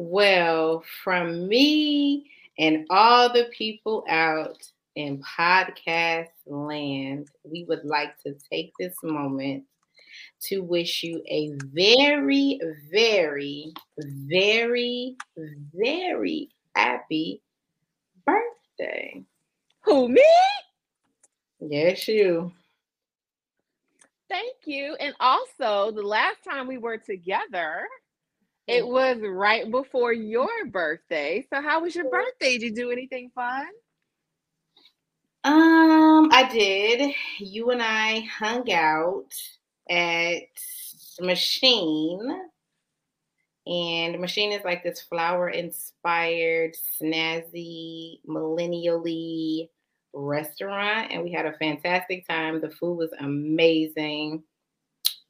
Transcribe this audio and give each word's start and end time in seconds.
Well, 0.00 0.84
from 1.02 1.48
me 1.48 2.30
and 2.56 2.86
all 2.88 3.32
the 3.32 3.50
people 3.50 4.04
out 4.08 4.62
in 4.94 5.20
podcast 5.20 6.28
land, 6.46 7.28
we 7.42 7.64
would 7.64 7.84
like 7.84 8.16
to 8.22 8.36
take 8.48 8.72
this 8.78 8.94
moment 9.02 9.64
to 10.42 10.60
wish 10.60 11.02
you 11.02 11.20
a 11.26 11.50
very, 11.74 12.60
very, 12.92 13.72
very, 13.96 15.16
very 15.74 16.48
happy 16.76 17.42
birthday. 18.24 19.24
Who, 19.80 20.08
me? 20.08 20.22
Yes, 21.58 22.06
you. 22.06 22.52
Thank 24.28 24.58
you. 24.64 24.96
And 25.00 25.12
also, 25.18 25.90
the 25.90 26.02
last 26.02 26.44
time 26.44 26.68
we 26.68 26.78
were 26.78 26.98
together, 26.98 27.88
it 28.68 28.86
was 28.86 29.18
right 29.22 29.70
before 29.70 30.12
your 30.12 30.48
birthday. 30.70 31.46
So, 31.52 31.62
how 31.62 31.82
was 31.82 31.94
your 31.94 32.10
birthday? 32.10 32.58
Did 32.58 32.62
you 32.62 32.74
do 32.74 32.90
anything 32.90 33.30
fun? 33.34 33.66
Um, 35.44 36.28
I 36.32 36.48
did. 36.52 37.14
You 37.38 37.70
and 37.70 37.82
I 37.82 38.20
hung 38.20 38.70
out 38.70 39.32
at 39.88 40.42
Machine. 41.20 42.42
And 43.66 44.20
Machine 44.20 44.52
is 44.52 44.64
like 44.64 44.82
this 44.82 45.00
flower 45.00 45.48
inspired, 45.50 46.74
snazzy, 47.00 48.20
millennially 48.26 49.68
restaurant. 50.14 51.10
And 51.10 51.22
we 51.22 51.32
had 51.32 51.46
a 51.46 51.56
fantastic 51.58 52.26
time. 52.28 52.60
The 52.60 52.70
food 52.70 52.96
was 52.96 53.10
amazing. 53.18 54.42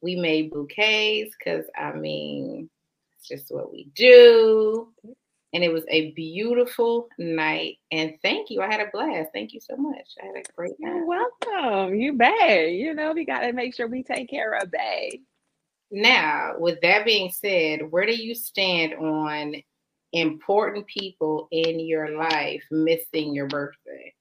We 0.01 0.15
made 0.15 0.51
bouquets 0.51 1.35
because, 1.37 1.65
I 1.77 1.91
mean, 1.93 2.69
it's 3.19 3.27
just 3.27 3.53
what 3.53 3.71
we 3.71 3.89
do. 3.95 4.87
And 5.51 5.63
it 5.63 5.73
was 5.73 5.83
a 5.89 6.11
beautiful 6.11 7.09
night. 7.17 7.77
And 7.91 8.13
thank 8.21 8.49
you. 8.49 8.61
I 8.61 8.67
had 8.67 8.81
a 8.81 8.89
blast. 8.93 9.29
Thank 9.33 9.53
you 9.53 9.59
so 9.59 9.75
much. 9.75 10.07
I 10.21 10.27
had 10.27 10.35
a 10.37 10.43
great 10.55 10.75
night. 10.79 10.95
You're 10.95 11.05
welcome. 11.05 11.95
You 11.95 12.13
bet. 12.13 12.71
You 12.71 12.93
know, 12.93 13.13
we 13.13 13.25
got 13.25 13.41
to 13.41 13.51
make 13.51 13.75
sure 13.75 13.87
we 13.87 14.03
take 14.03 14.29
care 14.29 14.53
of 14.53 14.71
Bay. 14.71 15.21
Now, 15.91 16.53
with 16.59 16.79
that 16.81 17.03
being 17.03 17.31
said, 17.31 17.91
where 17.91 18.05
do 18.05 18.15
you 18.15 18.35
stand 18.35 18.93
on 18.93 19.55
important 20.13 20.85
people 20.85 21.47
in 21.51 21.79
your 21.79 22.15
life 22.15 22.63
missing 22.69 23.33
your 23.33 23.47
birthday? 23.47 24.13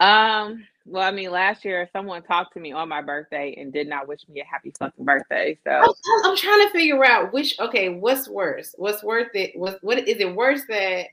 Um, 0.00 0.66
well, 0.86 1.02
I 1.02 1.10
mean, 1.12 1.30
last 1.30 1.64
year 1.64 1.88
someone 1.92 2.22
talked 2.22 2.52
to 2.54 2.60
me 2.60 2.72
on 2.72 2.88
my 2.88 3.00
birthday 3.00 3.54
and 3.58 3.72
did 3.72 3.88
not 3.88 4.06
wish 4.06 4.20
me 4.28 4.40
a 4.40 4.44
happy 4.44 4.72
fucking 4.78 5.04
birthday. 5.04 5.58
So 5.64 5.70
I'm, 5.70 6.24
I'm 6.24 6.36
trying 6.36 6.66
to 6.66 6.70
figure 6.72 7.04
out 7.04 7.32
which. 7.32 7.58
Okay, 7.58 7.88
what's 7.88 8.28
worse? 8.28 8.74
What's 8.76 9.02
worth 9.02 9.34
it? 9.34 9.52
What 9.54 9.82
what 9.82 9.98
is 9.98 10.18
it 10.20 10.34
worse 10.34 10.62
that 10.68 11.06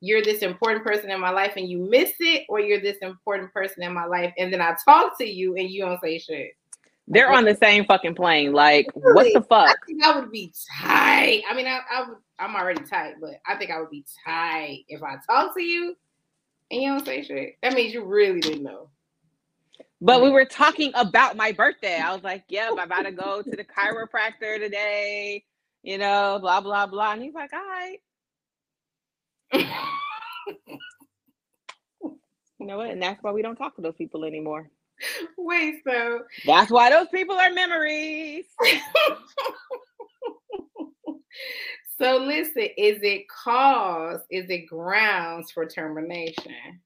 you're 0.00 0.22
this 0.22 0.42
important 0.42 0.84
person 0.84 1.10
in 1.10 1.20
my 1.20 1.30
life 1.30 1.54
and 1.56 1.68
you 1.68 1.78
miss 1.78 2.12
it, 2.20 2.44
or 2.48 2.60
you're 2.60 2.80
this 2.80 2.98
important 2.98 3.52
person 3.52 3.82
in 3.82 3.92
my 3.92 4.04
life 4.04 4.32
and 4.38 4.52
then 4.52 4.60
I 4.60 4.76
talk 4.84 5.18
to 5.18 5.24
you 5.24 5.56
and 5.56 5.68
you 5.68 5.84
don't 5.84 6.00
say 6.00 6.18
shit? 6.18 6.56
They're 7.08 7.32
on 7.32 7.44
the 7.44 7.56
same 7.56 7.84
fucking 7.84 8.14
plane. 8.14 8.52
Like, 8.52 8.86
really? 8.94 9.14
what 9.14 9.32
the 9.34 9.42
fuck? 9.42 9.68
I 9.68 9.74
think 9.86 10.04
I 10.04 10.18
would 10.18 10.30
be 10.30 10.52
tight. 10.80 11.42
I 11.50 11.54
mean, 11.54 11.66
I, 11.66 11.80
I 11.90 12.08
would. 12.08 12.18
I'm 12.38 12.54
already 12.54 12.84
tight, 12.84 13.14
but 13.20 13.40
I 13.46 13.56
think 13.56 13.72
I 13.72 13.80
would 13.80 13.90
be 13.90 14.04
tight 14.24 14.84
if 14.88 15.02
I 15.02 15.16
talk 15.28 15.54
to 15.54 15.62
you 15.62 15.96
and 16.72 16.82
you 16.82 16.88
don't 16.90 17.06
say 17.06 17.22
shit. 17.22 17.58
That 17.62 17.74
means 17.74 17.94
you 17.94 18.04
really 18.04 18.40
didn't 18.40 18.64
know. 18.64 18.88
But 20.00 20.22
we 20.22 20.30
were 20.30 20.46
talking 20.46 20.90
about 20.96 21.36
my 21.36 21.52
birthday. 21.52 21.98
I 21.98 22.12
was 22.14 22.24
like, 22.24 22.44
yep, 22.48 22.70
I'm 22.72 22.78
about 22.80 23.02
to 23.04 23.12
go 23.12 23.42
to 23.42 23.50
the 23.50 23.64
chiropractor 23.64 24.58
today, 24.58 25.44
you 25.84 25.98
know, 25.98 26.38
blah, 26.40 26.60
blah, 26.60 26.86
blah. 26.86 27.12
And 27.12 27.22
he's 27.22 27.34
like, 27.34 27.52
all 27.52 27.60
right. 27.60 27.98
you 32.58 32.66
know 32.66 32.78
what? 32.78 32.90
And 32.90 33.02
that's 33.02 33.22
why 33.22 33.32
we 33.32 33.42
don't 33.42 33.56
talk 33.56 33.76
to 33.76 33.82
those 33.82 33.96
people 33.96 34.24
anymore. 34.24 34.70
Wait, 35.38 35.76
so 35.86 36.20
that's 36.46 36.70
why 36.70 36.90
those 36.90 37.08
people 37.08 37.36
are 37.36 37.52
memories. 37.52 38.46
so 42.02 42.16
listen, 42.18 42.68
is 42.76 43.00
it 43.02 43.26
cause, 43.28 44.20
is 44.30 44.50
it 44.50 44.66
grounds 44.66 45.52
for 45.52 45.66
termination? 45.66 46.80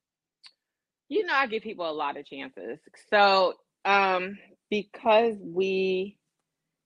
you 1.09 1.25
know, 1.25 1.34
I 1.34 1.47
give 1.47 1.62
people 1.62 1.88
a 1.88 1.93
lot 1.93 2.16
of 2.16 2.27
chances. 2.27 2.78
So, 3.10 3.54
um, 3.84 4.38
because 4.71 5.37
we 5.41 6.19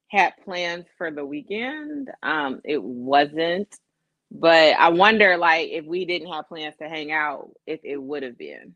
had 0.09 0.35
plans 0.45 0.87
for 0.99 1.11
the 1.11 1.25
weekend, 1.25 2.11
um, 2.23 2.61
it 2.65 2.83
wasn't. 2.83 3.75
But 4.31 4.77
I 4.79 4.91
wonder, 4.91 5.37
like, 5.39 5.71
if 5.71 5.85
we 5.87 6.05
didn't 6.05 6.33
have 6.33 6.49
plans 6.49 6.77
to 6.81 6.89
hang 6.89 7.11
out, 7.13 7.51
if 7.67 7.81
it 7.85 8.01
would 8.01 8.23
have 8.23 8.39
been. 8.39 8.75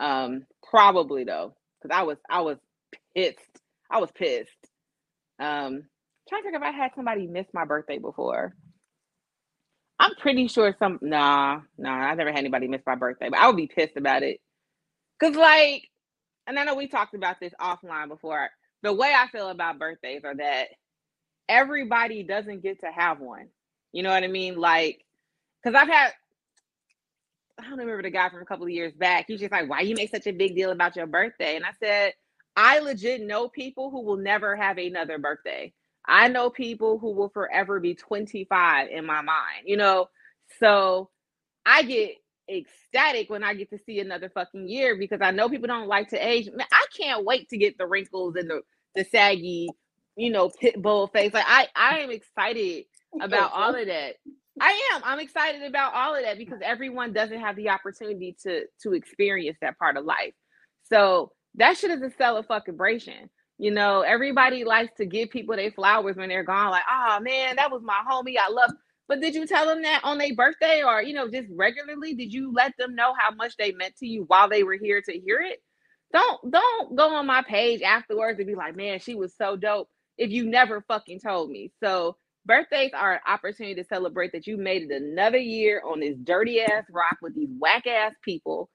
Um, 0.00 0.46
probably 0.62 1.24
though, 1.24 1.56
because 1.82 1.96
I 1.96 2.02
was, 2.04 2.18
I 2.30 2.40
was 2.42 2.58
pissed. 3.16 3.38
I 3.90 3.98
was 3.98 4.10
pissed. 4.12 4.50
Um, 5.40 5.84
trying 6.28 6.42
to 6.42 6.50
think 6.50 6.56
if 6.56 6.62
I 6.62 6.70
had 6.70 6.92
somebody 6.94 7.26
miss 7.26 7.46
my 7.52 7.64
birthday 7.64 7.98
before. 7.98 8.54
I'm 10.00 10.14
pretty 10.16 10.48
sure 10.48 10.74
some. 10.78 10.98
Nah, 11.02 11.62
nah, 11.78 11.90
I 11.90 12.14
never 12.14 12.30
had 12.30 12.40
anybody 12.40 12.68
miss 12.68 12.82
my 12.86 12.96
birthday, 12.96 13.30
but 13.30 13.38
I 13.38 13.48
would 13.48 13.56
be 13.56 13.68
pissed 13.68 13.96
about 13.96 14.22
it 14.24 14.38
Cause 15.20 15.36
like, 15.36 15.88
and 16.46 16.58
I 16.58 16.64
know 16.64 16.74
we 16.76 16.88
talked 16.88 17.14
about 17.14 17.40
this 17.40 17.54
offline 17.60 18.08
before. 18.08 18.50
The 18.82 18.92
way 18.92 19.14
I 19.16 19.28
feel 19.28 19.48
about 19.48 19.78
birthdays 19.78 20.24
are 20.24 20.36
that 20.36 20.68
everybody 21.48 22.22
doesn't 22.22 22.62
get 22.62 22.80
to 22.80 22.88
have 22.92 23.20
one. 23.20 23.48
You 23.92 24.02
know 24.04 24.10
what 24.10 24.24
I 24.24 24.28
mean? 24.28 24.56
Like, 24.58 25.04
cause 25.64 25.74
I've 25.74 25.88
had 25.88 26.12
I 27.58 27.64
don't 27.64 27.78
remember 27.78 28.02
the 28.02 28.10
guy 28.10 28.30
from 28.30 28.42
a 28.42 28.46
couple 28.46 28.66
of 28.66 28.72
years 28.72 28.94
back. 28.94 29.26
He's 29.28 29.40
just 29.40 29.52
like, 29.52 29.68
why 29.70 29.80
you 29.82 29.96
make 29.96 30.10
such 30.10 30.26
a 30.28 30.32
big 30.32 30.56
deal 30.56 30.72
about 30.72 30.96
your 30.96 31.06
birthday? 31.06 31.56
And 31.56 31.64
I 31.64 31.72
said, 31.82 32.14
I 32.56 32.80
legit 32.80 33.22
know 33.22 33.48
people 33.48 33.90
who 33.90 34.02
will 34.02 34.18
never 34.18 34.56
have 34.56 34.78
another 34.78 35.18
birthday. 35.18 35.72
I 36.08 36.28
know 36.28 36.50
people 36.50 36.98
who 36.98 37.12
will 37.12 37.30
forever 37.30 37.80
be 37.80 37.94
25 37.94 38.90
in 38.90 39.06
my 39.06 39.22
mind, 39.22 39.64
you 39.66 39.76
know? 39.78 40.08
So 40.60 41.10
I 41.64 41.82
get 41.82 42.12
ecstatic 42.50 43.30
when 43.30 43.44
I 43.44 43.54
get 43.54 43.70
to 43.70 43.78
see 43.86 44.00
another 44.00 44.28
fucking 44.30 44.68
year 44.68 44.96
because 44.96 45.20
I 45.22 45.30
know 45.30 45.48
people 45.48 45.68
don't 45.68 45.88
like 45.88 46.08
to 46.10 46.16
age. 46.26 46.48
Man, 46.52 46.66
I 46.72 46.86
can't 46.96 47.24
wait 47.24 47.48
to 47.50 47.58
get 47.58 47.78
the 47.78 47.86
wrinkles 47.86 48.34
and 48.36 48.50
the 48.50 48.62
the 48.94 49.04
saggy, 49.04 49.68
you 50.16 50.30
know, 50.30 50.50
pit 50.50 50.80
bull 50.80 51.06
face. 51.08 51.32
Like 51.32 51.44
I 51.46 51.68
I 51.74 51.98
am 52.00 52.10
excited 52.10 52.84
about 53.20 53.52
all 53.52 53.74
of 53.74 53.86
that. 53.86 54.14
I 54.60 54.90
am. 54.94 55.02
I'm 55.04 55.20
excited 55.20 55.62
about 55.62 55.94
all 55.94 56.14
of 56.14 56.22
that 56.22 56.38
because 56.38 56.58
everyone 56.62 57.12
doesn't 57.12 57.40
have 57.40 57.56
the 57.56 57.70
opportunity 57.70 58.36
to 58.42 58.64
to 58.82 58.92
experience 58.94 59.58
that 59.62 59.78
part 59.78 59.96
of 59.96 60.04
life. 60.04 60.34
So 60.84 61.32
that 61.56 61.76
shit 61.78 61.90
is 61.90 62.02
a 62.02 62.10
celebration. 62.16 63.30
You 63.58 63.72
know, 63.72 64.02
everybody 64.02 64.64
likes 64.64 64.92
to 64.98 65.06
give 65.06 65.30
people 65.30 65.56
their 65.56 65.72
flowers 65.72 66.16
when 66.16 66.28
they're 66.28 66.44
gone. 66.44 66.70
Like, 66.70 66.84
oh 66.90 67.20
man, 67.20 67.56
that 67.56 67.72
was 67.72 67.82
my 67.82 68.00
homie. 68.08 68.36
I 68.38 68.50
love 68.50 68.70
but 69.08 69.20
did 69.22 69.34
you 69.34 69.46
tell 69.46 69.66
them 69.66 69.82
that 69.82 70.02
on 70.04 70.18
their 70.18 70.34
birthday 70.34 70.82
or, 70.84 71.02
you 71.02 71.14
know, 71.14 71.30
just 71.30 71.48
regularly? 71.50 72.14
Did 72.14 72.32
you 72.32 72.52
let 72.52 72.74
them 72.78 72.94
know 72.94 73.14
how 73.18 73.34
much 73.34 73.56
they 73.56 73.72
meant 73.72 73.96
to 73.96 74.06
you 74.06 74.24
while 74.24 74.48
they 74.48 74.62
were 74.62 74.76
here 74.76 75.00
to 75.02 75.12
hear 75.18 75.40
it? 75.40 75.60
Don't 76.12 76.50
don't 76.50 76.94
go 76.96 77.14
on 77.14 77.26
my 77.26 77.42
page 77.42 77.82
afterwards 77.82 78.38
and 78.38 78.46
be 78.46 78.54
like, 78.54 78.76
man, 78.76 79.00
she 79.00 79.14
was 79.14 79.34
so 79.36 79.56
dope 79.56 79.88
if 80.18 80.30
you 80.30 80.44
never 80.46 80.82
fucking 80.82 81.20
told 81.20 81.50
me. 81.50 81.72
So 81.82 82.16
birthdays 82.46 82.92
are 82.94 83.14
an 83.14 83.20
opportunity 83.26 83.74
to 83.76 83.84
celebrate 83.88 84.32
that 84.32 84.46
you 84.46 84.56
made 84.58 84.90
it 84.90 85.02
another 85.02 85.38
year 85.38 85.82
on 85.86 86.00
this 86.00 86.16
dirty 86.22 86.60
ass 86.62 86.84
rock 86.90 87.18
with 87.22 87.34
these 87.34 87.50
whack 87.58 87.86
ass 87.86 88.12
people. 88.22 88.70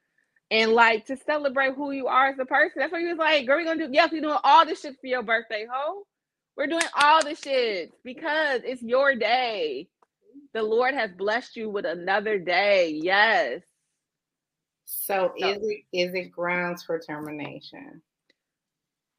And 0.54 0.74
like 0.74 1.08
to 1.08 1.18
celebrate 1.18 1.74
who 1.74 1.90
you 1.90 2.06
are 2.06 2.28
as 2.28 2.38
a 2.38 2.46
person. 2.46 2.74
That's 2.76 2.92
what 2.92 3.02
he 3.02 3.08
was 3.08 3.18
like, 3.18 3.48
girl, 3.48 3.58
we 3.58 3.66
gonna 3.66 3.88
do 3.88 3.92
yes, 3.92 4.12
we're 4.12 4.22
doing 4.22 4.38
all 4.44 4.64
this 4.68 4.82
shit 4.82 4.94
for 5.02 5.08
your 5.08 5.24
birthday, 5.24 5.66
ho. 5.68 6.04
We're 6.56 6.68
doing 6.68 6.84
all 7.02 7.24
the 7.24 7.34
shit 7.34 7.92
because 8.04 8.62
it's 8.64 8.84
your 8.84 9.16
day. 9.16 9.88
The 10.54 10.62
Lord 10.62 10.94
has 10.94 11.10
blessed 11.12 11.56
you 11.56 11.72
with 11.72 11.86
another 11.86 12.38
day. 12.38 13.00
Yes. 13.02 13.62
So, 14.86 15.34
so 15.36 15.48
is 15.50 15.58
it 15.64 15.82
is 15.92 16.14
it 16.14 16.32
grounds 16.32 16.84
for 16.84 17.00
termination? 17.00 18.04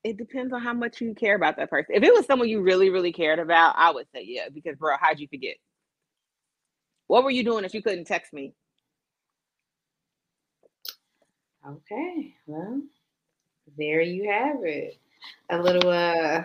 It 0.05 0.17
depends 0.17 0.53
on 0.53 0.63
how 0.63 0.73
much 0.73 1.01
you 1.01 1.15
care 1.17 1.35
about 1.35 1.57
that 1.57 1.69
person. 1.69 1.97
If 1.97 2.05
it 2.05 2.15
was 2.15 2.27
someone 2.27 2.49
you 2.49 2.61
really, 2.61 2.91
really 2.91 3.13
cared 3.13 3.41
about, 3.41 3.75
I 3.77 3.91
would 3.91 4.07
say 4.15 4.23
yeah, 4.25 4.51
because 4.55 4.77
bro, 4.77 4.95
how'd 5.01 5.19
you 5.19 5.27
forget? 5.27 5.57
What 7.09 7.25
were 7.25 7.33
you 7.33 7.43
doing 7.43 7.65
if 7.65 7.75
you 7.75 7.83
couldn't 7.83 8.05
text 8.05 8.33
me? 8.33 8.55
Okay, 11.67 12.35
well, 12.47 12.83
there 13.79 14.03
you 14.03 14.31
have 14.31 14.59
it. 14.65 14.99
A 15.49 15.59
little 15.59 15.91
uh 15.91 16.43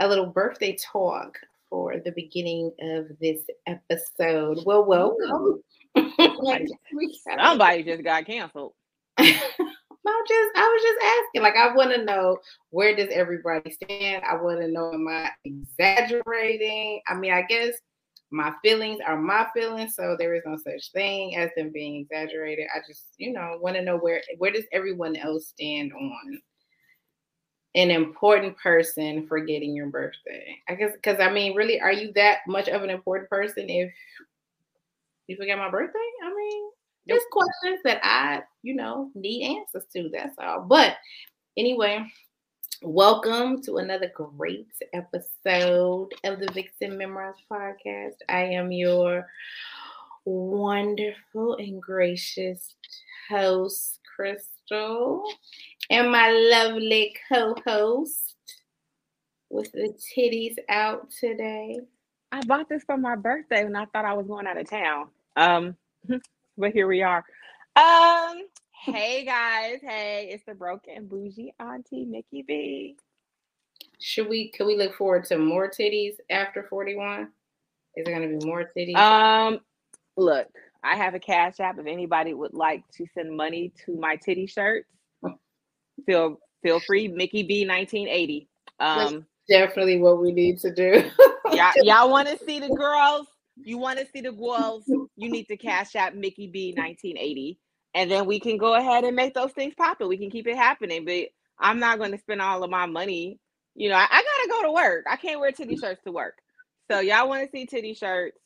a 0.00 0.08
little 0.08 0.26
birthday 0.26 0.76
talk 0.76 1.38
for 1.70 1.98
the 1.98 2.12
beginning 2.12 2.70
of 2.82 3.06
this 3.20 3.40
episode. 3.66 4.58
Well, 4.66 4.84
welcome. 4.84 5.62
Somebody 7.38 7.84
just 7.84 8.04
got 8.04 8.26
canceled. 8.26 8.74
I 9.18 10.24
just 10.28 10.50
I 10.56 10.68
was 10.68 10.82
just 10.82 10.98
asking. 11.04 11.42
Like 11.42 11.56
I 11.56 11.74
want 11.74 11.94
to 11.94 12.04
know 12.04 12.38
where 12.68 12.94
does 12.94 13.08
everybody 13.10 13.70
stand? 13.70 14.24
I 14.24 14.34
want 14.36 14.60
to 14.60 14.68
know 14.68 14.92
am 14.92 15.08
I 15.08 15.30
exaggerating? 15.46 17.00
I 17.08 17.14
mean, 17.14 17.32
I 17.32 17.42
guess 17.42 17.76
my 18.30 18.52
feelings 18.62 18.98
are 19.06 19.20
my 19.20 19.46
feelings, 19.54 19.94
so 19.96 20.16
there 20.18 20.34
is 20.34 20.42
no 20.46 20.56
such 20.56 20.92
thing 20.92 21.36
as 21.36 21.50
them 21.56 21.70
being 21.72 21.96
exaggerated. 21.96 22.66
I 22.74 22.78
just, 22.86 23.04
you 23.16 23.32
know, 23.32 23.58
want 23.60 23.76
to 23.76 23.82
know 23.82 23.96
where 23.96 24.22
where 24.38 24.52
does 24.52 24.64
everyone 24.72 25.16
else 25.16 25.48
stand 25.48 25.92
on 25.92 26.40
an 27.74 27.90
important 27.90 28.56
person 28.58 29.26
forgetting 29.26 29.74
your 29.74 29.88
birthday? 29.88 30.56
I 30.68 30.74
guess 30.74 30.92
because 30.92 31.20
I 31.20 31.30
mean, 31.30 31.54
really, 31.54 31.80
are 31.80 31.92
you 31.92 32.12
that 32.14 32.38
much 32.46 32.68
of 32.68 32.82
an 32.82 32.90
important 32.90 33.28
person 33.28 33.68
if 33.68 33.92
you 35.26 35.36
forget 35.36 35.58
my 35.58 35.70
birthday? 35.70 35.98
I 36.24 36.34
mean, 36.34 36.70
there's 37.06 37.22
questions 37.32 37.80
that 37.84 38.00
I, 38.04 38.42
you 38.62 38.74
know, 38.74 39.10
need 39.14 39.56
answers 39.56 39.84
to. 39.94 40.08
That's 40.12 40.36
all. 40.38 40.62
But 40.62 40.96
anyway, 41.56 42.06
welcome 42.82 43.60
to 43.60 43.76
another 43.76 44.10
great 44.14 44.72
episode 44.94 46.08
of 46.24 46.40
the 46.40 46.50
Vixen 46.54 46.96
Memoirs 46.96 47.36
podcast. 47.50 48.14
I 48.28 48.40
am 48.40 48.72
your 48.72 49.26
wonderful 50.24 51.56
and 51.56 51.82
gracious 51.82 52.74
host, 53.28 54.00
Crystal, 54.16 55.24
and 55.90 56.10
my 56.10 56.30
lovely 56.30 57.14
co 57.28 57.54
host 57.66 58.34
with 59.50 59.70
the 59.72 59.94
titties 60.16 60.56
out 60.70 61.10
today. 61.10 61.80
I 62.32 62.40
bought 62.46 62.70
this 62.70 62.84
for 62.84 62.96
my 62.96 63.16
birthday 63.16 63.64
when 63.64 63.76
I 63.76 63.84
thought 63.86 64.06
I 64.06 64.14
was 64.14 64.26
going 64.26 64.46
out 64.46 64.56
of 64.56 64.70
town. 64.70 65.08
Um, 65.36 65.76
but 66.56 66.72
here 66.72 66.86
we 66.86 67.02
are. 67.02 67.24
Um, 67.76 68.42
hey 68.82 69.24
guys, 69.24 69.78
hey, 69.82 70.30
it's 70.32 70.44
the 70.46 70.54
broken 70.54 71.06
bougie 71.06 71.52
auntie 71.60 72.06
Mickey 72.06 72.42
B. 72.42 72.96
Should 74.00 74.28
we 74.28 74.50
can 74.50 74.66
we 74.66 74.76
look 74.76 74.94
forward 74.94 75.24
to 75.26 75.38
more 75.38 75.70
titties 75.70 76.14
after 76.30 76.62
41? 76.62 77.28
Is 77.96 78.04
there 78.04 78.14
gonna 78.14 78.38
be 78.38 78.44
more 78.44 78.70
titties? 78.74 78.96
Um, 78.96 79.60
look, 80.16 80.48
I 80.82 80.96
have 80.96 81.14
a 81.14 81.20
cash 81.20 81.60
app. 81.60 81.78
If 81.78 81.86
anybody 81.86 82.32
would 82.32 82.54
like 82.54 82.82
to 82.94 83.06
send 83.12 83.36
money 83.36 83.72
to 83.84 83.96
my 83.96 84.16
titty 84.16 84.46
shirts, 84.46 84.88
feel 86.06 86.38
feel 86.62 86.80
free. 86.80 87.08
Mickey 87.08 87.42
B 87.42 87.66
1980. 87.66 88.48
Um 88.78 89.26
That's 89.48 89.68
definitely 89.68 89.98
what 89.98 90.22
we 90.22 90.32
need 90.32 90.58
to 90.60 90.72
do. 90.74 91.10
y'all, 91.52 91.72
y'all 91.82 92.10
want 92.10 92.28
to 92.28 92.38
see 92.46 92.60
the 92.60 92.68
girls 92.68 93.26
you 93.62 93.76
want 93.76 93.98
to 93.98 94.06
see 94.06 94.22
the 94.22 94.32
girls, 94.32 94.84
you 94.86 95.30
need 95.30 95.46
to 95.48 95.56
cash 95.56 95.94
out 95.94 96.16
Mickey 96.16 96.46
B 96.46 96.72
1980. 96.74 97.58
And 97.94 98.10
then 98.10 98.26
we 98.26 98.38
can 98.40 98.56
go 98.56 98.74
ahead 98.74 99.04
and 99.04 99.16
make 99.16 99.34
those 99.34 99.52
things 99.52 99.74
poppin'. 99.76 100.08
We 100.08 100.18
can 100.18 100.30
keep 100.30 100.46
it 100.46 100.56
happening. 100.56 101.04
But 101.04 101.28
I'm 101.58 101.78
not 101.78 101.98
going 101.98 102.12
to 102.12 102.18
spend 102.18 102.40
all 102.40 102.62
of 102.62 102.70
my 102.70 102.86
money. 102.86 103.38
You 103.74 103.88
know, 103.88 103.96
I, 103.96 104.06
I 104.10 104.22
gotta 104.22 104.48
go 104.48 104.62
to 104.68 104.72
work. 104.72 105.04
I 105.08 105.16
can't 105.16 105.40
wear 105.40 105.52
titty 105.52 105.76
shirts 105.76 106.02
to 106.04 106.12
work. 106.12 106.34
So 106.90 107.00
y'all 107.00 107.28
want 107.28 107.44
to 107.44 107.50
see 107.50 107.66
titty 107.66 107.94
shirts? 107.94 108.36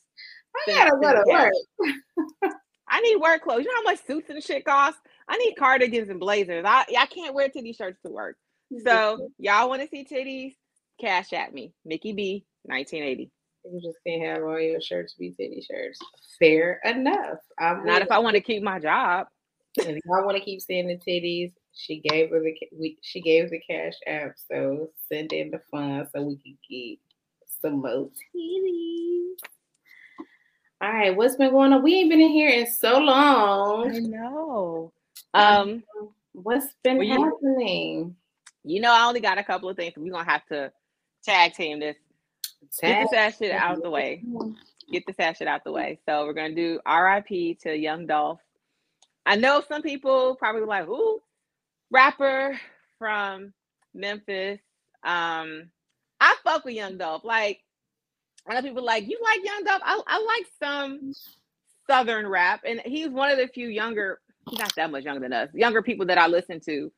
I 0.69 0.73
gotta 0.73 0.91
go 1.01 1.13
to 1.13 1.25
work. 1.27 2.53
I 2.89 3.01
need 3.01 3.17
work 3.17 3.43
clothes. 3.43 3.65
You 3.65 3.73
know 3.73 3.77
how 3.77 3.83
much 3.83 4.07
suits 4.07 4.31
and 4.31 4.43
shit 4.43 4.65
cost? 4.65 4.99
I 5.27 5.39
need 5.39 5.55
cardigans 5.55 6.11
and 6.11 6.21
blazers. 6.21 6.65
I 6.67 6.85
I 6.99 7.07
can't 7.07 7.35
wear 7.35 7.49
titty 7.49 7.73
shirts 7.73 7.99
to 8.05 8.13
work. 8.13 8.37
So 8.85 9.31
y'all 9.39 9.69
want 9.69 9.83
to 9.83 9.89
see 9.89 10.05
titties? 10.05 10.55
Cash 11.01 11.33
at 11.33 11.53
me, 11.53 11.73
Mickey 11.85 12.13
B, 12.13 12.47
1980. 12.65 13.31
You 13.65 13.81
just 13.81 13.99
can't 14.07 14.23
have 14.23 14.45
all 14.45 14.61
your 14.61 14.81
shirts 14.81 15.15
be 15.15 15.31
titty 15.31 15.63
shirts. 15.69 15.99
Fair 16.39 16.81
enough. 16.85 17.39
I'm 17.59 17.85
Not 17.85 18.03
if 18.03 18.13
I 18.13 18.19
want 18.19 18.35
to 18.35 18.41
keep 18.41 18.63
my 18.63 18.79
job. 18.79 19.27
If 19.77 20.05
I 20.07 20.25
want 20.25 20.37
to 20.37 20.45
keep 20.45 20.61
seeing 20.61 20.89
the 20.89 20.97
titties, 20.97 21.53
she 21.73 22.01
gave 22.01 22.31
her 22.31 22.41
the 22.41 22.55
we, 22.73 22.99
she 23.03 23.21
gave 23.21 23.51
the 23.51 23.61
cash 23.61 23.95
app, 24.07 24.35
so 24.51 24.91
send 25.13 25.33
in 25.33 25.51
the 25.51 25.61
funds 25.71 26.11
so 26.15 26.23
we 26.23 26.37
can 26.37 26.57
get 26.69 26.99
some 27.61 27.83
more 27.83 28.09
titties. 28.37 29.37
All 30.81 30.93
right, 30.93 31.17
what's 31.17 31.37
been 31.37 31.51
going 31.51 31.73
on? 31.73 31.83
We 31.83 31.95
ain't 31.95 32.11
been 32.11 32.21
in 32.21 32.31
here 32.31 32.51
in 32.51 32.67
so 32.67 32.99
long. 32.99 33.95
I 33.95 33.99
know. 34.01 34.93
Um, 35.33 35.83
what's 36.33 36.75
been 36.83 37.01
happening? 37.03 38.17
You 38.65 38.81
know, 38.81 38.93
I 38.93 39.05
only 39.07 39.21
got 39.21 39.39
a 39.39 39.45
couple 39.45 39.69
of 39.69 39.77
things. 39.77 39.95
We're 39.97 40.13
gonna 40.13 40.31
have 40.31 40.47
to 40.47 40.73
tag 41.25 41.55
team 41.55 41.81
this 41.81 41.97
Get 42.81 43.03
the 43.03 43.09
sad 43.09 43.35
shit 43.37 43.53
out 43.53 43.83
the 43.83 43.91
way. 43.91 44.23
Get 44.91 45.07
the 45.07 45.15
sad 45.15 45.37
shit 45.37 45.49
out 45.49 45.65
the 45.65 45.73
way. 45.73 45.99
So 46.07 46.25
we're 46.25 46.33
gonna 46.33 46.55
do 46.55 46.81
RIP 46.87 47.59
to 47.61 47.75
Young 47.75 48.07
Dolph. 48.07 48.41
I 49.27 49.37
know 49.37 49.63
some 49.69 49.83
people 49.83 50.37
probably 50.37 50.63
like, 50.63 50.89
ooh, 50.89 51.21
rapper 51.91 52.59
from 52.99 53.53
Memphis. 53.95 54.61
Um, 55.05 55.71
I 56.21 56.37
fuck 56.45 56.65
with 56.65 56.75
Young 56.75 56.99
Dolph. 56.99 57.25
Like, 57.25 57.61
I 58.49 58.55
know 58.55 58.63
people 58.63 58.85
like, 58.85 59.09
you 59.09 59.19
like 59.23 59.45
Young 59.45 59.65
Dolph? 59.65 59.83
I, 59.85 60.01
I 60.07 60.25
like 60.25 60.47
some 60.63 61.13
Southern 61.91 62.29
rap, 62.29 62.63
and 62.67 62.81
he's 62.85 63.09
one 63.11 63.31
of 63.31 63.39
the 63.39 63.49
few 63.49 63.69
younger. 63.69 64.21
He's 64.51 64.59
not 64.59 64.75
that 64.77 64.91
much 64.91 65.05
younger 65.05 65.21
than 65.21 65.33
us. 65.33 65.51
Younger 65.55 65.83
people 65.83 66.07
that 66.07 66.19
I 66.19 66.27
listen 66.29 66.61
to 66.67 66.91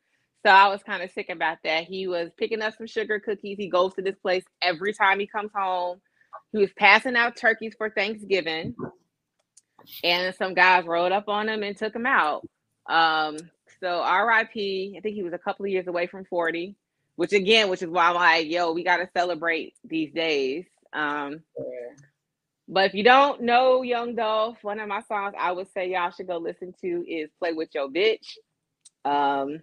so 0.46 0.52
I 0.52 0.68
was 0.68 0.82
kind 0.84 1.02
of 1.02 1.10
sick 1.10 1.28
about 1.28 1.58
that. 1.64 1.84
He 1.84 2.06
was 2.06 2.30
picking 2.38 2.62
up 2.62 2.74
some 2.78 2.86
sugar 2.86 3.18
cookies. 3.18 3.58
He 3.58 3.68
goes 3.68 3.94
to 3.94 4.02
this 4.02 4.14
place 4.22 4.44
every 4.62 4.92
time 4.92 5.18
he 5.18 5.26
comes 5.26 5.50
home. 5.52 6.00
He 6.52 6.58
was 6.58 6.70
passing 6.78 7.16
out 7.16 7.36
turkeys 7.36 7.74
for 7.76 7.90
Thanksgiving. 7.90 8.76
And 10.04 10.34
some 10.34 10.54
guys 10.54 10.84
rolled 10.86 11.12
up 11.12 11.28
on 11.28 11.48
him 11.48 11.62
and 11.62 11.76
took 11.76 11.94
him 11.94 12.06
out. 12.06 12.46
Um, 12.88 13.36
so 13.80 14.00
RIP, 14.00 14.96
I 14.96 15.00
think 15.02 15.14
he 15.14 15.22
was 15.22 15.32
a 15.32 15.38
couple 15.38 15.64
of 15.64 15.70
years 15.70 15.86
away 15.86 16.06
from 16.06 16.24
40, 16.24 16.76
which 17.16 17.32
again, 17.32 17.68
which 17.68 17.82
is 17.82 17.88
why 17.88 18.08
I'm 18.08 18.14
like, 18.14 18.46
yo, 18.48 18.72
we 18.72 18.84
gotta 18.84 19.08
celebrate 19.16 19.74
these 19.84 20.12
days. 20.12 20.64
Um, 20.92 21.42
but 22.68 22.86
if 22.86 22.94
you 22.94 23.04
don't 23.04 23.42
know 23.42 23.82
Young 23.82 24.14
Dolph, 24.14 24.58
one 24.62 24.80
of 24.80 24.88
my 24.88 25.02
songs 25.02 25.34
I 25.38 25.52
would 25.52 25.68
say 25.72 25.90
y'all 25.90 26.10
should 26.10 26.26
go 26.26 26.38
listen 26.38 26.74
to 26.80 27.04
is 27.08 27.30
Play 27.38 27.52
With 27.52 27.68
Your 27.74 27.88
Bitch. 27.88 28.36
Um, 29.04 29.60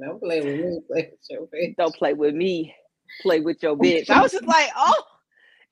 don't 0.00 0.20
play 0.20 0.40
with 0.40 0.60
me. 0.60 0.80
Play 0.86 1.10
with 1.10 1.20
your 1.28 1.46
bitch. 1.46 1.76
Don't 1.76 1.94
play 1.94 2.14
with 2.14 2.34
me. 2.34 2.74
Play 3.22 3.40
with 3.40 3.62
your 3.62 3.76
bitch. 3.78 4.08
I 4.08 4.22
was 4.22 4.32
just 4.32 4.46
like, 4.46 4.70
oh, 4.76 5.02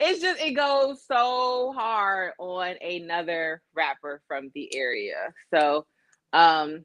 it's 0.00 0.20
just 0.20 0.40
it 0.40 0.52
goes 0.52 1.02
so 1.06 1.72
hard 1.76 2.32
on 2.38 2.74
another 2.80 3.62
rapper 3.74 4.22
from 4.28 4.50
the 4.54 4.74
area. 4.74 5.32
So, 5.52 5.86
um, 6.32 6.84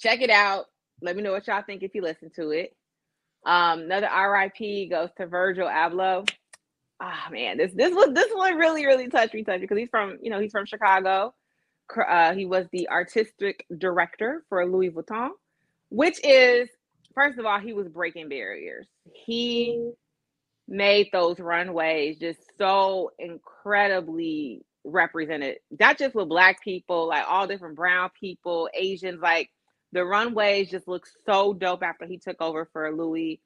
check 0.00 0.20
it 0.20 0.30
out. 0.30 0.66
Let 1.02 1.16
me 1.16 1.22
know 1.22 1.32
what 1.32 1.46
y'all 1.46 1.62
think 1.62 1.82
if 1.82 1.94
you 1.94 2.02
listen 2.02 2.30
to 2.36 2.50
it. 2.50 2.74
Um, 3.44 3.80
another 3.80 4.08
RIP 4.08 4.90
goes 4.90 5.10
to 5.18 5.26
Virgil 5.26 5.68
Abloh. 5.68 6.28
Ah 7.00 7.26
oh, 7.26 7.30
man, 7.30 7.58
this 7.58 7.72
this 7.74 7.92
was 7.92 8.14
this 8.14 8.30
one 8.32 8.56
really 8.56 8.86
really 8.86 9.08
touched 9.08 9.34
me, 9.34 9.44
touched 9.44 9.60
because 9.60 9.78
he's 9.78 9.90
from 9.90 10.18
you 10.22 10.30
know 10.30 10.40
he's 10.40 10.52
from 10.52 10.66
Chicago. 10.66 11.34
Uh, 11.96 12.34
he 12.34 12.46
was 12.46 12.66
the 12.72 12.88
artistic 12.88 13.64
director 13.78 14.42
for 14.48 14.66
Louis 14.66 14.90
Vuitton 14.90 15.30
which 15.90 16.18
is 16.24 16.68
first 17.14 17.38
of 17.38 17.46
all, 17.46 17.58
he 17.58 17.72
was 17.72 17.88
breaking 17.88 18.28
barriers. 18.28 18.86
He 19.12 19.90
made 20.68 21.08
those 21.12 21.38
runways 21.38 22.18
just 22.18 22.40
so 22.58 23.10
incredibly 23.18 24.64
represented, 24.84 25.56
not 25.78 25.98
just 25.98 26.14
with 26.14 26.28
black 26.28 26.62
people, 26.62 27.08
like 27.08 27.24
all 27.28 27.46
different 27.46 27.76
brown 27.76 28.10
people, 28.18 28.68
Asians, 28.74 29.20
like 29.20 29.50
the 29.92 30.04
runways 30.04 30.70
just 30.70 30.88
look 30.88 31.06
so 31.24 31.52
dope 31.52 31.82
after 31.82 32.06
he 32.06 32.18
took 32.18 32.40
over 32.40 32.68
for 32.72 32.94
Louis. 32.94 33.40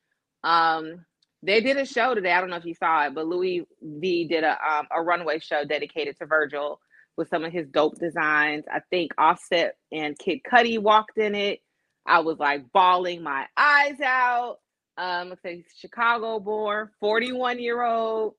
Um, 0.45 1.05
they 1.43 1.61
did 1.61 1.77
a 1.77 1.87
show 1.87 2.15
today. 2.15 2.33
I 2.33 2.41
don't 2.41 2.51
know 2.51 2.57
if 2.57 2.65
you 2.65 2.75
saw 2.75 3.07
it, 3.07 3.15
but 3.15 3.27
Louis 3.27 3.67
V 3.83 4.27
did 4.29 4.45
a 4.45 4.53
um, 4.53 4.87
a 4.91 5.03
runway 5.03 5.39
show 5.39 5.65
dedicated 5.65 6.19
to 6.19 6.27
Virgil 6.27 6.81
with 7.17 7.29
some 7.29 7.45
of 7.45 7.53
his 7.53 7.67
dope 7.69 7.99
designs. 7.99 8.65
I 8.73 8.81
think 8.91 9.13
Offset 9.19 9.77
and 9.93 10.19
Kid 10.19 10.41
Cudi 10.51 10.79
walked 10.79 11.19
in 11.19 11.35
it. 11.35 11.61
I 12.07 12.21
was 12.21 12.39
like 12.39 12.71
bawling 12.73 13.23
my 13.23 13.47
eyes 13.57 14.01
out. 14.03 14.59
Um, 15.01 15.31
let's 15.31 15.43
say 15.43 15.65
Chicago 15.79 16.39
born, 16.39 16.91
41 17.01 17.59
year 17.59 17.83
old, 17.83 18.35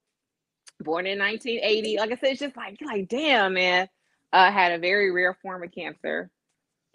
born 0.79 1.07
in 1.07 1.17
1980. 1.17 1.97
Like 1.97 2.11
I 2.11 2.15
said, 2.15 2.29
it's 2.33 2.39
just 2.39 2.55
like, 2.55 2.77
like, 2.85 3.07
damn, 3.07 3.55
man. 3.55 3.89
Uh, 4.31 4.51
had 4.51 4.71
a 4.71 4.77
very 4.77 5.11
rare 5.11 5.35
form 5.41 5.63
of 5.63 5.71
cancer. 5.73 6.29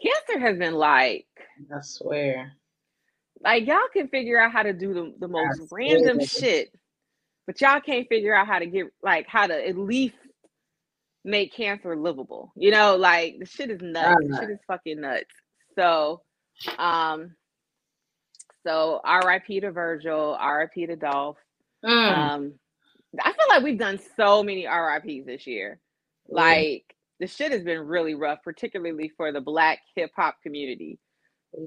Cancer 0.01 0.39
has 0.39 0.57
been 0.57 0.75
like, 0.75 1.27
I 1.75 1.81
swear, 1.83 2.53
like 3.43 3.67
y'all 3.67 3.79
can 3.93 4.09
figure 4.09 4.41
out 4.41 4.53
how 4.53 4.63
to 4.63 4.73
do 4.73 4.95
the, 4.95 5.15
the 5.19 5.29
most 5.29 5.61
random 5.73 6.25
shit, 6.25 6.73
but 7.47 7.61
y'all 7.61 7.81
can't 7.81 8.09
figure 8.09 8.35
out 8.35 8.47
how 8.47 8.61
to 8.61 8.67
get 8.67 8.87
like 9.03 9.27
how 9.27 9.49
to 9.49 9.69
at 9.69 9.77
least 9.77 10.15
make 11.25 11.53
cancer 11.53 11.97
livable. 11.97 12.53
You 12.57 12.71
know, 12.71 12.97
like 12.97 13.39
the 13.41 13.47
shit 13.47 13.71
is 13.71 13.83
nuts. 13.83 14.17
The 14.29 14.39
shit 14.41 14.51
is 14.51 14.61
fucking 14.67 15.01
nuts. 15.01 15.25
So 15.75 16.23
um, 16.79 17.35
so 18.67 19.01
RIP 19.07 19.63
to 19.63 19.71
Virgil, 19.73 20.39
RIP 20.39 20.89
to 20.89 20.97
Dolph. 20.97 21.39
Mm. 21.85 22.19
Um, 22.19 22.55
I 23.21 23.33
feel 23.33 23.47
like 23.51 23.63
we've 23.63 23.79
done 23.79 24.01
so 24.17 24.43
many 24.43 24.67
RIPs 24.67 25.27
this 25.27 25.47
year. 25.47 25.81
Mm. 26.31 26.35
Like 26.35 26.97
the 27.21 27.27
shit 27.27 27.53
has 27.53 27.65
been 27.65 27.81
really 27.87 28.15
rough, 28.15 28.41
particularly 28.45 29.11
for 29.17 29.33
the 29.33 29.41
black 29.41 29.81
hip 29.97 30.13
hop 30.17 30.37
community. 30.43 30.99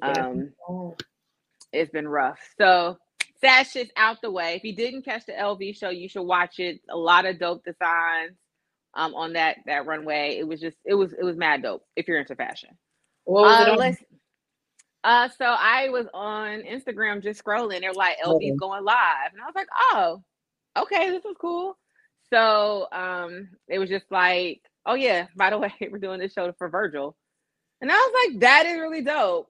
Um, 0.02 0.52
it's 1.74 1.92
been 1.92 2.08
rough. 2.08 2.40
So 2.60 2.98
sad 3.42 3.68
shit's 3.68 3.92
out 3.98 4.22
the 4.22 4.32
way. 4.32 4.56
If 4.56 4.64
you 4.64 4.76
didn't 4.76 5.04
catch 5.06 5.26
the 5.26 5.34
LV 5.34 5.78
show, 5.78 5.90
you 5.90 6.10
should 6.10 6.24
watch 6.24 6.60
it. 6.60 6.82
A 6.90 6.98
lot 6.98 7.26
of 7.26 7.40
dope 7.40 7.64
designs 7.64 8.38
um 8.96 9.16
on 9.16 9.34
that 9.34 9.58
that 9.68 9.86
runway. 9.86 10.38
It 10.40 10.48
was 10.48 10.60
just 10.62 10.78
it 10.86 10.96
was 10.96 11.14
it 11.14 11.24
was 11.24 11.38
mad 11.38 11.64
dope 11.64 11.84
if 11.96 12.08
you're 12.08 12.20
into 12.20 12.36
fashion. 12.36 12.70
What 13.26 13.46
was 13.46 13.60
it 13.60 13.68
Uh, 13.68 13.74
on? 13.74 13.98
Uh, 15.04 15.30
so 15.30 15.46
I 15.46 15.90
was 15.90 16.08
on 16.14 16.62
Instagram 16.64 17.22
just 17.24 17.44
scrolling. 17.44 17.82
They're 17.82 17.94
like, 17.94 18.18
LV's 18.24 18.54
Mhm. 18.56 18.60
going 18.60 18.84
live. 18.84 19.32
And 19.34 19.42
I 19.42 19.46
was 19.46 19.56
like, 19.56 19.70
oh, 19.94 20.24
okay, 20.78 21.10
this 21.10 21.24
is 21.26 21.36
cool. 21.40 21.78
So 22.32 22.88
um, 22.92 23.50
it 23.68 23.80
was 23.80 23.90
just 23.90 24.06
like, 24.12 24.62
oh, 24.86 24.96
yeah, 24.96 25.28
by 25.38 25.50
the 25.52 25.58
way, 25.58 25.74
we're 25.92 26.00
doing 26.00 26.20
this 26.20 26.34
show 26.34 26.52
for 26.58 26.70
Virgil. 26.70 27.16
And 27.82 27.92
I 27.92 27.96
was 27.96 28.14
like, 28.32 28.40
that 28.42 28.66
is 28.66 28.78
really 28.80 29.02
dope. 29.04 29.48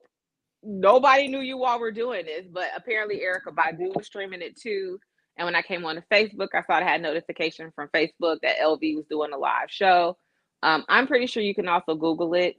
Nobody 0.62 1.26
knew 1.28 1.40
you 1.40 1.64
all 1.64 1.80
were 1.80 1.90
doing 1.92 2.26
this, 2.26 2.46
but 2.50 2.68
apparently 2.76 3.20
Erykah 3.20 3.54
Badu 3.54 3.94
was 3.96 4.06
streaming 4.06 4.42
it 4.42 4.56
too. 4.60 4.98
And 5.36 5.46
when 5.46 5.54
I 5.54 5.62
came 5.62 5.84
on 5.86 5.96
to 5.96 6.02
Facebook, 6.12 6.48
I 6.54 6.62
thought 6.62 6.82
I 6.82 6.86
had 6.86 7.00
notification 7.02 7.72
from 7.74 7.88
Facebook 7.94 8.38
that 8.42 8.58
LV 8.58 8.96
was 8.96 9.06
doing 9.10 9.32
a 9.32 9.38
live 9.38 9.70
show. 9.70 10.16
Um, 10.62 10.84
I'm 10.88 11.06
pretty 11.06 11.26
sure 11.26 11.42
you 11.42 11.54
can 11.54 11.66
also 11.68 11.94
Google 11.94 12.34
it. 12.34 12.56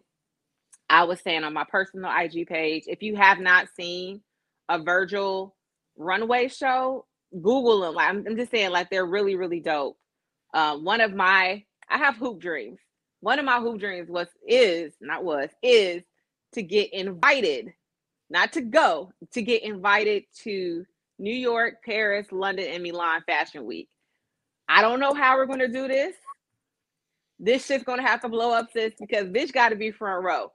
I 0.91 1.05
was 1.05 1.21
saying 1.21 1.45
on 1.45 1.53
my 1.53 1.63
personal 1.63 2.11
IG 2.11 2.47
page, 2.47 2.83
if 2.85 3.01
you 3.01 3.15
have 3.15 3.39
not 3.39 3.69
seen 3.77 4.21
a 4.67 4.77
Virgil 4.77 5.55
runway 5.95 6.49
show, 6.49 7.05
Google 7.31 7.79
them. 7.79 7.97
I'm, 7.97 8.25
I'm 8.27 8.35
just 8.35 8.51
saying, 8.51 8.71
like 8.71 8.89
they're 8.89 9.05
really, 9.05 9.37
really 9.37 9.61
dope. 9.61 9.97
Um, 10.53 10.83
one 10.83 10.99
of 10.99 11.13
my, 11.13 11.63
I 11.89 11.97
have 11.97 12.17
hoop 12.17 12.41
dreams. 12.41 12.79
One 13.21 13.39
of 13.39 13.45
my 13.45 13.59
hoop 13.61 13.79
dreams 13.79 14.09
was, 14.09 14.27
is 14.45 14.91
not 14.99 15.23
was, 15.23 15.47
is 15.63 16.03
to 16.55 16.61
get 16.61 16.91
invited, 16.91 17.71
not 18.29 18.51
to 18.53 18.61
go, 18.61 19.13
to 19.31 19.41
get 19.41 19.63
invited 19.63 20.23
to 20.43 20.85
New 21.19 21.33
York, 21.33 21.75
Paris, 21.85 22.27
London, 22.33 22.65
and 22.69 22.83
Milan 22.83 23.21
Fashion 23.25 23.65
Week. 23.65 23.87
I 24.67 24.81
don't 24.81 24.99
know 24.99 25.13
how 25.13 25.37
we're 25.37 25.45
going 25.45 25.59
to 25.59 25.69
do 25.69 25.87
this. 25.87 26.15
This 27.39 27.65
shit's 27.65 27.85
going 27.85 27.99
to 27.99 28.05
have 28.05 28.21
to 28.23 28.29
blow 28.29 28.51
up, 28.51 28.73
sis, 28.73 28.93
because 28.99 29.27
bitch 29.27 29.53
got 29.53 29.69
to 29.69 29.77
be 29.77 29.91
front 29.91 30.25
row. 30.25 30.51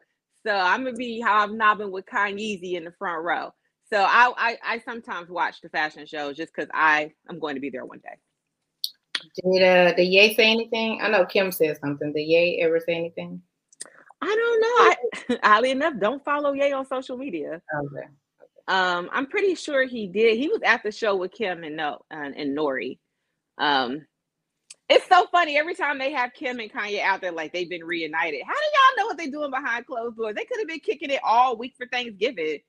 So 0.47 0.55
I'm 0.55 0.85
gonna 0.85 0.97
be 0.97 1.21
hobnobbing 1.21 1.91
with 1.91 2.07
Kanye 2.07 2.63
in 2.63 2.85
the 2.85 2.93
front 2.93 3.25
row. 3.25 3.53
So 3.93 3.99
I, 3.99 4.33
I 4.37 4.59
I 4.65 4.79
sometimes 4.79 5.29
watch 5.29 5.61
the 5.61 5.69
fashion 5.69 6.07
shows 6.07 6.37
just 6.37 6.55
because 6.55 6.71
I 6.73 7.13
am 7.29 7.41
going 7.41 7.57
to 7.57 7.61
be 7.61 7.71
there 7.71 7.85
one 7.85 7.99
day. 7.99 8.17
Did 9.43 9.63
uh 9.63 9.93
did 9.95 10.05
Ye 10.05 10.35
say 10.35 10.51
anything? 10.51 11.01
I 11.03 11.09
know 11.09 11.27
Kim 11.27 11.51
said 11.51 11.79
something. 11.79 12.13
Did 12.13 12.23
Ye 12.23 12.61
ever 12.63 12.79
say 12.79 12.95
anything? 12.95 13.43
I 14.23 14.27
don't 14.27 14.61
know. 14.61 15.37
I, 15.37 15.39
oddly 15.57 15.73
enough, 15.73 15.95
don't 15.99 16.25
follow 16.25 16.53
Ye 16.53 16.71
on 16.71 16.87
social 16.87 17.17
media. 17.17 17.61
Okay. 17.77 18.07
Um, 18.69 19.11
I'm 19.13 19.27
pretty 19.27 19.57
sure 19.57 19.85
he 19.85 20.07
did. 20.07 20.39
He 20.39 20.49
was 20.49 20.61
at 20.65 20.83
the 20.85 20.93
show 20.93 21.17
with 21.17 21.33
Kim 21.33 21.65
and 21.65 21.77
No 21.77 22.03
and, 22.11 22.37
and 22.37 22.57
Nori. 22.57 22.99
Um, 23.59 24.07
it's 24.89 25.09
so 25.09 25.27
funny 25.33 25.59
every 25.59 25.75
time 25.75 25.99
they 25.99 26.13
have 26.13 26.33
Kim 26.33 26.61
and 26.61 26.73
Kanye 26.73 27.01
out 27.01 27.21
there, 27.21 27.33
like 27.33 27.53
they've 27.53 27.69
been 27.69 27.85
reunited. 27.85 28.43
How 28.47 28.55
do 28.55 28.61
y'all 28.61 29.05
know 29.05 29.07
what 29.09 29.19
they're 29.19 29.31
doing 29.31 29.51
behind 29.51 29.87
closed 29.87 30.17
doors? 30.17 30.35
They 30.37 30.45
could 30.45 30.59
have 30.59 30.69
been 30.69 30.81
kicking 30.81 31.11
it 31.11 31.21
all 31.25 31.57
week 31.57 31.75
for 31.77 31.87
Thanksgiving. 31.87 32.61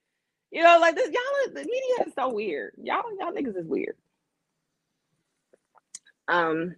You 0.52 0.64
know, 0.64 0.80
like 0.80 0.96
this, 0.96 1.10
y'all. 1.12 1.54
The 1.54 1.60
media 1.62 2.08
is 2.08 2.14
so 2.16 2.34
weird. 2.34 2.74
Y'all, 2.82 3.04
y'all 3.20 3.34
niggas 3.34 3.58
is 3.58 3.68
weird. 3.68 3.96
Um. 6.28 6.76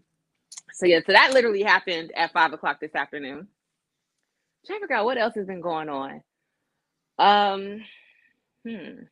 So 0.73 0.85
yeah, 0.85 0.99
so 1.05 1.13
that 1.13 1.33
literally 1.33 1.63
happened 1.63 2.11
at 2.15 2.33
five 2.33 2.53
o'clock 2.53 2.79
this 2.79 2.95
afternoon. 2.95 3.47
Figure 4.67 4.91
out 4.93 5.05
what 5.05 5.17
else 5.17 5.35
has 5.35 5.45
been 5.47 5.61
going 5.61 5.89
on. 5.89 6.21
Um. 7.17 7.81
Hmm. 8.67 9.03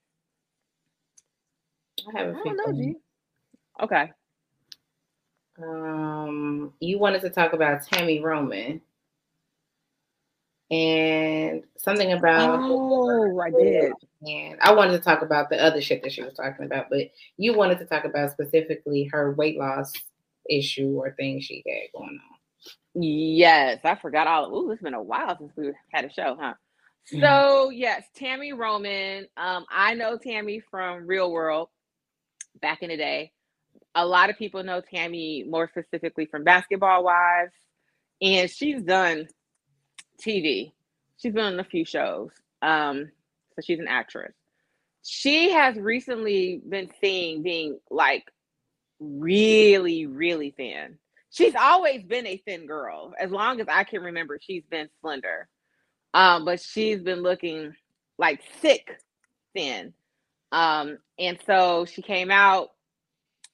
I 2.15 2.19
have 2.19 2.35
I 2.35 2.43
don't 2.43 2.57
know. 2.57 2.73
G. 2.73 2.95
Okay. 3.81 4.11
Um, 5.61 6.73
you 6.79 6.99
wanted 6.99 7.21
to 7.21 7.29
talk 7.29 7.53
about 7.53 7.83
Tami 7.85 8.21
Roman 8.21 8.81
and 10.69 11.63
something 11.77 12.11
about 12.13 12.59
Oh, 12.63 13.39
I 13.39 13.49
did. 13.51 13.93
and 14.21 14.59
I 14.61 14.73
wanted 14.73 14.93
to 14.93 14.99
talk 14.99 15.21
about 15.21 15.49
the 15.49 15.61
other 15.63 15.81
shit 15.81 16.03
that 16.03 16.11
she 16.11 16.23
was 16.23 16.33
talking 16.33 16.65
about, 16.65 16.89
but 16.89 17.09
you 17.37 17.55
wanted 17.55 17.79
to 17.79 17.85
talk 17.85 18.03
about 18.05 18.31
specifically 18.31 19.05
her 19.13 19.31
weight 19.33 19.57
loss 19.57 19.93
issue 20.49 20.95
or 20.97 21.11
thing 21.13 21.39
she 21.39 21.63
had 21.67 21.97
going 21.97 22.09
on. 22.09 23.01
Yes, 23.01 23.79
I 23.83 23.95
forgot 23.95 24.27
all. 24.27 24.53
Ooh, 24.55 24.71
it's 24.71 24.81
been 24.81 24.93
a 24.93 25.01
while 25.01 25.37
since 25.37 25.53
we 25.55 25.71
had 25.93 26.05
a 26.05 26.11
show, 26.11 26.37
huh? 26.39 26.53
Mhm. 27.13 27.21
So 27.21 27.69
yes, 27.69 28.03
Tami 28.19 28.57
Roman. 28.57 29.27
Um, 29.37 29.65
I 29.69 29.93
know 29.93 30.17
Tami 30.17 30.61
from 30.69 31.07
Real 31.07 31.31
World 31.31 31.69
back 32.61 32.83
in 32.83 32.89
the 32.89 32.97
day. 32.97 33.31
A 33.97 34.05
lot 34.05 34.29
of 34.29 34.37
people 34.37 34.63
know 34.63 34.79
Tami 34.81 35.49
more 35.49 35.67
specifically 35.67 36.27
from 36.27 36.43
Basketball 36.43 37.03
Wives, 37.03 37.51
and 38.21 38.47
she's 38.47 38.83
done 38.83 39.27
TV. 40.23 40.71
She's 41.17 41.33
been 41.33 41.43
on 41.43 41.59
a 41.59 41.63
few 41.63 41.83
shows. 41.83 42.29
Um, 42.61 43.09
so 43.55 43.61
she's 43.65 43.79
an 43.79 43.87
actress. 43.87 44.33
She 45.03 45.49
has 45.51 45.75
recently 45.77 46.61
been 46.69 46.91
seen 47.01 47.41
being 47.41 47.79
like 47.89 48.23
really, 48.99 50.05
really 50.05 50.51
thin. 50.51 50.99
She's 51.31 51.55
always 51.55 52.03
been 52.03 52.27
a 52.27 52.37
thin 52.37 52.67
girl. 52.67 53.13
As 53.19 53.31
long 53.31 53.59
as 53.61 53.67
I 53.67 53.83
can 53.83 54.03
remember, 54.03 54.37
she's 54.39 54.63
been 54.69 54.89
slender. 55.01 55.47
Um, 56.13 56.45
but 56.45 56.61
she's 56.61 57.01
been 57.01 57.23
looking 57.23 57.73
like 58.19 58.41
sick 58.61 58.99
thin. 59.55 59.93
Um, 60.51 60.99
and 61.17 61.39
so 61.47 61.85
she 61.85 62.03
came 62.03 62.29
out 62.29 62.69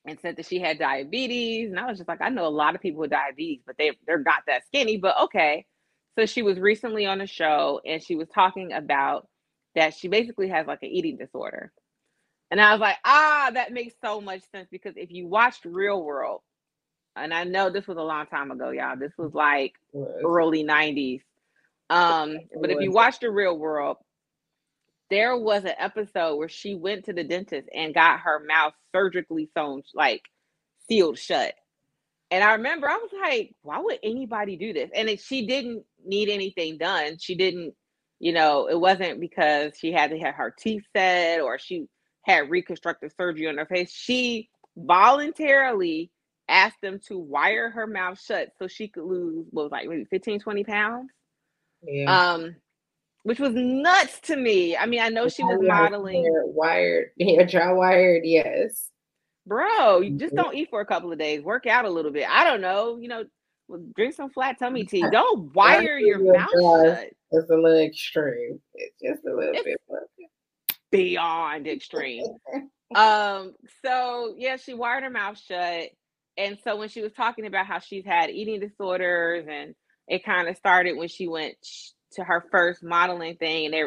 and 0.06 0.20
said 0.20 0.36
that 0.36 0.46
she 0.46 0.60
had 0.60 0.80
diabetes. 0.80 1.70
And 1.70 1.80
I 1.80 1.86
was 1.88 1.98
just 1.98 2.08
like, 2.10 2.22
I 2.22 2.30
know 2.30 2.46
a 2.46 2.50
lot 2.50 2.76
of 2.76 2.82
people 2.82 3.02
with 3.02 3.12
diabetes, 3.12 3.62
but 3.66 3.78
they 3.78 3.92
they're 4.06 4.20
not 4.20 4.44
that 4.48 4.66
skinny, 4.68 4.98
but 4.98 5.20
okay. 5.24 5.66
So 6.18 6.26
she 6.26 6.42
was 6.42 6.60
recently 6.60 7.06
on 7.06 7.22
a 7.22 7.28
show 7.28 7.82
and 7.86 8.04
she 8.04 8.16
was 8.16 8.28
talking 8.30 8.74
about 8.74 9.28
that 9.76 9.96
she 9.96 10.08
basically 10.08 10.50
has 10.50 10.68
like 10.68 10.84
an 10.84 10.90
eating 10.90 11.18
disorder. 11.18 11.72
And 12.52 12.62
I 12.62 12.72
was 12.72 12.82
like, 12.82 12.98
ah, 13.04 13.50
that 13.54 13.74
makes 13.74 13.96
so 14.04 14.22
much 14.22 14.44
sense 14.52 14.68
because 14.72 14.94
if 14.96 15.10
you 15.10 15.28
watched 15.28 15.66
Real 15.66 16.04
World, 16.04 16.42
and 17.16 17.34
I 17.34 17.44
know 17.44 17.70
this 17.70 17.88
was 17.88 17.98
a 17.98 18.02
long 18.02 18.26
time 18.28 18.52
ago, 18.52 18.72
y'all. 18.72 18.98
This 18.98 19.14
was 19.18 19.34
like 19.34 19.74
early 20.24 20.64
90s. 20.64 21.22
Um, 21.90 22.38
but 22.60 22.72
if 22.72 22.80
you 22.82 22.90
was. 22.90 22.96
watch 22.96 23.20
the 23.20 23.30
real 23.30 23.58
world, 23.58 23.98
there 25.10 25.38
was 25.38 25.64
an 25.64 25.74
episode 25.78 26.38
where 26.38 26.50
she 26.50 26.76
went 26.76 27.06
to 27.06 27.14
the 27.14 27.24
dentist 27.24 27.70
and 27.74 27.94
got 27.94 28.22
her 28.22 28.44
mouth 28.48 28.74
surgically 28.94 29.50
sewn, 29.56 29.84
like 29.94 30.22
sealed 30.88 31.18
shut. 31.18 31.54
And 32.32 32.44
I 32.44 32.54
remember 32.54 32.90
I 32.90 32.98
was 32.98 33.12
like, 33.22 33.54
why 33.62 33.80
would 33.80 34.00
anybody 34.02 34.56
do 34.56 34.74
this? 34.74 34.90
And 34.96 35.08
it, 35.08 35.20
she 35.20 35.46
didn't 35.46 35.84
need 36.04 36.30
anything 36.30 36.78
done. 36.78 37.18
She 37.20 37.36
didn't, 37.36 37.76
you 38.20 38.34
know, 38.34 38.68
it 38.68 38.80
wasn't 38.80 39.20
because 39.20 39.74
she 39.78 39.92
had 39.92 40.10
to 40.10 40.20
have 40.20 40.36
her 40.36 40.54
teeth 40.58 40.84
set 40.96 41.42
or 41.42 41.60
she 41.60 41.88
had 42.24 42.50
reconstructive 42.50 43.12
surgery 43.16 43.48
on 43.48 43.58
her 43.58 43.68
face. 43.68 43.92
She 43.92 44.50
voluntarily 44.76 46.10
asked 46.48 46.82
them 46.82 47.00
to 47.08 47.18
wire 47.18 47.70
her 47.70 47.88
mouth 47.88 48.20
shut 48.20 48.50
so 48.58 48.68
she 48.68 48.88
could 48.88 49.04
lose 49.04 49.46
what 49.52 49.64
was 49.64 49.72
like 49.72 49.88
maybe 49.88 50.06
15 50.06 50.40
20 50.40 50.64
pounds 50.64 51.10
yeah. 51.84 52.34
um 52.34 52.56
which 53.24 53.40
was 53.40 53.54
nuts 53.54 54.20
to 54.22 54.36
me. 54.36 54.76
I 54.78 54.86
mean 54.86 55.00
i 55.02 55.10
know 55.10 55.28
she 55.30 55.44
was 55.44 55.60
modeling 55.62 56.24
hair 56.24 56.44
wired, 56.46 57.10
yeah, 57.18 57.44
dry 57.44 57.72
wired, 57.74 58.22
yes. 58.26 58.90
bro 59.48 60.00
you 60.02 60.18
just 60.18 60.34
Mhm. 60.34 60.38
don't 60.44 60.56
eat 60.56 60.70
for 60.70 60.82
a 60.82 60.86
couple 60.86 61.12
of 61.12 61.20
days 61.20 61.42
work 61.44 61.66
out 61.68 61.86
a 61.86 61.90
little 61.90 62.12
bit. 62.12 62.28
I 62.30 62.44
don't 62.44 62.62
know 62.62 62.98
you 62.98 63.08
know 63.10 63.24
drink 63.96 64.14
some 64.14 64.30
flat 64.30 64.60
tummy 64.60 64.86
tea. 64.86 65.04
Don't 65.12 65.54
wire 65.56 65.98
your 65.98 66.20
mouth 66.34 66.50
shut. 66.52 67.10
It's 67.32 67.50
a 67.50 67.56
little 67.56 67.80
extreme. 67.80 68.60
It's 68.76 68.96
just 69.02 69.26
a 69.26 69.34
little 69.36 69.56
It's- 69.56 69.64
bit. 69.66 70.28
beyond 70.92 71.68
extreme. 71.68 72.26
Um 72.96 73.56
so 73.84 74.36
yeah 74.38 74.58
she 74.58 74.76
wired 74.76 75.04
her 75.04 75.10
mouth 75.10 75.40
shut. 75.40 75.90
And 76.38 76.60
so 76.64 76.76
when 76.76 76.90
she 76.90 77.02
was 77.02 77.12
talking 77.14 77.48
about 77.48 77.66
how 77.66 77.80
she's 77.80 78.06
had 78.06 78.30
eating 78.30 78.60
disorders 78.60 79.46
and 79.50 79.74
it 80.08 80.24
kind 80.24 80.48
of 80.48 80.56
started 80.58 80.96
when 80.98 81.08
she 81.08 81.28
went 81.28 81.56
to 82.14 82.24
her 82.24 82.46
first 82.52 82.84
modeling 82.84 83.36
thing 83.38 83.66
and 83.66 83.74
they 83.74 83.84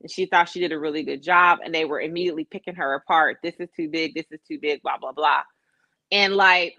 and 0.00 0.10
she 0.10 0.26
thought 0.26 0.48
she 0.48 0.60
did 0.60 0.72
a 0.72 0.78
really 0.78 1.02
good 1.02 1.22
job 1.22 1.58
and 1.64 1.74
they 1.74 1.84
were 1.84 2.00
immediately 2.00 2.44
picking 2.44 2.76
her 2.76 2.94
apart. 2.94 3.38
This 3.42 3.56
is 3.58 3.68
too 3.76 3.88
big 3.88 4.14
this 4.14 4.26
is 4.30 4.40
too 4.46 4.58
big 4.60 4.82
blah 4.82 4.98
blah 4.98 5.12
blah. 5.12 5.42
And 6.10 6.34
like 6.34 6.74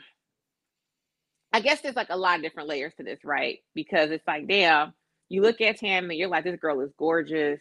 i 1.52 1.60
guess 1.60 1.82
there's 1.82 1.96
like 1.96 2.10
a 2.12 2.18
lot 2.18 2.38
of 2.38 2.44
different 2.44 2.70
layers 2.70 2.94
to 2.96 3.04
this 3.04 3.20
right? 3.24 3.60
Because 3.74 4.12
it's 4.12 4.28
like 4.28 4.48
damn 4.48 4.94
you 5.30 5.42
look 5.42 5.62
at 5.62 5.80
Tami, 5.80 6.18
you're 6.18 6.30
like 6.30 6.44
this 6.44 6.60
girl 6.60 6.82
is 6.82 6.92
gorgeous. 6.98 7.60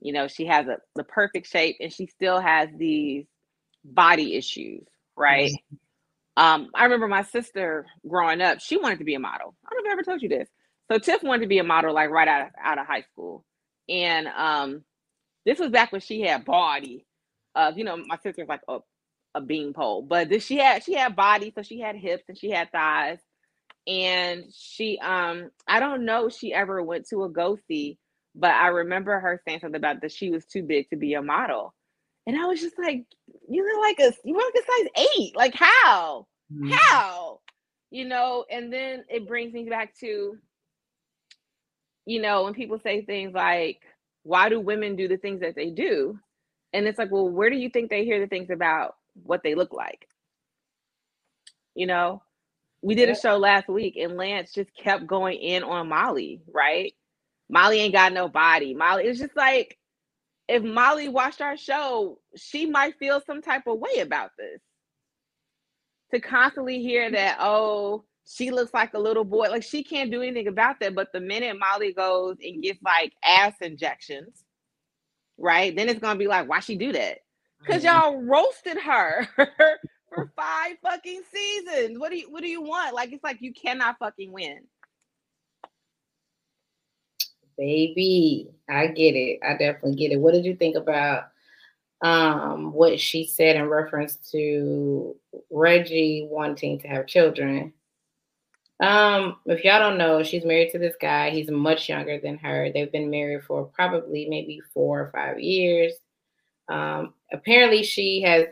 You 0.00 0.12
know 0.12 0.28
she 0.28 0.46
has 0.46 0.66
a 0.66 0.78
the 0.94 1.04
perfect 1.04 1.48
shape 1.48 1.76
and 1.80 1.92
she 1.92 2.06
still 2.06 2.40
has 2.40 2.68
these 2.76 3.26
body 3.84 4.36
issues 4.36 4.86
right? 5.16 5.52
Um 6.36 6.68
i 6.74 6.84
remember 6.84 7.08
my 7.08 7.22
sister 7.22 7.86
growing 8.06 8.40
up 8.42 8.60
she 8.60 8.76
wanted 8.76 8.98
to 8.98 9.04
be 9.04 9.14
a 9.14 9.20
model. 9.20 9.54
I 9.66 9.74
don't 9.74 9.84
know 9.84 9.88
if 9.88 9.90
i 9.90 9.92
ever 9.92 10.02
told 10.02 10.22
you 10.22 10.28
this 10.28 10.48
so 10.90 10.98
tiff 10.98 11.22
wanted 11.22 11.42
to 11.42 11.48
be 11.48 11.58
a 11.58 11.64
model 11.64 11.94
like 11.94 12.10
right 12.10 12.28
out 12.28 12.42
of, 12.42 12.48
out 12.62 12.78
of 12.78 12.86
high 12.86 13.02
school 13.12 13.44
and 13.88 14.28
um 14.28 14.82
this 15.44 15.58
was 15.58 15.70
back 15.70 15.92
when 15.92 16.00
she 16.00 16.22
had 16.22 16.44
body 16.44 17.06
uh 17.54 17.72
you 17.74 17.84
know 17.84 17.96
my 17.96 18.16
sister's 18.16 18.48
like 18.48 18.62
a 18.68 18.78
a 19.36 19.40
beanpole. 19.40 20.02
But 20.02 20.28
this, 20.28 20.44
she 20.44 20.56
had 20.56 20.82
she 20.82 20.94
had 20.94 21.14
body, 21.14 21.52
so 21.54 21.62
she 21.62 21.78
had 21.78 21.94
hips 21.94 22.24
and 22.28 22.36
she 22.36 22.50
had 22.50 22.72
thighs, 22.72 23.18
and 23.86 24.44
she 24.52 24.98
um 24.98 25.50
I 25.68 25.78
don't 25.78 26.04
know 26.04 26.28
she 26.28 26.52
ever 26.52 26.82
went 26.82 27.06
to 27.10 27.24
a 27.24 27.28
go 27.28 27.58
see, 27.68 27.98
but 28.34 28.50
I 28.50 28.68
remember 28.68 29.20
her 29.20 29.40
saying 29.46 29.60
something 29.60 29.76
about 29.76 30.00
that 30.00 30.12
she 30.12 30.30
was 30.30 30.44
too 30.46 30.62
big 30.62 30.88
to 30.90 30.96
be 30.96 31.14
a 31.14 31.22
model, 31.22 31.74
and 32.26 32.36
I 32.36 32.46
was 32.46 32.60
just 32.60 32.78
like, 32.78 33.04
you 33.48 33.64
look 33.64 33.82
like 33.82 34.00
a 34.00 34.16
you 34.24 34.34
look 34.34 34.52
like 34.54 34.64
a 34.64 34.66
size 34.66 35.06
eight, 35.18 35.36
like 35.36 35.54
how 35.54 36.26
mm-hmm. 36.52 36.72
how 36.72 37.40
you 37.90 38.04
know, 38.04 38.44
and 38.50 38.72
then 38.72 39.04
it 39.08 39.28
brings 39.28 39.52
me 39.52 39.68
back 39.68 39.96
to 40.00 40.36
you 42.06 42.22
know 42.22 42.44
when 42.44 42.54
people 42.54 42.78
say 42.78 43.02
things 43.02 43.34
like 43.34 43.80
why 44.22 44.48
do 44.48 44.58
women 44.58 44.96
do 44.96 45.06
the 45.06 45.16
things 45.16 45.40
that 45.40 45.54
they 45.54 45.70
do? 45.70 46.18
And 46.72 46.86
it's 46.86 46.98
like 46.98 47.10
well 47.10 47.28
where 47.28 47.50
do 47.50 47.56
you 47.56 47.68
think 47.68 47.90
they 47.90 48.04
hear 48.04 48.20
the 48.20 48.26
things 48.26 48.50
about 48.50 48.96
what 49.22 49.42
they 49.42 49.54
look 49.54 49.72
like? 49.72 50.08
You 51.74 51.86
know? 51.86 52.22
We 52.82 52.94
did 52.94 53.08
a 53.08 53.16
show 53.16 53.36
last 53.36 53.68
week 53.68 53.96
and 53.96 54.16
lance 54.16 54.52
just 54.52 54.70
kept 54.76 55.06
going 55.06 55.38
in 55.38 55.64
on 55.64 55.88
molly 55.88 56.40
right? 56.52 56.94
Molly 57.48 57.80
ain't 57.80 57.94
got 57.94 58.12
no 58.12 58.28
body 58.28 58.74
molly 58.74 59.04
it's 59.04 59.18
just 59.20 59.36
like 59.36 59.76
if 60.48 60.62
molly 60.62 61.08
watched 61.08 61.40
our 61.40 61.56
show 61.56 62.18
she 62.36 62.66
might 62.66 62.98
feel 62.98 63.20
some 63.26 63.42
type 63.42 63.66
of 63.66 63.78
way 63.78 64.00
about 64.00 64.30
this. 64.38 64.60
To 66.12 66.20
constantly 66.20 66.80
hear 66.82 67.10
that 67.10 67.38
oh 67.40 68.04
she 68.26 68.50
looks 68.50 68.74
like 68.74 68.94
a 68.94 68.98
little 68.98 69.24
boy 69.24 69.48
like 69.50 69.62
she 69.62 69.82
can't 69.82 70.10
do 70.10 70.22
anything 70.22 70.48
about 70.48 70.80
that 70.80 70.94
but 70.94 71.12
the 71.12 71.20
minute 71.20 71.56
molly 71.58 71.92
goes 71.92 72.36
and 72.44 72.62
gets 72.62 72.82
like 72.82 73.12
ass 73.24 73.54
injections 73.60 74.44
right 75.38 75.76
then 75.76 75.88
it's 75.88 76.00
gonna 76.00 76.18
be 76.18 76.26
like 76.26 76.48
why 76.48 76.60
she 76.60 76.76
do 76.76 76.92
that 76.92 77.18
because 77.60 77.82
mm-hmm. 77.84 77.96
y'all 77.96 78.22
roasted 78.22 78.78
her 78.78 79.28
for 80.16 80.32
five 80.34 80.76
fucking 80.82 81.22
seasons. 81.32 81.98
What 81.98 82.10
do 82.10 82.18
you 82.18 82.30
what 82.30 82.42
do 82.42 82.48
you 82.48 82.62
want? 82.62 82.94
Like 82.94 83.12
it's 83.12 83.24
like 83.24 83.40
you 83.40 83.52
cannot 83.52 83.98
fucking 83.98 84.32
win. 84.32 84.60
Baby, 87.58 88.50
I 88.68 88.88
get 88.88 89.14
it. 89.14 89.40
I 89.42 89.52
definitely 89.52 89.94
get 89.94 90.12
it. 90.12 90.20
What 90.20 90.34
did 90.34 90.44
you 90.44 90.56
think 90.56 90.76
about 90.76 91.24
um 92.02 92.72
what 92.72 93.00
she 93.00 93.26
said 93.26 93.56
in 93.56 93.68
reference 93.68 94.16
to 94.32 95.16
Reggie 95.50 96.26
wanting 96.30 96.80
to 96.80 96.88
have 96.88 97.06
children? 97.06 97.72
Um, 98.80 99.36
if 99.46 99.64
y'all 99.64 99.80
don't 99.80 99.98
know, 99.98 100.22
she's 100.22 100.44
married 100.44 100.70
to 100.72 100.78
this 100.78 100.96
guy. 101.00 101.30
He's 101.30 101.50
much 101.50 101.88
younger 101.88 102.20
than 102.20 102.36
her. 102.38 102.70
They've 102.72 102.92
been 102.92 103.10
married 103.10 103.44
for 103.44 103.64
probably 103.64 104.26
maybe 104.28 104.60
four 104.74 105.00
or 105.00 105.10
five 105.12 105.40
years. 105.40 105.92
Um, 106.68 107.14
apparently, 107.32 107.82
she 107.82 108.22
has 108.22 108.46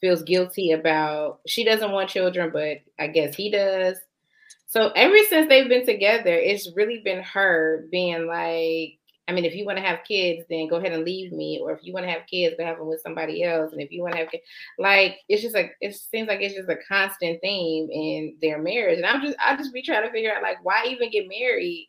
feels 0.00 0.22
guilty 0.22 0.72
about 0.72 1.40
she 1.46 1.62
doesn't 1.64 1.92
want 1.92 2.08
children, 2.08 2.50
but 2.52 2.78
I 2.98 3.06
guess 3.08 3.34
he 3.34 3.50
does. 3.50 3.98
So 4.66 4.90
ever 4.94 5.16
since 5.28 5.48
they've 5.48 5.68
been 5.68 5.84
together, 5.84 6.32
it's 6.32 6.70
really 6.74 7.00
been 7.00 7.22
her 7.22 7.86
being 7.90 8.26
like, 8.26 8.99
I 9.30 9.32
mean, 9.32 9.44
if 9.44 9.54
you 9.54 9.64
want 9.64 9.78
to 9.78 9.84
have 9.84 10.00
kids, 10.02 10.44
then 10.50 10.66
go 10.66 10.76
ahead 10.76 10.90
and 10.90 11.04
leave 11.04 11.30
me. 11.30 11.60
Or 11.62 11.70
if 11.70 11.84
you 11.84 11.92
want 11.92 12.04
to 12.04 12.10
have 12.10 12.26
kids, 12.26 12.56
go 12.58 12.64
have 12.64 12.78
them 12.78 12.88
with 12.88 13.00
somebody 13.00 13.44
else. 13.44 13.70
And 13.70 13.80
if 13.80 13.92
you 13.92 14.02
want 14.02 14.14
to 14.14 14.18
have 14.18 14.30
kids, 14.30 14.42
like 14.76 15.18
it's 15.28 15.40
just 15.40 15.54
like 15.54 15.76
it 15.80 15.94
seems 15.94 16.26
like 16.26 16.40
it's 16.40 16.56
just 16.56 16.68
a 16.68 16.76
constant 16.88 17.40
theme 17.40 17.88
in 17.92 18.34
their 18.42 18.60
marriage. 18.60 18.98
And 18.98 19.06
I'm 19.06 19.22
just 19.22 19.36
I 19.38 19.56
just 19.56 19.72
be 19.72 19.82
trying 19.82 20.02
to 20.02 20.10
figure 20.10 20.34
out 20.34 20.42
like 20.42 20.64
why 20.64 20.86
even 20.88 21.12
get 21.12 21.28
married 21.28 21.88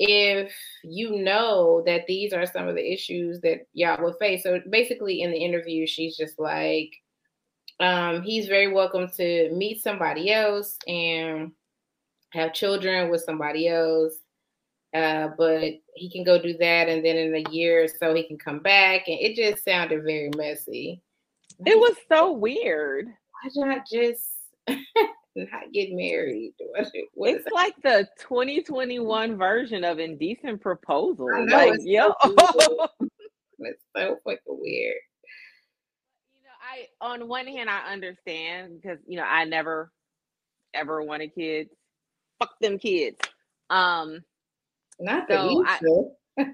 if 0.00 0.52
you 0.82 1.22
know 1.22 1.84
that 1.86 2.06
these 2.08 2.32
are 2.32 2.46
some 2.46 2.66
of 2.66 2.74
the 2.74 2.92
issues 2.92 3.40
that 3.42 3.66
y'all 3.74 4.02
will 4.02 4.14
face. 4.14 4.42
So 4.42 4.60
basically 4.68 5.22
in 5.22 5.30
the 5.30 5.38
interview, 5.38 5.86
she's 5.86 6.16
just 6.16 6.40
like, 6.40 6.90
um, 7.78 8.22
he's 8.22 8.48
very 8.48 8.72
welcome 8.72 9.08
to 9.18 9.52
meet 9.52 9.82
somebody 9.82 10.32
else 10.32 10.78
and 10.88 11.52
have 12.32 12.54
children 12.54 13.10
with 13.10 13.22
somebody 13.22 13.68
else. 13.68 14.14
Uh, 14.92 15.28
but 15.38 15.74
he 15.94 16.10
can 16.10 16.24
go 16.24 16.40
do 16.40 16.56
that, 16.58 16.88
and 16.88 17.04
then 17.04 17.16
in 17.16 17.34
a 17.34 17.50
year 17.50 17.84
or 17.84 17.88
so 17.88 18.12
he 18.12 18.24
can 18.24 18.38
come 18.38 18.58
back, 18.58 19.06
and 19.06 19.18
it 19.20 19.36
just 19.36 19.64
sounded 19.64 20.02
very 20.02 20.30
messy. 20.36 21.00
It 21.64 21.78
was 21.78 21.96
so 22.08 22.32
weird. 22.32 23.06
Why 23.06 23.66
not 23.66 23.86
just 23.90 24.26
not 25.36 25.72
get 25.72 25.92
married? 25.92 26.54
What 27.14 27.34
it's 27.34 27.46
like 27.52 27.74
the 27.82 28.08
2021 28.18 29.36
version 29.36 29.84
of 29.84 29.98
indecent 29.98 30.60
proposal. 30.60 31.28
Like, 31.48 31.80
yo, 31.82 32.14
so 32.24 32.34
it's 33.60 33.82
so 33.94 34.16
fucking 34.24 34.38
weird. 34.46 34.96
You 36.32 36.40
know, 36.42 36.56
I 36.60 36.86
on 37.00 37.28
one 37.28 37.46
hand 37.46 37.68
I 37.68 37.92
understand 37.92 38.80
because 38.80 38.98
you 39.06 39.16
know 39.18 39.24
I 39.24 39.44
never 39.44 39.92
ever 40.74 41.02
wanted 41.02 41.34
kids. 41.34 41.70
Fuck 42.40 42.58
them 42.60 42.78
kids. 42.78 43.18
Um 43.68 44.24
not 45.00 45.26
so 45.28 45.64
that 45.64 45.80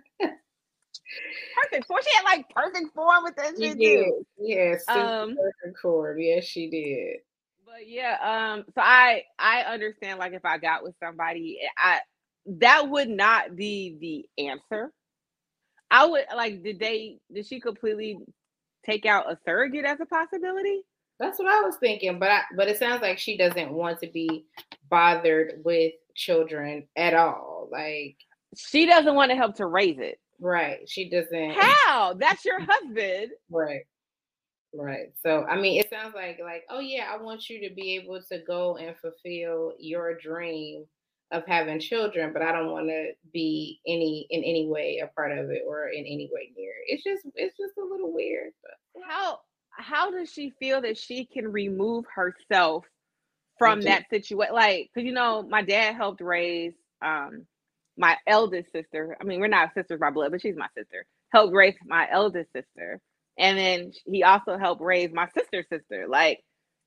perfect 1.63 1.87
form. 1.87 2.01
She 2.03 2.17
had 2.17 2.25
like 2.25 2.49
perfect 2.51 2.95
form 2.95 3.25
with 3.25 3.37
that 3.37 3.55
shit 3.59 3.79
too. 3.79 4.25
Yes, 4.39 4.85
um, 4.89 5.37
perfect 5.37 5.79
form. 5.81 6.19
Yes, 6.21 6.45
she 6.45 6.71
did. 6.71 7.19
But 7.65 7.89
yeah, 7.89 8.17
um, 8.23 8.65
so 8.75 8.81
I 8.81 9.25
I 9.39 9.63
understand 9.63 10.19
like 10.19 10.33
if 10.33 10.45
I 10.45 10.59
got 10.59 10.83
with 10.83 10.95
somebody, 11.03 11.59
I 11.77 12.01
that 12.47 12.89
would 12.89 13.09
not 13.09 13.57
be 13.57 13.97
the 14.39 14.45
answer. 14.45 14.93
I 15.91 16.07
would 16.07 16.25
like 16.35 16.63
did 16.63 16.79
they 16.79 17.19
did 17.33 17.47
she 17.47 17.61
completely 17.61 18.19
take 18.85 19.07
out 19.07 19.31
a 19.31 19.39
surrogate 19.45 19.85
as 19.85 20.01
a 20.01 20.07
possibility? 20.07 20.83
That's 21.19 21.39
what 21.39 21.49
I 21.49 21.63
was 21.63 21.77
thinking, 21.77 22.19
but 22.19 22.31
I, 22.31 22.43
but 22.57 22.69
it 22.69 22.79
sounds 22.79 23.01
like 23.01 23.19
she 23.19 23.39
doesn't 23.39 23.73
want 23.73 24.01
to 24.01 24.07
be 24.07 24.45
bothered 24.91 25.63
with 25.65 25.95
children 26.15 26.87
at 26.95 27.15
all. 27.15 27.69
Like 27.71 28.17
she 28.57 28.87
doesn't 28.87 29.15
want 29.15 29.31
to 29.31 29.37
help 29.37 29.57
to 29.57 29.67
raise 29.67 29.99
it. 29.99 30.19
Right. 30.41 30.89
She 30.89 31.09
doesn't. 31.09 31.53
How? 31.53 32.15
That's 32.15 32.45
your 32.45 32.61
husband. 32.61 33.33
Right. 33.51 33.83
Right. 34.75 35.13
So 35.23 35.45
I 35.45 35.59
mean, 35.59 35.81
it 35.81 35.89
sounds 35.89 36.15
like 36.15 36.39
like 36.43 36.65
oh 36.69 36.81
yeah, 36.81 37.11
I 37.13 37.23
want 37.23 37.49
you 37.49 37.67
to 37.69 37.75
be 37.75 37.97
able 37.97 38.21
to 38.23 38.43
go 38.47 38.77
and 38.77 38.95
fulfill 38.97 39.73
your 39.79 40.19
dream 40.19 40.85
of 41.33 41.45
having 41.47 41.81
children, 41.81 42.33
but 42.33 42.43
I 42.43 42.53
don't 42.53 42.71
want 42.71 42.89
to 42.89 43.13
be 43.33 43.81
any 43.87 44.27
in 44.31 44.45
any 44.45 44.67
way 44.69 45.01
a 45.03 45.09
part 45.09 45.37
of 45.37 45.51
it 45.51 45.63
or 45.67 45.89
in 45.89 46.01
any 46.01 46.29
way 46.33 46.53
near. 46.57 46.73
It's 46.87 47.03
just 47.03 47.23
it's 47.35 47.57
just 47.57 47.79
a 47.79 47.85
little 47.85 48.13
weird. 48.13 48.53
But. 48.63 49.03
How 49.09 49.41
how 49.71 50.11
does 50.11 50.31
she 50.31 50.53
feel 50.59 50.81
that 50.83 50.99
she 50.99 51.25
can 51.25 51.51
remove 51.51 52.05
herself 52.15 52.85
from 53.59 53.81
that 53.83 54.09
situation? 54.11 54.55
Like, 54.55 54.91
cause 54.95 55.05
you 55.05 55.13
know, 55.13 55.43
my 55.43 55.63
dad 55.63 55.95
helped 55.95 56.21
raise 56.21 56.75
um 57.03 57.47
my 57.97 58.17
eldest 58.27 58.73
sister. 58.73 59.17
I 59.21 59.25
mean, 59.25 59.41
we're 59.41 59.49
not 59.49 59.75
sisters 59.75 60.01
by 60.01 60.11
blood, 60.11 60.33
but 60.33 60.41
she's 60.41 60.57
my 60.57 60.69
sister. 60.77 61.07
Helped 61.33 61.55
raise 61.55 61.75
my 61.87 62.09
eldest 62.11 62.53
sister. 62.53 63.01
And 63.39 63.59
then 63.59 63.93
he 64.07 64.23
also 64.23 64.59
helped 64.59 64.83
raise 64.83 65.13
my 65.13 65.29
sister's 65.37 65.67
sister. 65.71 66.07
Like 66.09 66.43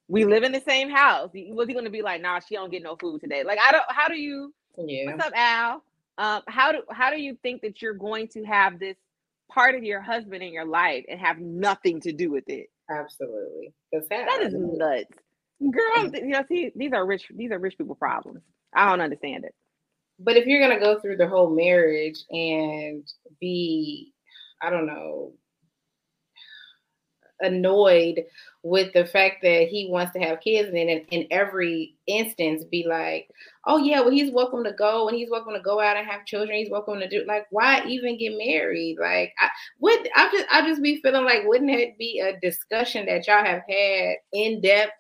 we 0.10 0.26
live 0.26 0.44
in 0.44 0.52
the 0.52 0.62
same 0.68 0.90
house. 0.90 1.30
Was 1.34 1.68
he 1.68 1.74
going 1.74 1.86
to 1.86 1.92
be 1.92 2.02
like, 2.02 2.22
nah, 2.22 2.40
she 2.40 2.56
don't 2.56 2.72
get 2.72 2.84
no 2.84 2.96
food 2.96 3.22
today? 3.22 3.44
Like, 3.44 3.60
I 3.66 3.72
don't. 3.72 3.86
How 3.90 4.08
do 4.08 4.16
you? 4.16 4.54
Yeah. 4.78 5.06
What's 5.06 5.26
up, 5.26 5.34
Al? 5.36 5.84
Um, 6.18 6.42
how 6.48 6.72
do 6.74 6.82
how 6.92 7.12
do 7.12 7.22
you 7.22 7.38
think 7.42 7.62
that 7.62 7.82
you're 7.82 7.94
going 7.94 8.28
to 8.30 8.44
have 8.44 8.80
this 8.80 8.98
part 9.52 9.76
of 9.76 9.84
your 9.84 10.02
husband 10.02 10.44
in 10.44 10.52
your 10.52 10.66
life 10.66 11.06
and 11.08 11.20
have 11.20 11.38
nothing 11.40 12.02
to 12.02 12.12
do 12.12 12.32
with 12.32 12.44
it? 12.48 12.68
Absolutely. 12.90 13.74
That 13.92 14.42
is 14.42 14.54
nuts, 14.56 15.14
girl. 15.62 16.12
You 16.14 16.30
know, 16.30 16.44
see, 16.50 16.72
these 16.76 16.92
are 16.94 17.06
rich. 17.06 17.32
These 17.34 17.52
are 17.52 17.60
rich 17.60 17.78
people 17.78 17.96
problems. 17.96 18.42
I 18.74 18.90
don't 18.90 19.02
understand 19.02 19.46
it. 19.46 19.54
But 20.20 20.38
if 20.38 20.46
you're 20.46 20.62
gonna 20.62 20.80
go 20.80 21.00
through 21.00 21.18
the 21.18 21.28
whole 21.28 21.50
marriage 21.50 22.20
and 22.30 23.04
be, 23.40 24.14
I 24.62 24.70
don't 24.70 24.86
know, 24.88 25.34
annoyed 27.42 28.26
with 28.64 28.92
the 28.94 29.06
fact 29.06 29.38
that 29.42 29.68
he 29.70 29.88
wants 29.90 30.14
to 30.14 30.20
have 30.20 30.42
kids 30.42 30.68
and 30.68 30.78
then 30.78 30.90
in, 30.90 31.00
in, 31.10 31.28
every 31.32 31.96
instance 32.08 32.66
be 32.66 32.86
like 32.88 33.30
oh 33.66 33.78
yeah 33.78 34.02
well 34.02 34.10
he's 34.10 34.34
welcome 34.34 34.64
to 34.64 34.74
go 34.74 35.08
and 35.08 35.18
he's 35.18 35.30
welcome 35.30 35.54
to 35.54 35.62
go 35.62 35.80
out 35.80 35.96
and 35.96 36.08
have 36.08 36.26
children. 36.26 36.58
He's 36.58 36.70
welcome 36.70 37.00
to 37.00 37.08
do 37.08 37.24
like 37.28 37.46
why 37.52 37.84
even 37.88 38.18
get 38.18 38.38
married? 38.38 38.98
Like 39.00 39.34
i 39.40 39.50
would 39.80 40.10
i 40.16 40.30
just 40.32 40.46
i 40.52 40.68
just 40.68 40.82
be 40.82 41.02
feeling 41.02 41.26
like 41.26 41.46
wouldn't 41.46 41.72
it 41.72 41.98
be 41.98 42.20
a 42.20 42.40
discussion 42.42 43.06
that 43.06 43.28
y'all 43.28 43.44
have 43.44 43.64
had 43.70 44.16
in 44.34 44.62
depth 44.62 44.92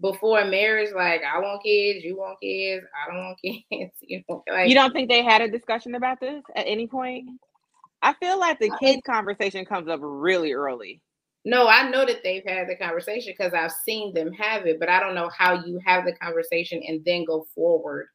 before 0.00 0.44
marriage 0.44 0.90
like 0.94 1.22
i 1.24 1.38
want 1.38 1.62
kids 1.62 2.04
you 2.04 2.16
want 2.16 2.38
kids 2.40 2.84
i 2.94 3.10
don't 3.10 3.24
want 3.24 3.38
kids 3.44 3.92
you 4.00 4.22
know 4.28 4.42
like 4.50 4.68
you 4.68 4.74
don't 4.74 4.92
think 4.92 5.08
they 5.08 5.24
had 5.24 5.42
a 5.42 5.50
discussion 5.50 5.94
about 5.94 6.20
this 6.20 6.42
at 6.54 6.66
any 6.66 6.86
point 6.86 7.28
i 8.02 8.12
feel 8.14 8.38
like 8.38 8.58
the 8.60 8.70
kid 8.80 9.00
conversation 9.04 9.64
comes 9.64 9.88
up 9.88 10.00
really 10.02 10.52
early 10.52 11.00
no, 11.44 11.66
I 11.66 11.88
know 11.88 12.04
that 12.04 12.22
they've 12.22 12.44
had 12.44 12.68
the 12.68 12.76
conversation 12.76 13.32
because 13.36 13.54
I've 13.54 13.72
seen 13.72 14.12
them 14.12 14.32
have 14.32 14.66
it, 14.66 14.78
but 14.78 14.90
I 14.90 15.00
don't 15.00 15.14
know 15.14 15.30
how 15.34 15.64
you 15.64 15.80
have 15.86 16.04
the 16.04 16.12
conversation 16.12 16.82
and 16.86 17.02
then 17.06 17.24
go 17.24 17.46
forward 17.54 18.08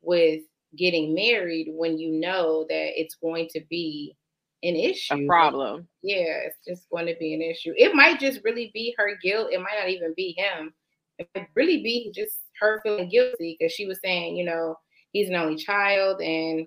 with 0.00 0.40
getting 0.76 1.14
married 1.14 1.68
when 1.70 1.98
you 1.98 2.12
know 2.12 2.64
that 2.68 2.98
it's 2.98 3.16
going 3.16 3.48
to 3.50 3.60
be 3.68 4.16
an 4.62 4.74
issue. 4.74 5.24
A 5.24 5.26
problem. 5.26 5.86
Yeah, 6.02 6.40
it's 6.46 6.58
just 6.66 6.88
going 6.90 7.06
to 7.06 7.16
be 7.18 7.34
an 7.34 7.42
issue. 7.42 7.74
It 7.76 7.94
might 7.94 8.20
just 8.20 8.40
really 8.44 8.70
be 8.72 8.94
her 8.96 9.18
guilt. 9.22 9.48
It 9.52 9.60
might 9.60 9.78
not 9.78 9.90
even 9.90 10.14
be 10.16 10.34
him. 10.38 10.72
It 11.18 11.28
might 11.34 11.48
really 11.54 11.82
be 11.82 12.12
just 12.14 12.38
her 12.60 12.80
feeling 12.82 13.08
guilty 13.08 13.56
because 13.58 13.72
she 13.72 13.86
was 13.86 13.98
saying, 14.02 14.36
you 14.36 14.44
know, 14.44 14.76
he's 15.12 15.28
an 15.28 15.36
only 15.36 15.56
child 15.56 16.20
and 16.20 16.66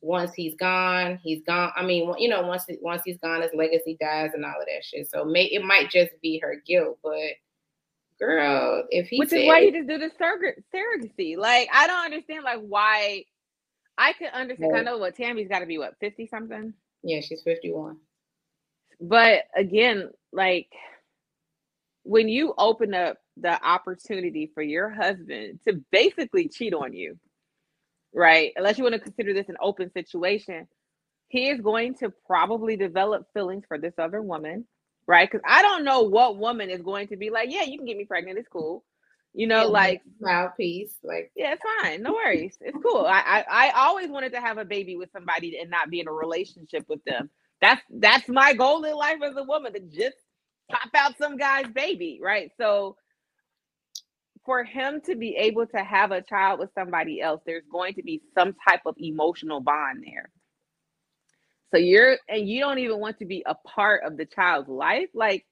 once 0.00 0.32
he's 0.34 0.54
gone, 0.54 1.18
he's 1.22 1.42
gone. 1.42 1.72
I 1.76 1.82
mean, 1.82 2.12
you 2.18 2.28
know, 2.28 2.42
once 2.42 2.64
once 2.80 3.02
he's 3.04 3.18
gone, 3.18 3.42
his 3.42 3.50
legacy 3.54 3.96
dies 4.00 4.30
and 4.34 4.44
all 4.44 4.60
of 4.60 4.66
that 4.66 4.84
shit. 4.84 5.10
So 5.10 5.24
may, 5.24 5.44
it 5.44 5.64
might 5.64 5.90
just 5.90 6.10
be 6.22 6.38
her 6.38 6.62
guilt, 6.66 6.98
but 7.02 7.32
girl, 8.18 8.84
if 8.90 9.08
he 9.08 9.18
which 9.18 9.30
said, 9.30 9.40
is 9.40 9.48
why 9.48 9.60
you 9.60 9.72
just 9.72 9.88
do 9.88 9.98
the 9.98 10.10
surrog- 10.20 10.62
surrogacy. 10.74 11.36
Like, 11.36 11.68
I 11.72 11.86
don't 11.86 12.04
understand 12.04 12.44
like 12.44 12.60
why. 12.60 13.24
I 14.00 14.12
could 14.12 14.28
understand. 14.28 14.76
I 14.76 14.82
know 14.82 14.98
what 14.98 15.16
Tami's 15.16 15.48
got 15.48 15.58
to 15.58 15.66
be 15.66 15.78
what 15.78 15.98
fifty 15.98 16.26
something. 16.26 16.72
Yeah, 17.02 17.20
she's 17.20 17.42
fifty 17.42 17.72
one. 17.72 17.96
But 19.00 19.44
again, 19.56 20.10
like 20.32 20.68
when 22.04 22.28
you 22.28 22.54
open 22.58 22.94
up 22.94 23.18
the 23.40 23.62
opportunity 23.66 24.50
for 24.54 24.62
your 24.62 24.90
husband 24.90 25.60
to 25.66 25.82
basically 25.92 26.48
cheat 26.48 26.74
on 26.74 26.92
you, 26.94 27.18
right? 28.14 28.52
Unless 28.56 28.78
you 28.78 28.84
want 28.84 28.94
to 28.94 29.00
consider 29.00 29.34
this 29.34 29.48
an 29.48 29.56
open 29.62 29.92
situation, 29.92 30.68
he 31.28 31.48
is 31.50 31.60
going 31.60 31.94
to 31.96 32.12
probably 32.26 32.76
develop 32.76 33.26
feelings 33.34 33.64
for 33.68 33.78
this 33.78 33.94
other 33.98 34.22
woman, 34.22 34.66
right? 35.06 35.30
Because 35.30 35.44
I 35.48 35.62
don't 35.62 35.84
know 35.84 36.02
what 36.02 36.38
woman 36.38 36.70
is 36.70 36.82
going 36.82 37.08
to 37.08 37.16
be 37.16 37.30
like, 37.30 37.50
yeah, 37.52 37.64
you 37.64 37.78
can 37.78 37.86
get 37.86 37.96
me 37.96 38.06
pregnant, 38.06 38.38
it's 38.38 38.48
cool. 38.48 38.84
You 39.34 39.46
know, 39.46 39.66
yeah, 39.66 39.70
like 39.70 40.02
mouthpiece, 40.20 40.94
like 41.04 41.32
yeah, 41.36 41.54
it's 41.54 41.62
fine, 41.82 42.02
no 42.02 42.14
worries, 42.14 42.56
it's 42.60 42.78
cool. 42.82 43.06
I, 43.06 43.44
I 43.48 43.68
I 43.68 43.72
always 43.86 44.10
wanted 44.10 44.32
to 44.32 44.40
have 44.40 44.58
a 44.58 44.64
baby 44.64 44.96
with 44.96 45.10
somebody 45.12 45.58
and 45.60 45.70
not 45.70 45.90
be 45.90 46.00
in 46.00 46.08
a 46.08 46.12
relationship 46.12 46.86
with 46.88 47.04
them. 47.04 47.30
That's 47.60 47.82
that's 47.90 48.28
my 48.28 48.54
goal 48.54 48.84
in 48.84 48.94
life 48.96 49.18
as 49.24 49.36
a 49.36 49.44
woman 49.44 49.74
to 49.74 49.80
just 49.80 50.16
pop 50.70 50.90
out 50.96 51.18
some 51.18 51.36
guy's 51.36 51.68
baby, 51.68 52.20
right? 52.22 52.50
So 52.58 52.96
for 54.48 54.64
him 54.64 55.02
to 55.02 55.14
be 55.14 55.36
able 55.36 55.66
to 55.66 55.76
have 55.76 56.10
a 56.10 56.22
child 56.22 56.58
with 56.58 56.70
somebody 56.74 57.20
else, 57.20 57.42
there's 57.44 57.66
going 57.70 57.92
to 57.92 58.02
be 58.02 58.22
some 58.34 58.56
type 58.66 58.80
of 58.86 58.94
emotional 58.96 59.60
bond 59.60 60.02
there. 60.02 60.30
So 61.70 61.76
you're, 61.76 62.16
and 62.30 62.48
you 62.48 62.60
don't 62.60 62.78
even 62.78 62.98
want 62.98 63.18
to 63.18 63.26
be 63.26 63.42
a 63.44 63.54
part 63.54 64.04
of 64.06 64.16
the 64.16 64.24
child's 64.24 64.70
life. 64.70 65.10
Like 65.12 65.44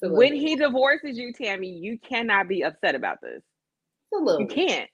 when 0.00 0.34
he 0.34 0.56
divorces 0.56 1.18
you, 1.18 1.34
Tami, 1.34 1.78
you 1.78 1.98
cannot 1.98 2.48
be 2.48 2.64
upset 2.64 2.94
about 2.94 3.18
this. 3.20 3.42
It's 3.42 4.18
a 4.18 4.24
little 4.24 4.46
bit. 4.46 4.56
You 4.56 4.66
can't. 4.66 4.90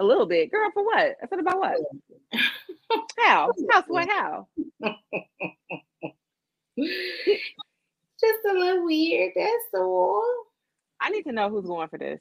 A 0.00 0.04
little 0.04 0.24
bit, 0.24 0.50
girl. 0.50 0.70
For 0.72 0.82
what? 0.82 1.16
Upset 1.22 1.40
about 1.40 1.58
what? 1.58 1.76
how? 3.18 3.50
How? 3.70 3.84
What? 3.86 4.08
How? 4.08 4.48
Just 6.78 8.38
a 8.50 8.54
little 8.54 8.86
weird. 8.86 9.32
That's 9.36 9.74
all. 9.74 10.24
I 11.02 11.10
need 11.10 11.24
to 11.24 11.32
know 11.32 11.50
who's 11.50 11.66
going 11.66 11.88
for 11.88 11.98
this. 11.98 12.18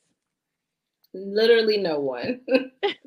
Literally 1.16 1.78
no 1.78 2.00
one. 2.00 2.42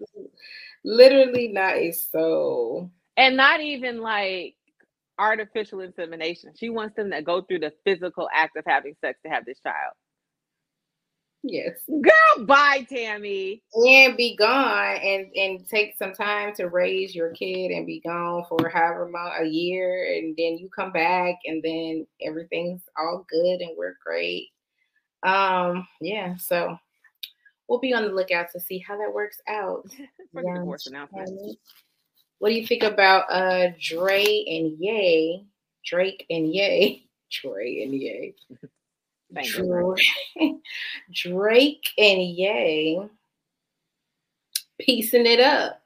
Literally 0.84 1.48
not 1.48 1.76
a 1.76 1.92
soul. 1.92 2.90
And 3.18 3.36
not 3.36 3.60
even 3.60 4.00
like 4.00 4.54
artificial 5.18 5.80
insemination. 5.80 6.52
She 6.56 6.70
wants 6.70 6.96
them 6.96 7.10
to 7.10 7.20
go 7.20 7.42
through 7.42 7.58
the 7.60 7.72
physical 7.84 8.28
act 8.32 8.56
of 8.56 8.64
having 8.66 8.94
sex 9.02 9.18
to 9.24 9.30
have 9.30 9.44
this 9.44 9.60
child. 9.60 9.92
Yes. 11.42 11.78
Girl, 11.88 12.46
bye, 12.46 12.86
Tami. 12.90 13.60
And 13.74 14.16
be 14.16 14.36
gone 14.36 14.96
and 14.96 15.26
and 15.36 15.68
take 15.68 15.96
some 15.96 16.12
time 16.12 16.54
to 16.54 16.68
raise 16.68 17.14
your 17.14 17.30
kid 17.30 17.70
and 17.70 17.86
be 17.86 18.00
gone 18.00 18.44
for 18.48 18.68
however 18.68 19.08
long 19.12 19.32
a 19.38 19.44
year 19.44 20.16
and 20.16 20.34
then 20.36 20.58
you 20.58 20.68
come 20.74 20.90
back 20.92 21.36
and 21.44 21.62
then 21.62 22.06
everything's 22.22 22.82
all 22.98 23.24
good 23.30 23.60
and 23.60 23.76
we're 23.76 23.96
great. 24.04 24.48
Um, 25.22 25.86
yeah, 26.00 26.36
so 26.36 26.76
we'll 27.68 27.78
be 27.78 27.92
on 27.92 28.04
the 28.04 28.12
lookout 28.12 28.50
to 28.52 28.60
see 28.60 28.78
how 28.78 28.96
that 28.98 29.12
works 29.12 29.40
out. 29.48 29.86
For 30.32 30.42
the 30.42 30.52
divorce 30.54 30.86
announcement. 30.86 31.58
What 32.38 32.50
do 32.50 32.54
you 32.54 32.66
think 32.66 32.82
about 32.82 33.24
uh 33.30 33.70
Dre 33.80 34.22
and 34.22 34.78
Ye? 34.78 35.46
Drake 35.84 36.26
and 36.30 36.52
Ye. 36.52 37.08
Dre 37.30 37.82
and 37.82 37.94
Ye. 37.94 38.34
Drake, 39.44 40.62
Drake 41.12 41.88
and 41.98 42.22
Ye 42.22 43.00
piecing 44.78 45.26
it 45.26 45.40
up. 45.40 45.82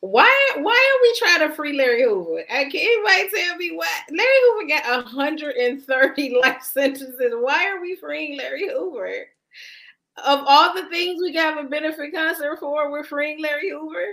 Why 0.00 0.28
why 0.56 0.72
are 0.72 1.02
we 1.02 1.18
trying 1.18 1.48
to 1.48 1.54
free 1.54 1.76
Larry 1.76 2.02
Hoover? 2.02 2.42
Can 2.48 2.70
anybody 2.74 3.30
tell 3.30 3.56
me 3.56 3.70
why 3.70 3.88
Larry 4.10 4.34
Hoover 4.46 4.68
got 4.68 5.04
130 5.04 6.38
life 6.42 6.62
sentences? 6.62 7.32
Why 7.38 7.68
are 7.68 7.80
we 7.80 7.94
freeing 7.94 8.36
Larry 8.36 8.68
Hoover? 8.68 9.26
Of 10.18 10.40
all 10.46 10.74
the 10.74 10.88
things 10.88 11.20
we 11.22 11.34
have 11.34 11.58
a 11.58 11.68
benefit 11.68 12.14
concert 12.14 12.58
for, 12.58 12.90
we're 12.90 13.04
freeing 13.04 13.40
Larry 13.40 13.70
Hoover. 13.70 14.06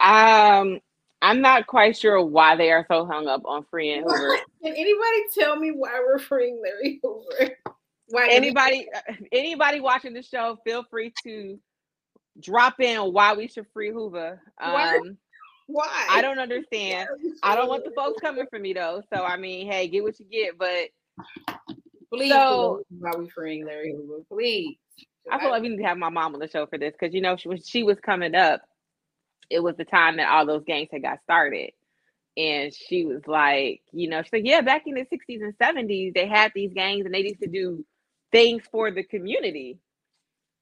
Um, 0.00 0.80
I'm 1.22 1.40
not 1.40 1.66
quite 1.66 1.96
sure 1.96 2.24
why 2.24 2.56
they 2.56 2.70
are 2.72 2.86
so 2.90 3.04
hung 3.06 3.28
up 3.28 3.42
on 3.44 3.64
freeing 3.70 4.02
Hoover. 4.02 4.36
Can 4.62 4.72
anybody 4.72 5.24
tell 5.38 5.56
me 5.56 5.70
why 5.70 6.02
we're 6.04 6.18
freeing 6.18 6.60
Larry 6.62 7.00
Hoover? 7.02 7.56
Why 8.08 8.28
anybody 8.30 8.88
anybody 9.30 9.80
watching 9.80 10.14
the 10.14 10.22
show, 10.22 10.58
feel 10.64 10.84
free 10.90 11.12
to 11.22 11.58
drop 12.40 12.80
in 12.80 13.12
why 13.12 13.34
we 13.34 13.46
should 13.46 13.66
free 13.72 13.90
Hoover. 13.90 14.40
Um, 14.60 14.72
why? 14.72 15.00
why? 15.66 16.06
I 16.10 16.22
don't 16.22 16.38
understand. 16.38 17.08
I 17.42 17.54
don't 17.54 17.68
want 17.68 17.84
the 17.84 17.92
folks 17.92 18.20
coming 18.20 18.46
for 18.50 18.58
me 18.58 18.72
though. 18.72 19.02
So 19.14 19.22
I 19.22 19.36
mean, 19.36 19.70
hey, 19.70 19.86
get 19.86 20.02
what 20.02 20.18
you 20.18 20.26
get. 20.26 20.58
But 20.58 20.88
please, 22.12 22.32
so, 22.32 22.82
why 22.98 23.12
we 23.16 23.28
freeing 23.28 23.64
Larry 23.64 23.92
Hoover? 23.92 24.24
Please. 24.28 24.76
I 25.30 25.38
feel 25.38 25.50
like 25.50 25.62
we 25.62 25.68
need 25.70 25.78
to 25.78 25.84
have 25.84 25.98
my 25.98 26.08
mom 26.10 26.34
on 26.34 26.40
the 26.40 26.48
show 26.48 26.66
for 26.66 26.78
this 26.78 26.94
because 26.98 27.14
you 27.14 27.20
know 27.20 27.36
she, 27.36 27.48
when 27.48 27.62
she 27.62 27.82
was 27.82 27.98
coming 28.00 28.34
up, 28.34 28.62
it 29.50 29.62
was 29.62 29.76
the 29.76 29.84
time 29.84 30.16
that 30.18 30.30
all 30.30 30.46
those 30.46 30.64
gangs 30.64 30.88
had 30.92 31.02
got 31.02 31.22
started, 31.22 31.72
and 32.36 32.74
she 32.74 33.04
was 33.04 33.26
like, 33.26 33.82
you 33.92 34.08
know, 34.08 34.22
she's 34.22 34.32
like, 34.32 34.46
yeah, 34.46 34.60
back 34.62 34.82
in 34.86 34.94
the 34.94 35.02
'60s 35.06 35.42
and 35.42 35.58
'70s, 35.58 36.14
they 36.14 36.26
had 36.26 36.52
these 36.54 36.72
gangs 36.74 37.06
and 37.06 37.14
they 37.14 37.20
used 37.24 37.40
to 37.42 37.48
do 37.48 37.84
things 38.32 38.62
for 38.70 38.90
the 38.90 39.02
community. 39.02 39.78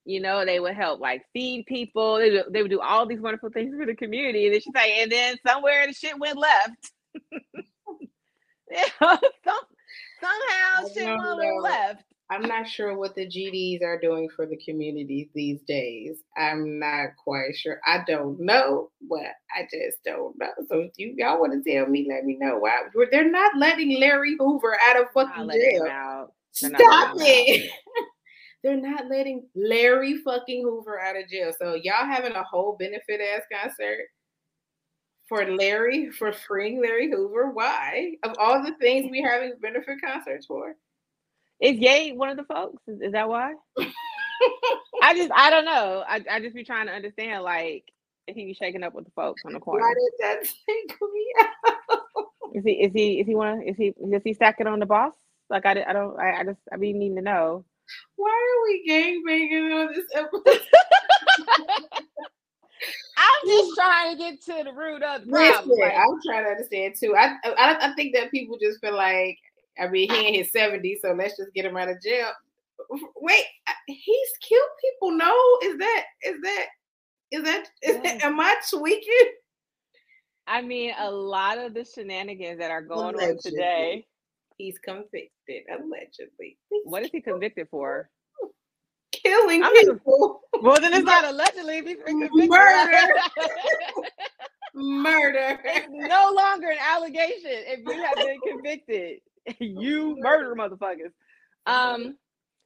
You 0.05 0.21
know, 0.21 0.44
they 0.44 0.61
would 0.61 0.75
help 0.75 1.01
like 1.01 1.23
feed 1.35 1.66
people. 1.66 2.16
They 2.18 2.31
would, 2.31 2.44
they 2.51 2.62
would 2.62 2.71
do 2.71 2.81
all 2.81 3.07
these 3.07 3.21
wonderful 3.21 3.51
things 3.51 3.75
for 3.79 3.87
the 3.87 3.94
community. 3.94 4.47
And 4.47 4.55
then 4.55 4.61
she's 4.62 4.75
like, 4.75 4.90
and 4.90 5.12
then 5.12 5.37
somewhere 5.47 5.87
the 5.87 5.92
shit 5.92 6.18
went 6.18 6.38
left. 6.38 6.92
some, 9.03 9.18
somehow 10.21 10.88
shit 10.94 11.11
went 11.37 11.62
left. 11.62 12.05
I'm 12.31 12.43
not 12.43 12.69
sure 12.69 12.95
what 12.95 13.14
the 13.14 13.27
GDs 13.27 13.83
are 13.83 13.99
doing 13.99 14.29
for 14.29 14.45
the 14.45 14.59
communities 14.59 15.29
these 15.35 15.62
days. 15.62 16.19
I'm 16.37 16.79
not 16.79 17.17
quite 17.23 17.57
sure. 17.57 17.81
I 17.87 18.05
don't 18.07 18.38
know, 18.38 18.91
but 19.09 19.33
I 19.57 19.62
just 19.62 20.05
don't 20.05 20.38
know. 20.38 20.51
So 20.69 20.81
if 20.81 20.93
you 20.97 21.14
y'all 21.17 21.41
want 21.41 21.64
to 21.64 21.71
tell 21.71 21.87
me, 21.87 22.07
let 22.09 22.25
me 22.25 22.37
know 22.38 22.59
why 22.59 22.83
they're 23.11 23.31
not 23.31 23.57
letting 23.57 23.99
Larry 23.99 24.37
Hoover 24.38 24.77
out 24.85 25.01
of 25.01 25.11
fucking 25.14 25.51
jail. 25.51 26.35
Stop 26.53 27.17
it. 27.19 27.71
they're 28.62 28.77
not 28.77 29.07
letting 29.09 29.47
Larry 29.55 30.19
fucking 30.19 30.62
Hoover 30.62 31.01
out 31.01 31.17
of 31.17 31.29
jail. 31.31 31.53
So 31.59 31.75
y'all 31.75 32.07
having 32.07 32.33
a 32.33 32.43
whole 32.43 32.77
benefit 32.79 33.23
ass 33.23 33.43
concert 33.51 34.05
for 35.29 35.51
Larry 35.57 36.11
for 36.11 36.33
freeing 36.33 36.83
Larry 36.83 37.11
Hoover. 37.11 37.51
Why? 37.53 38.12
Of 38.23 38.35
all 38.38 38.62
the 38.62 38.75
things 38.81 39.11
we 39.11 39.23
having 39.23 39.55
benefit 39.62 39.99
concerts 40.03 40.45
for. 40.45 40.75
Is 41.61 41.77
Ye 41.79 42.12
one 42.12 42.29
of 42.29 42.37
the 42.37 42.44
folks? 42.44 42.83
Is, 42.87 43.01
is 43.01 43.12
that 43.12 43.29
why? 43.29 43.55
I 45.03 45.14
just 45.14 45.33
I 45.35 45.51
don't 45.51 45.64
know. 45.64 46.05
I, 46.07 46.25
I 46.31 46.40
just 46.40 46.55
be 46.55 46.64
trying 46.64 46.87
to 46.87 46.92
understand 46.92 47.42
like 47.42 47.85
if 48.27 48.37
he 48.37 48.44
be 48.44 48.55
shaking 48.55 48.83
up 48.83 48.94
with 48.94 49.07
the 49.07 49.11
folks 49.12 49.42
on 49.44 49.53
the 49.53 49.61
corner. 49.61 49.81
Why 49.81 49.94
did 49.94 50.12
that 50.21 50.49
take 50.68 51.01
me 51.01 51.35
out? 51.40 52.01
Is 52.55 52.64
he 52.64 52.73
is 52.73 52.92
he 52.92 53.21
is 53.21 53.27
he 53.27 53.35
one 53.35 53.62
is 53.62 53.77
he 53.77 53.94
does 54.11 54.23
he 54.25 54.35
stack 54.35 54.57
it 54.61 54.66
on 54.66 54.79
the 54.79 54.87
boss? 54.87 55.12
Like 55.51 55.66
I, 55.66 55.85
I 55.87 55.92
don't 55.92 56.18
I, 56.18 56.40
I 56.40 56.44
just 56.44 56.61
I 56.73 56.77
be 56.77 56.92
needing 56.92 57.16
to 57.16 57.23
know. 57.23 57.64
Why 58.16 58.29
are 58.29 58.62
we 58.68 58.87
gang 58.87 59.23
banging 59.27 59.73
on 59.73 59.92
this 59.94 60.05
episode? 60.14 60.61
I'm 63.18 63.49
just 63.49 63.75
trying 63.75 64.16
to 64.16 64.18
get 64.23 64.42
to 64.42 64.64
the 64.64 64.73
root 64.73 65.03
of 65.03 65.25
the 65.25 65.33
problem. 65.33 65.71
Listen, 65.71 65.90
I'm 65.97 66.21
trying 66.25 66.44
to 66.44 66.51
understand 66.51 66.94
too. 67.01 67.16
I, 67.16 67.35
I 67.44 67.90
I 67.90 67.92
think 67.94 68.14
that 68.14 68.31
people 68.31 68.59
just 68.61 68.81
feel 68.81 68.94
like 68.94 69.38
I 69.79 69.88
mean, 69.88 70.11
he 70.11 70.29
in 70.29 70.35
his 70.35 70.53
70s, 70.53 71.01
so 71.03 71.12
let's 71.12 71.37
just 71.37 71.53
get 71.55 71.64
him 71.64 71.77
out 71.77 71.88
of 71.88 72.03
jail. 72.03 72.31
Wait, 73.17 73.45
he's 73.87 74.29
killed 74.41 74.69
people. 74.81 75.11
No, 75.17 75.35
is 75.62 75.79
that 75.79 76.05
is 76.23 76.41
that 76.43 76.67
is 77.31 77.43
that 77.45 77.64
is 77.83 77.97
that, 78.03 78.25
am 78.25 78.41
I 78.41 78.57
tweaking? 78.71 79.33
I 80.47 80.62
mean, 80.62 80.93
a 80.99 81.11
lot 81.11 81.59
of 81.59 81.75
the 81.75 81.85
shenanigans 81.85 82.59
that 82.59 82.71
are 82.71 82.83
going 82.83 83.14
allegedly. 83.14 83.35
on 83.35 83.38
today. 83.43 84.07
He's 84.57 84.79
convicted, 84.79 85.62
allegedly. 85.71 86.59
He's 86.71 86.83
what 86.85 87.03
is 87.05 87.11
he 87.12 87.21
convicted 87.21 87.69
for? 87.71 88.09
Killing 89.12 89.62
I'm 89.62 89.73
people. 89.75 90.41
well, 90.62 90.81
then 90.81 90.95
it's 90.95 91.05
not 91.05 91.25
allegedly. 91.25 91.83
Murder. 91.83 93.14
murder. 94.75 95.61
It's 95.64 95.88
no 95.91 96.33
longer 96.35 96.71
an 96.71 96.79
allegation 96.81 97.51
if 97.67 97.81
you 97.87 98.03
have 98.03 98.17
been 98.17 98.41
convicted. 98.41 99.21
you 99.59 100.17
murder 100.19 100.55
motherfuckers. 100.55 101.13
Um, 101.67 102.17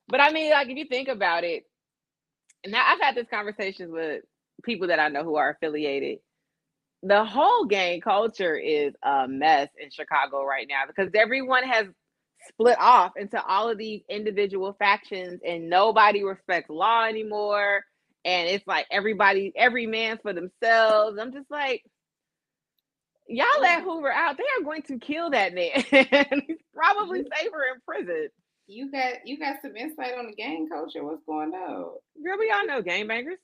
but 0.09 0.21
I 0.21 0.33
mean, 0.33 0.51
like 0.51 0.69
if 0.69 0.77
you 0.77 0.87
think 0.87 1.09
about 1.09 1.45
it, 1.45 1.65
now 2.67 2.83
I've 2.87 3.01
had 3.01 3.15
this 3.15 3.27
conversations 3.31 3.91
with 3.93 4.23
people 4.63 4.89
that 4.89 5.01
I 5.01 5.09
know 5.09 5.25
who 5.25 5.37
are 5.37 5.51
affiliated. 5.51 6.19
The 7.03 7.25
whole 7.25 7.65
gang 7.65 8.01
culture 8.01 8.57
is 8.57 8.95
a 9.03 9.27
mess 9.27 9.69
in 9.79 9.91
Chicago 9.91 10.45
right 10.45 10.67
now 10.69 10.83
because 10.87 11.11
everyone 11.15 11.65
has 11.65 11.87
split 12.49 12.77
off 12.81 13.13
into 13.17 13.43
all 13.45 13.69
of 13.69 13.79
these 13.79 14.03
individual 14.09 14.75
factions 14.79 15.41
and 15.47 15.69
nobody 15.69 16.23
respects 16.23 16.71
law 16.71 17.05
anymore. 17.05 17.85
And 18.25 18.49
it's 18.49 18.67
like 18.67 18.87
everybody, 18.91 19.53
every 19.57 19.87
man 19.87 20.19
for 20.23 20.33
themselves. 20.33 21.19
I'm 21.21 21.33
just 21.33 21.51
like, 21.51 21.83
y'all 23.27 23.47
let 23.61 23.83
Hoover 23.83 24.13
out. 24.13 24.37
They 24.37 24.45
are 24.61 24.65
going 24.65 24.83
to 24.83 24.99
kill 24.99 25.31
that 25.31 25.55
man. 25.55 26.43
Probably 26.75 27.23
safer 27.23 27.65
in 27.75 27.81
prison. 27.87 28.29
You 28.67 28.91
got 28.91 29.27
you 29.27 29.39
got 29.39 29.57
some 29.63 29.77
insight 29.77 30.15
on 30.19 30.27
the 30.27 30.35
gang 30.35 30.69
culture. 30.69 31.05
What's 31.05 31.23
going 31.27 31.53
on? 31.53 31.93
Girl, 32.25 32.39
we 32.39 32.51
all 32.51 32.67
know 32.67 32.83
gangbangers. 32.83 33.37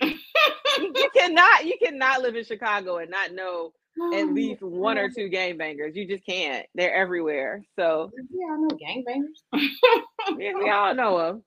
you 0.00 1.08
cannot 1.16 1.66
you 1.66 1.76
cannot 1.82 2.22
live 2.22 2.36
in 2.36 2.44
Chicago 2.44 2.98
and 2.98 3.10
not 3.10 3.32
know 3.32 3.72
at 4.14 4.24
oh 4.24 4.32
least 4.32 4.62
one 4.62 4.98
or 4.98 5.08
two 5.10 5.28
gangbangers. 5.28 5.94
You 5.94 6.06
just 6.06 6.24
can't. 6.24 6.66
They're 6.74 6.94
everywhere. 6.94 7.64
So 7.76 8.10
we 8.32 8.44
all 8.48 8.60
know 8.60 8.76
gangbangers. 8.76 9.68
yeah, 10.38 10.52
we 10.54 10.70
all 10.70 10.94
know 10.94 11.18
them. 11.18 11.42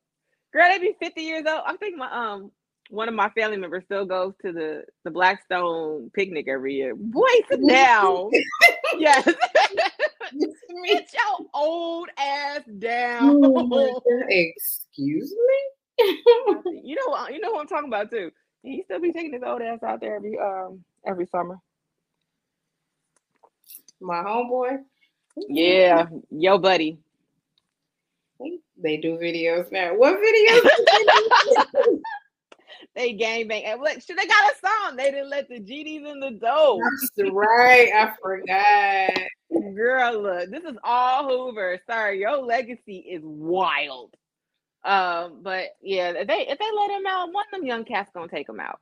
Girl, 0.52 0.68
they 0.70 0.80
be 0.80 0.96
50 1.00 1.22
years 1.22 1.46
old. 1.48 1.62
I 1.66 1.78
think 1.78 1.98
my 1.98 2.12
um 2.12 2.52
one 2.94 3.10
of 3.10 3.16
my 3.16 3.28
family 3.30 3.58
members 3.58 3.84
still 3.86 4.06
goes 4.06 4.34
to 4.44 4.52
the 4.54 4.84
the 5.04 5.10
Blackstone 5.10 6.12
picnic 6.14 6.48
every 6.48 6.76
year. 6.76 6.94
Boy, 6.96 7.28
sit 7.50 7.68
down. 7.68 8.30
yes. 9.00 9.26
Get 10.86 11.14
your 11.14 11.48
old 11.56 12.10
ass 12.18 12.62
down. 12.78 13.42
Oh 13.44 14.02
Excuse 14.30 15.34
me. 15.34 16.22
you 16.84 16.96
know, 16.96 17.28
you 17.30 17.40
know 17.40 17.52
what 17.52 17.62
I'm 17.62 17.68
talking 17.68 17.90
about 17.90 18.12
too. 18.12 18.32
He 18.62 18.84
still 18.84 19.02
be 19.02 19.12
taking 19.12 19.34
his 19.34 19.44
old 19.44 19.64
ass 19.64 19.82
out 19.82 20.00
there 20.00 20.16
every 20.16 20.38
um 20.38 20.84
every 21.06 21.26
summer. 21.26 21.58
My 24.00 24.22
homeboy. 24.22 24.78
Yeah, 25.36 26.06
yo 26.30 26.60
buddy. 26.60 27.00
They 28.78 28.98
do 28.98 29.18
videos 29.18 29.72
now. 29.72 29.96
What 29.96 30.20
videos? 30.20 32.02
They 32.96 33.14
gang 33.14 33.48
bang. 33.48 33.66
And 33.66 33.82
look, 33.82 34.02
should 34.02 34.18
they 34.18 34.28
got 34.28 34.54
a 34.54 34.56
song? 34.66 34.96
They 34.96 35.12
didn't 35.12 35.30
let 35.30 35.50
the 35.50 35.60
GDs 35.60 36.12
in 36.12 36.20
the 36.20 36.32
door. 36.32 36.80
That's 37.18 37.32
right. 37.32 37.90
I 37.94 38.14
forgot. 38.22 39.74
Girl, 39.76 40.22
look, 40.22 40.50
this 40.52 40.64
is 40.64 40.78
all 40.84 41.28
Hoover. 41.28 41.80
Sorry, 41.90 42.20
your 42.20 42.38
legacy 42.38 42.98
is 42.98 43.22
wild. 43.24 44.16
Um, 44.86 45.40
but 45.42 45.70
yeah, 45.82 46.10
if 46.10 46.28
they 46.28 46.48
if 46.48 46.60
they 46.60 46.72
let 46.76 46.92
him 46.92 47.06
out, 47.08 47.32
one 47.32 47.46
of 47.52 47.60
them 47.60 47.66
young 47.66 47.86
cats 47.86 48.12
gonna 48.14 48.28
take 48.28 48.50
him 48.50 48.60
out. 48.60 48.80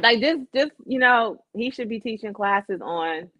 Like 0.00 0.20
just 0.20 0.40
just 0.54 0.72
you 0.86 0.98
know, 0.98 1.42
he 1.54 1.70
should 1.70 1.88
be 1.88 2.00
teaching 2.00 2.32
classes 2.32 2.80
on. 2.82 3.30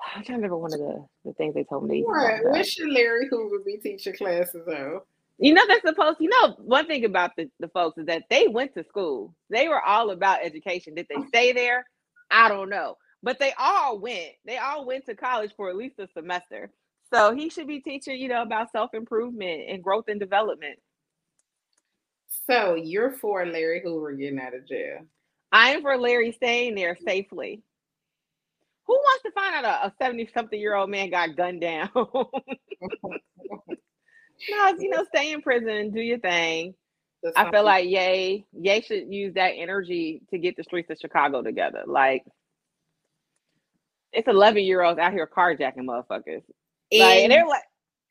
I'm 0.14 0.24
trying 0.24 0.24
to 0.24 0.32
remember 0.34 0.56
one 0.56 0.72
of 0.72 0.78
the, 0.78 1.06
the 1.24 1.32
things 1.34 1.54
they 1.54 1.64
told 1.64 1.86
me. 1.86 2.02
What? 2.02 2.66
Should 2.66 2.90
Larry 2.90 3.28
Hoover 3.28 3.58
be 3.64 3.76
teaching 3.76 4.14
classes 4.14 4.66
on? 4.68 5.00
You 5.40 5.54
know 5.54 5.62
they're 5.66 5.80
supposed. 5.80 6.18
You 6.20 6.28
know 6.28 6.54
one 6.58 6.86
thing 6.86 7.06
about 7.06 7.30
the, 7.36 7.50
the 7.60 7.68
folks 7.68 7.96
is 7.96 8.06
that 8.06 8.24
they 8.28 8.46
went 8.46 8.74
to 8.74 8.84
school. 8.84 9.34
They 9.48 9.68
were 9.68 9.80
all 9.80 10.10
about 10.10 10.44
education. 10.44 10.94
Did 10.94 11.06
they 11.08 11.26
stay 11.28 11.52
there? 11.52 11.86
I 12.30 12.48
don't 12.48 12.68
know, 12.68 12.96
but 13.22 13.38
they 13.38 13.54
all 13.58 13.98
went. 13.98 14.32
They 14.44 14.58
all 14.58 14.84
went 14.84 15.06
to 15.06 15.14
college 15.14 15.52
for 15.56 15.70
at 15.70 15.76
least 15.76 15.98
a 15.98 16.08
semester. 16.14 16.70
So 17.12 17.34
he 17.34 17.48
should 17.48 17.66
be 17.66 17.80
teaching, 17.80 18.20
you 18.20 18.28
know, 18.28 18.42
about 18.42 18.70
self 18.70 18.92
improvement 18.92 19.62
and 19.68 19.82
growth 19.82 20.04
and 20.08 20.20
development. 20.20 20.78
So 22.46 22.74
you're 22.74 23.12
for 23.12 23.46
Larry 23.46 23.80
Hoover 23.82 24.12
getting 24.12 24.38
out 24.38 24.54
of 24.54 24.68
jail? 24.68 25.06
I'm 25.52 25.80
for 25.80 25.96
Larry 25.96 26.32
staying 26.32 26.74
there 26.74 26.98
safely. 27.06 27.62
Who 28.86 28.92
wants 28.94 29.22
to 29.22 29.30
find 29.32 29.54
out 29.54 29.86
a 29.86 29.92
70 29.98 30.28
something 30.34 30.60
year 30.60 30.74
old 30.74 30.90
man 30.90 31.10
got 31.10 31.34
gunned 31.34 31.62
down? 31.62 31.88
no, 34.48 34.74
you 34.78 34.90
know, 34.90 35.04
stay 35.14 35.32
in 35.32 35.42
prison, 35.42 35.90
do 35.90 36.00
your 36.00 36.18
thing. 36.18 36.74
That's 37.22 37.36
I 37.36 37.50
feel 37.50 37.64
like 37.64 37.86
Ye, 37.86 38.46
Ye 38.52 38.80
should 38.80 39.12
use 39.12 39.34
that 39.34 39.52
energy 39.56 40.22
to 40.30 40.38
get 40.38 40.56
the 40.56 40.64
streets 40.64 40.90
of 40.90 40.98
Chicago 40.98 41.42
together. 41.42 41.82
Like, 41.86 42.24
it's 44.12 44.26
11 44.28 44.64
year 44.64 44.82
olds 44.82 44.98
out 44.98 45.12
here 45.12 45.28
carjacking 45.28 45.84
motherfuckers. 45.84 46.42
Like, 46.92 47.22
and 47.22 47.30
they're 47.30 47.46
like, 47.46 47.62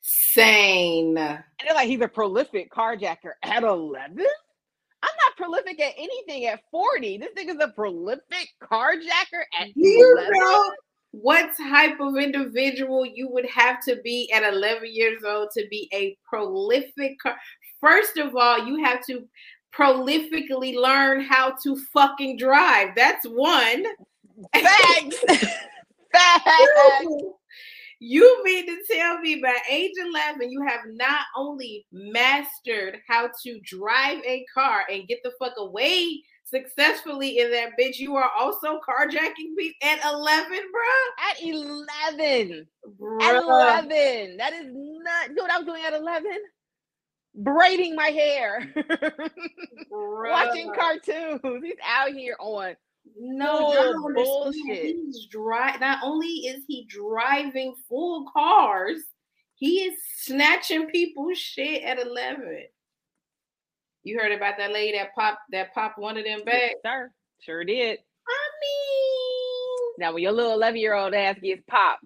insane. 0.02 1.18
And 1.18 1.42
they're 1.64 1.74
like, 1.74 1.88
he's 1.88 2.00
a 2.00 2.08
prolific 2.08 2.72
carjacker 2.72 3.32
at 3.42 3.62
11? 3.62 4.24
I'm 5.02 5.08
not 5.24 5.36
prolific 5.36 5.80
at 5.80 5.94
anything 5.96 6.46
at 6.46 6.60
40. 6.70 7.18
This 7.18 7.30
thing 7.34 7.48
is 7.48 7.56
a 7.60 7.68
prolific 7.68 8.48
carjacker 8.62 9.42
at 9.58 9.68
you 9.74 10.16
11. 10.18 10.30
Know 10.32 10.72
what 11.12 11.50
type 11.56 11.98
of 12.00 12.16
individual 12.16 13.04
you 13.04 13.28
would 13.28 13.46
have 13.46 13.82
to 13.84 13.96
be 14.04 14.30
at 14.32 14.44
11 14.44 14.82
years 14.84 15.22
old 15.24 15.50
to 15.56 15.66
be 15.70 15.88
a 15.92 16.16
prolific 16.28 17.18
car- 17.20 17.36
First 17.80 18.18
of 18.18 18.36
all, 18.36 18.66
you 18.66 18.84
have 18.84 19.04
to 19.06 19.26
prolifically 19.74 20.74
learn 20.74 21.22
how 21.22 21.54
to 21.62 21.76
fucking 21.92 22.36
drive. 22.36 22.90
That's 22.94 23.26
one. 23.26 23.84
Facts. 24.54 25.24
Facts. 26.12 26.54
You 28.00 28.42
mean 28.44 28.66
to 28.66 28.94
tell 28.94 29.18
me 29.20 29.40
by 29.42 29.56
age 29.70 29.92
11, 29.98 30.50
you 30.50 30.62
have 30.66 30.80
not 30.92 31.26
only 31.36 31.86
mastered 31.92 32.98
how 33.06 33.28
to 33.42 33.60
drive 33.60 34.18
a 34.26 34.44
car 34.52 34.84
and 34.90 35.06
get 35.06 35.18
the 35.22 35.32
fuck 35.38 35.52
away 35.58 36.22
successfully 36.50 37.38
in 37.38 37.50
that 37.52 37.70
bitch, 37.78 37.98
you 37.98 38.16
are 38.16 38.30
also 38.38 38.80
carjacking 38.80 39.56
people 39.56 39.88
at 39.88 40.04
11, 40.04 40.48
bro? 40.48 41.30
At 41.30 41.42
11. 41.42 42.66
Bruh. 43.00 43.22
At 43.22 43.36
11. 43.36 44.36
That 44.36 44.52
is 44.52 44.66
not, 44.72 45.28
you 45.28 45.34
know 45.34 45.42
what 45.42 45.52
I 45.52 45.58
was 45.58 45.66
doing 45.66 45.84
at 45.84 45.94
11? 45.94 46.32
Braiding 47.32 47.94
my 47.94 48.08
hair, 48.08 48.74
watching 49.90 50.72
cartoons. 50.74 51.62
He's 51.62 51.74
out 51.86 52.10
here 52.10 52.36
on 52.40 52.74
no, 53.16 53.94
bullshit. 54.14 54.96
He's 54.96 55.26
dri- 55.26 55.78
Not 55.80 56.00
only 56.02 56.26
is 56.26 56.64
he 56.66 56.86
driving 56.88 57.74
full 57.88 58.26
cars, 58.32 59.00
he 59.54 59.82
is 59.82 59.94
snatching 60.16 60.88
people's 60.88 61.38
shit 61.38 61.84
at 61.84 62.00
eleven. 62.00 62.64
You 64.02 64.18
heard 64.18 64.32
about 64.32 64.54
that 64.58 64.72
lady 64.72 64.96
that 64.96 65.14
popped 65.14 65.40
that 65.52 65.74
popped 65.74 65.98
one 65.98 66.16
of 66.16 66.24
them 66.24 66.44
back? 66.44 66.72
Yes, 66.72 66.74
sir, 66.84 67.10
sure 67.40 67.64
did. 67.64 67.98
I 68.28 68.48
mean, 68.62 69.92
now 69.98 70.12
when 70.14 70.22
your 70.22 70.32
little 70.32 70.52
eleven 70.52 70.80
year 70.80 70.94
old 70.94 71.14
ass 71.14 71.36
gets 71.42 71.62
popped, 71.68 72.04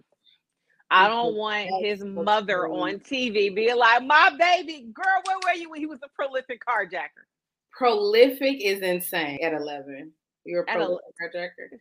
I 0.90 1.08
don't 1.08 1.36
want 1.36 1.70
his 1.84 2.04
mother 2.04 2.66
on 2.66 2.98
TV 3.00 3.54
being 3.54 3.76
like, 3.76 4.02
"My 4.02 4.34
baby 4.38 4.88
girl, 4.92 5.22
where 5.24 5.36
were 5.44 5.58
you 5.58 5.70
when 5.70 5.80
he 5.80 5.86
was 5.86 6.00
a 6.02 6.08
prolific 6.08 6.60
carjacker?" 6.66 7.26
Prolific 7.70 8.60
is 8.60 8.80
insane 8.80 9.38
at 9.42 9.52
eleven. 9.52 10.12
You're 10.44 10.62
a 10.62 10.66
prolific 10.66 11.04
carjacker. 11.22 11.78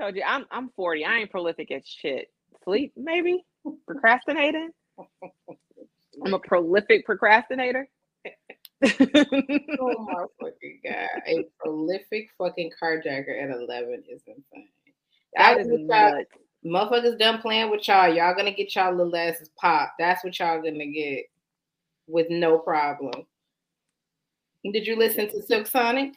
Told 0.00 0.16
you, 0.16 0.22
I'm 0.26 0.46
I'm 0.50 0.70
40. 0.70 1.04
I 1.04 1.18
ain't 1.18 1.30
prolific 1.30 1.70
as 1.70 1.86
shit. 1.86 2.32
Sleep, 2.64 2.92
maybe. 2.96 3.44
Procrastinating. 3.86 4.70
I'm 6.24 6.34
a 6.34 6.38
prolific 6.38 7.04
procrastinator. 7.04 7.88
oh 8.84 10.06
my 10.08 10.24
fucking 10.40 10.80
god! 10.84 11.22
A 11.26 11.46
prolific 11.58 12.28
fucking 12.38 12.70
carjacker 12.80 13.42
at 13.42 13.50
11 13.50 14.04
is 14.08 14.22
insane. 14.26 14.68
That 15.36 15.60
is 15.60 15.68
nuts. 15.68 16.30
Motherfuckers 16.64 17.18
done 17.18 17.40
playing 17.40 17.70
with 17.70 17.86
y'all. 17.88 18.12
Y'all 18.12 18.34
gonna 18.34 18.52
get 18.52 18.74
y'all 18.74 18.94
little 18.94 19.16
asses 19.16 19.50
popped. 19.60 19.94
That's 19.98 20.22
what 20.24 20.38
y'all 20.38 20.62
gonna 20.62 20.86
get 20.86 21.24
with 22.06 22.28
no 22.30 22.58
problem. 22.58 23.26
Did 24.64 24.86
you 24.86 24.96
listen 24.96 25.28
to 25.30 25.42
Silk 25.42 25.66
Sonic? 25.66 26.12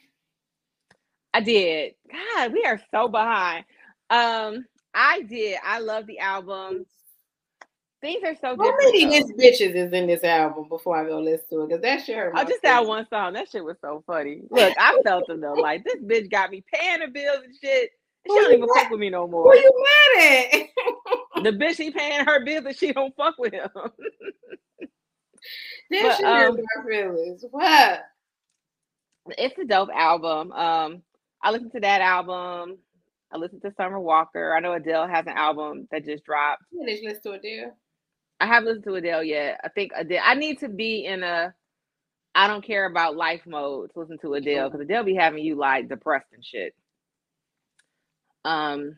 I 1.33 1.41
did. 1.41 1.95
God, 2.11 2.53
we 2.53 2.63
are 2.63 2.79
so 2.91 3.07
behind. 3.07 3.65
Um, 4.09 4.65
I 4.93 5.21
did. 5.23 5.57
I 5.63 5.79
love 5.79 6.05
the 6.05 6.19
album. 6.19 6.85
Things 8.05 8.21
are 8.23 8.35
so 8.35 8.55
How 8.55 8.71
many 8.83 9.15
his 9.15 9.31
bitches 9.31 9.73
is 9.73 9.91
in 9.91 10.05
this 10.05 10.23
album 10.23 10.69
before 10.69 10.95
I 10.95 11.07
go 11.07 11.19
listen 11.19 11.47
to 11.49 11.61
it? 11.63 11.69
Because 11.69 11.81
that 11.81 12.05
shit 12.05 12.15
Oh, 12.35 12.43
just 12.43 12.61
that 12.61 12.85
one 12.85 13.07
song. 13.09 13.33
That 13.33 13.49
shit 13.49 13.65
was 13.65 13.77
so 13.81 14.03
funny. 14.05 14.43
Look, 14.51 14.75
I 14.77 15.01
felt 15.03 15.25
them 15.25 15.41
though. 15.41 15.55
Like 15.55 15.83
this 15.83 15.95
bitch 16.03 16.29
got 16.29 16.51
me 16.51 16.63
paying 16.71 16.99
the 16.99 17.07
bills 17.07 17.39
and 17.43 17.55
shit. 17.59 17.89
She 18.27 18.35
don't 18.35 18.53
even 18.53 18.59
mad? 18.59 18.83
fuck 18.83 18.91
with 18.91 18.99
me 18.99 19.09
no 19.09 19.27
more. 19.27 19.51
Who 19.51 19.57
you 19.57 19.85
mad 20.15 20.23
at? 20.53 21.43
the 21.45 21.49
bitch 21.53 21.77
he 21.77 21.89
paying 21.89 22.23
her 22.25 22.45
bills 22.45 22.65
and 22.67 22.77
she 22.77 22.93
don't 22.93 23.15
fuck 23.15 23.39
with 23.39 23.53
him. 23.53 23.69
This 25.89 26.17
shit 26.17 26.25
um, 26.27 26.55
my 26.55 26.87
feelings. 26.87 27.43
What? 27.49 28.01
It's 29.29 29.57
a 29.57 29.65
dope 29.65 29.89
album. 29.91 30.51
Um, 30.51 31.01
I 31.41 31.49
listened 31.49 31.71
to 31.71 31.79
that 31.79 32.01
album. 32.01 32.77
I 33.31 33.37
listened 33.37 33.63
to 33.63 33.73
Summer 33.75 33.99
Walker. 33.99 34.53
I 34.55 34.59
know 34.59 34.73
Adele 34.73 35.07
has 35.07 35.25
an 35.25 35.33
album 35.33 35.87
that 35.89 36.05
just 36.05 36.23
dropped. 36.23 36.61
You 36.71 36.85
listen 36.85 37.19
to 37.23 37.31
Adele? 37.31 37.75
I 38.39 38.47
haven't 38.47 38.67
listened 38.67 38.85
to 38.85 38.95
Adele 38.95 39.23
yet. 39.23 39.59
I 39.63 39.69
think 39.69 39.91
Adele. 39.95 40.21
I 40.23 40.35
need 40.35 40.59
to 40.59 40.69
be 40.69 41.05
in 41.05 41.23
a 41.23 41.53
I 42.35 42.47
don't 42.47 42.65
care 42.65 42.85
about 42.85 43.15
life 43.15 43.41
mode 43.47 43.91
to 43.93 43.99
listen 43.99 44.17
to 44.19 44.33
Adele 44.33 44.69
because 44.69 44.83
Adele 44.83 45.03
be 45.05 45.15
having 45.15 45.43
you 45.43 45.55
like 45.55 45.87
depressed 45.87 46.27
and 46.33 46.43
shit. 46.43 46.75
Um, 48.43 48.97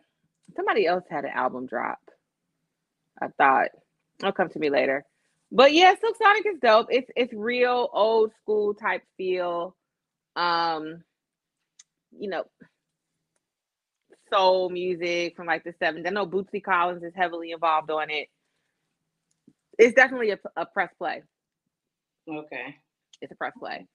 somebody 0.56 0.88
else 0.88 1.04
had 1.10 1.24
an 1.24 1.32
album 1.34 1.68
drop. 1.68 2.00
I 3.22 3.28
thought 3.38 3.70
it'll 4.20 4.32
come 4.32 4.50
to 4.50 4.60
me 4.60 4.70
later. 4.72 5.06
But 5.52 5.74
yeah, 5.74 5.94
Silk 6.02 6.18
Sonic 6.18 6.46
is 6.48 6.60
dope. 6.62 6.88
It's 6.90 7.10
it's 7.16 7.34
real 7.34 7.90
old 7.94 8.32
school 8.42 8.74
type 8.74 9.04
feel. 9.18 9.76
Um, 10.36 11.04
you 12.18 12.30
know, 12.30 12.44
soul 14.34 14.70
music 14.70 15.36
from 15.36 15.48
like 15.48 15.64
the 15.64 15.74
70s. 15.82 16.08
I 16.08 16.10
know 16.10 16.26
Bootsy 16.26 16.64
Collins 16.64 17.04
is 17.04 17.14
heavily 17.16 17.52
involved 17.52 17.92
on 17.92 18.10
it. 18.10 18.28
It's 19.78 19.96
definitely 19.96 20.32
a, 20.32 20.40
a 20.56 20.66
press 20.66 20.92
play. 20.98 21.24
Okay. 22.30 22.76
It's 23.22 23.32
a 23.32 23.36
press 23.36 23.54
play. 23.60 23.88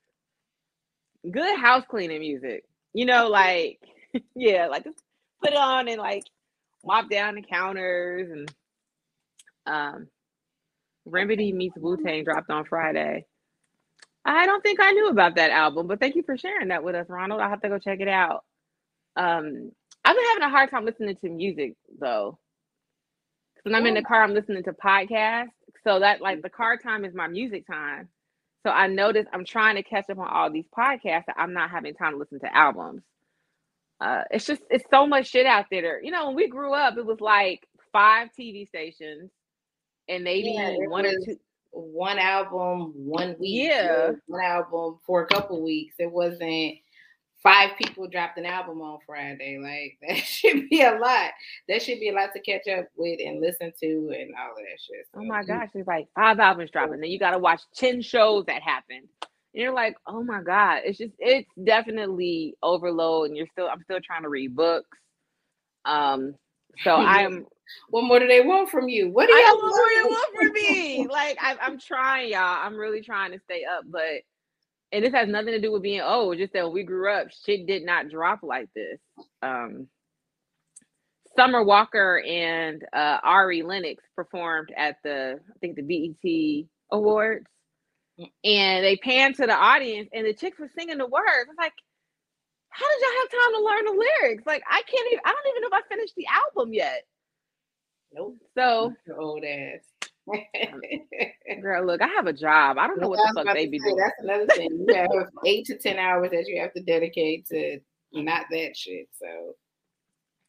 Good 1.31 1.59
house 1.61 1.85
cleaning 1.89 2.21
music. 2.21 2.65
You 2.95 3.07
know, 3.07 3.29
like 3.29 3.81
yeah, 4.35 4.69
like 4.69 4.85
just 4.85 5.01
put 5.43 5.53
it 5.53 5.59
on 5.59 5.89
and 5.89 5.99
like 6.01 6.25
mop 6.85 7.11
down 7.11 7.37
the 7.37 7.43
counters 7.43 8.31
and 8.31 8.53
um 9.67 10.09
Remedy 11.07 11.53
meets 11.53 11.77
Wu 11.79 11.97
Tang 11.97 12.25
dropped 12.25 12.51
on 12.51 12.65
Friday. 12.65 13.27
I 14.25 14.47
don't 14.47 14.63
think 14.63 14.81
I 14.81 14.93
knew 14.93 15.09
about 15.09 15.37
that 15.37 15.51
album, 15.51 15.89
but 15.89 16.01
thank 16.01 16.15
you 16.17 16.23
for 16.23 16.37
sharing 16.37 16.69
that 16.69 16.85
with 16.85 16.95
us, 16.95 17.07
Ronald. 17.09 17.41
I'll 17.41 17.51
have 17.51 17.63
to 17.63 17.69
go 17.69 17.79
check 17.79 18.01
it 18.01 18.09
out. 18.09 18.45
Um, 19.17 19.73
I've 20.05 20.17
been 20.17 20.25
having 20.27 20.45
a 20.45 20.51
hard 20.51 20.71
time 20.71 20.85
listening 20.85 21.17
to 21.17 21.29
music 21.31 21.75
though. 22.01 22.39
When 23.65 23.75
I'm 23.75 23.87
in 23.87 23.95
the 23.95 24.03
car, 24.03 24.23
I'm 24.23 24.35
listening 24.35 24.65
to 24.65 24.73
podcasts. 24.73 25.49
So 25.87 26.01
that 26.01 26.21
like 26.21 26.43
the 26.43 26.51
car 26.51 26.77
time 26.79 27.05
is 27.05 27.15
my 27.15 27.29
music 27.29 27.67
time. 27.67 28.09
So 28.67 28.73
I 28.73 28.89
noticed 28.89 29.29
I'm 29.33 29.45
trying 29.45 29.77
to 29.77 29.83
catch 29.83 30.11
up 30.11 30.19
on 30.19 30.29
all 30.29 30.51
these 30.51 30.67
podcasts 30.77 31.27
that 31.27 31.37
I'm 31.39 31.55
not 31.55 31.71
having 31.71 31.95
time 31.95 32.13
to 32.13 32.19
listen 32.19 32.41
to 32.41 32.57
albums. 32.57 33.03
Uh, 34.01 34.23
it's 34.31 34.47
just 34.47 34.63
it's 34.71 34.85
so 34.91 35.07
much 35.07 35.29
shit 35.29 35.47
out 35.47 35.67
there. 35.71 36.03
You 36.03 36.11
know, 36.13 36.27
when 36.29 36.37
we 36.37 36.49
grew 36.49 36.75
up, 36.75 36.97
it 36.99 37.07
was 37.07 37.21
like 37.21 37.67
five 37.93 38.31
TV 38.39 38.69
stations 38.69 39.31
and 40.09 40.25
maybe 40.25 40.53
Yeah, 40.55 40.75
one 40.79 41.07
or 41.07 41.15
two. 41.25 41.39
one 41.73 42.19
album, 42.19 42.93
one 42.97 43.37
week. 43.41 43.71
Yeah. 43.71 44.13
One 44.27 44.45
album 44.45 44.99
for 45.07 45.23
a 45.23 45.27
couple 45.29 45.63
weeks. 45.63 45.97
It 45.99 46.11
wasn't 46.13 46.77
five 47.43 47.77
people 47.79 48.09
dropped 48.09 48.39
an 48.39 48.47
album 48.47 48.83
on 48.83 48.99
Friday. 49.07 49.59
Like 49.63 49.99
that 50.09 50.25
should 50.25 50.69
be 50.69 50.83
a 50.83 50.93
lot. 50.99 51.31
That 51.69 51.83
should 51.83 52.01
be 52.01 52.11
a 52.11 52.15
lot 52.15 52.31
to 52.35 52.41
catch 52.41 52.69
up 52.69 52.87
with 52.97 53.21
and 53.25 53.41
listen 53.41 53.73
to 53.81 53.87
and 54.19 54.35
all 54.41 54.53
of 54.53 54.59
that 54.59 54.81
shit. 54.81 55.07
Oh 55.17 55.23
So, 55.23 55.25
my 55.25 55.43
gosh, 55.45 55.71
it's 55.75 55.89
like 55.89 56.09
five 56.15 56.39
albums 56.41 56.71
dropping. 56.71 57.01
Then 57.01 57.11
you 57.11 57.19
got 57.19 57.33
to 57.33 57.39
watch 57.39 57.63
10 57.77 58.03
shows 58.03 58.47
that 58.47 58.63
happened. 58.63 59.09
And 59.55 59.63
you're 59.63 59.75
like, 59.75 59.97
oh 60.07 60.23
my 60.23 60.43
God. 60.43 60.83
It's 60.85 60.99
just, 60.99 61.15
it's 61.19 61.51
definitely 61.63 62.57
overload. 62.63 63.29
And 63.29 63.37
you're 63.37 63.49
still, 63.53 63.69
I'm 63.69 63.83
still 63.85 64.01
trying 64.03 64.23
to 64.23 64.31
read 64.31 64.57
books. 64.57 64.99
Um, 65.85 66.35
so 66.85 66.97
I'm, 67.05 67.47
What 67.91 68.05
more 68.05 68.19
do 68.21 68.27
they 68.29 68.41
want 68.43 68.71
from 68.71 68.89
you? 68.89 69.11
What 69.11 69.29
do 69.29 69.35
y'all 69.35 69.57
don't 69.61 69.63
know 69.63 69.73
what 69.73 69.97
you 69.97 70.09
want? 70.09 70.11
want 70.11 70.37
from 70.37 70.53
me. 70.53 71.07
Like, 71.11 71.39
I, 71.41 71.57
I'm 71.61 71.79
trying, 71.79 72.31
y'all. 72.33 72.41
I'm 72.65 72.77
really 72.77 73.03
trying 73.03 73.33
to 73.33 73.41
stay 73.41 73.65
up. 73.65 73.85
But, 73.91 74.23
and 74.93 75.05
this 75.05 75.15
has 75.15 75.29
nothing 75.29 75.53
to 75.53 75.61
do 75.61 75.73
with 75.73 75.83
being 75.83 76.01
old. 76.03 76.37
Just 76.39 76.53
that 76.53 76.65
when 76.65 76.75
we 76.75 76.85
grew 76.85 77.11
up, 77.13 77.29
shit 77.45 77.67
did 77.67 77.85
not 77.85 78.11
drop 78.11 78.41
like 78.43 78.69
this. 78.75 78.99
Um, 79.43 79.89
Summer 81.37 81.65
Walker 81.65 82.23
and 82.27 82.85
uh, 82.93 83.19
Ari 83.23 83.63
Lennox 83.63 84.05
performed 84.15 84.69
at 84.77 84.97
the, 85.03 85.41
I 85.41 85.59
think 85.61 85.77
the 85.77 85.83
BET 85.83 86.69
Awards, 86.91 87.47
and 88.45 88.85
they 88.85 88.97
panned 88.97 89.37
to 89.37 89.47
the 89.47 89.55
audience, 89.55 90.11
and 90.13 90.27
the 90.27 90.35
chicks 90.35 90.59
were 90.59 90.71
singing 90.77 90.99
the 90.99 91.07
words. 91.07 91.49
I'm 91.49 91.57
like, 91.57 91.73
how 92.69 92.87
did 92.89 93.01
y'all 93.01 93.21
have 93.21 93.31
time 93.31 93.53
to 93.55 93.65
learn 93.65 93.85
the 93.85 94.07
lyrics? 94.23 94.47
Like, 94.47 94.63
I 94.71 94.83
can't 94.83 95.07
even. 95.13 95.21
I 95.25 95.33
don't 95.33 95.51
even 95.51 95.63
know 95.63 95.69
if 95.77 95.85
I 95.85 95.89
finished 95.89 96.15
the 96.17 96.27
album 96.27 96.75
yet. 96.75 97.05
Nope. 98.13 98.37
So, 98.57 98.93
old 99.19 99.45
ass. 99.45 99.81
girl, 101.63 101.85
look, 101.85 102.01
I 102.01 102.09
have 102.09 102.27
a 102.27 102.33
job. 102.33 102.79
I 102.79 102.87
don't 102.87 103.01
know 103.01 103.09
what 103.09 103.19
I 103.19 103.31
the 103.35 103.45
fuck 103.45 103.55
they 103.55 103.67
be 103.67 103.79
say, 103.79 103.85
doing. 103.89 103.97
That's 103.97 104.23
another 104.23 104.47
thing. 104.47 104.87
You 104.89 104.95
have 104.95 105.29
eight 105.45 105.67
to 105.67 105.79
ten 105.79 105.99
hours 105.99 106.31
that 106.31 106.47
you 106.47 106.61
have 106.61 106.73
to 106.75 106.83
dedicate 106.83 107.47
to 107.47 107.81
not 108.13 108.47
that 108.51 108.77
shit. 108.77 109.09
So 109.19 109.55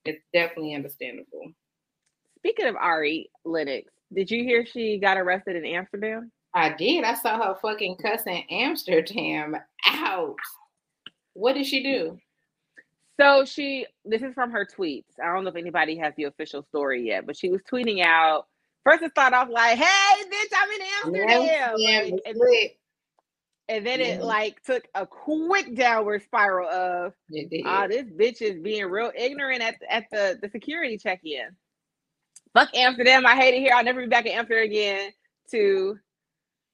it's 0.05 0.23
definitely 0.33 0.75
understandable. 0.75 1.53
Speaking 2.37 2.67
of 2.67 2.75
Ari 2.75 3.29
Lennox, 3.45 3.91
did 4.13 4.29
you 4.29 4.43
hear 4.43 4.65
she 4.65 4.99
got 4.99 5.17
arrested 5.17 5.55
in 5.55 5.65
Amsterdam? 5.65 6.31
I 6.53 6.69
did. 6.73 7.03
I 7.03 7.15
saw 7.15 7.41
her 7.41 7.55
fucking 7.61 7.97
cussing 7.97 8.43
Amsterdam 8.49 9.55
out. 9.87 10.35
What 11.33 11.53
did 11.53 11.65
she 11.65 11.81
do? 11.81 12.19
So 13.19 13.45
she, 13.45 13.85
this 14.05 14.21
is 14.21 14.33
from 14.33 14.51
her 14.51 14.65
tweets. 14.65 15.19
I 15.23 15.33
don't 15.33 15.43
know 15.43 15.49
if 15.49 15.55
anybody 15.55 15.97
has 15.97 16.13
the 16.15 16.25
official 16.25 16.63
story 16.63 17.07
yet, 17.07 17.25
but 17.25 17.37
she 17.37 17.49
was 17.49 17.61
tweeting 17.61 18.03
out. 18.03 18.47
First, 18.83 19.03
it 19.03 19.11
started 19.11 19.37
off 19.37 19.49
like, 19.49 19.77
"Hey, 19.77 20.23
bitch, 20.25 20.53
I'm 20.55 20.71
in 20.71 20.81
Amsterdam," 21.03 21.41
Yeah, 21.77 22.01
like, 22.01 22.21
and, 22.25 22.37
lit. 22.37 22.77
and 23.69 23.85
then 23.87 24.01
it 24.01 24.21
like 24.21 24.61
took 24.63 24.87
a 24.95 25.05
quick 25.07 25.75
downward 25.75 26.23
spiral 26.23 26.69
of. 26.69 27.13
"Ah, 27.65 27.87
this 27.87 28.03
bitch 28.05 28.41
is 28.41 28.59
being 28.61 28.85
real 28.85 29.11
ignorant 29.15 29.61
at 29.61 29.75
at 29.89 30.05
the 30.11 30.37
the 30.41 30.49
security 30.49 30.97
check 30.97 31.21
in." 31.23 31.55
Fuck 32.53 32.69
Amsterdam, 32.75 33.25
I 33.25 33.35
hate 33.35 33.55
it 33.55 33.59
here. 33.61 33.73
I'll 33.73 33.83
never 33.83 34.01
be 34.01 34.07
back 34.07 34.25
in 34.25 34.33
Amsterdam 34.33 34.65
again. 34.65 35.11
To, 35.51 35.99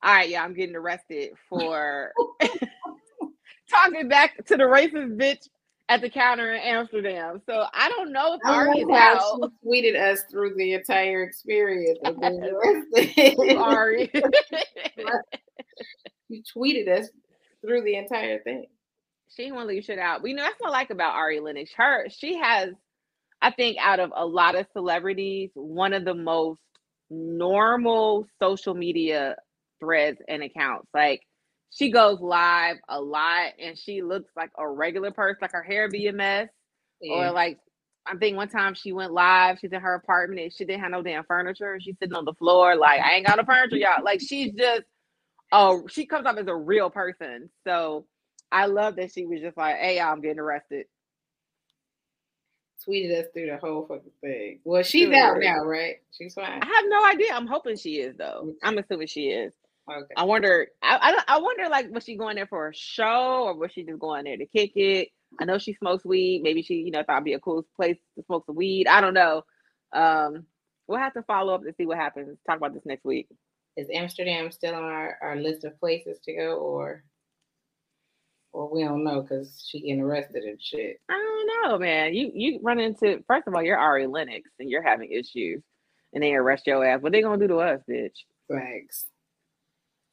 all 0.04 0.14
right, 0.14 0.30
yeah, 0.30 0.44
I'm 0.44 0.54
getting 0.54 0.76
arrested 0.76 1.32
for 1.50 2.14
talking 3.70 4.08
back 4.10 4.46
to 4.46 4.58
the 4.58 4.64
racist 4.64 5.18
bitch 5.18 5.48
at 5.90 6.02
the 6.02 6.10
counter 6.10 6.54
in 6.54 6.62
Amsterdam. 6.62 7.42
So 7.50 7.66
I 7.74 7.90
don't 7.90 8.12
know 8.14 8.36
if 8.36 8.40
Ari 8.46 8.80
is 8.82 8.88
how 8.90 8.96
out. 8.96 9.42
she 9.42 9.50
tweeted 9.68 10.00
us 10.00 10.22
through 10.32 10.54
the 10.56 10.74
entire 10.74 11.24
experience 11.24 11.98
of 12.06 12.20
being. 12.22 13.58
Ari. 13.58 14.12
she 16.32 16.44
tweeted 16.56 16.88
us 16.88 17.10
through 17.66 17.82
the 17.82 17.96
entire 17.96 18.40
thing. 18.44 18.68
she 19.36 19.44
didn't 19.44 19.56
want 19.56 19.68
to 19.68 19.74
leave 19.74 19.84
shit 19.84 19.98
out. 20.00 20.22
But 20.22 20.30
you 20.30 20.36
know, 20.36 20.44
that's 20.44 20.56
what 20.60 20.70
I 20.70 20.74
like 20.74 20.92
about 20.92 21.16
Ari 21.16 21.40
Lennox. 21.40 21.72
Her, 21.76 22.06
she 22.10 22.38
has, 22.38 22.70
I 23.42 23.50
think, 23.52 23.78
out 23.82 24.00
of 24.00 24.12
a 24.16 24.26
lot 24.26 24.56
of 24.56 24.68
celebrities, 24.74 25.50
one 25.56 25.94
of 25.94 26.06
the 26.06 26.14
most 26.14 26.60
normal 27.10 28.28
social 28.40 28.76
media 28.76 29.36
threads 29.80 30.20
and 30.28 30.44
accounts. 30.44 30.88
Like 30.94 31.22
she 31.72 31.92
goes 31.92 32.20
live 32.20 32.78
a 32.90 33.00
lot 33.02 33.54
and 33.60 33.78
she 33.78 34.02
looks 34.02 34.32
like 34.36 34.52
a 34.58 34.68
regular 34.68 35.12
person, 35.12 35.38
like 35.42 35.52
her 35.54 35.64
hair 35.64 35.90
be 35.90 36.08
a 36.08 36.14
mess. 36.14 36.50
Yeah. 37.02 37.30
Or 37.30 37.32
like 37.32 37.60
I 38.08 38.16
think 38.18 38.38
one 38.38 38.50
time 38.50 38.74
she 38.74 38.92
went 38.92 39.14
live, 39.14 39.60
she's 39.60 39.72
in 39.72 39.82
her 39.82 39.94
apartment 39.96 40.42
and 40.42 40.54
she 40.54 40.66
didn't 40.66 40.82
have 40.82 40.92
no 40.92 41.04
damn 41.04 41.24
furniture. 41.26 41.74
and 41.74 41.84
She's 41.84 41.96
sitting 42.00 42.16
on 42.16 42.26
the 42.26 42.34
floor, 42.34 42.76
like, 42.76 43.02
I 43.02 43.14
ain't 43.16 43.28
got 43.28 43.38
no 43.38 43.44
furniture, 43.44 43.78
y'all. 43.78 44.04
Like 44.04 44.22
she's 44.22 44.54
just 44.54 44.84
oh, 45.52 45.88
she 45.90 46.06
comes 46.06 46.26
off 46.28 46.38
as 46.38 46.48
a 46.48 46.56
real 46.56 46.90
person. 46.90 47.50
So 47.66 48.06
I 48.52 48.66
love 48.68 48.96
that 48.98 49.12
she 49.14 49.26
was 49.26 49.42
just 49.42 49.58
like, 49.58 49.78
Hey, 49.78 50.00
I'm 50.00 50.22
getting 50.22 50.40
arrested. 50.40 50.86
tweeted 52.88 53.20
us 53.20 53.28
through 53.34 53.48
the 53.48 53.58
whole 53.58 53.86
fucking 53.88 54.12
thing. 54.22 54.60
Well, 54.64 54.84
she's 54.84 55.12
out 55.14 55.38
now, 55.40 55.64
right? 55.66 55.98
She's 56.18 56.34
fine. 56.34 56.62
I 56.62 56.66
have 56.66 56.86
no 56.88 57.06
idea. 57.06 57.34
I'm 57.34 57.48
hoping 57.48 57.78
she 57.78 57.96
is 58.00 58.16
though. 58.18 58.54
I'm 58.64 58.78
assuming 58.78 59.08
she 59.08 59.28
is. 59.30 59.54
Okay. 59.90 60.14
I 60.16 60.24
wonder. 60.26 60.68
I, 60.84 61.16
I 61.28 61.36
I 61.36 61.40
wonder 61.40 61.70
like 61.70 61.92
was 61.92 62.04
she 62.04 62.18
going 62.18 62.36
there 62.36 62.48
for 62.48 62.70
a 62.70 62.76
show 62.76 63.44
or 63.46 63.56
was 63.58 63.72
she 63.74 63.84
just 63.84 64.00
going 64.00 64.26
there 64.26 64.38
to 64.38 64.46
kick 64.46 64.74
it? 64.76 65.10
I 65.40 65.46
know 65.46 65.58
she 65.58 65.74
smokes 65.74 66.06
weed. 66.06 66.42
Maybe 66.44 66.62
she 66.62 66.76
you 66.76 66.92
know 66.92 67.04
thought 67.04 67.18
it'd 67.18 67.26
be 67.26 67.34
a 67.34 67.40
cool 67.40 67.66
place 67.76 67.98
to 68.18 68.24
smoke 68.26 68.46
some 68.46 68.56
weed. 68.56 68.88
I 68.88 69.02
don't 69.02 69.14
know. 69.14 69.44
Um, 69.94 70.46
we'll 70.88 71.00
have 71.00 71.14
to 71.14 71.24
follow 71.24 71.56
up 71.56 71.64
to 71.64 71.74
see 71.78 71.86
what 71.86 71.98
happens. 71.98 72.38
Talk 72.48 72.58
about 72.58 72.74
this 72.74 72.86
next 72.86 73.06
week. 73.06 73.28
Is 73.78 73.88
Amsterdam 73.94 74.52
still 74.52 74.76
on 74.76 74.84
our, 74.84 75.18
our 75.22 75.36
list 75.38 75.64
of 75.64 75.80
places 75.80 76.20
to 76.26 76.34
go, 76.36 76.58
or 76.58 77.04
or 78.52 78.74
we 78.74 78.84
don't 78.84 79.04
know 79.04 79.22
because 79.22 79.66
she 79.68 79.82
getting 79.82 80.02
arrested 80.02 80.44
and 80.44 80.62
shit? 80.62 81.00
I 81.10 81.14
don't 81.14 81.72
know, 81.72 81.80
man. 81.80 82.14
You 82.14 82.32
you 82.34 82.60
run 82.64 82.80
into 82.80 83.24
first 83.28 83.48
of 83.48 83.56
all, 83.56 83.64
you're 83.64 83.78
Ari 83.78 84.08
Lennox 84.08 84.50
and 84.60 84.70
you're 84.70 84.84
having 84.84 85.12
issues, 85.12 85.64
and 86.14 86.24
they 86.24 86.34
arrest 86.34 86.68
your 86.68 86.86
ass. 86.86 87.02
What 87.02 87.14
they 87.14 87.22
gonna 87.22 87.40
do 87.40 87.48
to 87.48 87.58
us, 87.58 87.82
bitch? 87.90 88.18
Thanks. 88.52 89.06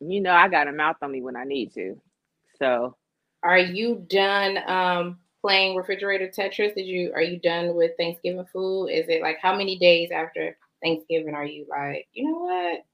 You 0.01 0.21
know 0.21 0.33
I 0.33 0.49
got 0.49 0.69
a 0.69 0.73
mouth 0.73 0.97
on 1.03 1.13
me 1.13 1.23
when 1.23 1.37
I 1.37 1.45
need 1.45 1.73
to. 1.75 2.01
So 2.59 2.97
Are 3.43 3.59
you 3.59 4.05
done 4.09 4.59
um 4.67 5.19
playing 5.43 5.77
refrigerator 5.77 6.29
Tetris? 6.29 6.75
Did 6.75 6.87
you 6.87 7.13
are 7.15 7.23
you 7.23 7.39
done 7.39 7.75
with 7.75 7.93
Thanksgiving 7.99 8.47
food? 8.53 8.89
Is 8.89 9.07
it 9.09 9.23
like 9.23 9.39
how 9.41 9.57
many 9.57 9.79
days 9.79 10.11
after 10.11 10.57
Thanksgiving 10.83 11.35
are 11.35 11.45
you 11.47 11.67
like, 11.69 12.07
you 12.13 12.31
know 12.31 12.39
what? 12.41 12.85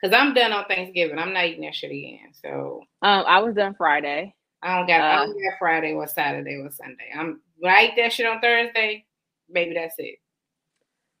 Because 0.00 0.16
I'm 0.16 0.32
done 0.34 0.52
on 0.52 0.64
Thanksgiving. 0.66 1.18
I'm 1.18 1.32
not 1.32 1.44
eating 1.46 1.62
that 1.62 1.74
shit 1.74 1.90
again. 1.90 2.32
So 2.32 2.82
um, 3.02 3.24
I 3.26 3.40
was 3.40 3.54
done 3.54 3.74
Friday. 3.74 4.34
I 4.62 4.76
don't 4.78 4.86
got 4.86 5.00
I 5.00 5.14
Uh, 5.22 5.26
don't 5.26 5.32
got 5.32 5.58
Friday 5.58 5.92
or 5.92 6.06
Saturday 6.06 6.56
or 6.56 6.70
Sunday. 6.70 7.10
I'm 7.14 7.40
when 7.58 7.72
I 7.74 7.84
eat 7.86 7.94
that 7.96 8.12
shit 8.12 8.26
on 8.26 8.40
Thursday, 8.40 9.04
maybe 9.48 9.74
that's 9.74 9.94
it. 9.98 10.16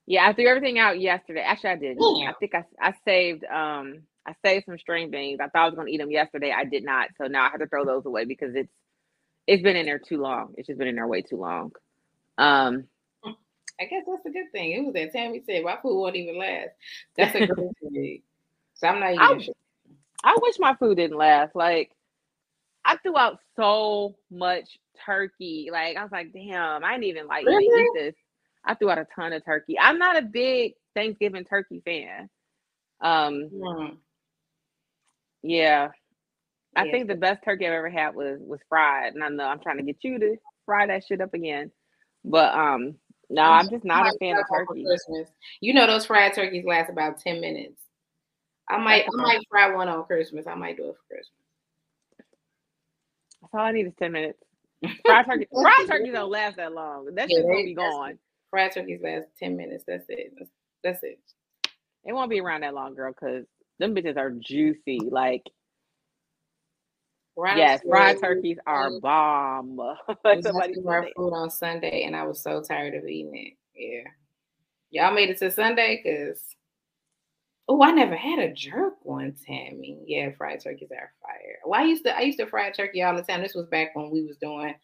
Yeah, 0.06 0.26
I 0.26 0.32
threw 0.32 0.48
everything 0.48 0.78
out 0.78 0.98
yesterday. 1.00 1.40
Actually, 1.40 1.70
I 1.70 1.76
did. 1.76 1.98
I 2.28 2.32
think 2.40 2.54
I, 2.54 2.64
I 2.80 2.94
saved 3.04 3.44
um 3.44 4.02
I 4.30 4.48
saved 4.48 4.66
some 4.66 4.78
string 4.78 5.10
beans. 5.10 5.40
I 5.40 5.48
thought 5.48 5.62
I 5.62 5.66
was 5.66 5.74
gonna 5.74 5.88
eat 5.88 5.98
them 5.98 6.10
yesterday. 6.10 6.52
I 6.56 6.64
did 6.64 6.84
not, 6.84 7.08
so 7.18 7.26
now 7.26 7.46
I 7.46 7.50
have 7.50 7.60
to 7.60 7.66
throw 7.66 7.84
those 7.84 8.06
away 8.06 8.24
because 8.24 8.54
it's 8.54 8.72
it's 9.46 9.62
been 9.62 9.76
in 9.76 9.86
there 9.86 9.98
too 9.98 10.18
long. 10.20 10.54
It's 10.56 10.66
just 10.66 10.78
been 10.78 10.88
in 10.88 10.96
there 10.96 11.08
way 11.08 11.22
too 11.22 11.36
long. 11.36 11.72
Um, 12.38 12.84
I 13.80 13.84
guess 13.84 14.04
that's 14.06 14.26
a 14.26 14.30
good 14.30 14.52
thing. 14.52 14.72
It 14.72 14.84
was 14.84 14.94
that 14.94 15.14
Tami 15.14 15.44
said 15.44 15.64
my 15.64 15.78
food 15.82 15.98
won't 15.98 16.16
even 16.16 16.38
last. 16.38 16.70
That's 17.16 17.34
a 17.34 17.46
good 17.46 17.70
thing. 17.92 18.22
So 18.74 18.86
I'm 18.86 19.00
not 19.00 19.36
eating. 19.36 19.54
I, 20.24 20.32
I 20.32 20.36
wish 20.40 20.58
my 20.58 20.74
food 20.74 20.96
didn't 20.96 21.16
last. 21.16 21.56
Like 21.56 21.90
I 22.84 22.96
threw 22.98 23.16
out 23.16 23.38
so 23.56 24.16
much 24.30 24.78
turkey. 25.04 25.70
Like 25.72 25.96
I 25.96 26.02
was 26.02 26.12
like, 26.12 26.32
damn, 26.32 26.84
I 26.84 26.92
didn't 26.92 27.04
even 27.04 27.26
like 27.26 27.46
really? 27.46 27.64
even 27.64 27.80
eat 27.80 27.90
this. 27.94 28.14
I 28.64 28.74
threw 28.74 28.90
out 28.90 28.98
a 28.98 29.06
ton 29.14 29.32
of 29.32 29.44
turkey. 29.44 29.78
I'm 29.78 29.98
not 29.98 30.18
a 30.18 30.22
big 30.22 30.74
Thanksgiving 30.94 31.44
turkey 31.44 31.82
fan. 31.84 32.28
Um, 33.00 33.50
mm. 33.52 33.96
Yeah, 35.42 35.88
I 36.76 36.84
yeah. 36.84 36.92
think 36.92 37.08
the 37.08 37.14
best 37.14 37.42
turkey 37.44 37.66
I've 37.66 37.72
ever 37.72 37.90
had 37.90 38.14
was 38.14 38.38
was 38.40 38.60
fried, 38.68 39.14
and 39.14 39.24
I 39.24 39.28
know 39.28 39.44
I'm 39.44 39.60
trying 39.60 39.78
to 39.78 39.82
get 39.82 39.98
you 40.02 40.18
to 40.18 40.36
fry 40.66 40.86
that 40.86 41.04
shit 41.06 41.20
up 41.20 41.34
again. 41.34 41.70
But 42.24 42.54
um, 42.54 42.96
no, 43.28 43.42
I'm, 43.42 43.66
I'm 43.66 43.70
just 43.70 43.84
not 43.84 44.06
a 44.06 44.18
fan 44.18 44.36
of 44.36 44.44
turkey. 44.52 44.84
Christmas. 44.84 45.28
You 45.60 45.74
know 45.74 45.86
those 45.86 46.06
fried 46.06 46.34
turkeys 46.34 46.64
last 46.64 46.90
about 46.90 47.20
ten 47.20 47.40
minutes. 47.40 47.80
I 48.68 48.78
might 48.78 49.04
I 49.04 49.22
might 49.22 49.40
fry 49.50 49.74
one 49.74 49.88
on 49.88 50.04
Christmas. 50.04 50.46
I 50.46 50.54
might 50.54 50.76
do 50.76 50.84
it 50.90 50.94
for 50.94 51.14
Christmas. 51.14 52.26
That's 53.40 53.54
all 53.54 53.60
I 53.60 53.72
need 53.72 53.86
is 53.86 53.94
ten 53.98 54.12
minutes. 54.12 54.38
Fried 55.04 55.26
turkey, 55.26 55.46
fried 55.62 55.88
turkeys 55.88 56.12
don't 56.12 56.30
last 56.30 56.56
that 56.56 56.72
long. 56.72 57.06
That 57.14 57.28
yeah, 57.28 57.42
gonna 57.42 57.54
be 57.54 57.74
gone. 57.74 58.18
Fried 58.50 58.72
turkeys 58.72 59.00
last 59.02 59.26
ten 59.38 59.56
minutes. 59.56 59.84
That's 59.86 60.04
it. 60.08 60.34
That's, 60.38 60.50
that's 60.84 61.02
it. 61.02 61.18
It 62.04 62.12
won't 62.12 62.30
be 62.30 62.40
around 62.40 62.62
that 62.62 62.74
long, 62.74 62.94
girl, 62.94 63.12
because 63.12 63.44
them 63.80 63.94
bitches 63.94 64.16
are 64.16 64.30
juicy. 64.30 65.00
Like 65.10 65.42
yes, 67.36 67.80
fried 67.88 68.20
turkeys 68.20 68.58
are 68.66 68.90
mm-hmm. 68.90 69.00
bomb. 69.00 69.80
Somebody 70.42 70.74
our 70.86 71.08
food 71.16 71.32
on 71.32 71.50
Sunday, 71.50 72.04
and 72.04 72.14
I 72.14 72.24
was 72.24 72.42
so 72.42 72.62
tired 72.62 72.94
of 72.94 73.08
eating 73.08 73.34
it. 73.34 73.54
Yeah, 73.74 74.10
y'all 74.90 75.14
made 75.14 75.30
it 75.30 75.38
to 75.38 75.50
Sunday, 75.50 76.02
cause 76.04 76.42
oh, 77.68 77.82
I 77.82 77.90
never 77.92 78.16
had 78.16 78.38
a 78.38 78.52
jerk 78.52 78.94
one, 79.02 79.34
Tami. 79.48 80.02
Yeah, 80.06 80.30
fried 80.36 80.62
turkeys 80.62 80.90
are 80.92 81.12
fire. 81.22 81.58
Well, 81.64 81.80
I 81.80 81.84
used 81.84 82.04
to 82.04 82.16
I 82.16 82.20
used 82.20 82.38
to 82.38 82.46
fry 82.46 82.70
turkey 82.70 83.02
all 83.02 83.16
the 83.16 83.22
time. 83.22 83.42
This 83.42 83.54
was 83.54 83.66
back 83.66 83.96
when 83.96 84.10
we 84.10 84.22
was 84.22 84.36
doing 84.36 84.74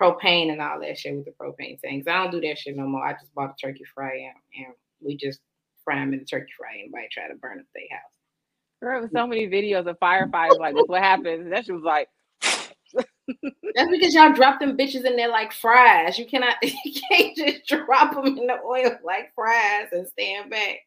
propane 0.00 0.52
and 0.52 0.62
all 0.62 0.80
that 0.80 0.96
shit 0.96 1.14
with 1.14 1.26
the 1.26 1.32
propane 1.32 1.78
things. 1.80 2.06
I 2.06 2.22
don't 2.22 2.30
do 2.30 2.40
that 2.40 2.58
shit 2.58 2.76
no 2.76 2.86
more. 2.86 3.06
I 3.06 3.12
just 3.12 3.34
bought 3.34 3.50
a 3.50 3.66
turkey 3.66 3.84
fry 3.94 4.12
and, 4.12 4.64
and 4.64 4.74
we 5.00 5.16
just 5.16 5.40
fry 5.84 5.96
them 5.96 6.12
in 6.12 6.20
the 6.20 6.24
turkey 6.24 6.52
fry. 6.56 6.78
Anybody 6.78 7.08
try 7.10 7.26
to 7.26 7.34
burn 7.34 7.58
up 7.58 7.66
their 7.74 7.82
house. 7.90 8.17
There 8.80 9.00
were 9.00 9.10
so 9.12 9.26
many 9.26 9.48
videos 9.48 9.86
of 9.86 9.98
firefighters 9.98 10.58
like, 10.58 10.74
what 10.88 11.02
happens? 11.02 11.50
That 11.50 11.64
shit 11.64 11.74
was 11.74 11.84
like. 11.84 12.08
That's 13.74 13.90
because 13.90 14.14
y'all 14.14 14.32
drop 14.32 14.60
them 14.60 14.76
bitches 14.76 15.04
in 15.04 15.16
there 15.16 15.28
like 15.28 15.52
fries. 15.52 16.18
You 16.18 16.26
cannot, 16.26 16.56
you 16.62 17.00
can't 17.10 17.36
just 17.36 17.66
drop 17.66 18.14
them 18.14 18.26
in 18.26 18.46
the 18.46 18.58
oil 18.64 18.96
like 19.04 19.32
fries 19.34 19.88
and 19.92 20.06
stand 20.06 20.50
back. 20.50 20.78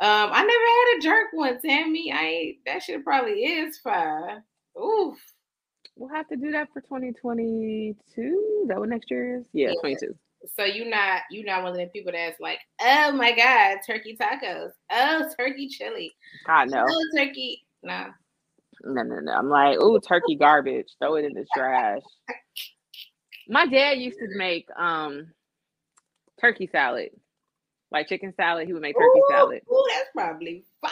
Um, 0.00 0.30
I 0.32 0.44
never 0.44 0.46
had 0.46 0.98
a 0.98 1.00
jerk 1.02 1.28
one, 1.32 1.58
Tami. 1.58 2.12
I 2.12 2.56
that 2.66 2.82
shit 2.82 3.02
probably 3.04 3.44
is 3.44 3.78
fire. 3.78 4.44
Oof. 4.80 5.18
We'll 5.96 6.14
have 6.14 6.28
to 6.28 6.36
do 6.36 6.52
that 6.52 6.68
for 6.72 6.80
2022. 6.82 8.66
That 8.68 8.78
what 8.78 8.88
next 8.88 9.10
year 9.10 9.38
is? 9.38 9.44
Yeah, 9.52 9.70
yeah. 9.70 9.80
22. 9.80 10.14
So 10.56 10.64
you're 10.64 10.88
not 10.88 11.22
you're 11.30 11.44
not 11.44 11.62
one 11.62 11.72
of 11.72 11.78
the 11.78 11.86
people 11.86 12.12
that's 12.12 12.40
like, 12.40 12.60
oh 12.80 13.12
my 13.12 13.32
god, 13.32 13.78
turkey 13.86 14.16
tacos, 14.20 14.70
oh 14.92 15.30
turkey 15.38 15.68
chili, 15.68 16.14
I 16.46 16.64
know, 16.64 16.84
oh 16.88 17.04
turkey. 17.16 17.64
Nah. 17.82 18.08
No, 18.84 19.02
no, 19.02 19.18
no. 19.20 19.32
I'm 19.32 19.48
like, 19.48 19.76
oh, 19.80 19.98
turkey 19.98 20.36
garbage. 20.36 20.94
Throw 21.00 21.16
it 21.16 21.24
in 21.24 21.32
the 21.34 21.44
trash. 21.54 22.02
My 23.48 23.66
dad 23.66 23.98
used 23.98 24.18
to 24.18 24.28
make 24.36 24.68
um 24.76 25.32
turkey 26.40 26.68
salad, 26.70 27.10
like 27.90 28.08
chicken 28.08 28.32
salad. 28.36 28.66
He 28.66 28.72
would 28.72 28.82
make 28.82 28.94
turkey 28.94 29.18
ooh, 29.18 29.26
salad. 29.30 29.62
Oh, 29.70 29.88
that's 29.92 30.10
probably 30.14 30.64
fire. 30.80 30.90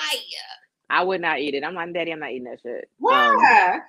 I 0.91 1.05
would 1.05 1.21
not 1.21 1.39
eat 1.39 1.55
it. 1.55 1.65
I'm 1.65 1.75
like, 1.75 1.93
Daddy, 1.93 2.13
I'm 2.13 2.21
not 2.21 2.31
eating 2.31 2.45
that 2.45 2.61
shit. 2.61 2.89
Why? 2.99 3.75
Um, 3.75 3.81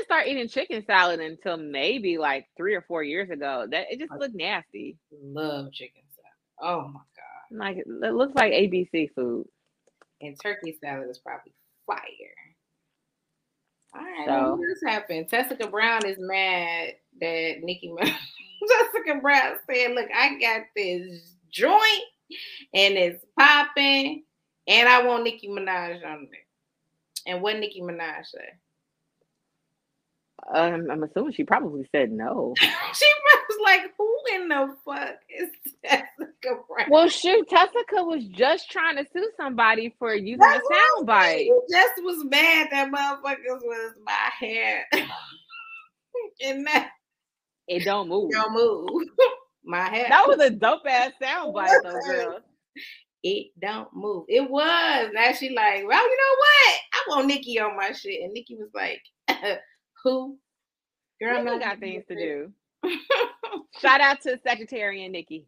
didn't 0.00 0.06
start 0.06 0.26
eating 0.28 0.48
chicken 0.48 0.84
salad 0.86 1.20
until 1.20 1.56
maybe 1.56 2.18
like 2.18 2.46
three 2.56 2.74
or 2.74 2.82
four 2.82 3.02
years 3.02 3.30
ago. 3.30 3.66
That 3.70 3.86
it 3.90 3.98
just 3.98 4.12
looked 4.12 4.34
nasty. 4.34 4.96
Love 5.22 5.72
chicken 5.72 6.02
salad. 6.14 6.26
Oh 6.60 6.88
my 6.88 7.00
god! 7.00 7.58
Like 7.58 7.76
it 7.78 8.14
looks 8.14 8.34
like 8.34 8.52
ABC 8.52 9.10
food. 9.14 9.46
And 10.20 10.38
turkey 10.40 10.76
salad 10.82 11.08
is 11.08 11.18
probably 11.18 11.52
fire. 11.86 11.98
All 13.94 14.02
right, 14.02 14.26
so, 14.26 14.54
what 14.54 14.92
happened? 14.92 15.28
Tessica 15.28 15.66
Brown 15.66 16.06
is 16.06 16.16
mad 16.18 16.90
that 17.20 17.56
Nicki 17.62 17.92
Tessica 18.00 19.20
Brown 19.20 19.56
said, 19.68 19.92
"Look, 19.92 20.08
I 20.14 20.38
got 20.38 20.62
this 20.76 21.34
joint, 21.50 22.04
and 22.72 22.94
it's 22.94 23.24
popping, 23.38 24.24
and 24.68 24.88
I 24.88 25.02
want 25.02 25.24
Nicki 25.24 25.48
Minaj 25.48 26.04
on 26.06 26.28
it." 26.30 26.46
And 27.26 27.42
what 27.42 27.58
Nicki 27.58 27.82
Minaj 27.82 28.26
say? 28.26 28.48
Um, 30.52 30.88
I'm 30.90 31.02
assuming 31.02 31.32
she 31.32 31.44
probably 31.44 31.88
said 31.92 32.10
no. 32.10 32.54
she 32.58 33.06
was 33.48 33.58
like, 33.62 33.82
"Who 33.96 34.16
in 34.34 34.48
the 34.48 34.74
fuck 34.84 35.16
is 35.28 35.50
Tessica 35.84 36.62
Brown?" 36.68 36.88
Well, 36.90 37.08
shoot, 37.08 37.48
Tessica 37.48 38.02
was 38.02 38.24
just 38.24 38.70
trying 38.70 38.96
to 38.96 39.06
sue 39.12 39.30
somebody 39.36 39.94
for 39.98 40.14
using 40.14 40.38
That's 40.38 40.64
a 40.64 41.02
soundbite. 41.02 41.48
Just 41.70 41.92
was 41.98 42.24
mad 42.24 42.68
that 42.70 42.90
motherfuckers 42.90 43.62
was 43.62 43.94
my 44.04 44.30
hair, 44.38 44.86
and 46.42 46.66
that 46.66 46.90
it 47.68 47.84
don't 47.84 48.08
move. 48.08 48.32
Don't 48.32 48.52
move. 48.52 48.88
my 49.64 49.88
hair. 49.88 50.06
That 50.08 50.26
was 50.26 50.40
a 50.40 50.50
dope 50.50 50.82
ass 50.88 51.12
soundbite, 51.22 51.82
though, 51.84 52.00
girl. 52.04 52.40
It 53.22 53.48
don't 53.60 53.88
move. 53.94 54.24
It 54.28 54.50
was. 54.50 55.10
Now 55.12 55.32
she 55.32 55.50
like, 55.50 55.86
well, 55.86 56.02
you 56.02 56.16
know 56.16 56.36
what? 56.38 56.80
I 56.92 57.04
want 57.08 57.26
Nicki 57.26 57.60
on 57.60 57.76
my 57.76 57.92
shit, 57.92 58.22
and 58.22 58.32
Nicki 58.32 58.56
was 58.56 58.70
like. 58.74 59.02
Who? 60.04 60.38
Girl, 61.20 61.48
I 61.48 61.58
got 61.58 61.80
things 61.80 62.04
to 62.08 62.14
do. 62.14 62.52
Shout 63.80 64.00
out 64.00 64.20
to 64.22 64.38
Sagittarian 64.38 65.10
Nicki. 65.10 65.46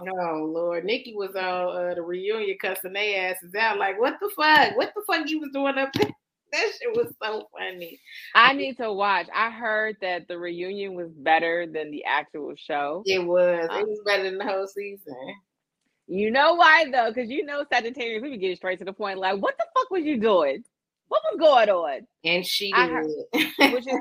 Oh 0.00 0.50
Lord, 0.52 0.84
Nicki 0.84 1.14
was 1.14 1.34
on 1.34 1.90
uh, 1.90 1.94
the 1.94 2.02
reunion 2.02 2.56
cussing 2.60 2.92
their 2.92 3.30
asses 3.30 3.54
out. 3.54 3.78
Like, 3.78 3.98
what 3.98 4.14
the 4.20 4.30
fuck? 4.36 4.76
What 4.76 4.92
the 4.94 5.02
fuck 5.06 5.28
you 5.28 5.40
was 5.40 5.50
doing 5.52 5.78
up 5.78 5.92
there? 5.94 6.10
That 6.52 6.70
shit 6.80 6.96
was 6.96 7.12
so 7.20 7.48
funny. 7.58 7.98
I 8.32 8.52
need 8.52 8.76
to 8.76 8.92
watch. 8.92 9.26
I 9.34 9.50
heard 9.50 9.96
that 10.02 10.28
the 10.28 10.38
reunion 10.38 10.94
was 10.94 11.10
better 11.10 11.66
than 11.66 11.90
the 11.90 12.04
actual 12.04 12.54
show. 12.54 13.02
It 13.06 13.18
was. 13.26 13.66
Um, 13.68 13.80
it 13.80 13.88
was 13.88 13.98
better 14.06 14.22
than 14.22 14.38
the 14.38 14.44
whole 14.44 14.68
season. 14.68 15.16
You 16.06 16.30
know 16.30 16.54
why 16.54 16.84
though? 16.92 17.10
Because 17.12 17.28
you 17.28 17.44
know 17.44 17.64
Sagittarius, 17.72 18.22
we 18.22 18.30
be 18.30 18.38
getting 18.38 18.54
straight 18.54 18.78
to 18.78 18.84
the 18.84 18.92
point. 18.92 19.18
Like, 19.18 19.42
what 19.42 19.56
the 19.58 19.64
fuck 19.74 19.90
was 19.90 20.04
you 20.04 20.20
doing? 20.20 20.62
What 21.08 21.22
was 21.30 21.38
going 21.38 21.68
on? 21.68 22.06
And 22.24 22.44
she 22.44 22.72
did. 22.72 22.90
Heard, 22.90 23.06
which 23.72 23.86
is, 23.86 24.00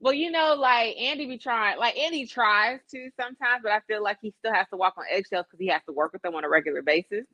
well, 0.00 0.14
you 0.14 0.30
know, 0.30 0.54
like 0.54 0.96
Andy 0.96 1.26
be 1.26 1.38
trying, 1.38 1.78
like 1.78 1.96
Andy 1.96 2.26
tries 2.26 2.80
to 2.90 3.10
sometimes, 3.18 3.62
but 3.62 3.72
I 3.72 3.80
feel 3.88 4.02
like 4.02 4.18
he 4.22 4.32
still 4.38 4.52
has 4.52 4.66
to 4.70 4.76
walk 4.76 4.94
on 4.96 5.04
eggshells 5.10 5.46
because 5.50 5.60
he 5.60 5.68
has 5.68 5.82
to 5.86 5.92
work 5.92 6.12
with 6.12 6.22
them 6.22 6.34
on 6.34 6.44
a 6.44 6.48
regular 6.48 6.82
basis. 6.82 7.24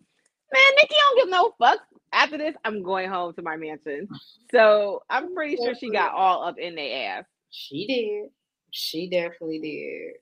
Man, 0.53 0.63
Nicki 0.77 0.95
don't 0.95 1.17
give 1.19 1.31
no 1.31 1.53
fucks. 1.61 1.79
After 2.13 2.39
this, 2.39 2.55
I'm 2.65 2.83
going 2.83 3.09
home 3.09 3.35
to 3.35 3.43
my 3.43 3.57
mansion. 3.57 4.09
So 4.51 5.03
I'm 5.11 5.35
pretty 5.35 5.57
sure 5.57 5.75
she 5.75 5.91
got 5.91 6.15
all 6.15 6.45
up 6.45 6.59
in 6.59 6.77
their 6.77 7.19
ass. 7.19 7.25
She 7.51 7.87
did. 7.87 8.31
She 8.71 9.09
definitely 9.09 9.59
did. 9.61 10.15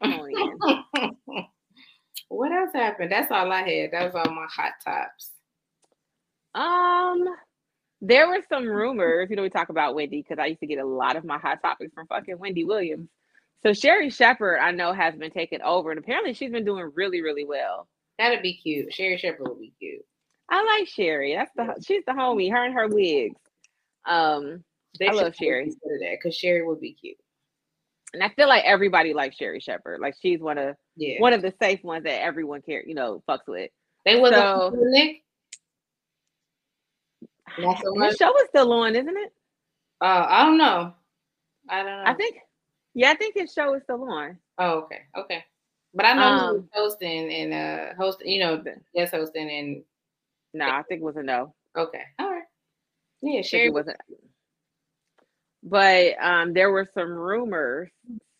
Oh, 0.00 1.44
what 2.28 2.52
else 2.52 2.70
happened? 2.74 3.10
That's 3.10 3.30
all 3.32 3.50
I 3.50 3.68
had. 3.68 3.90
That 3.92 4.04
was 4.04 4.14
all 4.14 4.34
my 4.34 4.46
hot 4.48 4.72
tops. 4.84 5.30
Um, 6.54 7.24
there 8.00 8.28
were 8.28 8.40
some 8.48 8.66
rumors. 8.66 9.28
You 9.30 9.36
know, 9.36 9.42
we 9.42 9.50
talk 9.50 9.68
about 9.68 9.94
Wendy 9.94 10.22
because 10.22 10.40
I 10.42 10.46
used 10.46 10.60
to 10.60 10.66
get 10.66 10.78
a 10.78 10.86
lot 10.86 11.16
of 11.16 11.24
my 11.24 11.38
hot 11.38 11.60
topics 11.62 11.92
from 11.94 12.06
fucking 12.06 12.38
Wendy 12.38 12.64
Williams. 12.64 13.08
So 13.62 13.72
Sherri 13.72 14.10
Shepherd, 14.10 14.58
I 14.58 14.70
know, 14.70 14.92
has 14.92 15.16
been 15.16 15.32
taken 15.32 15.62
over, 15.62 15.90
and 15.90 15.98
apparently 15.98 16.32
she's 16.32 16.52
been 16.52 16.64
doing 16.64 16.92
really, 16.94 17.22
really 17.22 17.44
well. 17.44 17.88
That'd 18.18 18.42
be 18.42 18.54
cute. 18.54 18.92
Sherri 18.92 19.18
Shepherd 19.18 19.48
would 19.48 19.60
be 19.60 19.72
cute. 19.78 20.04
I 20.48 20.64
like 20.64 20.88
Sherri. 20.88 21.34
That's 21.34 21.50
the 21.56 21.84
she's 21.84 22.04
the 22.06 22.12
homie. 22.12 22.50
Her 22.50 22.64
and 22.64 22.74
her 22.74 22.88
wigs. 22.88 23.40
Um, 24.06 24.64
they 24.98 25.08
I 25.08 25.12
love 25.12 25.34
Sherri. 25.34 25.72
Because 26.10 26.34
Sherri 26.34 26.66
would 26.66 26.80
be 26.80 26.94
cute. 26.94 27.18
And 28.14 28.22
I 28.22 28.30
feel 28.30 28.48
like 28.48 28.64
everybody 28.64 29.12
likes 29.12 29.36
Sherri 29.36 29.60
Shepherd. 29.60 30.00
Like 30.00 30.14
she's 30.20 30.40
one 30.40 30.56
of 30.56 30.76
yeah. 30.96 31.20
one 31.20 31.32
of 31.32 31.42
the 31.42 31.52
safe 31.60 31.84
ones 31.84 32.04
that 32.04 32.22
everyone 32.22 32.62
care, 32.62 32.82
you 32.86 32.94
know, 32.94 33.22
fucks 33.28 33.46
with. 33.46 33.70
They 34.04 34.18
was 34.18 34.32
so, 34.32 34.72
Nick. 34.74 35.22
The 37.56 38.16
show 38.18 38.36
is 38.38 38.48
still 38.48 38.72
on, 38.72 38.94
isn't 38.94 39.16
it? 39.16 39.32
Uh, 40.00 40.26
I 40.28 40.44
don't 40.44 40.58
know. 40.58 40.94
I 41.68 41.82
don't 41.82 42.04
know. 42.04 42.10
I 42.10 42.14
think, 42.14 42.36
Yeah, 42.94 43.10
I 43.10 43.14
think 43.14 43.34
his 43.34 43.52
show 43.52 43.74
is 43.74 43.82
still 43.82 44.02
on. 44.10 44.38
Oh, 44.58 44.80
okay, 44.80 45.00
okay. 45.16 45.44
But 45.94 46.06
I 46.06 46.12
know 46.14 46.22
um, 46.22 46.50
he 46.50 46.56
was 46.60 46.68
hosting 46.72 47.32
and 47.32 47.54
uh 47.54 47.94
host, 47.96 48.22
you 48.24 48.40
know, 48.40 48.62
yes, 48.94 49.10
hosting 49.10 49.50
and. 49.50 49.82
No, 50.54 50.66
I 50.66 50.82
think 50.82 51.00
it 51.00 51.04
was 51.04 51.16
a 51.16 51.22
no. 51.22 51.54
Okay, 51.76 52.02
all 52.18 52.30
right. 52.30 52.42
Yeah, 53.22 53.42
sure. 53.42 53.72
wasn't. 53.72 53.96
But 55.62 56.14
um, 56.22 56.52
there 56.52 56.70
were 56.70 56.88
some 56.94 57.10
rumors 57.10 57.90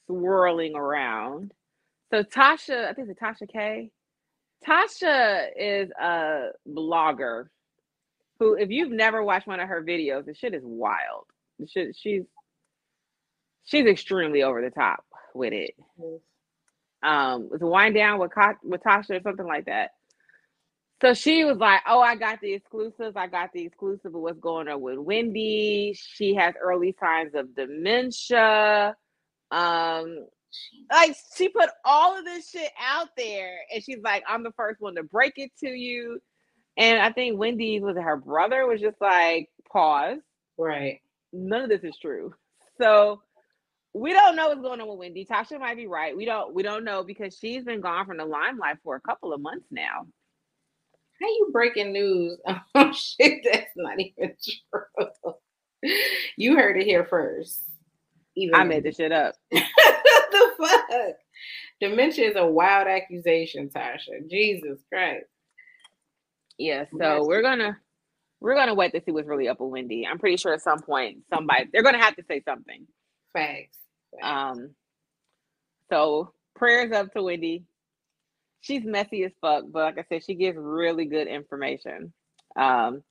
swirling 0.06 0.74
around. 0.74 1.52
So 2.10 2.22
Tasha, 2.22 2.88
I 2.88 2.94
think 2.94 3.08
it's 3.10 3.20
Tasha 3.20 3.48
K. 3.50 3.90
Tasha 4.66 5.48
is 5.56 5.90
a 6.00 6.50
blogger 6.68 7.48
who, 8.38 8.54
if 8.54 8.70
you've 8.70 8.92
never 8.92 9.22
watched 9.22 9.46
one 9.46 9.60
of 9.60 9.68
her 9.68 9.82
videos, 9.82 10.26
the 10.26 10.34
shit 10.34 10.54
is 10.54 10.62
wild. 10.64 11.24
Shit, 11.66 11.96
she's 11.96 12.22
she's 13.64 13.86
extremely 13.86 14.42
over 14.42 14.62
the 14.62 14.70
top 14.70 15.04
with 15.34 15.52
it. 15.52 15.74
Um, 17.02 17.50
it's 17.52 17.62
wind 17.62 17.94
down 17.94 18.18
with 18.18 18.32
with 18.62 18.82
Tasha 18.82 19.18
or 19.18 19.22
something 19.22 19.46
like 19.46 19.66
that. 19.66 19.90
So 21.00 21.14
she 21.14 21.44
was 21.44 21.58
like, 21.58 21.80
"Oh, 21.86 22.00
I 22.00 22.16
got 22.16 22.40
the 22.40 22.54
exclusives. 22.54 23.16
I 23.16 23.28
got 23.28 23.52
the 23.52 23.64
exclusive 23.64 24.14
of 24.14 24.20
what's 24.20 24.40
going 24.40 24.68
on 24.68 24.80
with 24.80 24.98
Wendy. 24.98 25.96
She 25.96 26.34
has 26.34 26.54
early 26.60 26.96
signs 27.00 27.34
of 27.34 27.54
dementia. 27.54 28.96
Um, 29.50 30.26
like 30.90 31.14
she 31.36 31.48
put 31.50 31.70
all 31.84 32.18
of 32.18 32.24
this 32.24 32.50
shit 32.50 32.70
out 32.80 33.08
there, 33.16 33.58
and 33.72 33.82
she's 33.82 34.00
like, 34.02 34.24
"I'm 34.28 34.42
the 34.42 34.52
first 34.56 34.80
one 34.80 34.96
to 34.96 35.04
break 35.04 35.34
it 35.36 35.52
to 35.60 35.68
you." 35.68 36.20
And 36.78 37.00
I 37.00 37.12
think 37.12 37.38
Wendy 37.38 37.80
was 37.80 37.96
her 37.96 38.16
brother 38.16 38.66
was 38.66 38.80
just 38.80 39.00
like, 39.00 39.50
"Pause." 39.70 40.20
Right. 40.56 41.00
None 41.32 41.62
of 41.62 41.68
this 41.68 41.84
is 41.84 41.98
true. 41.98 42.34
So 42.80 43.20
we 43.92 44.12
don't 44.12 44.36
know 44.36 44.48
what's 44.48 44.60
going 44.60 44.80
on 44.80 44.88
with 44.88 44.98
Wendy. 44.98 45.26
Tasha 45.26 45.58
might 45.58 45.76
be 45.76 45.88
right. 45.88 46.16
We 46.16 46.24
don't. 46.24 46.54
We 46.54 46.62
don't 46.62 46.84
know 46.84 47.02
because 47.02 47.36
she's 47.36 47.64
been 47.64 47.80
gone 47.80 48.06
from 48.06 48.16
the 48.16 48.24
limelight 48.24 48.78
for 48.84 48.96
a 48.96 49.00
couple 49.00 49.32
of 49.32 49.40
months 49.40 49.66
now. 49.70 50.06
How 51.20 51.26
you 51.26 51.50
breaking 51.52 51.92
news 51.92 52.38
on 52.46 52.60
oh, 52.76 52.92
shit 52.92 53.40
that's 53.44 53.72
not 53.76 53.98
even 53.98 54.34
true? 54.42 55.34
You 56.36 56.56
heard 56.56 56.76
it 56.76 56.86
here 56.86 57.04
first. 57.04 57.64
Even 58.36 58.54
I 58.54 58.64
made 58.64 58.84
the 58.84 58.92
shit 58.92 59.10
up. 59.10 59.34
the 59.50 60.50
fuck? 60.58 61.14
Dementia 61.80 62.28
is 62.28 62.36
a 62.36 62.46
wild 62.46 62.86
accusation, 62.86 63.68
Tasha. 63.68 64.28
Jesus 64.28 64.80
Christ. 64.92 65.26
Yeah, 66.58 66.84
so 66.98 67.24
we're 67.24 67.42
gonna 67.42 67.78
we're 68.40 68.54
gonna 68.54 68.74
wait 68.74 68.92
to 68.92 69.02
see 69.04 69.12
what's 69.12 69.28
really 69.28 69.48
up 69.48 69.60
with 69.60 69.70
Wendy. 69.70 70.06
I'm 70.06 70.18
pretty 70.18 70.36
sure 70.36 70.52
at 70.52 70.62
some 70.62 70.80
point 70.80 71.18
somebody 71.32 71.66
they're 71.72 71.82
gonna 71.82 72.02
have 72.02 72.16
to 72.16 72.24
say 72.28 72.42
something. 72.46 72.86
Facts. 73.32 73.78
Facts. 74.12 74.26
Um. 74.26 74.70
So 75.90 76.32
prayers 76.54 76.92
up 76.92 77.12
to 77.12 77.22
Wendy 77.22 77.64
she's 78.60 78.84
messy 78.84 79.24
as 79.24 79.32
fuck, 79.40 79.64
but 79.70 79.96
like 79.96 79.98
I 79.98 80.04
said, 80.08 80.24
she 80.24 80.34
gives 80.34 80.58
really 80.58 81.04
good 81.04 81.26
information. 81.26 82.12
Um, 82.56 83.02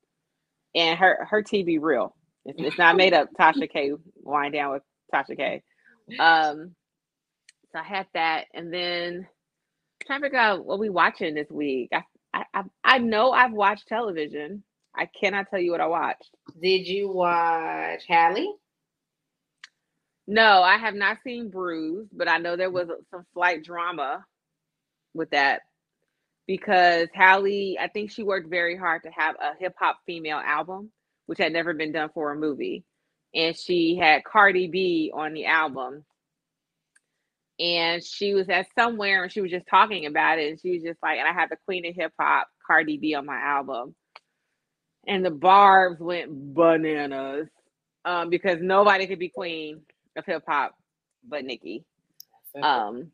and 0.75 0.97
her 0.99 1.25
her 1.29 1.43
TV 1.43 1.79
real. 1.81 2.15
It's, 2.45 2.59
it's 2.59 2.77
not 2.77 2.95
made 2.95 3.13
up. 3.13 3.29
Tasha 3.39 3.69
K. 3.69 3.93
Wind 4.21 4.53
down 4.53 4.73
with 4.73 4.83
Tasha 5.13 5.35
K. 5.35 5.63
Um, 6.19 6.75
so 7.71 7.79
I 7.79 7.83
had 7.83 8.07
that, 8.13 8.45
and 8.53 8.73
then 8.73 9.27
trying 10.05 10.21
to 10.21 10.27
figure 10.27 10.39
out 10.39 10.65
what 10.65 10.79
we 10.79 10.89
watching 10.89 11.33
this 11.35 11.49
week. 11.49 11.89
I, 11.93 12.03
I 12.34 12.63
I 12.84 12.97
know 12.99 13.32
I've 13.32 13.53
watched 13.53 13.88
television. 13.88 14.63
I 14.95 15.05
cannot 15.07 15.49
tell 15.49 15.59
you 15.59 15.71
what 15.71 15.82
I 15.82 15.88
watched. 15.88 16.30
Did 16.61 16.88
you 16.88 17.09
watch 17.09 18.03
Halle? 18.07 18.55
No, 20.28 20.61
I 20.61 20.78
have 20.78 20.95
not 20.95 21.17
seen 21.23 21.49
Bruised, 21.49 22.09
but 22.17 22.28
I 22.28 22.38
know 22.38 22.55
there 22.55 22.71
was 22.71 22.89
some 23.11 23.25
slight 23.34 23.63
drama 23.63 24.25
with 25.13 25.30
that 25.32 25.61
because 26.47 27.09
Halle, 27.13 27.78
I 27.80 27.88
think 27.88 28.11
she 28.11 28.23
worked 28.23 28.49
very 28.49 28.75
hard 28.78 29.03
to 29.03 29.11
have 29.11 29.36
a 29.36 29.57
hip 29.59 29.75
hop 29.80 29.99
female 30.05 30.38
album, 30.38 30.91
which 31.28 31.39
had 31.39 31.53
never 31.53 31.73
been 31.73 31.91
done 31.91 32.09
for 32.13 32.32
a 32.32 32.36
movie. 32.36 32.84
And 33.34 33.55
she 33.57 33.97
had 33.97 34.23
Cardi 34.23 34.67
B 34.67 35.11
on 35.13 35.34
the 35.34 35.45
album. 35.45 36.05
And 37.60 38.03
she 38.03 38.34
was 38.34 38.49
at 38.49 38.68
somewhere 38.78 39.24
and 39.24 39.32
she 39.32 39.41
was 39.41 39.49
just 39.49 39.68
talking 39.68 40.05
about 40.05 40.38
it. 40.38 40.49
And 40.51 40.62
she 40.62 40.72
was 40.72 40.84
just 40.84 41.01
like, 41.01 41.18
and 41.18 41.28
I 41.28 41.34
had 41.34 41.49
the 41.49 41.58
queen 41.66 41.86
of 41.88 41.95
hip 41.95 42.14
hop, 42.20 42.47
Cardi 42.66 42.97
B, 42.97 43.16
on 43.16 43.26
my 43.26 43.38
album. 43.38 43.95
And 45.08 45.26
the 45.26 45.32
barbs 45.32 45.99
went 45.99 46.53
bananas 46.53 47.47
um, 48.05 48.30
because 48.30 48.60
nobody 48.62 49.08
could 49.08 49.20
be 49.20 49.30
queen 49.30 49.82
of 50.16 50.26
hip 50.26 50.43
hop 50.47 50.76
but 51.28 51.43
Nicki. 51.43 51.84
Um, 52.62 53.12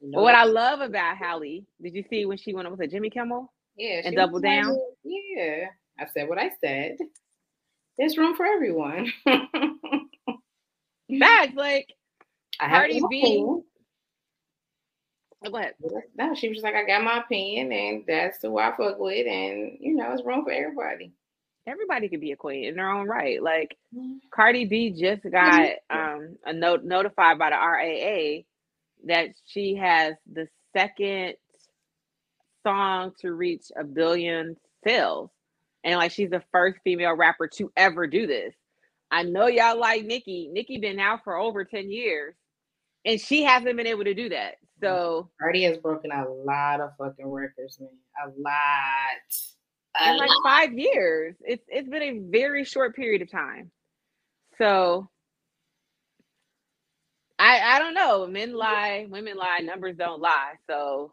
no. 0.00 0.22
What 0.22 0.34
I 0.34 0.44
love 0.44 0.80
about 0.80 1.16
Halle, 1.16 1.64
did 1.82 1.94
you 1.94 2.04
see 2.08 2.24
when 2.24 2.38
she 2.38 2.54
went 2.54 2.66
up 2.66 2.72
with 2.72 2.80
a 2.80 2.86
Jimmy 2.86 3.10
Kimmel? 3.10 3.52
Yeah, 3.76 4.00
and 4.04 4.16
double 4.16 4.40
down. 4.40 4.76
yeah, 5.04 5.66
I 5.98 6.06
said 6.14 6.28
what 6.28 6.38
I 6.38 6.50
said. 6.60 6.96
There's 7.98 8.16
room 8.16 8.34
for 8.36 8.46
everyone. 8.46 9.12
That's 11.08 11.54
like 11.54 11.92
I 12.60 12.68
Cardi 12.68 13.00
B. 13.08 13.44
Go 15.44 15.56
ahead. 15.56 15.74
No, 16.16 16.34
she 16.34 16.48
was 16.48 16.56
just 16.56 16.64
like, 16.64 16.74
I 16.74 16.84
got 16.84 17.02
my 17.02 17.18
opinion, 17.18 17.72
and 17.72 18.04
that's 18.06 18.42
who 18.42 18.58
I 18.58 18.76
fuck 18.76 18.98
with, 18.98 19.26
and 19.26 19.78
you 19.80 19.94
know, 19.96 20.12
it's 20.12 20.22
room 20.22 20.44
for 20.44 20.52
everybody. 20.52 21.12
Everybody 21.66 22.08
could 22.08 22.20
be 22.20 22.32
a 22.32 22.36
queen 22.36 22.64
in 22.64 22.76
their 22.76 22.90
own 22.90 23.06
right. 23.06 23.42
Like 23.42 23.76
mm-hmm. 23.94 24.18
Cardi 24.30 24.66
B 24.66 24.90
just 24.90 25.22
got 25.30 25.70
um 25.88 26.36
a 26.44 26.52
note 26.52 26.84
notified 26.84 27.38
by 27.38 27.50
the 27.50 27.56
RIAA 27.56 28.44
that 29.06 29.28
she 29.46 29.76
has 29.76 30.14
the 30.30 30.48
second 30.76 31.34
song 32.66 33.12
to 33.20 33.32
reach 33.32 33.64
a 33.76 33.84
billion 33.84 34.56
sales. 34.86 35.30
And 35.84 35.96
like 35.96 36.12
she's 36.12 36.30
the 36.30 36.42
first 36.52 36.78
female 36.84 37.14
rapper 37.14 37.48
to 37.56 37.72
ever 37.76 38.06
do 38.06 38.26
this. 38.26 38.54
I 39.10 39.22
know 39.22 39.46
y'all 39.46 39.78
like 39.78 40.04
Nicki. 40.04 40.48
Nicki 40.52 40.78
been 40.78 40.98
out 40.98 41.24
for 41.24 41.36
over 41.36 41.64
10 41.64 41.90
years 41.90 42.34
and 43.04 43.20
she 43.20 43.42
hasn't 43.42 43.76
been 43.76 43.86
able 43.86 44.04
to 44.04 44.14
do 44.14 44.28
that. 44.30 44.56
So 44.82 45.30
Cardi 45.40 45.64
has 45.64 45.78
broken 45.78 46.10
a 46.10 46.26
lot 46.28 46.80
of 46.80 46.90
fucking 46.98 47.26
records, 47.30 47.78
man. 47.80 47.90
A 48.24 48.28
lot. 48.40 49.30
A 50.00 50.12
in 50.12 50.18
like 50.18 50.30
five 50.44 50.72
years. 50.72 51.36
It's 51.40 51.64
it's 51.68 51.88
been 51.88 52.02
a 52.02 52.18
very 52.30 52.64
short 52.64 52.96
period 52.96 53.22
of 53.22 53.30
time. 53.30 53.70
So 54.58 55.08
I 57.38 57.60
I 57.60 57.78
don't 57.78 57.94
know. 57.94 58.26
Men 58.26 58.54
lie, 58.54 59.06
women 59.10 59.36
lie, 59.36 59.60
numbers 59.62 59.96
don't 59.96 60.20
lie. 60.20 60.54
So 60.68 61.12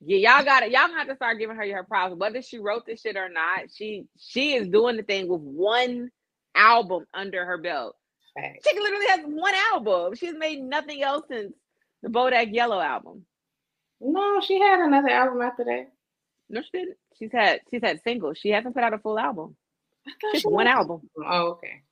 yeah, 0.00 0.36
y'all 0.36 0.44
got 0.44 0.62
it. 0.62 0.72
Y'all 0.72 0.88
have 0.88 1.08
to 1.08 1.16
start 1.16 1.38
giving 1.38 1.56
her 1.56 1.72
her 1.72 1.84
props. 1.84 2.14
Whether 2.16 2.42
she 2.42 2.58
wrote 2.58 2.86
this 2.86 3.02
shit 3.02 3.16
or 3.16 3.28
not, 3.28 3.70
she 3.74 4.06
she 4.18 4.54
is 4.54 4.68
doing 4.68 4.96
the 4.96 5.02
thing 5.02 5.28
with 5.28 5.40
one 5.40 6.10
album 6.54 7.04
under 7.14 7.44
her 7.44 7.58
belt. 7.58 7.96
Right. 8.36 8.60
She 8.66 8.78
literally 8.78 9.06
has 9.08 9.20
one 9.24 9.54
album. 9.72 10.14
She's 10.14 10.34
made 10.34 10.62
nothing 10.62 11.02
else 11.02 11.24
since 11.28 11.52
the 12.02 12.08
Bodak 12.08 12.54
Yellow 12.54 12.80
album. 12.80 13.24
No, 14.00 14.40
she 14.40 14.58
had 14.58 14.80
another 14.80 15.10
album 15.10 15.42
after 15.42 15.64
that. 15.64 15.90
No, 16.48 16.62
she 16.62 16.70
didn't. 16.72 16.96
She's 17.18 17.32
had 17.32 17.60
she's 17.70 17.82
had 17.82 18.02
singles. 18.02 18.38
She 18.38 18.50
hasn't 18.50 18.74
put 18.74 18.82
out 18.82 18.94
a 18.94 18.98
full 18.98 19.18
album. 19.18 19.56
Just 20.32 20.46
one 20.46 20.66
album. 20.66 21.02
Oh, 21.18 21.48
okay. 21.48 21.82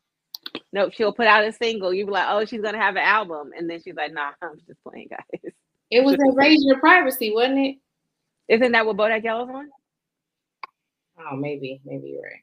Nope, 0.72 0.93
she'll 0.95 1.12
put 1.12 1.26
out 1.26 1.45
a 1.45 1.53
single. 1.53 1.93
You'd 1.93 2.07
be 2.07 2.12
like, 2.12 2.26
oh, 2.28 2.45
she's 2.45 2.62
gonna 2.62 2.78
have 2.78 2.97
an 2.97 3.03
album, 3.03 3.51
and 3.57 3.68
then 3.68 3.80
she's 3.82 3.95
like, 3.95 4.12
nah, 4.12 4.30
I'm 4.43 4.59
just 4.66 4.82
playing, 4.82 5.09
guys. 5.11 5.53
It 5.91 6.05
was 6.05 6.16
Invasion 6.18 6.70
of 6.74 6.80
Privacy, 6.80 7.32
wasn't 7.32 7.59
it? 7.59 7.76
Isn't 8.49 8.72
that 8.72 8.86
what 8.86 8.97
Bodak 8.97 9.24
Yellow's 9.24 9.51
on? 9.51 9.68
Oh, 11.18 11.36
maybe, 11.36 11.80
maybe 11.84 12.09
you're 12.09 12.22
right. 12.22 12.43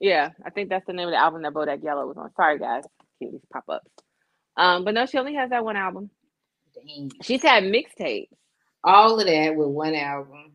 Yeah, 0.00 0.30
I 0.44 0.50
think 0.50 0.68
that's 0.68 0.86
the 0.86 0.92
name 0.92 1.08
of 1.08 1.12
the 1.12 1.18
album 1.18 1.42
that 1.42 1.52
Bodak 1.52 1.82
Yellow 1.82 2.06
was 2.06 2.16
on. 2.16 2.32
Sorry, 2.34 2.58
guys, 2.58 2.84
these 3.30 3.40
pop 3.52 3.64
ups. 3.68 3.90
Um, 4.56 4.84
but 4.84 4.94
no, 4.94 5.06
she 5.06 5.18
only 5.18 5.34
has 5.34 5.50
that 5.50 5.64
one 5.64 5.76
album. 5.76 6.10
Dang. 6.74 7.10
She's 7.22 7.42
had 7.42 7.64
mixtapes. 7.64 8.28
All 8.84 9.18
of 9.18 9.26
that 9.26 9.54
with 9.56 9.68
one 9.68 9.94
album. 9.94 10.52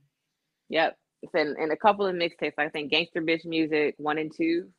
Yep. 0.70 0.98
And, 1.34 1.58
and 1.58 1.72
a 1.72 1.78
couple 1.78 2.06
of 2.06 2.16
mixtapes. 2.16 2.54
I 2.58 2.70
think 2.70 2.92
Gangster 2.92 3.22
Bitch 3.22 3.46
Music 3.46 3.96
one 3.98 4.18
and 4.18 4.32
two. 4.36 4.70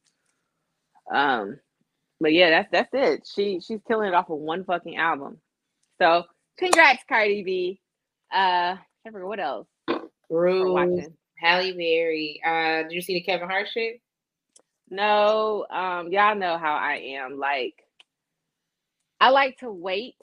Um, 1.12 1.58
but 2.20 2.32
yeah, 2.32 2.50
that's 2.50 2.68
that's 2.70 2.90
it. 2.92 3.28
She 3.32 3.60
she's 3.60 3.80
killing 3.86 4.08
it 4.08 4.14
off 4.14 4.30
of 4.30 4.38
one 4.38 4.64
fucking 4.64 4.96
album. 4.96 5.40
So 6.00 6.24
congrats, 6.58 7.02
Cardi 7.08 7.42
B. 7.42 7.80
Uh, 8.32 8.76
I 8.76 9.10
forget 9.10 9.26
what 9.26 9.40
else. 9.40 9.66
Rouge, 10.28 11.06
Halle 11.38 11.72
Berry. 11.72 12.40
Uh, 12.44 12.82
did 12.82 12.92
you 12.92 13.00
see 13.00 13.14
the 13.14 13.22
Kevin 13.22 13.48
Hart 13.48 13.68
shit? 13.72 14.00
No. 14.90 15.66
Um, 15.70 16.10
y'all 16.12 16.36
know 16.36 16.58
how 16.58 16.74
I 16.74 17.16
am. 17.18 17.38
Like, 17.38 17.74
I 19.20 19.30
like 19.30 19.58
to 19.58 19.70
wait 19.70 20.16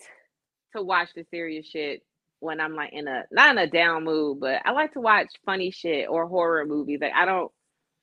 to 0.76 0.82
watch 0.82 1.09
the 1.16 1.26
serious 1.32 1.68
shit 1.68 2.01
when 2.39 2.59
I'm 2.59 2.76
like 2.76 2.91
in 2.93 3.07
a 3.07 3.24
not 3.32 3.51
in 3.51 3.57
a 3.57 3.68
down 3.68 4.03
mood, 4.03 4.39
but 4.39 4.61
I 4.66 4.72
like 4.72 4.93
to 4.93 5.01
watch 5.01 5.28
funny 5.45 5.72
shit 5.72 6.07
or 6.09 6.28
horror 6.28 6.66
movies. 6.66 6.99
Like, 7.01 7.13
I 7.13 7.26
don't 7.26 7.51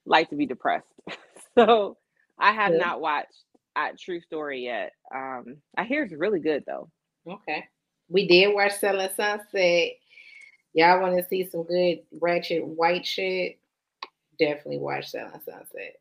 like 0.07 0.31
to 0.31 0.37
be 0.37 0.47
depressed. 0.47 0.87
so 1.59 1.97
I 2.39 2.53
have 2.53 2.73
yeah. 2.73 2.79
not 2.79 3.01
watched 3.01 3.45
at 3.77 3.99
True 3.99 4.21
Story 4.21 4.65
yet. 4.65 4.93
Um, 5.15 5.57
I 5.77 5.85
hear 5.85 6.03
it's 6.03 6.15
really 6.15 6.41
good 6.41 6.65
though. 6.67 6.91
Okay. 7.27 7.65
We 8.09 8.27
did 8.27 8.55
watch 8.55 8.79
Selling 8.79 9.09
Sunset. 9.17 9.93
Y'all 10.75 11.01
want 11.01 11.19
to 11.19 11.27
see 11.29 11.49
some 11.49 11.65
good 11.65 11.99
ratchet 12.21 12.67
white 12.67 13.07
shit? 13.07 13.59
Definitely 14.39 14.79
watch 14.79 15.11
Selling 15.11 15.41
Sunset. 15.45 15.97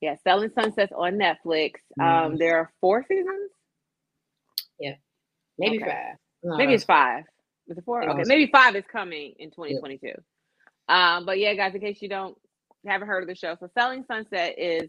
Yeah, 0.00 0.16
Selling 0.24 0.50
Sunset's 0.54 0.92
on 0.96 1.14
Netflix. 1.14 1.74
Um, 1.98 2.06
mm-hmm. 2.06 2.36
there 2.36 2.56
are 2.56 2.72
four 2.80 3.04
seasons. 3.06 3.50
Yeah, 4.78 4.94
maybe 5.58 5.82
okay. 5.82 5.90
five. 5.90 6.16
No, 6.42 6.56
maybe 6.56 6.74
it's 6.74 6.84
five. 6.84 7.24
Is 7.68 7.76
it 7.76 7.84
four? 7.84 8.02
Okay, 8.08 8.22
maybe 8.24 8.50
five 8.50 8.74
is 8.76 8.84
coming 8.90 9.34
in 9.38 9.50
2022. 9.50 10.06
Yeah. 10.06 10.16
Um, 10.88 11.26
but 11.26 11.38
yeah, 11.38 11.54
guys, 11.54 11.74
in 11.74 11.80
case 11.80 12.00
you 12.00 12.08
don't 12.08 12.36
haven't 12.86 13.08
heard 13.08 13.22
of 13.22 13.28
the 13.28 13.34
show, 13.34 13.56
so 13.60 13.68
Selling 13.78 14.04
Sunset 14.08 14.58
is 14.58 14.88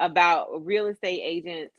about 0.00 0.64
real 0.64 0.86
estate 0.86 1.20
agents. 1.22 1.74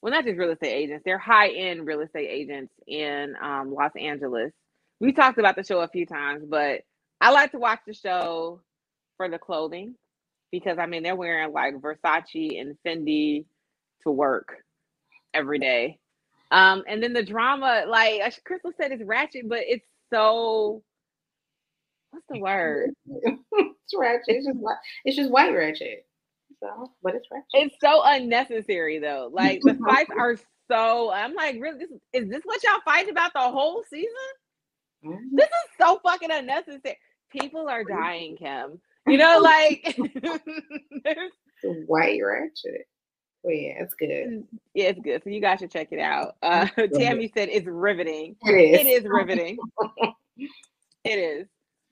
Well, 0.00 0.12
not 0.12 0.24
just 0.24 0.38
real 0.38 0.50
estate 0.50 0.72
agents; 0.72 1.02
they're 1.04 1.18
high 1.18 1.50
end 1.50 1.86
real 1.86 2.00
estate 2.00 2.28
agents 2.30 2.72
in 2.86 3.34
um, 3.42 3.74
Los 3.74 3.92
Angeles. 3.98 4.52
We 5.00 5.12
talked 5.12 5.38
about 5.38 5.56
the 5.56 5.64
show 5.64 5.80
a 5.80 5.88
few 5.88 6.06
times, 6.06 6.44
but 6.48 6.80
I 7.20 7.30
like 7.30 7.52
to 7.52 7.58
watch 7.58 7.80
the 7.86 7.92
show 7.92 8.62
for 9.18 9.28
the 9.28 9.38
clothing 9.38 9.96
because 10.50 10.78
I 10.78 10.86
mean 10.86 11.02
they're 11.02 11.16
wearing 11.16 11.52
like 11.52 11.74
Versace 11.74 12.60
and 12.60 12.76
Fendi 12.86 13.44
to 14.02 14.10
work 14.10 14.56
every 15.34 15.58
day. 15.58 15.98
Um, 16.50 16.84
and 16.88 17.02
then 17.02 17.12
the 17.12 17.24
drama, 17.24 17.84
like 17.88 18.20
Crystal 18.44 18.72
said, 18.80 18.92
is 18.92 19.02
ratchet, 19.04 19.48
but 19.48 19.60
it's 19.62 19.84
so 20.12 20.82
what's 22.10 22.26
the 22.30 22.38
word? 22.38 22.90
it's 23.06 23.94
ratchet. 23.96 24.24
It's 24.28 24.46
just 24.46 24.58
it's 25.04 25.16
just 25.16 25.30
white 25.30 25.54
ratchet. 25.54 26.06
So, 26.60 26.92
but 27.02 27.14
it's 27.14 27.26
ratchet. 27.30 27.46
It's 27.52 27.76
so 27.80 28.02
unnecessary 28.04 28.98
though. 28.98 29.28
Like 29.32 29.60
the 29.62 29.74
fights 29.86 30.10
are 30.16 30.36
so. 30.70 31.12
I'm 31.12 31.34
like, 31.34 31.56
really? 31.60 31.78
This, 31.78 31.90
is 32.12 32.30
this 32.30 32.42
what 32.44 32.62
y'all 32.62 32.80
fight 32.84 33.10
about 33.10 33.32
the 33.34 33.40
whole 33.40 33.82
season? 33.90 34.10
Mm-hmm. 35.04 35.36
This 35.36 35.46
is 35.46 35.76
so 35.78 36.00
fucking 36.04 36.30
unnecessary. 36.30 36.98
People 37.30 37.68
are 37.68 37.84
dying, 37.84 38.36
Kim. 38.36 38.80
You 39.10 39.18
know, 39.18 39.38
like 39.38 39.96
white 41.86 42.20
ratchet. 42.24 42.88
Oh 43.46 43.50
yeah, 43.50 43.82
it's 43.82 43.94
good. 43.94 44.08
Mm, 44.08 44.44
yeah, 44.74 44.86
it's 44.86 45.00
good. 45.00 45.22
So 45.22 45.30
you 45.30 45.40
guys 45.40 45.60
should 45.60 45.70
check 45.70 45.88
it 45.92 46.00
out. 46.00 46.34
Uh, 46.42 46.66
Tami 46.76 47.32
said 47.32 47.48
it's 47.50 47.66
riveting. 47.66 48.34
It 48.42 48.52
is. 48.52 48.80
It 48.80 48.86
is 48.88 49.04
riveting. 49.04 49.58
it 51.04 51.10
is. 51.10 51.46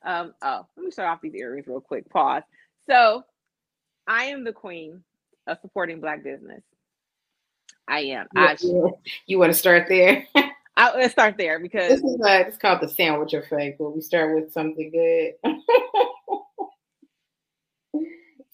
Um, 0.05 0.35
oh, 0.43 0.67
let 0.77 0.85
me 0.85 0.91
start 0.91 1.09
off 1.09 1.21
these 1.23 1.35
earrings 1.35 1.69
real 1.69 1.81
quick. 1.81 2.11
Pause. 2.11 2.43
So, 2.91 3.23
I 4.09 4.25
am 4.25 4.43
the 4.43 4.53
queen 4.53 5.05
of 5.47 5.59
supporting 5.63 6.01
Black 6.01 6.25
business. 6.25 6.63
I 7.87 8.01
am. 8.01 8.27
Yeah, 8.35 8.43
I 8.43 8.57
yeah. 8.61 8.89
You 9.27 9.39
want 9.39 9.53
to 9.53 9.59
start 9.59 9.87
there? 9.89 10.27
I, 10.77 10.97
let's 10.97 11.13
start 11.13 11.37
there 11.39 11.61
because 11.61 11.89
this 11.89 12.03
is 12.03 12.21
uh, 12.21 12.45
it's 12.47 12.59
called 12.59 12.81
the 12.81 12.89
sandwich 12.89 13.33
effect, 13.33 13.79
where 13.79 13.91
we 13.91 14.01
start 14.01 14.35
with 14.35 14.53
something 14.53 14.91
good. 14.91 15.35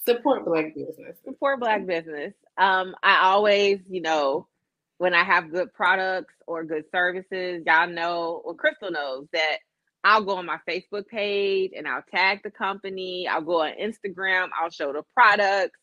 Support 0.05 0.45
black 0.45 0.75
business. 0.75 1.17
Support 1.25 1.61
black 1.61 1.87
business. 1.87 2.35
Um, 2.57 2.95
I 3.03 3.27
always, 3.27 3.81
you 3.89 4.01
know, 4.01 4.47
when 4.99 5.15
I 5.15 5.25
have 5.25 5.51
good 5.51 5.73
products 5.73 6.35
or 6.47 6.65
good 6.65 6.85
services, 6.93 7.63
y'all 7.67 7.89
know, 7.89 8.43
or 8.45 8.55
Crystal 8.55 8.91
knows 8.91 9.27
that 9.33 9.59
I'll 10.05 10.25
go 10.25 10.37
on 10.37 10.47
my 10.47 10.59
Facebook 10.69 11.07
page 11.07 11.73
and 11.77 11.87
I'll 11.87 12.05
tag 12.15 12.41
the 12.43 12.51
company. 12.51 13.29
I'll 13.29 13.43
go 13.43 13.63
on 13.63 13.73
Instagram. 13.81 14.49
I'll 14.59 14.71
show 14.71 14.93
the 14.93 15.03
products 15.15 15.79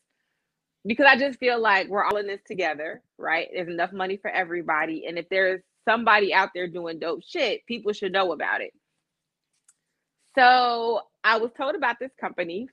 because 0.86 1.06
I 1.08 1.16
just 1.16 1.38
feel 1.38 1.60
like 1.60 1.88
we're 1.88 2.04
all 2.04 2.16
in 2.16 2.26
this 2.26 2.40
together, 2.46 3.02
right? 3.16 3.48
There's 3.52 3.68
enough 3.68 3.92
money 3.92 4.16
for 4.16 4.30
everybody. 4.30 5.06
And 5.06 5.18
if 5.18 5.28
there's 5.28 5.60
somebody 5.84 6.32
out 6.34 6.50
there 6.54 6.68
doing 6.68 6.98
dope 6.98 7.22
shit, 7.26 7.66
people 7.66 7.92
should 7.92 8.12
know 8.12 8.32
about 8.32 8.60
it. 8.60 8.72
So 10.36 11.00
I 11.24 11.38
was 11.38 11.50
told 11.56 11.74
about 11.74 11.96
this 12.00 12.12
company 12.20 12.68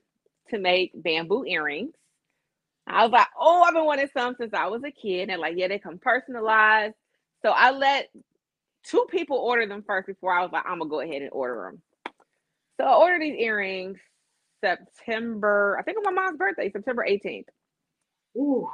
to 0.50 0.58
make 0.58 0.92
bamboo 0.94 1.44
earrings. 1.46 1.94
I 2.86 3.02
was 3.02 3.12
like, 3.12 3.26
oh, 3.38 3.62
I've 3.62 3.74
been 3.74 3.84
wanting 3.84 4.08
some 4.16 4.36
since 4.38 4.54
I 4.54 4.66
was 4.66 4.82
a 4.84 4.90
kid. 4.90 5.28
And 5.28 5.40
like, 5.40 5.54
yeah, 5.56 5.68
they 5.68 5.78
come 5.78 5.98
personalized. 5.98 6.94
So 7.42 7.50
I 7.50 7.72
let 7.72 8.10
two 8.84 9.06
people 9.10 9.38
order 9.38 9.66
them 9.66 9.84
first 9.86 10.06
before 10.06 10.32
I 10.32 10.42
was 10.42 10.50
like, 10.52 10.64
I'm 10.66 10.78
gonna 10.78 10.90
go 10.90 11.00
ahead 11.00 11.22
and 11.22 11.30
order 11.32 11.70
them. 11.70 11.82
So 12.78 12.86
I 12.86 12.94
ordered 12.94 13.22
these 13.22 13.38
earrings 13.38 13.98
September, 14.64 15.76
I 15.78 15.82
think 15.82 15.98
on 15.98 16.14
my 16.14 16.22
mom's 16.22 16.38
birthday, 16.38 16.70
September 16.70 17.06
18th. 17.08 17.46
Ooh. 18.36 18.68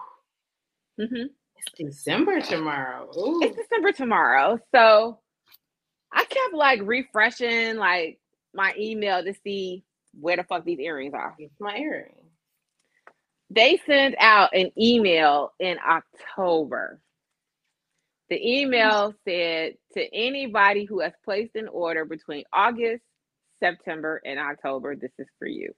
Mm-hmm. 1.01 1.27
It's 1.57 1.73
December 1.77 2.41
tomorrow. 2.41 3.09
Ooh. 3.17 3.41
It's 3.43 3.57
December 3.57 3.93
tomorrow. 3.93 4.59
So 4.75 5.21
I 6.13 6.25
kept 6.25 6.55
like 6.55 6.81
refreshing 6.83 7.77
like 7.77 8.19
my 8.55 8.75
email 8.79 9.23
to 9.25 9.35
see 9.45 9.85
where 10.19 10.37
the 10.37 10.45
fuck 10.45 10.65
these 10.65 10.79
earrings 10.79 11.15
are. 11.15 11.35
It's 11.39 11.61
my 11.61 11.77
earring. 11.77 12.15
They 13.51 13.81
sent 13.87 14.15
out 14.19 14.51
an 14.55 14.71
email 14.79 15.53
in 15.61 15.77
October. 15.87 17.01
The 18.31 18.61
email 18.61 19.15
said 19.29 19.75
to 19.95 20.15
anybody 20.15 20.85
who 20.85 21.01
has 21.01 21.13
placed 21.23 21.55
an 21.55 21.69
order 21.69 22.07
between 22.07 22.45
August, 22.53 23.03
September, 23.61 24.23
and 24.25 24.39
October, 24.39 24.97
this 24.97 25.11
is 25.19 25.27
for 25.39 25.47
you. 25.47 25.71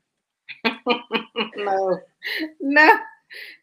no, 1.56 1.98
no, 2.60 2.92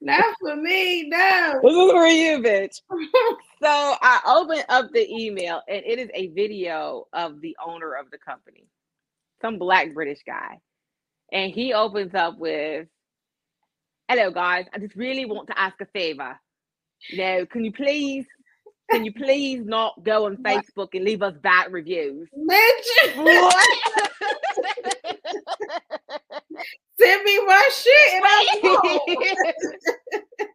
not 0.02 0.36
for 0.42 0.58
me. 0.58 1.08
No, 1.08 1.60
this 1.64 1.72
is 1.72 1.92
for 1.92 2.08
you, 2.08 2.40
bitch. 2.40 2.82
so 3.62 3.96
I 4.02 4.20
opened 4.26 4.66
up 4.68 4.92
the 4.92 5.10
email, 5.10 5.62
and 5.70 5.84
it 5.86 6.00
is 6.00 6.10
a 6.14 6.28
video 6.30 7.08
of 7.14 7.40
the 7.40 7.56
owner 7.66 7.94
of 7.94 8.12
the 8.12 8.18
company 8.18 8.66
some 9.42 9.58
black 9.58 9.94
British 9.94 10.20
guy. 10.26 10.60
And 11.32 11.52
he 11.52 11.74
opens 11.74 12.14
up 12.14 12.38
with, 12.38 12.88
Hello 14.08 14.32
guys, 14.32 14.66
I 14.74 14.80
just 14.80 14.96
really 14.96 15.26
want 15.26 15.48
to 15.48 15.60
ask 15.60 15.80
a 15.82 15.86
favor. 15.88 16.40
You 17.10 17.18
know, 17.18 17.46
can 17.46 17.64
you 17.64 17.72
please 17.72 18.26
can 18.92 19.06
you 19.06 19.14
please 19.14 19.64
not 19.64 20.04
go 20.04 20.26
on 20.26 20.36
Facebook 20.38 20.90
and 20.94 21.06
leave 21.06 21.22
us 21.22 21.34
bad 21.42 21.72
reviews? 21.72 22.28
What? 23.16 23.68
Send 27.00 27.24
me 27.24 27.46
my 27.46 27.70
shit 27.72 28.14
and 28.14 28.26
I'll 28.26 29.02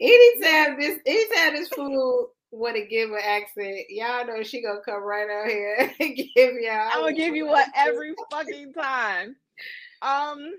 anytime 0.00 0.80
this 0.80 0.98
anytime 1.06 1.54
this 1.54 1.68
fool 1.68 2.30
to 2.52 2.86
give 2.86 3.10
an 3.10 3.20
accent, 3.22 3.78
y'all 3.88 4.26
know 4.26 4.42
she 4.42 4.62
gonna 4.62 4.80
come 4.84 5.02
right 5.02 5.28
out 5.28 5.48
here 5.48 5.92
and 6.00 6.16
give 6.16 6.54
y'all. 6.60 6.90
I'm 6.92 7.00
gonna 7.00 7.12
give 7.14 7.34
you 7.34 7.46
one 7.46 7.64
every 7.74 8.14
fucking 8.30 8.72
time. 8.74 9.36
Um, 10.02 10.52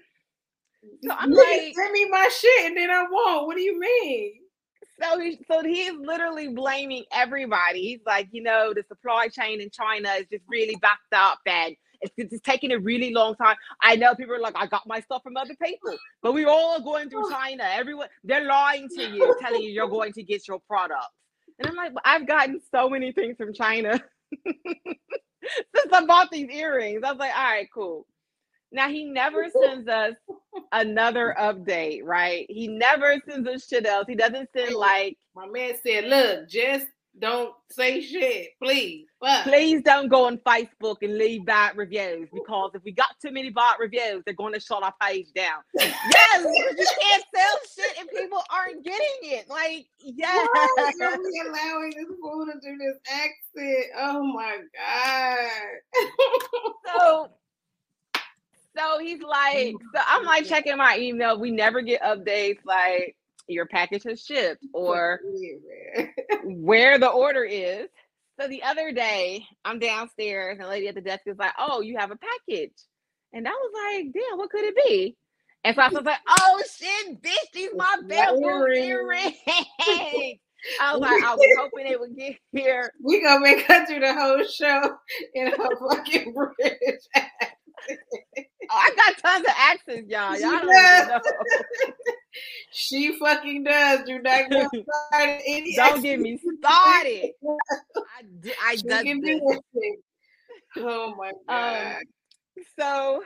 so 1.04 1.14
I'm 1.18 1.32
like, 1.32 1.74
send 1.76 1.91
me 1.91 2.10
my 2.10 2.30
shit 2.30 2.66
and 2.66 2.78
then 2.78 2.89
I 2.89 3.06
won't. 3.10 3.48
What 3.48 3.56
do 3.56 3.62
you 3.62 3.80
mean? 3.80 4.34
So 5.02 5.20
he, 5.20 5.39
so 5.48 5.64
he's 5.64 5.94
literally 5.94 6.50
blaming 6.50 7.04
everybody. 7.12 7.82
He's 7.82 8.02
like, 8.06 8.28
you 8.32 8.44
know, 8.44 8.74
the 8.74 8.84
supply 8.88 9.28
chain 9.28 9.62
in 9.62 9.70
China 9.70 10.10
is 10.20 10.28
just 10.32 10.44
really 10.48 10.76
backed 10.76 11.14
up 11.14 11.39
and 11.46 11.76
it's, 12.02 12.34
it's 12.34 12.41
taking 12.41 12.72
a 12.72 12.80
really 12.80 13.14
long 13.14 13.36
time. 13.36 13.56
I 13.82 13.96
know 13.96 14.14
people 14.14 14.36
are 14.36 14.39
like, 14.39 14.56
I 14.58 14.68
got 14.68 14.86
my 14.86 15.00
stuff 15.00 15.24
from 15.24 15.38
other 15.38 15.56
people, 15.62 15.98
but 16.22 16.34
we're 16.34 16.50
all 16.50 16.82
going 16.82 17.10
through 17.10 17.30
China. 17.32 17.64
Everyone, 17.72 18.08
they're 18.24 18.46
lying 18.46 18.89
to 18.89 19.10
you, 19.10 19.36
telling 19.41 19.62
you 19.62 19.72
you're 19.72 19.88
going 19.88 20.14
to 20.14 20.24
get 20.24 20.48
your 20.48 20.60
product. 20.60 21.08
And 21.60 21.68
I'm 21.68 21.76
like, 21.76 21.93
I've 22.06 22.28
gotten 22.28 22.62
so 22.72 22.89
many 22.89 23.12
things 23.12 23.38
from 23.38 23.54
China 23.54 24.01
since 24.45 25.93
I 25.93 26.06
bought 26.06 26.32
these 26.32 26.49
earrings. 26.49 27.01
I 27.04 27.12
was 27.12 27.20
like, 27.20 27.36
all 27.36 27.43
right, 27.43 27.68
cool. 27.74 28.08
Now 28.72 28.89
he 28.89 29.06
never 29.06 29.47
sends 29.62 29.88
us 29.88 30.16
another 30.72 31.36
update, 31.39 32.01
right? 32.04 32.45
He 32.49 32.68
never 32.68 33.16
sends 33.30 33.47
us 33.47 33.68
shit 33.68 33.86
else. 33.86 34.06
He 34.08 34.16
doesn't 34.16 34.49
send 34.56 34.76
like 34.76 35.18
my 35.36 35.47
man 35.47 35.74
said, 35.84 36.06
look, 36.06 36.49
just 36.49 36.88
don't 37.20 37.54
say 37.72 38.01
shit, 38.01 38.49
please. 38.62 39.06
Fuck. 39.24 39.43
Please 39.45 39.82
don't 39.84 40.09
go 40.09 40.26
on 40.26 40.38
Facebook 40.39 40.97
and 41.01 41.17
leave 41.17 41.45
bad 41.45 41.78
reviews 41.78 42.28
because 42.34 42.71
if 42.74 42.84
we 42.84 42.91
got 42.91 43.15
too 43.21 43.32
many 43.32 43.51
bad 43.51 43.76
reviews, 43.80 44.21
they're 44.26 44.34
going 44.34 44.53
to 44.53 44.59
shut 44.59 44.84
our 44.84 44.93
page 45.01 45.28
down. 45.34 45.61
yes, 45.80 46.43
you 46.43 46.76
can't 46.76 47.24
sell 47.34 47.57
shit 47.74 47.97
if 47.99 48.09
people 48.11 48.43
aren't 48.51 48.84
getting 48.84 48.99
it. 49.21 49.49
Like, 49.49 49.86
yes. 49.99 50.47
Why 50.51 50.91
are 51.03 51.17
we 51.17 51.43
allowing 51.47 51.93
this 51.95 52.17
fool 52.21 52.45
to 52.47 52.59
do 52.59 52.78
this 52.78 52.97
accent? 53.09 53.86
Oh 53.97 54.24
my 54.24 54.57
god. 54.76 55.49
so 56.97 57.30
so 58.76 58.99
he's 58.99 59.21
like, 59.21 59.76
so 59.95 60.01
I'm 60.05 60.26
like 60.26 60.45
checking 60.45 60.78
my 60.78 60.97
email. 60.99 61.39
We 61.39 61.51
never 61.51 61.82
get 61.82 62.01
updates 62.01 62.59
like 62.65 63.15
your 63.47 63.67
package 63.67 64.03
has 64.03 64.21
shipped 64.21 64.65
or 64.74 65.21
where 66.43 66.97
the 66.97 67.09
order 67.09 67.43
is. 67.43 67.88
So 68.40 68.48
the 68.48 68.64
other 68.64 68.92
day, 68.92 69.46
I'm 69.64 69.80
downstairs 69.80 70.58
and 70.58 70.66
the 70.66 70.70
lady 70.70 70.88
at 70.88 70.96
the 70.96 71.02
desk 71.02 71.22
is 71.28 71.38
like, 71.38 71.54
"Oh, 71.58 71.82
you 71.82 71.98
have 71.98 72.12
a 72.12 72.18
package," 72.18 72.74
and 73.32 73.48
I 73.48 73.52
was 73.52 73.72
like, 73.74 74.14
"Damn, 74.14 74.38
what 74.38 74.50
could 74.50 74.64
it 74.66 74.76
be?" 74.88 75.16
And 75.64 75.76
so 75.76 75.82
I 75.84 75.90
was 75.90 76.04
like, 76.04 76.20
"Oh 76.28 76.64
shit, 76.76 77.22
bitch, 77.22 77.52
these 77.54 77.70
my 77.76 77.98
bamboo 78.08 78.68
earrings." 78.74 79.38
I 80.80 80.94
was 80.94 81.02
like, 81.02 81.24
I 81.24 81.36
was 81.36 81.58
hoping 81.58 81.88
it 81.88 82.00
would 82.00 82.16
get 82.16 82.38
here. 82.52 82.92
We 83.04 83.22
gonna 83.22 83.42
make 83.42 83.66
her 83.68 83.86
through 83.86 84.00
the 84.00 84.14
whole 84.14 84.44
show 84.46 84.96
in 85.34 85.48
her 85.48 85.58
fucking 85.90 86.34
oh, 86.38 86.52
I 88.70 88.89
got 88.95 89.18
tons 89.18 89.45
of 89.45 89.53
accents, 89.57 90.09
y'all. 90.09 90.39
Y'all 90.39 90.66
don't 90.66 91.07
know. 91.07 91.20
she 92.72 93.18
fucking 93.18 93.64
does. 93.64 94.03
Do 94.05 94.20
not 94.20 94.49
get 94.49 94.70
started. 95.09 95.64
Don't 95.76 96.01
get 96.01 96.20
me 96.20 96.39
started. 96.59 97.32
I, 97.45 98.24
I 98.64 98.76
does 98.76 99.03
this. 99.03 99.41
Oh 100.78 101.16
my 101.16 101.30
um, 101.30 101.36
god. 101.47 101.95
Um, 101.95 102.01
so 102.80 103.24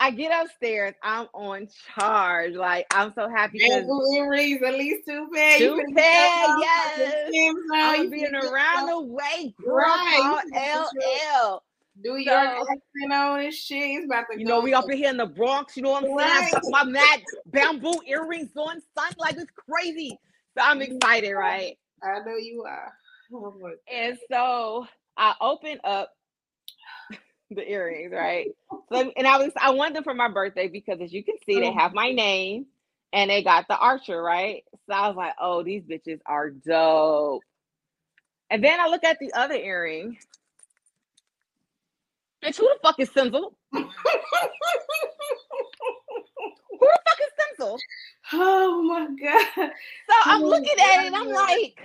I 0.00 0.10
get 0.10 0.44
upstairs. 0.44 0.94
I'm 1.02 1.28
on 1.34 1.68
charge. 1.94 2.54
Like 2.54 2.86
I'm 2.92 3.12
so 3.14 3.28
happy. 3.28 3.60
Earrings, 3.62 4.62
at 4.62 4.74
least 4.74 5.06
two 5.06 5.28
pairs. 5.32 5.58
Two 5.58 5.82
pairs, 5.94 6.48
yes. 6.60 7.54
I'm 7.72 8.10
being 8.10 8.34
around 8.34 8.88
the 8.88 9.00
way, 9.00 9.54
girl. 9.62 9.76
Right. 9.76 10.42
LL. 10.52 11.62
New 11.96 12.16
York 12.16 12.26
so, 12.26 12.62
accent 12.62 13.12
on 13.12 13.40
and 13.40 13.54
shit. 13.54 13.78
It's 13.78 14.06
about 14.06 14.24
to 14.32 14.38
You 14.38 14.44
know, 14.44 14.60
we 14.60 14.74
up 14.74 14.90
in 14.90 14.96
here 14.96 15.10
in 15.10 15.16
the 15.16 15.26
Bronx, 15.26 15.76
you 15.76 15.82
know 15.82 15.90
what 15.90 16.04
I'm 16.04 16.14
right. 16.14 16.50
saying? 16.50 16.62
my 16.68 16.84
mad 16.84 17.22
bamboo 17.46 18.00
earrings 18.06 18.50
on, 18.56 18.82
son, 18.96 19.12
like 19.18 19.36
it's 19.36 19.50
crazy. 19.70 20.18
So 20.56 20.64
I'm 20.64 20.82
excited, 20.82 21.32
right? 21.32 21.78
I 22.02 22.18
know 22.20 22.36
you 22.36 22.64
are. 22.66 22.92
Oh 23.32 23.70
and 23.92 24.18
so 24.30 24.86
I 25.16 25.34
open 25.40 25.80
up 25.84 26.10
the 27.50 27.68
earrings, 27.68 28.12
right? 28.12 28.48
So 28.92 29.12
and 29.16 29.26
I 29.26 29.38
was 29.38 29.52
I 29.60 29.70
wanted 29.70 29.96
them 29.96 30.04
for 30.04 30.14
my 30.14 30.28
birthday 30.28 30.68
because 30.68 31.00
as 31.00 31.12
you 31.12 31.24
can 31.24 31.36
see, 31.46 31.60
they 31.60 31.68
mm-hmm. 31.68 31.78
have 31.78 31.94
my 31.94 32.10
name 32.10 32.66
and 33.12 33.30
they 33.30 33.42
got 33.42 33.68
the 33.68 33.78
archer, 33.78 34.20
right? 34.20 34.64
So 34.88 34.94
I 34.94 35.08
was 35.08 35.16
like, 35.16 35.34
oh, 35.40 35.62
these 35.62 35.82
bitches 35.82 36.20
are 36.26 36.50
dope. 36.50 37.42
And 38.50 38.62
then 38.62 38.80
I 38.80 38.88
look 38.88 39.04
at 39.04 39.18
the 39.18 39.32
other 39.32 39.54
earring 39.54 40.18
Bitch, 42.44 42.58
who 42.58 42.68
the 42.68 42.78
fuck 42.82 43.00
is 43.00 43.08
Simzel? 43.10 43.54
who 43.72 43.80
the 46.80 47.00
fuck 47.06 47.18
is 47.22 47.58
Simzel? 47.58 47.78
Oh 48.34 48.82
my 48.82 49.06
god. 49.06 49.70
So 50.08 50.14
I'm 50.24 50.42
oh 50.42 50.48
looking 50.48 50.78
at 50.78 51.00
it 51.00 51.06
and 51.06 51.16
I'm 51.16 51.28
like, 51.28 51.80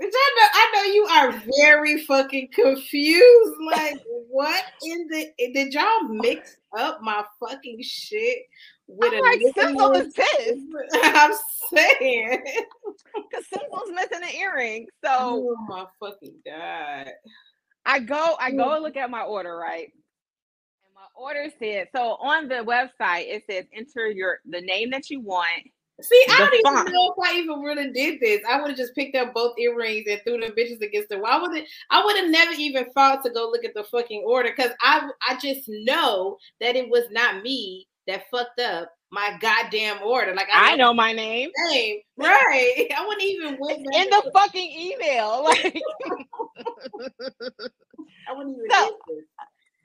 I 0.00 0.04
know, 0.04 0.48
I 0.52 0.72
know 0.74 0.82
you 0.92 1.04
are 1.06 1.42
very 1.56 2.04
fucking 2.04 2.48
confused. 2.52 3.54
Like, 3.66 4.00
what 4.28 4.62
in 4.82 5.08
the 5.08 5.30
did 5.52 5.74
y'all 5.74 6.04
mix 6.08 6.56
up 6.78 7.00
my 7.02 7.24
fucking 7.40 7.82
shit 7.82 8.38
with 8.86 9.12
I'm 9.12 9.18
a 9.18 9.22
like 9.22 10.14
pissed? 10.14 10.60
I'm 11.02 11.32
saying 11.72 12.40
because 13.14 13.44
Simzel's 13.52 13.90
missing 13.92 14.22
an 14.22 14.34
earring. 14.36 14.86
So 15.04 15.10
oh 15.10 15.56
my 15.66 15.86
fucking 15.98 16.36
god. 16.46 17.10
I 17.86 17.98
go, 17.98 18.36
I 18.40 18.50
go 18.52 18.68
mm. 18.68 18.74
and 18.76 18.82
look 18.82 18.96
at 18.96 19.10
my 19.10 19.22
order, 19.22 19.56
right? 19.56 19.92
Order 21.14 21.46
said 21.58 21.88
so 21.94 22.16
on 22.20 22.48
the 22.48 22.56
website 22.56 23.24
it 23.26 23.44
says 23.48 23.64
enter 23.72 24.10
your 24.10 24.38
the 24.46 24.60
name 24.60 24.90
that 24.90 25.10
you 25.10 25.20
want. 25.20 25.62
See, 26.02 26.24
I 26.28 26.38
don't 26.38 26.64
font. 26.64 26.88
even 26.88 26.92
know 26.92 27.14
if 27.16 27.24
I 27.24 27.38
even 27.38 27.60
really 27.60 27.92
did 27.92 28.18
this. 28.18 28.40
I 28.48 28.60
would 28.60 28.70
have 28.70 28.76
just 28.76 28.96
picked 28.96 29.14
up 29.14 29.32
both 29.32 29.56
earrings 29.60 30.06
and 30.10 30.20
threw 30.24 30.40
them 30.40 30.50
bitches 30.58 30.82
against 30.82 31.08
the 31.08 31.20
wall. 31.20 31.42
would 31.42 31.56
it? 31.56 31.68
I 31.88 32.04
would 32.04 32.16
have 32.16 32.30
never 32.30 32.50
even 32.52 32.90
thought 32.90 33.22
to 33.24 33.30
go 33.30 33.48
look 33.48 33.64
at 33.64 33.74
the 33.74 33.84
fucking 33.84 34.24
order 34.26 34.50
because 34.54 34.72
I 34.80 35.08
I 35.28 35.38
just 35.38 35.68
know 35.68 36.36
that 36.60 36.74
it 36.74 36.88
was 36.88 37.04
not 37.12 37.44
me 37.44 37.86
that 38.08 38.24
fucked 38.30 38.58
up 38.58 38.90
my 39.14 39.38
goddamn 39.40 40.02
order. 40.02 40.34
Like 40.34 40.48
I, 40.52 40.72
I 40.72 40.76
know 40.76 40.92
my 40.92 41.12
name. 41.12 41.50
Name 41.70 42.00
right. 42.18 42.88
I 42.96 43.06
wouldn't 43.06 43.22
even 43.22 43.56
went 43.60 43.78
in 43.78 44.10
the 44.10 44.30
fucking 44.34 44.70
email. 44.70 45.44
Like 45.44 45.80
I 48.28 48.32
wouldn't 48.32 48.56
even. 48.56 48.70
So, 48.70 48.98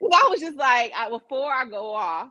I 0.02 0.28
was 0.30 0.40
just 0.40 0.58
like, 0.58 0.92
I, 0.96 1.10
before 1.10 1.52
I 1.52 1.66
go 1.66 1.94
off. 1.94 2.30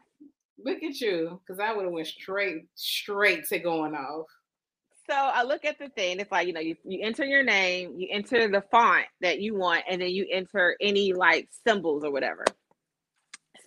Look 0.65 0.83
at 0.83 1.01
you, 1.01 1.41
because 1.47 1.61
I 1.61 1.73
would 1.73 1.85
have 1.85 1.93
went 1.93 2.09
straight, 2.09 2.67
straight 2.75 3.45
to 3.49 3.59
going 3.61 3.95
off. 3.95 4.27
So 5.09 5.17
I 5.17 5.43
look 5.45 5.65
at 5.65 5.79
the 5.79 5.89
thing. 5.91 6.21
It's 6.21 6.31
like 6.31 6.47
you 6.47 6.53
know, 6.53 6.61
you, 6.61 6.77
you 6.85 7.01
enter 7.03 7.25
your 7.25 7.43
name, 7.43 7.95
you 7.97 8.09
enter 8.11 8.49
the 8.49 8.63
font 8.71 9.07
that 9.21 9.41
you 9.41 9.55
want, 9.55 9.85
and 9.89 10.03
then 10.03 10.11
you 10.11 10.27
enter 10.31 10.77
any 10.81 11.13
like 11.13 11.49
symbols 11.67 12.05
or 12.05 12.11
whatever. 12.11 12.45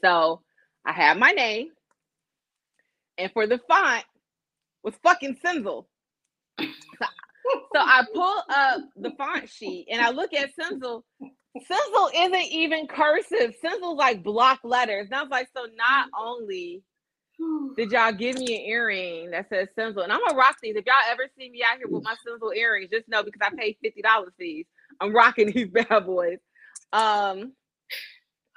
So 0.04 0.42
I 0.86 0.92
have 0.92 1.18
my 1.18 1.32
name, 1.32 1.70
and 3.18 3.32
for 3.32 3.48
the 3.48 3.60
font 3.68 4.04
was 4.84 4.94
fucking 5.02 5.38
Simzel. 5.44 5.86
so, 6.60 6.66
so 7.74 7.80
I 7.80 8.04
pull 8.14 8.44
up 8.50 8.82
the 8.98 9.12
font 9.18 9.50
sheet 9.50 9.88
and 9.92 10.02
I 10.02 10.12
look 10.12 10.34
at 10.34 10.52
Simzel, 10.56 11.04
Simzel 11.58 12.10
isn't 12.16 12.52
even 12.54 12.88
cursive. 12.88 13.56
Simzel's 13.64 13.98
like 13.98 14.24
block 14.24 14.60
letters. 14.64 15.08
And 15.08 15.16
I 15.16 15.22
was 15.22 15.32
like, 15.32 15.50
so 15.56 15.66
not 15.76 16.08
only 16.18 16.84
did 17.78 17.92
y'all 17.92 18.12
give 18.14 18.38
me 18.38 18.56
an 18.56 18.70
earring 18.70 19.32
that 19.32 19.50
says 19.50 19.68
Simzel, 19.78 20.04
and 20.04 20.14
I'm 20.14 20.20
gonna 20.26 20.38
rock 20.38 20.58
these. 20.62 20.76
If 20.76 20.86
y'all 20.86 20.96
ever 21.10 21.24
see 21.38 21.50
me 21.50 21.64
out 21.64 21.78
here 21.78 21.88
with 21.90 22.04
my 22.04 22.16
Simzel 22.26 22.56
earrings, 22.56 22.90
just 22.92 23.08
know 23.08 23.24
because 23.24 23.42
I 23.42 23.56
paid 23.56 23.78
fifty 23.82 24.02
dollars 24.02 24.34
these, 24.38 24.66
I'm 25.00 25.14
rocking 25.14 25.52
these 25.52 25.68
bad 25.72 26.06
boys. 26.06 26.40
Um, 26.94 27.54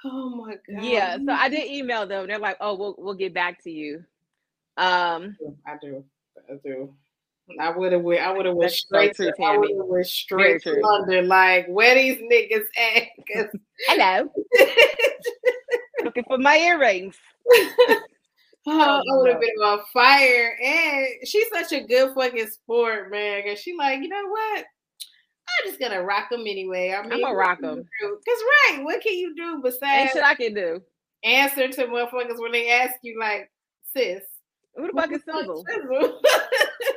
oh 0.05 0.29
my 0.29 0.55
god. 0.55 0.83
Yeah, 0.83 1.17
so 1.17 1.31
I 1.31 1.49
did 1.49 1.69
email 1.69 2.07
them. 2.07 2.27
They're 2.27 2.39
like, 2.39 2.57
oh, 2.61 2.75
we'll 2.75 2.95
we'll 2.97 3.15
get 3.15 3.33
back 3.33 3.63
to 3.63 3.71
you. 3.71 4.03
Um, 4.77 5.37
I 5.67 5.75
do, 5.81 6.03
I 6.49 6.55
do. 6.63 6.93
I 7.59 7.69
would 7.69 7.91
have 7.91 8.01
went. 8.01 8.21
I 8.21 8.31
would 8.31 8.45
have 8.45 8.55
went 8.55 8.71
straight 8.71 9.15
to. 9.17 9.31
I 9.43 9.57
would 9.57 9.69
have 9.69 9.85
went 9.85 10.07
straight 10.07 10.61
to 10.63 10.79
London. 10.81 11.27
Like 11.27 11.67
where 11.67 11.95
these 11.95 12.17
niggas 12.17 12.65
at? 12.77 13.49
Hello. 13.87 14.31
Looking 16.03 16.23
for 16.27 16.37
my 16.37 16.57
earrings. 16.57 17.15
oh, 17.51 17.99
I 18.67 19.01
would 19.07 19.31
have 19.31 19.39
been 19.39 19.49
on 19.63 19.79
fire. 19.93 20.57
And 20.63 21.07
she's 21.25 21.47
such 21.53 21.71
a 21.71 21.85
good 21.85 22.13
fucking 22.15 22.47
sport, 22.47 23.11
man. 23.11 23.43
Cause 23.47 23.59
she 23.59 23.75
like, 23.75 24.01
you 24.01 24.09
know 24.09 24.27
what? 24.27 24.65
I'm 25.47 25.67
just 25.67 25.79
gonna 25.79 26.03
rock 26.03 26.29
them 26.31 26.41
anyway. 26.41 26.95
I 26.97 27.03
mean, 27.03 27.13
I'm 27.13 27.21
gonna 27.21 27.35
rock 27.35 27.61
them. 27.61 27.77
Cause 28.01 28.43
right, 28.71 28.83
what 28.83 29.01
can 29.01 29.13
you 29.13 29.35
do 29.35 29.61
besides? 29.63 29.83
Ain't 29.83 30.11
shit 30.11 30.23
I 30.23 30.33
can 30.35 30.53
do. 30.53 30.81
Answer 31.23 31.67
to 31.67 31.85
motherfuckers 31.85 32.39
when 32.39 32.51
they 32.51 32.71
ask 32.71 32.95
you, 33.01 33.19
like, 33.19 33.51
sis. 33.95 34.21
Who 34.75 34.87
the 34.87 34.93
fuck 34.93 35.11
is 35.11 35.21
Simzel? 35.23 35.63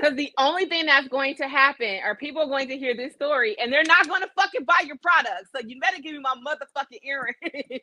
Because 0.00 0.16
the 0.16 0.32
only 0.38 0.66
thing 0.66 0.86
that's 0.86 1.08
going 1.08 1.34
to 1.36 1.48
happen 1.48 1.98
are 2.04 2.14
people 2.14 2.42
are 2.42 2.46
going 2.46 2.68
to 2.68 2.76
hear 2.76 2.96
this 2.96 3.14
story 3.14 3.56
and 3.58 3.72
they're 3.72 3.82
not 3.84 4.08
going 4.08 4.22
to 4.22 4.28
fucking 4.36 4.64
buy 4.64 4.82
your 4.86 4.96
product. 4.98 5.48
So 5.54 5.62
you 5.66 5.80
better 5.80 6.00
give 6.00 6.12
me 6.12 6.20
my 6.20 6.34
motherfucking 6.46 7.00
earring. 7.02 7.34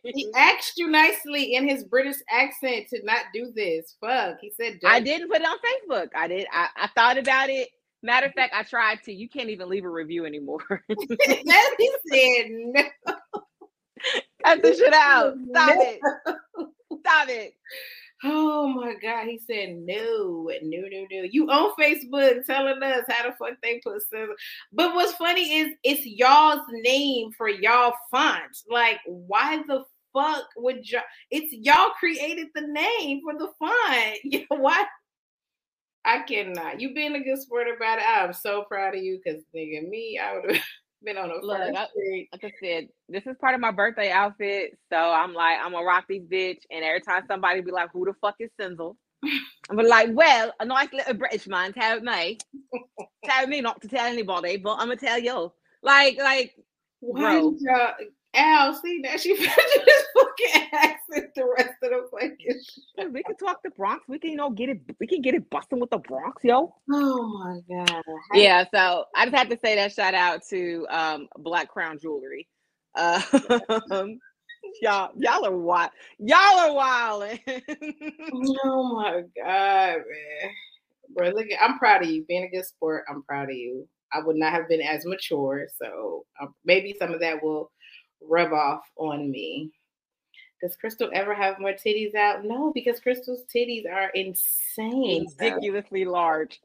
he 0.04 0.32
asked 0.36 0.74
you 0.78 0.88
nicely 0.88 1.56
in 1.56 1.68
his 1.68 1.84
British 1.84 2.18
accent 2.30 2.88
to 2.90 3.04
not 3.04 3.26
do 3.34 3.52
this. 3.56 3.96
Fuck. 4.00 4.38
He 4.42 4.52
said, 4.56 4.80
Don't. 4.80 4.92
I 4.92 5.00
didn't 5.00 5.30
put 5.30 5.42
it 5.42 5.48
on 5.48 5.58
Facebook. 5.58 6.08
I 6.16 6.28
did. 6.28 6.48
I, 6.52 6.68
I 6.76 6.90
thought 6.96 7.18
about 7.18 7.50
it. 7.50 7.70
Matter 8.04 8.28
of 8.28 8.34
fact, 8.34 8.54
I 8.56 8.64
tried 8.64 9.02
to. 9.04 9.14
You 9.14 9.28
can't 9.28 9.50
even 9.50 9.68
leave 9.68 9.84
a 9.84 9.90
review 9.90 10.26
anymore. 10.26 10.60
he 10.88 11.92
said 12.08 12.46
no. 12.50 12.84
Cut 14.46 14.62
the 14.62 14.76
shit 14.76 14.94
out. 14.94 15.34
Stop 15.50 15.76
no. 15.76 15.82
it. 15.82 16.00
Stop 17.02 17.30
it. 17.30 17.54
Oh 18.24 18.68
my 18.68 18.94
God. 19.02 19.28
He 19.28 19.40
said, 19.40 19.76
no, 19.78 20.50
no, 20.62 20.82
no, 20.92 21.06
no. 21.12 21.24
You 21.30 21.50
on 21.50 21.74
Facebook 21.80 22.46
telling 22.46 22.82
us 22.82 23.04
how 23.10 23.30
the 23.30 23.36
fuck 23.36 23.58
they 23.62 23.82
put 23.84 24.02
Simzel. 24.12 24.34
But 24.72 24.96
what's 24.96 25.14
funny 25.14 25.60
is 25.60 25.74
it's 25.84 26.06
y'all's 26.06 26.66
name 26.72 27.32
for 27.38 27.50
y'all 27.50 27.94
font. 28.10 28.58
Like, 28.70 29.00
why 29.06 29.64
the 29.68 29.84
fuck 30.14 30.46
would 30.58 30.90
y'all? 30.90 31.02
It's 31.30 31.52
y'all 31.52 31.92
created 32.00 32.48
the 32.56 32.62
name 32.62 33.22
for 33.24 33.38
the 33.38 33.52
font. 33.60 34.46
why? 34.62 34.86
I 36.06 36.20
cannot. 36.20 36.80
You 36.80 36.94
being 36.94 37.16
a 37.16 37.24
good 37.24 37.42
sport 37.42 37.68
about 37.76 38.00
it. 38.00 38.06
I'm 38.08 38.32
so 38.32 38.64
proud 38.64 38.96
of 38.96 39.04
you 39.04 39.20
because 39.24 39.42
nigga, 39.56 39.90
me, 39.90 40.20
I 40.24 40.36
would 40.36 40.56
have 40.56 40.64
been 41.04 41.18
on 41.18 41.30
a 41.30 41.46
Look, 41.46 41.60
I, 41.60 41.88
like 42.32 42.44
I 42.44 42.52
said, 42.62 42.88
this 43.10 43.24
is 43.26 43.36
part 43.40 43.56
of 43.56 43.62
my 43.62 43.72
birthday 43.72 44.12
outfit. 44.12 44.78
So 44.92 44.98
I'm 44.98 45.34
like, 45.34 45.58
I'm 45.62 45.72
gonna 45.72 45.86
rock 45.86 46.06
these 46.10 46.24
bitch. 46.24 46.60
And 46.72 46.84
every 46.84 47.02
time 47.02 47.24
somebody 47.28 47.62
be 47.62 47.72
like, 47.72 47.90
who 47.94 48.06
the 48.06 48.14
fuck 48.22 48.36
is 48.40 48.50
Simzel? 48.60 48.96
I'm 49.70 49.78
like, 49.78 50.10
well, 50.14 50.54
a 50.60 50.66
nice 50.66 50.92
little 50.94 51.14
British 51.16 51.48
man 51.48 51.74
tell 51.74 52.00
me. 52.00 52.38
tell 53.26 53.48
me 53.48 53.62
not 53.62 53.82
to 53.82 53.88
tell 53.88 54.06
anybody, 54.06 54.58
but 54.58 54.74
I'm 54.74 54.88
gonna 54.88 54.98
tell 54.98 55.20
you. 55.20 55.52
Like, 55.82 56.18
like, 56.18 56.56
bro. 57.02 57.56
Al, 58.36 58.74
see 58.76 59.02
that 59.04 59.20
she 59.20 59.36
this 59.38 60.06
fucking 60.16 60.70
accent 60.74 61.34
the 61.36 61.46
rest 61.58 61.74
of 61.84 61.90
the 61.90 62.08
fucking 62.12 62.62
show. 63.00 63.10
We 63.10 63.24
can 63.24 63.36
talk 63.38 63.62
the 63.64 63.72
Bronx. 63.72 64.04
We 64.08 64.20
can, 64.20 64.32
you 64.32 64.38
know, 64.38 64.50
get 64.50 64.70
it. 64.70 64.82
We 65.00 65.08
can 65.08 65.22
get 65.22 65.36
it 65.36 65.50
busting 65.50 65.80
with 65.80 65.90
the 65.90 66.00
Bronx, 66.00 66.44
yo. 66.44 66.76
Oh 66.92 67.62
my 67.70 67.86
god. 67.86 68.02
Yeah. 68.34 68.66
So 68.74 69.06
I 69.16 69.26
just 69.26 69.36
have 69.36 69.50
to 69.50 69.60
say 69.64 69.76
that 69.76 69.92
shout 69.92 70.14
out 70.14 70.42
to 70.50 70.86
um, 70.90 71.28
Black 71.38 71.70
Crown 71.70 72.00
Jewelry. 72.02 72.48
Uh, 72.96 73.22
y'all, 74.82 75.12
y'all 75.18 75.46
are 75.46 75.58
wild. 75.58 75.92
Y'all 76.20 76.40
are 76.40 76.74
wild. 76.74 77.24
oh 78.66 78.96
my 78.96 79.22
god, 79.38 79.98
man. 79.98 80.52
Bro, 81.14 81.30
look, 81.30 81.48
I'm 81.62 81.78
proud 81.78 82.04
of 82.04 82.10
you. 82.10 82.26
Being 82.28 82.46
a 82.46 82.50
good 82.50 82.66
sport, 82.66 83.04
I'm 83.10 83.24
proud 83.24 83.50
of 83.50 83.56
you. 83.56 83.88
I 84.14 84.20
would 84.24 84.38
not 84.38 84.54
have 84.54 84.70
been 84.70 84.82
as 84.82 85.06
mature. 85.06 85.68
So 85.82 86.26
uh, 86.42 86.48
maybe 86.64 86.96
some 86.98 87.14
of 87.14 87.20
that 87.20 87.44
will 87.44 87.72
rub 88.28 88.54
off 88.54 88.84
on 88.98 89.32
me. 89.32 89.72
Does 90.62 90.76
Crystal 90.76 91.10
ever 91.14 91.34
have 91.34 91.60
more 91.60 91.74
titties 91.74 92.16
out? 92.16 92.46
No, 92.46 92.72
because 92.74 93.00
Crystal's 93.00 93.44
titties 93.54 93.90
are 93.92 94.10
insane. 94.10 95.28
Ridiculously 95.40 96.06
large. 96.06 96.62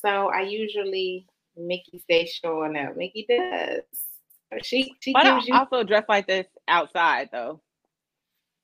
So 0.00 0.28
I 0.28 0.42
usually 0.42 1.26
Mickey 1.56 1.98
stays 1.98 2.32
showing 2.32 2.76
up. 2.76 2.96
Mickey 2.96 3.26
does. 3.28 3.82
She 4.62 4.94
she 5.00 5.12
but 5.12 5.24
gives 5.24 5.48
you 5.48 5.54
also 5.54 5.82
dress 5.82 6.04
like 6.08 6.26
this 6.26 6.46
outside 6.68 7.28
though. 7.32 7.60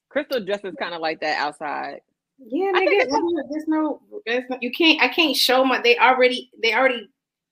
Crystal 0.09 0.45
dresses 0.45 0.74
kind 0.78 0.95
of 0.95 1.01
like 1.01 1.20
that 1.20 1.38
outside. 1.38 2.01
yeah, 2.38 2.72
nigga. 2.72 3.09
There's 3.51 3.66
no, 3.68 4.01
there's 4.26 4.45
no, 4.49 4.59
you 4.61 4.70
can't. 4.70 5.01
I 5.01 5.09
can't 5.09 5.36
show 5.36 5.64
my. 5.64 5.80
They 5.80 5.97
already, 5.99 6.51
they 6.62 6.74
already 6.74 7.09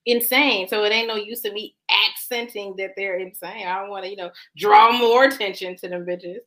insane. 0.09 0.69
So 0.69 0.85
it 0.85 0.93
ain't 0.93 1.09
no 1.09 1.17
use 1.17 1.45
of 1.45 1.53
me 1.53 1.75
accenting 2.11 2.75
that 2.77 2.93
they're 2.97 3.19
insane. 3.19 3.67
I 3.67 3.81
don't 3.81 3.91
want 3.91 4.05
to, 4.05 4.11
you 4.11 4.17
know, 4.17 4.31
draw 4.57 4.91
more 4.93 5.25
attention 5.25 5.77
to 5.77 5.89
them 5.89 6.05
bitches. 6.07 6.39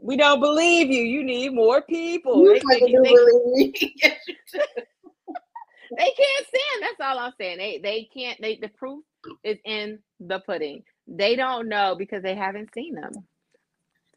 We 0.00 0.16
don't 0.16 0.40
believe 0.40 0.88
you. 0.90 1.02
You 1.02 1.22
need 1.24 1.54
more 1.54 1.82
people. 1.82 2.42
You 2.42 2.54
They, 2.54 2.60
fucking 2.60 2.86
they- 2.86 2.92
do 2.92 3.02
they- 3.02 3.10
believe 3.10 3.72
me. 3.82 3.94
Yes, 4.02 4.18
they 5.96 6.10
can't 6.10 6.46
stand. 6.48 6.80
That's 6.82 7.00
all 7.00 7.18
I'm 7.18 7.32
saying. 7.38 7.58
They 7.58 7.78
they 7.78 8.08
can't. 8.12 8.40
They 8.40 8.56
the 8.56 8.68
proof 8.68 9.04
is 9.44 9.58
in 9.64 9.98
the 10.18 10.40
pudding. 10.40 10.82
They 11.06 11.36
don't 11.36 11.68
know 11.68 11.94
because 11.96 12.22
they 12.22 12.34
haven't 12.34 12.70
seen 12.74 12.94
them. 12.94 13.12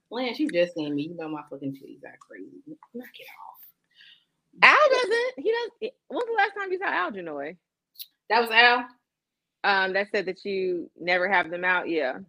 Lance, 0.10 0.40
you 0.40 0.48
just 0.50 0.74
seen 0.74 0.96
me. 0.96 1.04
You 1.04 1.16
know 1.18 1.28
my 1.28 1.42
fucking 1.50 1.74
titties 1.74 2.04
are 2.06 2.18
crazy. 2.20 2.62
Knock 2.94 3.08
it 3.20 3.28
off. 3.44 3.60
Al 4.64 4.90
doesn't. 4.90 5.34
He 5.46 5.52
doesn't. 5.52 5.94
When's 6.08 6.26
the 6.26 6.34
last 6.38 6.52
time 6.58 6.72
you 6.72 6.80
saw 6.80 6.88
Algernoy? 6.88 7.58
That 8.30 8.42
was 8.42 8.50
Al. 8.52 8.86
Um, 9.64 9.94
that 9.94 10.08
said 10.12 10.26
that 10.28 10.46
you 10.46 10.90
never 11.00 11.28
have 11.28 11.50
them 11.50 11.66
out. 11.66 11.90
Yeah, 11.90 12.20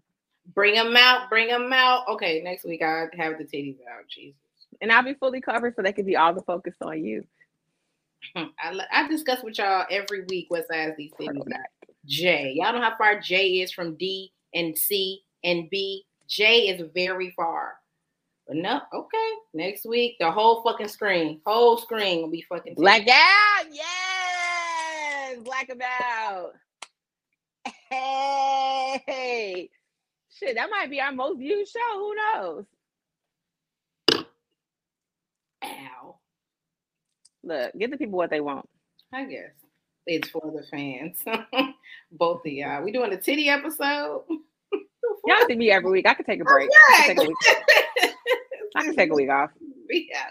Bring 0.55 0.75
them 0.75 0.97
out. 0.97 1.29
Bring 1.29 1.49
them 1.49 1.73
out. 1.73 2.09
Okay, 2.09 2.41
next 2.43 2.65
week 2.65 2.83
I'll 2.83 3.09
have 3.17 3.39
the 3.39 3.45
titties 3.45 3.77
out. 3.93 4.09
Jesus. 4.09 4.35
and 4.81 4.91
I'll 4.91 5.03
be 5.03 5.15
fully 5.15 5.41
covered 5.41 5.75
so 5.77 5.83
they 5.83 5.93
can 5.93 6.07
be 6.07 6.17
all 6.17 6.33
the 6.35 6.43
focus 6.43 6.75
on 6.83 7.05
you. 7.05 7.25
I, 8.35 8.81
I 8.93 9.09
discuss 9.09 9.43
with 9.43 9.59
y'all 9.59 9.85
every 9.91 10.25
week 10.29 10.47
what 10.49 10.67
size 10.67 10.95
these 10.97 11.13
titties 11.13 11.41
are. 11.41 11.67
J. 12.07 12.53
Y'all 12.57 12.73
know 12.73 12.81
how 12.81 12.97
far 12.97 13.21
J 13.21 13.61
is 13.61 13.73
from 13.73 13.95
D 13.97 14.33
and 14.55 14.77
C 14.77 15.23
and 15.45 15.69
B. 15.71 16.05
J 16.27 16.69
is 16.69 16.83
very 16.95 17.31
far. 17.37 17.75
But 18.47 18.57
no, 18.57 18.81
okay. 18.95 19.31
Next 19.53 19.85
week, 19.85 20.17
the 20.19 20.31
whole 20.31 20.63
fucking 20.63 20.89
screen, 20.89 21.43
whole 21.45 21.77
screen 21.77 22.23
will 22.23 22.31
be 22.31 22.45
fucking. 22.49 22.75
Black 22.75 23.07
out, 23.07 23.67
yes, 25.39 25.45
black 25.45 25.69
about. 25.71 26.53
Hey, 27.91 29.71
shit, 30.31 30.57
that 30.57 30.71
might 30.71 30.91
be 30.91 31.01
our 31.01 31.13
most 31.13 31.39
viewed 31.39 31.67
show. 31.67 31.79
Who 31.95 32.15
knows? 32.15 32.65
Ow. 35.65 36.17
Look, 37.45 37.73
give 37.79 37.91
the 37.91 37.97
people 37.97 38.19
what 38.19 38.31
they 38.31 38.41
want. 38.41 38.69
I 39.13 39.25
guess 39.25 39.53
it's 40.09 40.29
for 40.31 40.53
the 40.55 40.63
fans. 40.71 41.23
Both 42.13 42.47
of 42.47 42.53
y'all. 42.53 42.83
We 42.83 42.93
doing 42.93 43.13
a 43.13 43.21
titty 43.21 43.49
episode. 43.49 44.25
Y'all 45.27 45.47
see 45.47 45.57
me 45.57 45.71
every 45.71 45.91
week. 45.91 46.07
I 46.07 46.15
could 46.15 46.27
take 46.27 46.41
a 46.41 46.45
break. 46.45 46.71
I 46.91 47.07
can 47.07 47.17
take 47.17 47.25
a 47.25 47.29
week. 47.29 47.37
I 48.77 48.83
can 48.83 48.97
take 48.97 49.11
a 49.11 49.15
week 49.15 49.31
off. 49.31 49.51
yeah. 49.91 50.31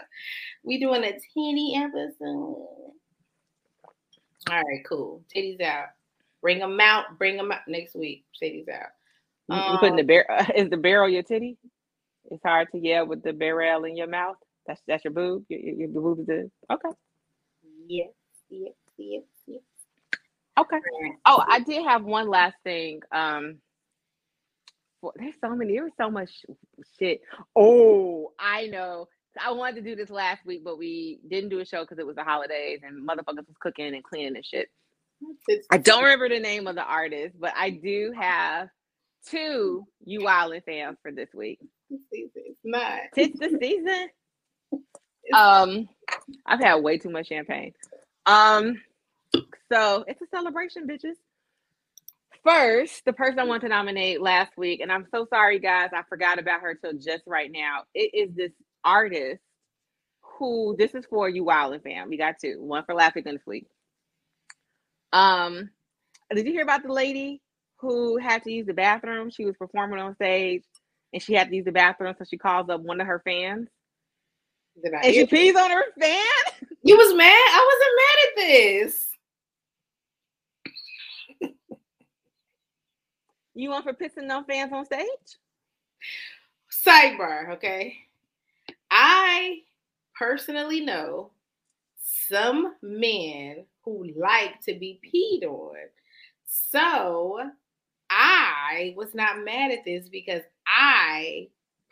We 0.64 0.78
doing 0.80 1.04
a 1.04 1.12
titty 1.12 1.74
episode. 1.76 2.87
All 4.50 4.62
right, 4.62 4.84
cool. 4.88 5.22
Titties 5.34 5.60
out. 5.60 5.88
Bring 6.40 6.58
them 6.58 6.80
out. 6.80 7.18
Bring 7.18 7.36
them 7.36 7.52
out 7.52 7.60
next 7.66 7.94
week. 7.94 8.24
Titties 8.40 8.68
out. 8.68 8.90
You, 9.48 9.56
you 9.56 9.78
putting 9.78 9.96
the 9.96 10.02
Um, 10.02 10.06
barrel? 10.06 10.46
Is 10.54 10.70
the 10.70 10.76
barrel 10.76 11.08
your 11.08 11.22
titty? 11.22 11.56
It's 12.30 12.42
hard 12.42 12.68
to 12.72 12.78
yell 12.78 13.06
with 13.06 13.22
the 13.22 13.32
barrel 13.32 13.84
in 13.84 13.96
your 13.96 14.06
mouth. 14.06 14.36
That's 14.66 14.80
that's 14.86 15.04
your 15.04 15.12
boob. 15.12 15.44
Your, 15.48 15.60
your, 15.60 15.74
your 15.74 15.88
boob 15.88 16.20
is 16.20 16.26
the 16.26 16.50
okay. 16.70 16.90
Yes, 17.86 18.10
yes, 18.50 18.74
yes, 18.98 19.22
yes. 19.46 19.60
Okay. 20.58 20.80
Oh, 21.24 21.42
I 21.48 21.60
did 21.60 21.84
have 21.86 22.04
one 22.04 22.28
last 22.28 22.56
thing. 22.64 23.00
Um, 23.12 23.58
for, 25.00 25.12
there's 25.16 25.34
so 25.40 25.54
many. 25.54 25.72
There 25.72 25.84
was 25.84 25.92
so 25.96 26.10
much 26.10 26.30
shit. 26.98 27.22
Oh, 27.56 28.32
I 28.38 28.66
know. 28.66 29.08
I 29.44 29.52
wanted 29.52 29.76
to 29.76 29.90
do 29.90 29.96
this 29.96 30.10
last 30.10 30.44
week, 30.46 30.62
but 30.64 30.78
we 30.78 31.20
didn't 31.28 31.50
do 31.50 31.60
a 31.60 31.64
show 31.66 31.82
because 31.82 31.98
it 31.98 32.06
was 32.06 32.16
the 32.16 32.24
holidays 32.24 32.80
and 32.82 33.06
motherfuckers 33.08 33.46
was 33.46 33.56
cooking 33.60 33.94
and 33.94 34.04
cleaning 34.04 34.36
and 34.36 34.44
shit. 34.44 34.68
I 35.70 35.78
don't 35.78 36.02
remember 36.04 36.28
the 36.28 36.40
name 36.40 36.66
of 36.66 36.76
the 36.76 36.84
artist, 36.84 37.36
but 37.40 37.52
I 37.56 37.70
do 37.70 38.12
have 38.18 38.68
two 39.28 39.86
You 40.04 40.20
Wildin' 40.20 40.64
fans 40.64 40.98
for 41.02 41.12
this 41.12 41.28
week. 41.34 41.58
It's 41.90 42.32
it's 42.34 42.60
not. 42.64 43.00
The 43.14 43.58
season. 43.60 44.08
Um, 45.34 45.88
I've 46.46 46.60
had 46.60 46.76
way 46.76 46.98
too 46.98 47.10
much 47.10 47.28
champagne. 47.28 47.74
Um, 48.24 48.80
so 49.70 50.04
it's 50.08 50.22
a 50.22 50.26
celebration, 50.34 50.86
bitches. 50.88 51.16
First, 52.44 53.04
the 53.04 53.12
person 53.12 53.38
I 53.38 53.44
want 53.44 53.62
to 53.62 53.68
nominate 53.68 54.22
last 54.22 54.56
week, 54.56 54.80
and 54.80 54.90
I'm 54.90 55.06
so 55.12 55.26
sorry, 55.28 55.58
guys, 55.58 55.90
I 55.92 56.02
forgot 56.08 56.38
about 56.38 56.62
her 56.62 56.74
till 56.74 56.94
just 56.94 57.24
right 57.26 57.52
now. 57.52 57.82
It 57.94 58.10
is 58.14 58.34
this 58.34 58.52
artist 58.88 59.42
who 60.38 60.74
this 60.78 60.94
is 60.94 61.04
for 61.06 61.28
you, 61.28 61.44
Wildin' 61.44 61.82
fam. 61.82 62.08
We 62.08 62.16
got 62.16 62.36
two, 62.40 62.62
one 62.62 62.84
for 62.84 62.94
Laughing 62.94 63.24
and 63.26 63.38
week. 63.46 63.66
Um, 65.12 65.70
did 66.34 66.46
you 66.46 66.52
hear 66.52 66.62
about 66.62 66.82
the 66.82 66.92
lady 66.92 67.42
who 67.76 68.16
had 68.18 68.42
to 68.44 68.52
use 68.52 68.66
the 68.66 68.74
bathroom? 68.74 69.30
She 69.30 69.44
was 69.44 69.56
performing 69.56 69.98
on 69.98 70.14
stage, 70.14 70.64
and 71.12 71.22
she 71.22 71.34
had 71.34 71.48
to 71.48 71.56
use 71.56 71.64
the 71.64 71.72
bathroom, 71.72 72.14
so 72.18 72.24
she 72.24 72.38
calls 72.38 72.68
up 72.70 72.80
one 72.80 73.00
of 73.00 73.06
her 73.06 73.20
fans. 73.24 73.68
Did 74.82 74.94
I 74.94 75.06
And 75.06 75.14
she 75.14 75.26
pees 75.26 75.56
on 75.56 75.70
her 75.70 75.84
fan? 75.98 76.68
You 76.82 76.96
was 76.96 77.14
mad? 77.14 77.32
I 77.32 77.68
wasn't 77.70 77.96
mad 77.98 78.18
at 78.28 78.36
this. 78.36 79.04
You 83.54 83.70
want 83.70 83.84
for 83.84 83.92
pissing 83.92 84.30
on 84.30 84.44
fans 84.44 84.72
on 84.72 84.84
stage? 84.84 85.08
Sidebar, 86.70 87.54
okay. 87.54 87.96
I 88.90 89.60
personally 90.18 90.80
know 90.80 91.30
some 92.28 92.74
men 92.82 93.64
who 93.84 94.10
like 94.16 94.60
to 94.64 94.74
be 94.74 95.00
peed 95.04 95.46
on. 95.46 95.76
So 96.44 97.40
I 98.10 98.94
was 98.96 99.14
not 99.14 99.44
mad 99.44 99.70
at 99.70 99.84
this 99.84 100.08
because 100.08 100.42
I 100.66 101.48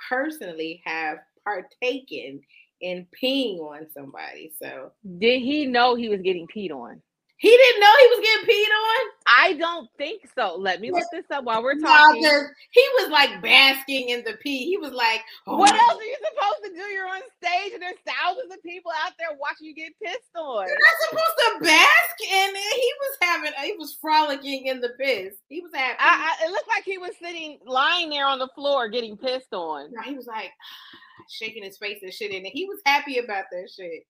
personally 0.08 0.82
have 0.84 1.18
partaken 1.44 2.40
in 2.80 3.06
peeing 3.22 3.60
on 3.60 3.86
somebody. 3.92 4.52
So 4.58 4.92
Did 5.18 5.40
he 5.40 5.66
know 5.66 5.94
he 5.94 6.08
was 6.08 6.20
getting 6.20 6.46
peed 6.46 6.70
on? 6.70 7.00
He 7.38 7.50
didn't 7.50 7.80
know 7.80 7.92
he 8.00 8.06
was 8.06 8.20
getting 8.22 8.48
peed 8.48 8.72
on. 8.72 9.10
I 9.26 9.52
don't 9.54 9.90
think 9.98 10.22
so. 10.34 10.56
Let 10.56 10.80
me 10.80 10.90
look 10.90 11.04
this 11.12 11.26
up 11.30 11.44
while 11.44 11.62
we're 11.62 11.78
talking. 11.78 12.22
he 12.22 12.84
was 12.98 13.10
like 13.10 13.42
basking 13.42 14.08
in 14.08 14.24
the 14.24 14.38
pee. 14.42 14.64
He 14.64 14.78
was 14.78 14.92
like, 14.92 15.20
oh 15.46 15.58
what 15.58 15.74
else 15.74 16.00
are 16.00 16.04
you 16.04 16.16
supposed 16.16 16.64
to 16.64 16.70
do? 16.70 16.86
You're 16.88 17.08
on 17.08 17.20
stage 17.42 17.74
and 17.74 17.82
there's 17.82 18.00
thousands 18.06 18.52
of 18.52 18.62
people 18.62 18.90
out 19.04 19.12
there 19.18 19.36
watching 19.38 19.66
you 19.66 19.74
get 19.74 19.92
pissed 20.02 20.34
on. 20.34 20.66
You're 20.66 20.78
not 20.78 21.10
supposed 21.10 21.36
to 21.36 21.64
bask 21.64 22.16
in 22.22 22.50
it. 22.56 22.74
He 22.80 22.92
was 23.00 23.18
having, 23.20 23.52
he 23.64 23.76
was 23.78 23.98
frolicking 24.00 24.66
in 24.66 24.80
the 24.80 24.90
piss. 24.98 25.34
He 25.48 25.60
was 25.60 25.72
happy. 25.74 25.98
I, 26.00 26.36
I, 26.40 26.46
it 26.46 26.50
looked 26.50 26.68
like 26.68 26.84
he 26.84 26.96
was 26.96 27.12
sitting, 27.22 27.58
lying 27.66 28.08
there 28.08 28.26
on 28.26 28.38
the 28.38 28.48
floor 28.54 28.88
getting 28.88 29.16
pissed 29.16 29.52
on. 29.52 29.90
No, 29.92 30.02
he 30.02 30.14
was 30.14 30.26
like 30.26 30.52
shaking 31.28 31.64
his 31.64 31.76
face 31.76 31.98
and 32.02 32.12
shit, 32.12 32.32
and 32.32 32.46
he 32.46 32.64
was 32.64 32.80
happy 32.86 33.18
about 33.18 33.44
that 33.50 33.68
shit. 33.76 34.04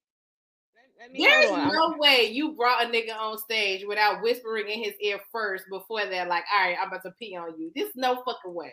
Let 0.98 1.12
me- 1.12 1.18
There's 1.26 1.50
no 1.72 1.94
way 1.98 2.30
you 2.32 2.52
brought 2.54 2.84
a 2.84 2.88
nigga 2.88 3.16
on 3.16 3.38
stage 3.38 3.84
without 3.86 4.22
whispering 4.22 4.68
in 4.68 4.82
his 4.82 4.94
ear 5.00 5.20
first 5.32 5.64
before 5.70 6.06
that, 6.06 6.28
like, 6.28 6.44
all 6.52 6.66
right, 6.66 6.76
I'm 6.80 6.88
about 6.88 7.02
to 7.02 7.12
pee 7.18 7.36
on 7.36 7.58
you. 7.60 7.70
This 7.74 7.90
no 7.94 8.14
fucking 8.24 8.54
way. 8.54 8.72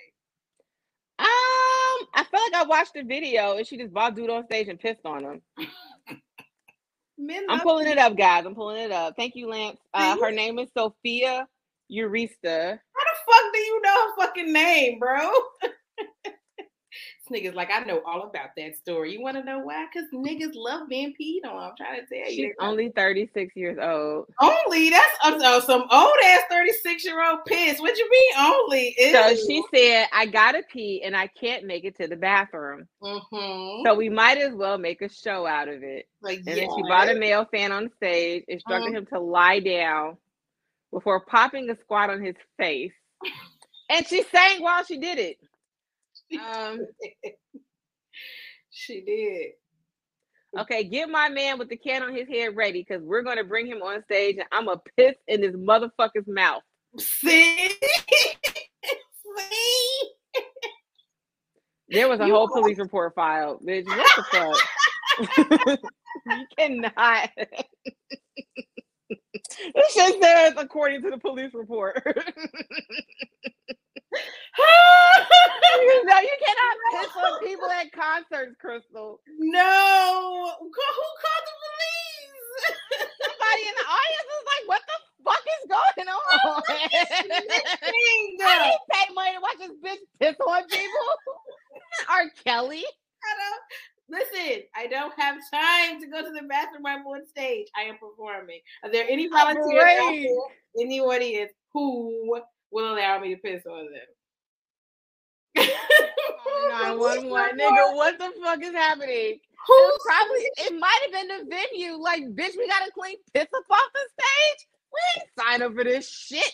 Um, 1.19 1.27
I 2.15 2.23
felt 2.29 2.51
like 2.51 2.61
I 2.61 2.63
watched 2.67 2.93
the 2.95 3.03
video 3.03 3.57
and 3.57 3.67
she 3.67 3.77
just 3.77 3.93
brought 3.93 4.15
dude 4.15 4.29
on 4.29 4.45
stage 4.45 4.67
and 4.67 4.79
pissed 4.79 5.05
on 5.05 5.23
him. 5.23 5.41
I'm 7.49 7.59
pulling 7.61 7.87
it 7.87 7.97
up, 7.97 8.17
guys. 8.17 8.45
I'm 8.45 8.55
pulling 8.55 8.81
it 8.81 8.91
up. 8.91 9.15
Thank 9.15 9.35
you, 9.35 9.47
Lance. 9.47 9.77
Uh, 9.93 10.17
her 10.19 10.31
name 10.31 10.59
is 10.59 10.69
Sophia 10.75 11.47
Urista. 11.91 12.79
How 12.95 13.03
the 13.03 13.31
fuck 13.31 13.53
do 13.53 13.59
you 13.59 13.81
know 13.81 13.93
her 14.09 14.15
fucking 14.17 14.51
name, 14.51 14.99
bro? 14.99 15.31
nigga's 17.33 17.55
like, 17.55 17.69
I 17.71 17.83
know 17.83 18.01
all 18.05 18.23
about 18.23 18.49
that 18.57 18.77
story. 18.77 19.11
You 19.13 19.21
want 19.21 19.35
to 19.37 19.43
know 19.43 19.59
why? 19.59 19.87
Because 19.91 20.07
niggas 20.13 20.51
love 20.55 20.87
being 20.87 21.13
peed 21.19 21.45
on. 21.49 21.57
I'm 21.57 21.75
trying 21.75 21.99
to 22.01 22.05
tell 22.05 22.31
you. 22.31 22.45
She's 22.47 22.53
only 22.59 22.89
36 22.89 23.55
years 23.55 23.77
old. 23.81 24.27
only 24.39 24.89
that's 24.89 25.17
uh, 25.23 25.61
some 25.61 25.81
old 25.91 26.13
ass 26.25 26.41
36 26.49 27.05
year 27.05 27.23
old 27.27 27.39
piss. 27.45 27.79
What 27.79 27.97
you 27.97 28.09
mean 28.09 28.33
only? 28.37 28.95
So 29.11 29.35
she 29.35 29.63
said, 29.73 30.07
I 30.13 30.25
gotta 30.27 30.61
pee 30.71 31.01
and 31.03 31.15
I 31.15 31.27
can't 31.27 31.65
make 31.65 31.83
it 31.85 31.97
to 31.97 32.07
the 32.07 32.15
bathroom. 32.15 32.87
Mhm. 33.01 33.83
So 33.85 33.95
we 33.95 34.09
might 34.09 34.37
as 34.37 34.53
well 34.53 34.77
make 34.77 35.01
a 35.01 35.09
show 35.09 35.45
out 35.45 35.67
of 35.67 35.83
it. 35.83 36.07
like 36.21 36.37
And 36.39 36.57
then 36.57 36.69
she 36.75 36.81
brought 36.83 37.09
a 37.09 37.15
male 37.15 37.45
fan 37.45 37.71
on 37.71 37.89
stage, 37.97 38.43
instructed 38.47 38.93
Mhm. 38.93 38.97
him 38.97 39.05
to 39.07 39.19
lie 39.19 39.59
down 39.59 40.17
before 40.91 41.21
popping 41.25 41.69
a 41.69 41.75
squat 41.81 42.09
on 42.09 42.21
his 42.23 42.35
face. 42.57 42.93
And 43.89 44.07
she 44.07 44.23
sang 44.23 44.61
while 44.61 44.83
she 44.83 44.97
did 44.97 45.19
it. 45.19 45.37
Um, 46.55 46.79
she 48.69 49.01
did. 49.01 49.51
Okay, 50.61 50.83
get 50.83 51.09
my 51.09 51.29
man 51.29 51.57
with 51.57 51.69
the 51.69 51.77
can 51.77 52.03
on 52.03 52.13
his 52.15 52.27
head 52.27 52.55
ready 52.55 52.85
because 52.87 53.01
we're 53.03 53.23
gonna 53.23 53.43
bring 53.43 53.65
him 53.65 53.81
on 53.81 54.03
stage 54.03 54.35
and 54.37 54.45
I'm 54.51 54.67
a 54.67 54.79
piss 54.97 55.15
in 55.27 55.41
his 55.41 55.55
motherfucker's 55.55 56.27
mouth. 56.27 56.61
See? 56.99 57.69
See? 59.39 60.01
There 61.89 62.07
was 62.07 62.19
a 62.21 62.25
You 62.25 62.33
whole 62.33 62.45
are- 62.47 62.61
police 62.61 62.79
report 62.79 63.13
filed, 63.13 63.61
bitch. 63.63 63.85
What 63.85 64.11
the 64.15 64.23
fuck? 64.31 65.79
you 66.27 66.45
cannot. 66.57 67.29
this 69.75 69.93
shit 69.93 70.23
says 70.23 70.53
according 70.57 71.03
to 71.03 71.11
the 71.11 71.19
police 71.19 71.53
report. 71.53 72.01
you 75.81 76.05
know 76.05 76.19
you 76.19 76.35
cannot 76.45 76.75
piss 76.93 77.11
on 77.17 77.39
people 77.45 77.69
at 77.69 77.91
concerts, 77.91 78.55
Crystal. 78.59 79.19
no. 79.39 80.55
Who 80.59 80.69
called 80.69 81.45
the 81.47 81.55
police? 81.63 82.77
Somebody 83.21 83.63
in 83.67 83.75
the 83.75 83.87
audience 83.89 84.29
is 84.29 84.45
like, 84.45 84.65
"What 84.69 84.81
the 84.85 84.97
fuck 85.25 85.45
is 85.57 85.63
going 85.69 86.07
on?" 86.13 86.63
I 86.69 88.67
didn't 88.69 88.85
pay 88.91 89.13
money 89.13 89.33
to 89.33 89.41
watch 89.41 89.57
this 89.59 89.71
bitch 89.83 90.03
piss 90.19 90.35
on 90.45 90.63
people. 90.67 91.07
R. 92.09 92.25
Kelly. 92.45 92.83
I 92.85 93.33
don't- 93.39 93.63
Listen, 94.09 94.63
I 94.75 94.85
don't 94.87 95.13
have 95.17 95.37
time 95.51 95.99
to 96.01 96.07
go 96.07 96.21
to 96.21 96.29
the 96.29 96.43
bathroom. 96.47 96.85
I'm 96.85 97.07
on 97.07 97.25
stage. 97.25 97.67
I 97.75 97.83
am 97.83 97.97
performing. 97.97 98.59
Are 98.83 98.91
there 98.91 99.05
any 99.09 99.27
volunteers 99.29 100.27
in 100.75 100.89
the 100.89 100.99
audience 100.99 101.53
who 101.71 102.37
will 102.69 102.93
allow 102.93 103.19
me 103.19 103.33
to 103.33 103.41
piss 103.41 103.65
on 103.65 103.85
them? 103.85 104.05
911, 105.55 107.29
nigga. 107.59 107.95
What 107.95 108.17
the 108.19 108.31
fuck 108.43 108.61
is 108.63 108.73
happening? 108.73 109.39
Who 109.67 109.91
probably 110.03 110.49
it 110.57 110.73
might 110.79 110.99
have 111.03 111.11
been 111.11 111.27
the 111.27 111.45
venue. 111.49 111.93
Like, 111.95 112.23
bitch, 112.23 112.57
we 112.57 112.67
gotta 112.67 112.91
clean 112.91 113.17
piss 113.33 113.47
up 113.55 113.63
off 113.69 113.89
the 113.93 113.99
stage. 114.11 114.67
We 114.91 114.99
ain't 115.21 115.29
sign 115.39 115.61
up 115.61 115.73
for 115.73 115.83
this 115.83 116.09
shit. 116.09 116.51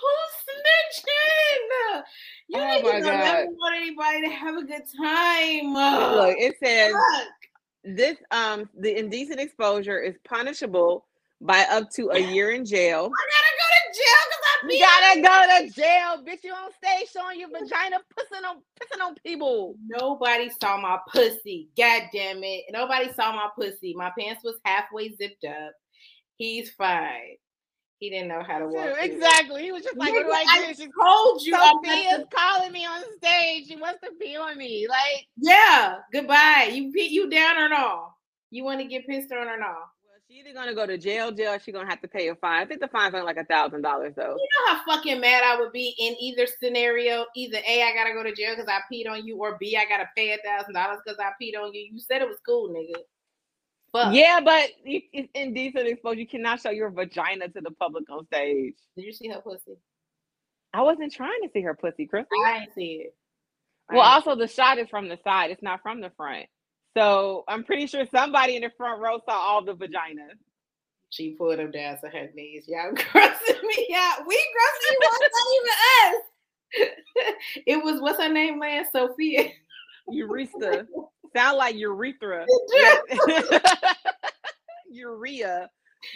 Who's 0.00 0.32
snitching? 0.46 2.02
You 2.48 2.58
Oh 2.58 2.60
niggas 2.60 3.00
don't 3.00 3.06
ever 3.06 3.46
want 3.50 3.76
anybody 3.76 4.20
to 4.22 4.28
have 4.28 4.56
a 4.56 4.64
good 4.64 4.84
time. 4.96 5.74
Look, 5.74 6.36
it 6.38 6.56
says 6.62 6.94
this 7.82 8.16
um 8.30 8.68
the 8.78 8.96
indecent 8.98 9.40
exposure 9.40 9.98
is 10.00 10.16
punishable 10.24 11.06
by 11.40 11.66
up 11.70 11.90
to 11.90 12.10
a 12.10 12.18
year 12.18 12.50
in 12.50 12.64
jail. 12.64 13.10
I 14.62 14.72
You 14.72 14.78
gotta 14.78 15.20
go 15.20 15.66
to 15.66 15.72
jail 15.72 16.22
because 16.22 16.22
gotta 16.22 16.22
go 16.22 16.22
to 16.22 16.32
jail, 16.32 16.36
bitch. 16.36 16.44
You 16.44 16.52
on 16.52 16.70
stage 16.72 17.10
showing 17.10 17.40
your 17.40 17.48
vagina 17.48 17.98
pissing 18.16 18.48
on 18.48 18.56
pissing 18.80 19.04
on 19.04 19.14
people. 19.24 19.76
Nobody 19.88 20.50
saw 20.60 20.80
my 20.80 20.98
pussy. 21.12 21.68
God 21.76 22.02
damn 22.12 22.42
it. 22.44 22.64
Nobody 22.70 23.12
saw 23.12 23.32
my 23.32 23.48
pussy. 23.56 23.94
My 23.94 24.12
pants 24.18 24.44
was 24.44 24.56
halfway 24.64 25.14
zipped 25.16 25.44
up. 25.44 25.72
He's 26.36 26.70
fine. 26.70 27.36
He 27.98 28.08
didn't 28.08 28.28
know 28.28 28.42
how 28.42 28.58
to 28.58 28.66
walk. 28.66 28.86
it. 28.86 29.12
Exactly. 29.12 29.62
He 29.62 29.72
was 29.72 29.82
just 29.82 29.96
like, 29.96 30.12
what 30.12 30.24
do 30.24 30.30
Nigga, 30.30 30.34
I 30.34 30.58
do? 30.58 30.64
I 30.64 30.72
She's 30.72 30.88
told 30.98 31.42
you. 31.42 31.52
Sophia's 31.54 32.24
calling 32.34 32.72
me 32.72 32.86
on 32.86 33.02
stage. 33.18 33.66
She 33.66 33.76
wants 33.76 34.00
to 34.02 34.10
pee 34.18 34.36
on 34.36 34.56
me. 34.56 34.86
Like, 34.88 35.26
yeah. 35.36 35.96
Goodbye. 36.10 36.70
You 36.72 36.90
pe- 36.92 37.08
you 37.08 37.28
down 37.28 37.58
or 37.58 37.68
no? 37.68 38.06
You 38.50 38.64
want 38.64 38.80
to 38.80 38.86
get 38.86 39.06
pissed 39.06 39.30
on 39.32 39.48
or 39.48 39.58
no? 39.58 39.74
Either 40.40 40.54
gonna 40.54 40.74
go 40.74 40.86
to 40.86 40.98
jail, 40.98 41.30
jail. 41.32 41.52
Or 41.52 41.60
she 41.60 41.72
gonna 41.72 41.88
have 41.88 42.00
to 42.02 42.08
pay 42.08 42.28
a 42.28 42.34
fine. 42.34 42.62
I 42.62 42.66
think 42.66 42.80
the 42.80 42.88
fine's 42.88 43.14
only 43.14 43.26
like 43.26 43.36
a 43.36 43.44
thousand 43.44 43.82
dollars 43.82 44.14
though. 44.16 44.36
You 44.36 44.48
know 44.66 44.74
how 44.74 44.84
fucking 44.86 45.20
mad 45.20 45.42
I 45.44 45.60
would 45.60 45.72
be 45.72 45.94
in 45.98 46.16
either 46.20 46.46
scenario. 46.62 47.26
Either 47.36 47.58
A, 47.66 47.82
I 47.82 47.94
gotta 47.94 48.12
go 48.12 48.22
to 48.22 48.34
jail 48.34 48.54
because 48.56 48.68
I 48.68 48.80
peed 48.92 49.08
on 49.08 49.26
you, 49.26 49.36
or 49.36 49.56
B, 49.58 49.76
I 49.76 49.84
gotta 49.86 50.08
pay 50.16 50.32
a 50.32 50.38
thousand 50.44 50.74
dollars 50.74 50.98
because 51.04 51.18
I 51.18 51.30
peed 51.42 51.60
on 51.60 51.72
you. 51.72 51.88
You 51.92 52.00
said 52.00 52.22
it 52.22 52.28
was 52.28 52.38
cool, 52.44 52.70
nigga. 52.70 53.00
Fuck. 53.92 54.14
Yeah, 54.14 54.40
but 54.44 54.70
it's 54.84 55.28
indecent 55.34 55.88
exposure. 55.88 56.20
You 56.20 56.26
cannot 56.26 56.60
show 56.60 56.70
your 56.70 56.90
vagina 56.90 57.48
to 57.48 57.60
the 57.60 57.72
public 57.72 58.08
on 58.08 58.24
stage. 58.26 58.74
Did 58.96 59.04
you 59.04 59.12
see 59.12 59.28
her 59.28 59.40
pussy? 59.40 59.76
I 60.72 60.82
wasn't 60.82 61.12
trying 61.12 61.42
to 61.42 61.50
see 61.52 61.62
her 61.62 61.74
pussy, 61.74 62.06
Crystal. 62.06 62.38
I 62.46 62.58
ain't 62.58 62.74
see 62.74 63.02
it. 63.06 63.14
I 63.88 63.96
Well, 63.96 64.04
also 64.04 64.36
the 64.36 64.46
shot 64.46 64.78
is 64.78 64.88
from 64.88 65.08
the 65.08 65.18
side. 65.24 65.50
It's 65.50 65.62
not 65.62 65.82
from 65.82 66.00
the 66.00 66.10
front. 66.16 66.46
So 66.96 67.44
I'm 67.48 67.64
pretty 67.64 67.86
sure 67.86 68.04
somebody 68.12 68.56
in 68.56 68.62
the 68.62 68.70
front 68.76 69.00
row 69.00 69.18
saw 69.24 69.32
all 69.32 69.64
the 69.64 69.74
vaginas. 69.74 70.36
she 71.10 71.30
pulled 71.30 71.58
them 71.58 71.70
down 71.70 71.98
to 72.00 72.08
her 72.08 72.28
knees. 72.34 72.64
Y'all 72.66 72.92
grossing 72.92 73.62
me 73.62 73.94
out. 73.96 74.26
We 74.26 74.36
grossing 74.36 74.90
you 74.90 74.98
out. 75.06 75.20
Not 75.20 75.46
even 75.56 76.06
us. 76.06 76.22
it 77.66 77.84
was 77.84 78.00
what's 78.00 78.22
her 78.22 78.32
name, 78.32 78.58
man? 78.58 78.84
Sophia. 78.92 79.50
Urethra. 80.08 80.86
Sound 81.36 81.58
like 81.58 81.76
urethra. 81.76 82.46
Urea. 84.90 85.68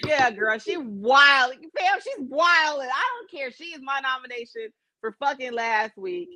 Yeah, 0.07 0.31
girl. 0.31 0.59
She 0.59 0.77
wild. 0.77 1.55
Fam, 1.79 1.99
she's 2.03 2.27
wild. 2.29 2.81
I 2.81 2.87
don't 2.87 3.31
care. 3.31 3.51
She 3.53 3.65
is 3.67 3.81
my 3.83 4.01
nomination 4.01 4.69
for 5.01 5.13
fucking 5.21 5.53
last 5.53 5.97
week. 5.97 6.29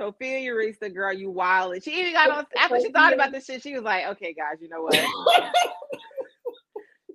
Sophia 0.00 0.38
Urethra, 0.38 0.88
girl, 0.88 1.12
you 1.12 1.30
wild. 1.30 1.82
She 1.82 2.00
even 2.00 2.14
got 2.14 2.30
on 2.30 2.46
after 2.56 2.80
she 2.80 2.90
thought 2.90 3.12
about 3.12 3.32
this 3.32 3.44
shit. 3.44 3.62
She 3.62 3.74
was 3.74 3.82
like, 3.82 4.06
okay, 4.06 4.32
guys, 4.32 4.56
you 4.62 4.70
know 4.70 4.80
what? 4.80 4.98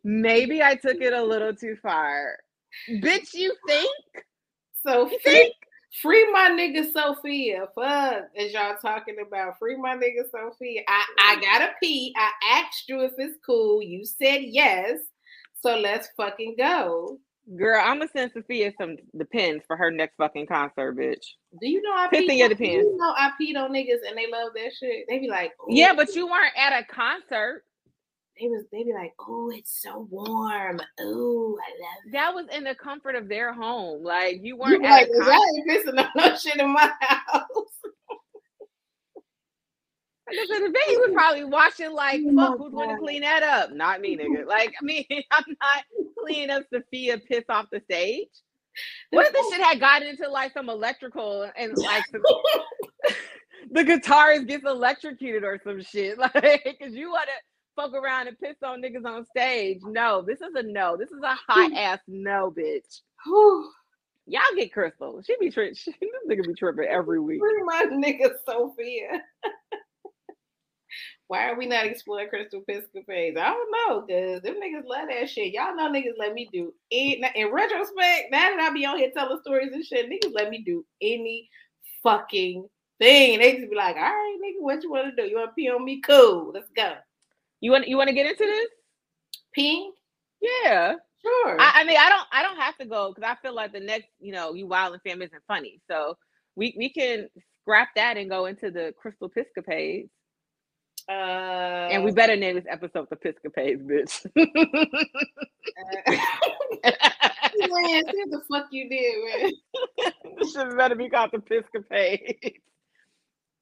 Maybe 0.03 0.61
I 0.61 0.75
took 0.75 1.01
it 1.01 1.11
a 1.11 1.23
little 1.23 1.55
too 1.55 1.75
far. 1.81 2.37
Bitch, 2.87 3.33
you 3.33 3.55
think? 3.67 3.91
You 4.13 4.21
Sophia. 4.85 5.19
think? 5.23 5.55
Free 5.99 6.31
my 6.31 6.49
nigga 6.51 6.91
Sophia. 6.93 7.67
Fuck, 7.73 8.25
as 8.37 8.53
y'all 8.53 8.75
talking 8.79 9.15
about. 9.25 9.57
Free 9.57 9.77
my 9.77 9.95
nigga 9.95 10.29
Sophia. 10.29 10.83
I, 10.87 11.05
I 11.17 11.41
gotta 11.41 11.71
pee. 11.81 12.13
I 12.15 12.59
asked 12.59 12.87
you 12.87 13.01
if 13.01 13.13
it's 13.17 13.39
cool. 13.43 13.81
You 13.81 14.05
said 14.05 14.41
yes. 14.43 14.99
So 15.63 15.75
let's 15.79 16.09
fucking 16.15 16.55
go. 16.55 17.17
Girl, 17.57 17.79
I'm 17.83 17.99
gonna 17.99 18.09
send 18.11 18.31
Sophia 18.33 18.73
some 18.79 18.97
Depends 19.15 19.63
for 19.67 19.77
her 19.77 19.91
next 19.91 20.15
fucking 20.15 20.47
concert, 20.47 20.97
bitch. 20.97 21.25
Do 21.61 21.67
you 21.69 21.81
know 21.81 21.91
I 21.93 22.07
peed 22.11 22.35
your 22.37 22.45
on, 22.45 22.49
do 22.49 22.55
depends. 22.55 22.85
you 22.85 22.97
know 22.97 23.13
I 23.15 23.31
peed 23.39 23.55
on 23.55 23.71
niggas 23.71 24.07
and 24.07 24.17
they 24.17 24.25
love 24.31 24.49
that 24.55 24.71
shit? 24.79 25.05
They 25.07 25.19
be 25.19 25.27
like, 25.29 25.51
Yeah, 25.69 25.93
but 25.93 26.15
you 26.15 26.25
weren't 26.25 26.53
at 26.57 26.73
a 26.81 26.83
concert. 26.85 27.63
they 28.39 28.47
was 28.47 28.65
they 28.71 28.83
be 28.83 28.93
like, 28.93 29.13
oh, 29.19 29.51
it's 29.53 29.79
so 29.81 30.07
warm. 30.09 30.81
Oh, 30.99 31.57
I 31.61 31.71
love 31.81 31.99
it. 32.07 32.11
That 32.13 32.33
was 32.33 32.45
in 32.51 32.63
the 32.63 32.73
comfort 32.73 33.15
of 33.15 33.29
their 33.29 33.53
home. 33.53 34.03
Like 34.03 34.37
you 34.41 34.55
You 34.55 34.57
weren't 34.57 34.81
be 34.81 34.87
at 34.87 34.91
like, 34.91 35.07
a 35.09 35.19
concert. 35.19 35.31
I 35.31 35.51
ain't 35.55 35.69
pissing 35.69 36.09
no 36.15 36.35
shit 36.37 36.57
in 36.57 36.73
my 36.73 36.91
house. 36.99 37.43
Like 40.27 40.37
I 40.39 40.45
said, 40.47 40.59
the 40.59 40.73
venue 40.73 40.99
was 40.99 41.11
probably 41.13 41.43
watching 41.43 41.93
like, 41.93 42.21
fuck, 42.35 42.57
who's 42.57 42.73
going 42.73 42.89
to 42.89 42.97
clean 42.97 43.21
that 43.21 43.43
up? 43.43 43.71
Not 43.71 44.01
me, 44.01 44.17
nigga. 44.17 44.47
Like, 44.47 44.73
I 44.81 44.83
mean, 44.83 45.05
I'm 45.31 45.43
not 45.61 45.83
cleaning 46.19 46.49
up 46.49 46.63
Sophia 46.73 47.19
piss 47.19 47.43
off 47.49 47.67
the 47.71 47.79
stage. 47.81 48.29
What 49.11 49.27
if 49.27 49.33
this 49.33 49.49
shit 49.51 49.61
had 49.61 49.79
gotten 49.79 50.07
into 50.07 50.27
like 50.27 50.51
some 50.53 50.69
electrical 50.69 51.49
and 51.55 51.77
like 51.77 52.03
some, 52.07 52.21
the 53.71 53.83
guitarist 53.83 54.47
gets 54.47 54.65
electrocuted 54.65 55.43
or 55.43 55.59
some 55.63 55.81
shit? 55.81 56.17
Like, 56.17 56.63
because 56.65 56.95
you 56.95 57.11
want 57.11 57.27
to 57.27 57.81
fuck 57.81 57.93
around 57.93 58.27
and 58.27 58.39
piss 58.39 58.55
on 58.63 58.81
niggas 58.81 59.05
on 59.05 59.25
stage. 59.25 59.79
No, 59.83 60.21
this 60.21 60.41
is 60.41 60.55
a 60.55 60.63
no. 60.63 60.97
This 60.97 61.11
is 61.11 61.21
a 61.23 61.35
hot 61.35 61.71
hmm. 61.71 61.77
ass 61.77 61.99
no, 62.07 62.51
bitch. 62.51 63.01
Y'all 64.27 64.41
get 64.55 64.73
Crystal. 64.73 65.21
She 65.25 65.35
be 65.39 65.51
tripping. 65.51 65.75
This 65.85 65.95
nigga 66.27 66.47
be 66.47 66.53
tripping 66.55 66.85
every 66.85 67.19
week. 67.19 67.41
My 67.65 67.85
nigga 67.91 68.31
Sophia. 68.45 69.21
Why 71.27 71.49
are 71.49 71.57
we 71.57 71.65
not 71.65 71.85
exploring 71.85 72.29
Crystal 72.29 72.61
Piscopades? 72.61 73.37
I 73.37 73.49
don't 73.49 73.71
know, 73.71 74.01
cause 74.01 74.41
them 74.43 74.55
niggas 74.55 74.85
love 74.85 75.07
that 75.09 75.29
shit. 75.29 75.53
Y'all 75.53 75.75
know 75.75 75.91
niggas 75.91 76.19
let 76.19 76.33
me 76.33 76.49
do 76.53 76.73
any, 76.91 77.23
in 77.35 77.51
retrospect. 77.51 78.31
Now 78.31 78.55
that 78.55 78.59
I 78.59 78.69
be 78.71 78.85
on 78.85 78.97
here 78.97 79.11
telling 79.15 79.39
stories 79.41 79.73
and 79.73 79.83
shit, 79.83 80.09
niggas 80.09 80.33
let 80.33 80.49
me 80.49 80.63
do 80.63 80.85
any 81.01 81.49
fucking 82.03 82.67
thing. 82.99 83.39
They 83.39 83.57
just 83.57 83.69
be 83.69 83.75
like, 83.75 83.95
all 83.95 84.03
right, 84.03 84.37
nigga, 84.43 84.61
what 84.61 84.83
you 84.83 84.91
want 84.91 85.15
to 85.15 85.21
do? 85.21 85.27
You 85.27 85.37
want 85.37 85.49
to 85.49 85.53
pee 85.53 85.69
on 85.69 85.83
me? 85.83 85.99
Cool, 86.01 86.51
let's 86.53 86.69
go. 86.75 86.93
You 87.61 87.71
want 87.71 87.87
you 87.87 87.97
want 87.97 88.09
to 88.09 88.15
get 88.15 88.27
into 88.27 88.45
this? 88.45 88.67
Peeing? 89.57 89.89
Yeah. 90.41 90.95
Sure. 91.23 91.59
I, 91.59 91.81
I 91.81 91.83
mean, 91.85 91.97
I 91.97 92.09
don't 92.09 92.27
I 92.31 92.43
don't 92.43 92.57
have 92.57 92.77
to 92.77 92.85
go 92.85 93.11
because 93.13 93.27
I 93.27 93.41
feel 93.41 93.55
like 93.55 93.73
the 93.73 93.79
next, 93.79 94.09
you 94.19 94.31
know, 94.31 94.53
you 94.53 94.67
wild 94.67 94.93
and 94.93 95.01
fam 95.01 95.23
isn't 95.23 95.41
funny. 95.47 95.81
So 95.89 96.15
we 96.55 96.75
we 96.77 96.89
can 96.89 97.27
scrap 97.61 97.89
that 97.95 98.17
and 98.17 98.29
go 98.29 98.45
into 98.45 98.69
the 98.69 98.93
Crystal 99.01 99.29
Piscopades. 99.29 100.09
Uh, 101.07 101.89
And 101.91 102.03
we 102.03 102.11
better 102.11 102.35
name 102.35 102.55
this 102.55 102.65
episode 102.69 103.07
the 103.09 103.15
Piscopades, 103.15 103.81
bitch. 103.81 104.25
uh, 104.35 106.11
man, 107.67 108.03
see 108.05 108.23
what 108.25 108.31
the 108.31 108.41
fuck 108.51 108.67
you 108.71 108.89
did, 108.89 109.41
man. 109.41 109.51
this 110.39 110.53
shit 110.53 110.77
better 110.77 110.95
be 110.95 111.09
called 111.09 111.31
the 111.31 111.39
Piscopades. 111.39 112.59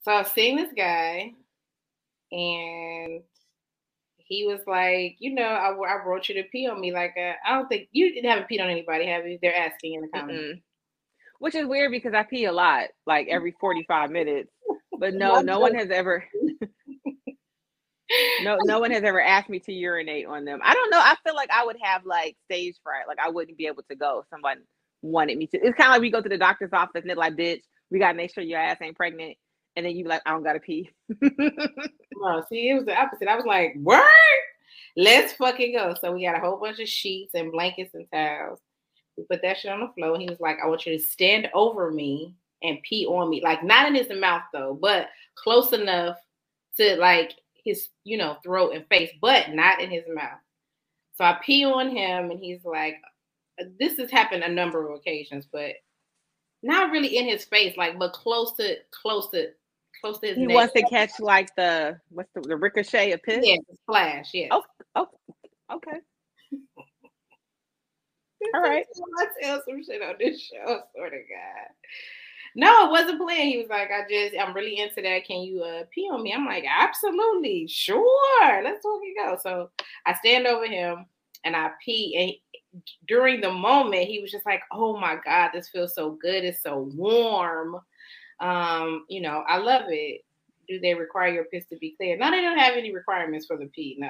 So 0.04 0.12
I've 0.12 0.28
seen 0.28 0.58
this 0.58 0.72
guy, 0.76 1.34
and 2.32 3.22
he 4.18 4.46
was 4.46 4.60
like, 4.68 5.16
you 5.20 5.34
know, 5.34 5.44
I, 5.44 5.70
I 5.70 6.06
wrote 6.06 6.30
you 6.30 6.36
to 6.36 6.44
pee 6.50 6.68
on 6.68 6.80
me. 6.80 6.92
Like, 6.92 7.14
uh, 7.18 7.34
I 7.46 7.56
don't 7.56 7.68
think 7.68 7.88
you 7.92 8.14
didn't 8.14 8.30
have 8.30 8.48
peed 8.50 8.62
on 8.62 8.70
anybody, 8.70 9.06
have 9.08 9.28
you? 9.28 9.40
They're 9.42 9.56
asking 9.56 9.96
in 9.96 10.02
the 10.02 10.08
comments. 10.08 10.42
Mm-mm. 10.42 10.62
Which 11.40 11.56
is 11.56 11.68
weird 11.68 11.92
because 11.92 12.14
I 12.14 12.24
pee 12.24 12.46
a 12.46 12.52
lot, 12.52 12.90
like 13.06 13.28
every 13.30 13.54
45 13.60 14.12
minutes. 14.12 14.50
But 14.98 15.14
no, 15.14 15.42
no 15.42 15.60
one 15.60 15.76
has 15.76 15.90
ever 15.90 16.24
no 18.42 18.58
no 18.66 18.80
one 18.80 18.92
has 18.92 19.04
ever 19.04 19.22
asked 19.22 19.50
me 19.50 19.60
to 19.60 19.74
urinate 19.74 20.26
on 20.26 20.46
them. 20.46 20.60
I 20.64 20.74
don't 20.74 20.92
know. 20.92 21.00
I 21.00 21.16
feel 21.24 21.36
like 21.36 21.50
I 21.52 21.66
would 21.66 21.78
have 21.82 22.06
like 22.06 22.36
stage 22.46 22.76
fright. 22.84 23.08
Like 23.08 23.20
I 23.20 23.30
wouldn't 23.30 23.58
be 23.58 23.68
able 23.68 23.84
to 23.84 23.96
go. 23.96 24.20
if 24.20 24.26
Someone 24.30 24.60
wanted 25.02 25.38
me 25.38 25.48
to. 25.48 25.58
It's 25.58 25.78
kind 25.78 25.90
of 25.90 25.96
like 25.96 26.02
we 26.02 26.12
go 26.12 26.22
to 26.22 26.30
the 26.30 26.38
doctor's 26.38 26.74
office 26.74 27.02
and 27.02 27.10
they're 27.10 27.16
like, 27.16 27.36
bitch, 27.36 27.62
we 27.92 28.00
gotta 28.00 28.16
make 28.16 28.34
sure 28.34 28.44
your 28.44 28.60
ass 28.60 28.78
ain't 28.82 28.98
pregnant. 28.98 29.38
And 29.76 29.86
then 29.86 29.96
you 29.96 30.06
like, 30.06 30.22
I 30.26 30.32
don't 30.32 30.44
gotta 30.44 30.60
pee. 30.60 30.90
no, 31.22 32.44
see, 32.50 32.70
it 32.70 32.76
was 32.76 32.86
the 32.86 32.96
opposite. 32.96 33.28
I 33.28 33.36
was 33.36 33.46
like, 33.46 33.74
what? 33.82 34.06
Let's 34.96 35.34
fucking 35.34 35.76
go. 35.76 35.96
So 36.00 36.12
we 36.12 36.24
got 36.24 36.38
a 36.38 36.40
whole 36.40 36.58
bunch 36.58 36.80
of 36.80 36.88
sheets 36.88 37.34
and 37.34 37.52
blankets 37.52 37.94
and 37.96 38.06
towels. 38.12 38.60
We 39.18 39.24
put 39.24 39.42
that 39.42 39.58
shit 39.58 39.72
on 39.72 39.80
the 39.80 39.92
floor. 39.96 40.20
He 40.20 40.30
was 40.30 40.40
like, 40.40 40.58
I 40.64 40.68
want 40.68 40.86
you 40.86 40.98
to 40.98 41.04
stand 41.04 41.50
over 41.54 41.92
me 41.92 42.36
and 42.62 42.82
pee 42.84 43.06
on 43.06 43.30
me. 43.30 43.42
Like 43.42 43.64
not 43.64 43.88
in 43.88 43.96
his 43.96 44.10
mouth 44.20 44.44
though, 44.54 44.78
but 44.80 45.08
close 45.36 45.74
enough 45.74 46.18
to 46.78 46.96
like 46.98 47.34
his, 47.64 47.90
you 48.04 48.18
know, 48.18 48.38
throat 48.44 48.74
and 48.76 48.86
face, 48.88 49.12
but 49.22 49.52
not 49.52 49.82
in 49.82 49.90
his 49.90 50.04
mouth. 50.14 50.40
So 51.16 51.24
I 51.24 51.40
pee 51.44 51.66
on 51.66 51.96
him 51.96 52.32
and 52.32 52.40
he's 52.40 52.64
like, 52.66 52.96
this 53.80 53.98
has 53.98 54.10
happened 54.12 54.44
a 54.44 54.50
number 54.50 54.88
of 54.90 54.96
occasions, 54.96 55.48
but 55.52 55.74
not 56.64 56.92
really 56.92 57.18
in 57.18 57.26
his 57.26 57.46
face, 57.46 57.78
like, 57.78 58.00
but 58.00 58.14
close 58.14 58.54
to 58.54 58.78
close 58.92 59.30
to 59.32 59.50
close 60.02 60.20
to 60.20 60.28
his 60.28 60.38
He 60.38 60.46
neck. 60.46 60.56
wants 60.56 60.74
to 60.74 60.84
catch 60.90 61.20
like 61.20 61.56
the 61.56 62.00
what's 62.10 62.32
the, 62.34 62.42
the 62.42 62.58
ricochet 62.58 63.12
of 63.12 63.22
piss? 63.22 63.46
Yeah, 63.46 63.58
the 63.70 63.76
splash, 63.76 64.32
yeah. 64.34 64.48
Oh, 64.52 64.64
oh, 64.96 65.08
okay. 65.72 66.00
All 68.54 68.62
right. 68.62 68.86
I 69.20 69.26
tell 69.42 69.64
some 69.68 69.84
shit 69.84 70.02
on 70.02 70.16
this 70.20 70.42
show, 70.42 70.82
sort 70.96 71.14
of 71.14 71.22
God. 71.30 71.70
No, 72.56 72.86
it 72.86 72.92
wasn't 72.92 73.22
playing. 73.22 73.50
He 73.50 73.58
was 73.58 73.70
like, 73.70 73.90
I 73.90 74.08
just, 74.08 74.36
I'm 74.40 74.54
really 74.54 74.78
into 74.78 75.02
that. 75.02 75.26
Can 75.26 75.42
you 75.42 75.64
uh, 75.64 75.84
pee 75.92 76.10
on 76.12 76.22
me? 76.22 76.34
I'm 76.34 76.46
like, 76.46 76.66
absolutely, 76.70 77.68
sure. 77.68 78.64
Let's 78.64 78.84
fucking 78.84 79.16
go. 79.18 79.38
So 79.42 79.70
I 80.06 80.14
stand 80.14 80.46
over 80.46 80.66
him 80.66 81.06
and 81.44 81.56
I 81.56 81.72
pee. 81.84 82.16
And 82.18 82.30
he, 82.30 82.44
during 83.08 83.42
the 83.42 83.52
moment, 83.52 84.08
he 84.08 84.20
was 84.20 84.32
just 84.32 84.46
like, 84.46 84.62
oh 84.72 84.98
my 84.98 85.18
God, 85.24 85.52
this 85.54 85.70
feels 85.70 85.96
so 85.96 86.12
good. 86.12 86.44
It's 86.44 86.62
so 86.62 86.90
warm. 86.96 87.78
Um, 88.40 89.06
you 89.10 89.22
know, 89.22 89.44
I 89.48 89.58
love 89.58 89.84
it. 89.88 90.22
Do 90.68 90.80
they 90.80 90.94
require 90.94 91.30
your 91.30 91.46
piss 91.46 91.66
to 91.68 91.78
be 91.78 91.96
clear? 91.98 92.18
No, 92.18 92.32
they 92.32 92.42
don't 92.42 92.58
have 92.58 92.76
any 92.76 92.94
requirements 92.94 93.46
for 93.46 93.58
the 93.58 93.66
pee. 93.68 93.98
No. 94.00 94.10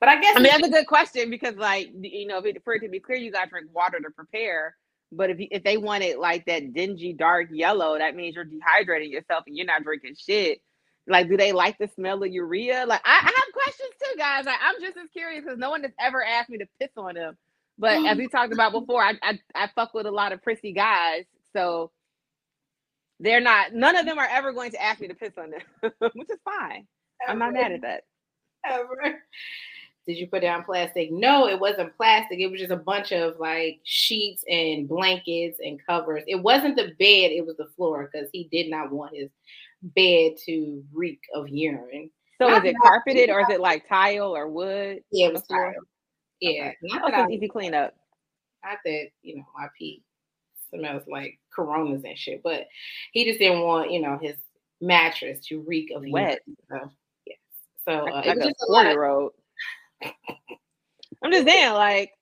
but 0.00 0.08
I 0.08 0.20
guess 0.20 0.36
I 0.36 0.40
mean 0.40 0.50
that's 0.50 0.66
a 0.66 0.70
good 0.70 0.86
question 0.86 1.28
because, 1.28 1.56
like, 1.56 1.90
you 2.00 2.26
know, 2.26 2.42
for 2.64 2.74
it 2.74 2.80
to 2.80 2.88
be 2.88 3.00
clear, 3.00 3.18
you 3.18 3.30
got 3.30 3.44
to 3.44 3.50
drink 3.50 3.68
water 3.72 4.00
to 4.00 4.10
prepare. 4.10 4.76
But 5.12 5.30
if 5.30 5.38
if 5.40 5.64
they 5.64 5.76
want 5.76 6.04
it 6.04 6.18
like 6.18 6.46
that 6.46 6.72
dingy 6.72 7.12
dark 7.12 7.48
yellow, 7.52 7.98
that 7.98 8.14
means 8.14 8.36
you're 8.36 8.44
dehydrating 8.44 9.10
yourself 9.10 9.44
and 9.46 9.56
you're 9.56 9.66
not 9.66 9.82
drinking 9.84 10.16
shit. 10.16 10.60
Like, 11.06 11.28
do 11.28 11.36
they 11.36 11.52
like 11.52 11.78
the 11.78 11.88
smell 11.96 12.22
of 12.22 12.30
urea? 12.30 12.84
Like, 12.86 13.00
I, 13.04 13.10
I 13.10 13.24
have 13.24 13.52
questions 13.52 13.90
too, 14.00 14.18
guys. 14.18 14.44
Like, 14.44 14.58
I'm 14.62 14.80
just 14.80 14.96
as 14.96 15.08
curious 15.12 15.42
because 15.44 15.58
no 15.58 15.70
one 15.70 15.82
has 15.82 15.92
ever 15.98 16.24
asked 16.24 16.50
me 16.50 16.58
to 16.58 16.66
piss 16.78 16.90
on 16.96 17.14
them. 17.14 17.36
But 17.78 18.04
as 18.06 18.18
we 18.18 18.28
talked 18.28 18.52
about 18.52 18.72
before, 18.72 19.02
I, 19.02 19.14
I 19.22 19.38
I 19.54 19.68
fuck 19.74 19.94
with 19.94 20.06
a 20.06 20.10
lot 20.10 20.32
of 20.32 20.42
prissy 20.42 20.72
guys, 20.72 21.24
so 21.54 21.90
they're 23.20 23.40
not. 23.40 23.72
None 23.74 23.96
of 23.96 24.06
them 24.06 24.18
are 24.18 24.28
ever 24.30 24.52
going 24.52 24.72
to 24.72 24.82
ask 24.82 25.00
me 25.00 25.08
to 25.08 25.14
piss 25.14 25.32
on 25.38 25.50
them, 25.50 25.92
which 26.14 26.30
is 26.30 26.38
fine. 26.44 26.86
I'm 27.26 27.38
not 27.38 27.54
mad 27.54 27.72
at 27.72 27.82
that. 27.82 28.04
Ever. 28.66 29.20
Did 30.10 30.18
you 30.18 30.26
put 30.26 30.42
down 30.42 30.64
plastic? 30.64 31.12
No, 31.12 31.46
it 31.46 31.60
wasn't 31.60 31.96
plastic. 31.96 32.40
It 32.40 32.50
was 32.50 32.58
just 32.58 32.72
a 32.72 32.76
bunch 32.76 33.12
of 33.12 33.38
like 33.38 33.78
sheets 33.84 34.42
and 34.48 34.88
blankets 34.88 35.60
and 35.64 35.80
covers. 35.86 36.24
It 36.26 36.34
wasn't 36.34 36.74
the 36.74 36.88
bed, 36.98 37.30
it 37.30 37.46
was 37.46 37.56
the 37.58 37.68
floor 37.76 38.10
because 38.12 38.28
he 38.32 38.48
did 38.50 38.68
not 38.68 38.90
want 38.90 39.14
his 39.14 39.30
bed 39.82 40.32
to 40.46 40.82
reek 40.92 41.20
of 41.32 41.48
urine. 41.48 42.10
So 42.38 42.48
not 42.48 42.66
is 42.66 42.72
it 42.72 42.76
carpeted 42.82 43.30
or 43.30 43.40
is 43.42 43.50
it 43.50 43.60
like 43.60 43.88
tile 43.88 44.34
or 44.34 44.48
wood? 44.48 45.04
Yeah, 45.12 45.28
it 45.28 45.32
was 45.32 45.46
tile. 45.46 45.74
Yeah. 46.40 46.70
Okay. 46.70 46.76
Not 46.82 47.12
that 47.12 47.30
easy 47.30 47.46
cleanup. 47.46 47.94
Not 48.64 48.78
that, 48.84 49.10
you 49.22 49.36
know, 49.36 49.44
my 49.56 49.68
pee 49.78 50.02
smells 50.74 51.04
like 51.06 51.38
coronas 51.54 52.02
and 52.04 52.18
shit, 52.18 52.42
but 52.42 52.66
he 53.12 53.24
just 53.24 53.38
didn't 53.38 53.62
want, 53.62 53.92
you 53.92 54.02
know, 54.02 54.18
his 54.20 54.34
mattress 54.80 55.46
to 55.46 55.60
reek 55.60 55.92
of 55.94 56.02
wet. 56.08 56.40
Urine, 56.46 56.56
so, 56.68 56.90
yeah. 57.26 57.34
So 57.84 58.08
uh, 58.08 58.12
like 58.16 58.26
it 58.26 58.36
was 58.38 58.46
just 58.46 58.64
a 58.68 58.72
lot 58.72 58.86
of, 58.86 59.30
I'm 61.22 61.32
just 61.32 61.46
saying, 61.46 61.72
like, 61.74 62.12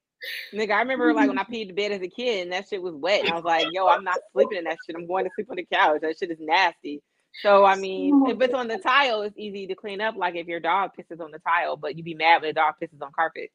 nigga, 0.52 0.72
I 0.72 0.80
remember 0.80 1.12
like 1.14 1.28
when 1.28 1.38
I 1.38 1.44
peed 1.44 1.68
the 1.68 1.72
bed 1.72 1.92
as 1.92 2.02
a 2.02 2.08
kid 2.08 2.42
and 2.42 2.52
that 2.52 2.68
shit 2.68 2.82
was 2.82 2.94
wet. 2.94 3.20
And 3.20 3.30
I 3.30 3.36
was 3.36 3.44
like, 3.44 3.68
yo, 3.72 3.86
I'm 3.86 4.04
not 4.04 4.18
sleeping 4.32 4.58
in 4.58 4.64
that 4.64 4.78
shit. 4.84 4.96
I'm 4.96 5.06
going 5.06 5.24
to 5.24 5.30
sleep 5.34 5.48
on 5.50 5.56
the 5.56 5.66
couch. 5.72 6.00
That 6.02 6.18
shit 6.18 6.30
is 6.30 6.38
nasty. 6.40 7.02
So 7.42 7.64
I 7.64 7.76
mean, 7.76 8.22
oh. 8.26 8.30
if 8.30 8.40
it's 8.40 8.54
on 8.54 8.68
the 8.68 8.78
tile, 8.78 9.22
it's 9.22 9.38
easy 9.38 9.66
to 9.66 9.74
clean 9.74 10.00
up. 10.00 10.16
Like 10.16 10.34
if 10.34 10.46
your 10.46 10.60
dog 10.60 10.90
pisses 10.98 11.20
on 11.20 11.30
the 11.30 11.38
tile, 11.38 11.76
but 11.76 11.96
you'd 11.96 12.04
be 12.04 12.14
mad 12.14 12.42
when 12.42 12.50
the 12.50 12.54
dog 12.54 12.74
pisses 12.82 13.00
on 13.00 13.12
carpet. 13.12 13.50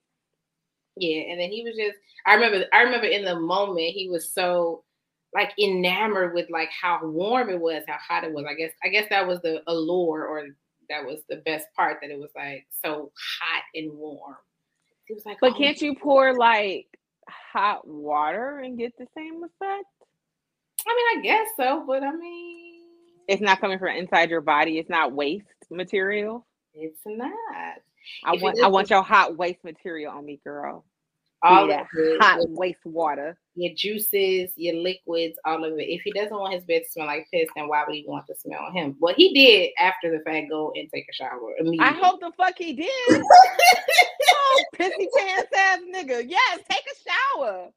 Yeah, 0.95 1.23
and 1.23 1.39
then 1.39 1.49
he 1.49 1.63
was 1.63 1.75
just 1.75 1.97
I 2.25 2.35
remember 2.35 2.65
I 2.71 2.81
remember 2.83 3.07
in 3.07 3.25
the 3.25 3.39
moment 3.39 3.93
he 3.93 4.09
was 4.09 4.31
so 4.31 4.83
like 5.33 5.51
enamored 5.59 6.33
with 6.33 6.49
like 6.51 6.69
how 6.69 6.99
warm 7.03 7.49
it 7.49 7.59
was, 7.59 7.83
how 7.87 7.97
hot 7.97 8.23
it 8.23 8.31
was. 8.31 8.45
I 8.47 8.53
guess 8.53 8.71
I 8.83 8.89
guess 8.89 9.09
that 9.09 9.27
was 9.27 9.41
the 9.41 9.63
allure 9.67 10.25
or 10.27 10.45
that 10.89 11.05
was 11.05 11.19
the 11.29 11.37
best 11.37 11.67
part 11.75 11.97
that 12.01 12.11
it 12.11 12.19
was 12.19 12.31
like 12.35 12.65
so 12.83 13.11
hot 13.41 13.63
and 13.75 13.91
warm. 13.93 14.35
It 15.09 15.13
was 15.13 15.25
like, 15.25 15.37
but 15.41 15.53
oh, 15.53 15.57
can't 15.57 15.81
you 15.81 15.95
pour 15.95 16.35
like 16.35 16.87
hot 17.27 17.87
water 17.87 18.59
and 18.59 18.77
get 18.77 18.97
the 18.97 19.07
same 19.15 19.43
effect? 19.43 19.87
I 20.85 20.95
mean, 20.95 21.19
I 21.19 21.21
guess 21.23 21.47
so, 21.57 21.83
but 21.87 22.03
I 22.03 22.11
mean, 22.15 22.81
it's 23.27 23.41
not 23.41 23.61
coming 23.61 23.79
from 23.79 23.95
inside 23.95 24.29
your 24.29 24.41
body. 24.41 24.79
It's 24.79 24.89
not 24.89 25.13
waste 25.13 25.45
material. 25.69 26.45
It's 26.73 26.99
not. 27.05 27.31
I 28.25 28.35
if 28.35 28.41
want 28.41 28.61
I 28.61 28.67
want 28.67 28.89
your 28.89 29.01
hot 29.01 29.37
waste 29.37 29.63
material 29.63 30.11
on 30.11 30.25
me, 30.25 30.41
girl 30.43 30.85
all 31.43 31.67
yeah, 31.67 31.85
hot 32.21 32.39
wastewater. 32.49 33.35
Your 33.55 33.73
juices, 33.75 34.51
your 34.55 34.75
liquids, 34.75 35.37
all 35.45 35.63
of 35.63 35.73
it. 35.73 35.83
If 35.83 36.01
he 36.03 36.11
doesn't 36.13 36.35
want 36.35 36.53
his 36.53 36.63
bed 36.63 36.83
to 36.83 36.89
smell 36.89 37.05
like 37.05 37.27
piss, 37.31 37.49
then 37.55 37.67
why 37.67 37.83
would 37.85 37.95
he 37.95 38.05
want 38.07 38.25
to 38.27 38.35
smell 38.35 38.61
on 38.61 38.73
him? 38.73 38.95
Well, 38.99 39.13
he 39.15 39.33
did 39.33 39.71
after 39.77 40.09
the 40.09 40.23
fact 40.23 40.49
go 40.49 40.71
and 40.75 40.89
take 40.93 41.05
a 41.09 41.13
shower 41.13 41.53
I 41.79 41.91
hope 41.91 42.21
the 42.21 42.31
fuck 42.35 42.55
he 42.57 42.73
did. 42.73 42.89
oh, 44.29 44.63
pissy 44.75 45.07
pants 45.17 45.51
ass 45.55 45.79
nigga. 45.93 46.23
Yes, 46.27 46.59
take 46.69 46.83
a 46.85 47.37
shower. 47.37 47.69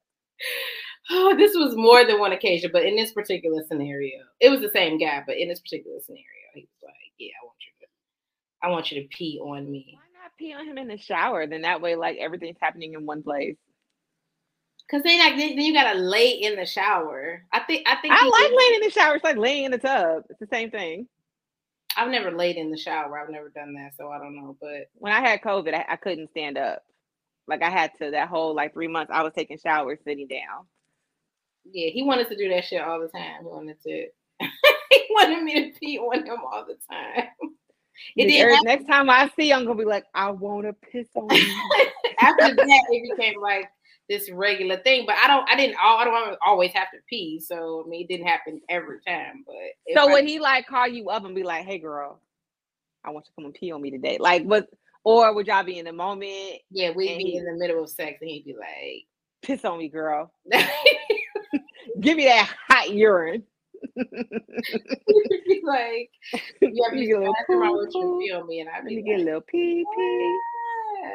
Oh, 1.10 1.36
this 1.36 1.52
was 1.54 1.76
more 1.76 2.04
than 2.04 2.18
one 2.18 2.32
occasion, 2.32 2.70
but 2.72 2.84
in 2.84 2.96
this 2.96 3.12
particular 3.12 3.62
scenario, 3.68 4.18
it 4.40 4.48
was 4.48 4.60
the 4.60 4.70
same 4.70 4.98
guy, 4.98 5.22
but 5.26 5.36
in 5.36 5.48
this 5.48 5.60
particular 5.60 5.98
scenario, 6.00 6.24
he 6.54 6.62
was 6.62 6.88
like, 6.88 6.94
Yeah, 7.18 7.32
I 7.42 7.44
want 7.44 7.56
you 7.60 7.72
to 7.80 7.86
I 8.62 8.70
want 8.70 8.92
you 8.92 9.02
to 9.02 9.08
pee 9.08 9.40
on 9.42 9.70
me 9.70 9.98
pee 10.38 10.54
on 10.54 10.66
him 10.66 10.78
in 10.78 10.88
the 10.88 10.98
shower. 10.98 11.46
Then 11.46 11.62
that 11.62 11.80
way, 11.80 11.96
like 11.96 12.18
everything's 12.18 12.58
happening 12.60 12.94
in 12.94 13.06
one 13.06 13.22
place. 13.22 13.56
Cause 14.90 15.02
then, 15.02 15.18
like, 15.18 15.36
then 15.36 15.58
you 15.58 15.72
gotta 15.72 15.98
lay 15.98 16.30
in 16.30 16.54
the 16.54 16.64
shower. 16.64 17.42
I 17.52 17.60
think. 17.60 17.88
I 17.88 17.96
think. 17.96 18.14
I 18.14 18.24
like 18.24 18.52
laying 18.56 18.74
in 18.74 18.80
the 18.82 18.90
shower. 18.90 19.16
It's 19.16 19.24
like 19.24 19.36
laying 19.36 19.64
in 19.64 19.72
the 19.72 19.78
tub. 19.78 20.24
It's 20.30 20.38
the 20.38 20.46
same 20.46 20.70
thing. 20.70 21.08
I've 21.96 22.10
never 22.10 22.30
laid 22.30 22.56
in 22.56 22.70
the 22.70 22.76
shower. 22.76 23.18
I've 23.18 23.30
never 23.30 23.48
done 23.48 23.74
that, 23.74 23.96
so 23.96 24.10
I 24.10 24.18
don't 24.18 24.36
know. 24.36 24.56
But 24.60 24.88
when 24.94 25.12
I 25.12 25.20
had 25.20 25.40
COVID, 25.40 25.74
I, 25.74 25.84
I 25.88 25.96
couldn't 25.96 26.30
stand 26.30 26.56
up. 26.56 26.82
Like 27.48 27.62
I 27.62 27.70
had 27.70 27.92
to 28.00 28.12
that 28.12 28.28
whole 28.28 28.54
like 28.54 28.74
three 28.74 28.86
months. 28.88 29.10
I 29.12 29.22
was 29.22 29.32
taking 29.34 29.58
showers 29.58 29.98
sitting 30.04 30.28
down. 30.28 30.66
Yeah, 31.64 31.90
he 31.90 32.04
wanted 32.04 32.28
to 32.28 32.36
do 32.36 32.48
that 32.50 32.64
shit 32.64 32.82
all 32.82 33.00
the 33.00 33.08
time. 33.08 33.42
He 33.42 33.46
wanted 33.46 33.82
to. 33.82 34.06
he 34.90 35.06
wanted 35.10 35.42
me 35.42 35.72
to 35.72 35.78
pee 35.80 35.98
on 35.98 36.24
him 36.24 36.38
all 36.44 36.64
the 36.64 36.76
time. 36.88 37.28
It 38.16 38.26
did. 38.26 38.64
next 38.64 38.86
time 38.86 39.10
I 39.10 39.30
see, 39.38 39.52
I'm 39.52 39.64
gonna 39.64 39.78
be 39.78 39.84
like, 39.84 40.04
I 40.14 40.30
want 40.30 40.66
to 40.66 40.72
piss 40.72 41.08
on 41.14 41.28
you. 41.30 41.60
After 42.18 42.54
that, 42.54 42.86
it 42.90 43.16
became 43.16 43.40
like 43.40 43.70
this 44.08 44.30
regular 44.30 44.78
thing. 44.78 45.04
But 45.06 45.16
I 45.16 45.26
don't. 45.26 45.48
I 45.48 45.56
didn't. 45.56 45.76
all, 45.82 45.98
I 45.98 46.04
don't 46.04 46.38
always 46.44 46.72
have 46.72 46.90
to 46.92 46.98
pee. 47.08 47.40
So 47.40 47.84
I 47.84 47.88
mean, 47.88 48.04
it 48.04 48.08
didn't 48.08 48.26
happen 48.26 48.60
every 48.68 48.98
time. 49.06 49.44
But 49.46 49.94
so 49.94 50.10
would 50.10 50.24
he 50.24 50.38
like 50.38 50.66
call 50.66 50.88
you 50.88 51.10
up 51.10 51.24
and 51.24 51.34
be 51.34 51.42
like, 51.42 51.64
"Hey, 51.64 51.78
girl, 51.78 52.20
I 53.04 53.10
want 53.10 53.26
you 53.26 53.30
to 53.30 53.34
come 53.36 53.44
and 53.46 53.54
pee 53.54 53.72
on 53.72 53.82
me 53.82 53.90
today"? 53.90 54.18
Like, 54.20 54.44
what? 54.44 54.68
Or 55.04 55.32
would 55.34 55.46
y'all 55.46 55.62
be 55.62 55.78
in 55.78 55.84
the 55.84 55.92
moment? 55.92 56.60
Yeah, 56.70 56.90
we'd 56.90 57.18
be 57.18 57.36
in 57.36 57.44
the 57.44 57.52
middle 57.52 57.84
of 57.84 57.90
sex, 57.90 58.18
and 58.20 58.30
he'd 58.30 58.44
be 58.44 58.56
like, 58.58 59.06
"Piss 59.42 59.64
on 59.64 59.78
me, 59.78 59.88
girl. 59.88 60.32
Give 62.00 62.16
me 62.16 62.24
that 62.24 62.52
hot 62.68 62.90
urine." 62.90 63.44
like, 65.64 66.10
yeah, 66.60 66.88
be 66.92 67.06
get 67.06 67.16
a 67.16 67.20
little 67.20 67.36
poo, 67.46 67.74
you 67.92 68.28
feel 68.28 68.44
me, 68.46 68.60
and 68.60 68.68
I 68.70 68.80
be 68.82 69.02
get 69.02 69.20
a 69.20 69.24
little 69.24 69.40
pee 69.42 69.84
pee. 69.94 70.42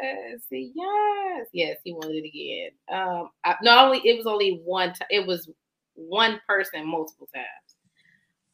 Yes, 0.04 0.42
yes, 0.52 1.48
yes. 1.54 1.78
He 1.84 1.94
wanted 1.94 2.24
it 2.24 2.28
again. 2.28 2.72
Um, 2.92 3.30
I, 3.44 3.56
not 3.64 3.86
only 3.86 4.00
it 4.06 4.18
was 4.18 4.28
only 4.28 4.62
one 4.64 4.90
time. 4.94 5.08
It 5.10 5.26
was 5.26 5.50
one 5.96 6.40
person 6.48 6.88
multiple 6.88 7.30
times. 7.34 7.76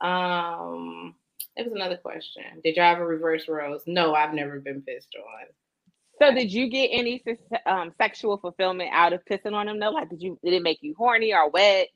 Um, 0.01 1.15
It 1.55 1.65
was 1.65 1.73
another 1.73 1.97
question. 1.97 2.43
Did 2.63 2.77
have 2.77 2.99
a 2.99 3.05
reverse 3.05 3.47
rose? 3.47 3.81
No, 3.87 4.13
I've 4.13 4.33
never 4.33 4.59
been 4.59 4.81
pissed 4.83 5.15
on. 5.17 5.47
So 6.19 6.33
did 6.33 6.51
you 6.51 6.69
get 6.69 6.87
any 6.91 7.23
um, 7.65 7.93
sexual 7.97 8.37
fulfillment 8.37 8.89
out 8.93 9.13
of 9.13 9.23
pissing 9.25 9.53
on 9.53 9.67
them? 9.67 9.79
though? 9.79 9.91
Like, 9.91 10.09
did 10.09 10.21
you 10.21 10.39
did 10.43 10.53
it 10.53 10.63
make 10.63 10.79
you 10.81 10.95
horny 10.97 11.33
or 11.33 11.49
wet 11.49 11.89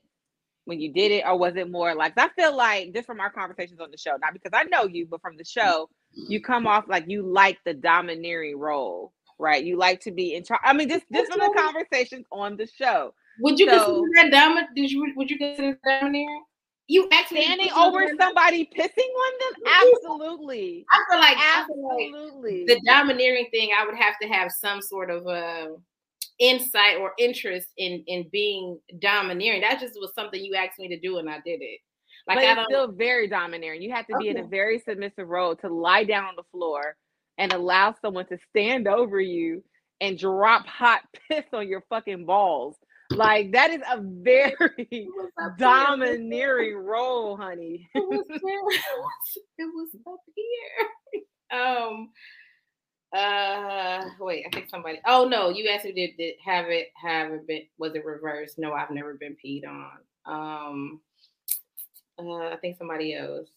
when 0.64 0.80
you 0.80 0.92
did 0.92 1.10
it, 1.10 1.24
or 1.26 1.36
was 1.38 1.56
it 1.56 1.70
more 1.70 1.94
like? 1.94 2.14
I 2.16 2.28
feel 2.30 2.56
like 2.56 2.92
just 2.94 3.06
from 3.06 3.20
our 3.20 3.30
conversations 3.30 3.80
on 3.80 3.90
the 3.90 3.98
show, 3.98 4.16
not 4.20 4.32
because 4.32 4.52
I 4.54 4.64
know 4.64 4.84
you, 4.84 5.06
but 5.06 5.20
from 5.20 5.36
the 5.36 5.44
show, 5.44 5.88
you 6.28 6.40
come 6.40 6.66
off 6.66 6.84
like 6.88 7.04
you 7.08 7.22
like 7.22 7.58
the 7.64 7.74
domineering 7.74 8.58
role, 8.58 9.12
right? 9.38 9.64
You 9.64 9.76
like 9.76 10.00
to 10.00 10.10
be 10.10 10.34
in 10.34 10.44
charge. 10.44 10.60
I 10.64 10.72
mean, 10.72 10.88
just 10.88 11.04
just 11.12 11.32
from 11.32 11.40
the 11.40 11.52
conversations 11.56 12.26
on 12.30 12.56
the 12.56 12.66
show. 12.66 13.14
Would 13.40 13.58
you 13.58 13.68
so, 13.68 13.84
consider 13.84 14.08
that 14.16 14.30
dominant? 14.30 14.68
Did 14.74 14.90
you 14.90 15.12
would 15.16 15.30
you 15.30 15.38
consider 15.38 15.78
domineering? 15.84 16.44
You 16.88 17.08
actually 17.12 17.44
standing 17.44 17.72
over 17.72 18.06
somebody 18.18 18.68
pissing 18.76 18.98
on 18.98 19.32
them? 19.40 19.62
Absolutely. 19.94 20.84
I 20.92 21.04
feel 21.10 21.20
like 21.20 21.36
absolutely 21.58 22.66
feel 22.66 22.76
like 22.76 22.84
the 22.84 22.90
domineering 22.90 23.46
thing. 23.50 23.70
I 23.78 23.86
would 23.86 23.96
have 23.96 24.14
to 24.20 24.28
have 24.28 24.50
some 24.52 24.82
sort 24.82 25.08
of 25.08 25.26
uh, 25.26 25.68
insight 26.42 26.98
or 26.98 27.12
interest 27.18 27.68
in 27.78 28.04
in 28.06 28.28
being 28.30 28.78
domineering. 29.00 29.62
That 29.62 29.80
just 29.80 29.94
was 30.00 30.12
something 30.14 30.42
you 30.42 30.54
asked 30.54 30.78
me 30.78 30.88
to 30.88 31.00
do, 31.00 31.18
and 31.18 31.30
I 31.30 31.38
did 31.44 31.62
it. 31.62 31.80
Like 32.26 32.38
but 32.38 32.44
I 32.44 32.52
it's 32.52 32.64
still 32.68 32.92
very 32.92 33.28
domineering. 33.28 33.82
You 33.82 33.92
have 33.92 34.06
to 34.08 34.16
be 34.18 34.28
okay. 34.28 34.38
in 34.38 34.44
a 34.44 34.48
very 34.48 34.80
submissive 34.80 35.28
role 35.28 35.56
to 35.56 35.68
lie 35.68 36.04
down 36.04 36.24
on 36.24 36.36
the 36.36 36.44
floor 36.52 36.96
and 37.38 37.52
allow 37.52 37.94
someone 38.02 38.26
to 38.26 38.38
stand 38.50 38.86
over 38.86 39.20
you 39.20 39.64
and 40.00 40.18
drop 40.18 40.66
hot 40.66 41.00
piss 41.28 41.44
on 41.52 41.68
your 41.68 41.84
fucking 41.88 42.26
balls 42.26 42.76
like 43.16 43.52
that 43.52 43.70
is 43.70 43.82
a 43.90 44.00
very 44.00 45.08
domineering 45.58 46.76
role, 46.84 47.36
honey. 47.36 47.88
it, 47.94 48.00
was, 48.00 48.26
it 49.58 49.64
was 49.64 49.88
up 50.06 50.20
here. 50.34 51.58
Um 51.58 52.10
uh 53.12 54.04
wait, 54.18 54.46
I 54.46 54.50
think 54.54 54.68
somebody 54.70 55.00
oh 55.06 55.28
no, 55.28 55.50
you 55.50 55.68
asked 55.68 55.84
me 55.84 55.92
did, 55.92 56.16
did 56.16 56.34
have 56.44 56.66
it 56.68 56.88
have 57.00 57.32
it 57.32 57.46
been 57.46 57.62
was 57.78 57.94
it 57.94 58.04
reversed? 58.04 58.58
No, 58.58 58.72
I've 58.72 58.90
never 58.90 59.14
been 59.14 59.36
peed 59.44 59.62
on. 59.66 59.90
Um 60.24 61.00
uh 62.18 62.48
I 62.48 62.56
think 62.60 62.78
somebody 62.78 63.14
else. 63.14 63.48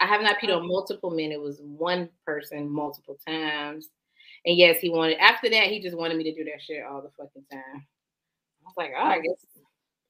I 0.00 0.06
have 0.06 0.22
not 0.22 0.38
peed 0.38 0.54
on 0.54 0.66
multiple 0.66 1.10
men. 1.10 1.32
It 1.32 1.40
was 1.40 1.60
one 1.60 2.08
person 2.26 2.68
multiple 2.68 3.18
times. 3.26 3.88
And 4.46 4.56
yes, 4.56 4.80
he 4.80 4.90
wanted 4.90 5.18
after 5.18 5.48
that, 5.50 5.68
he 5.68 5.80
just 5.80 5.96
wanted 5.96 6.16
me 6.16 6.24
to 6.24 6.34
do 6.34 6.44
that 6.44 6.62
shit 6.62 6.84
all 6.84 7.02
the 7.02 7.10
fucking 7.16 7.44
time. 7.50 7.86
I 8.62 8.66
was 8.66 8.74
like, 8.76 8.92
oh, 8.96 9.04
I 9.04 9.20
guess 9.20 9.46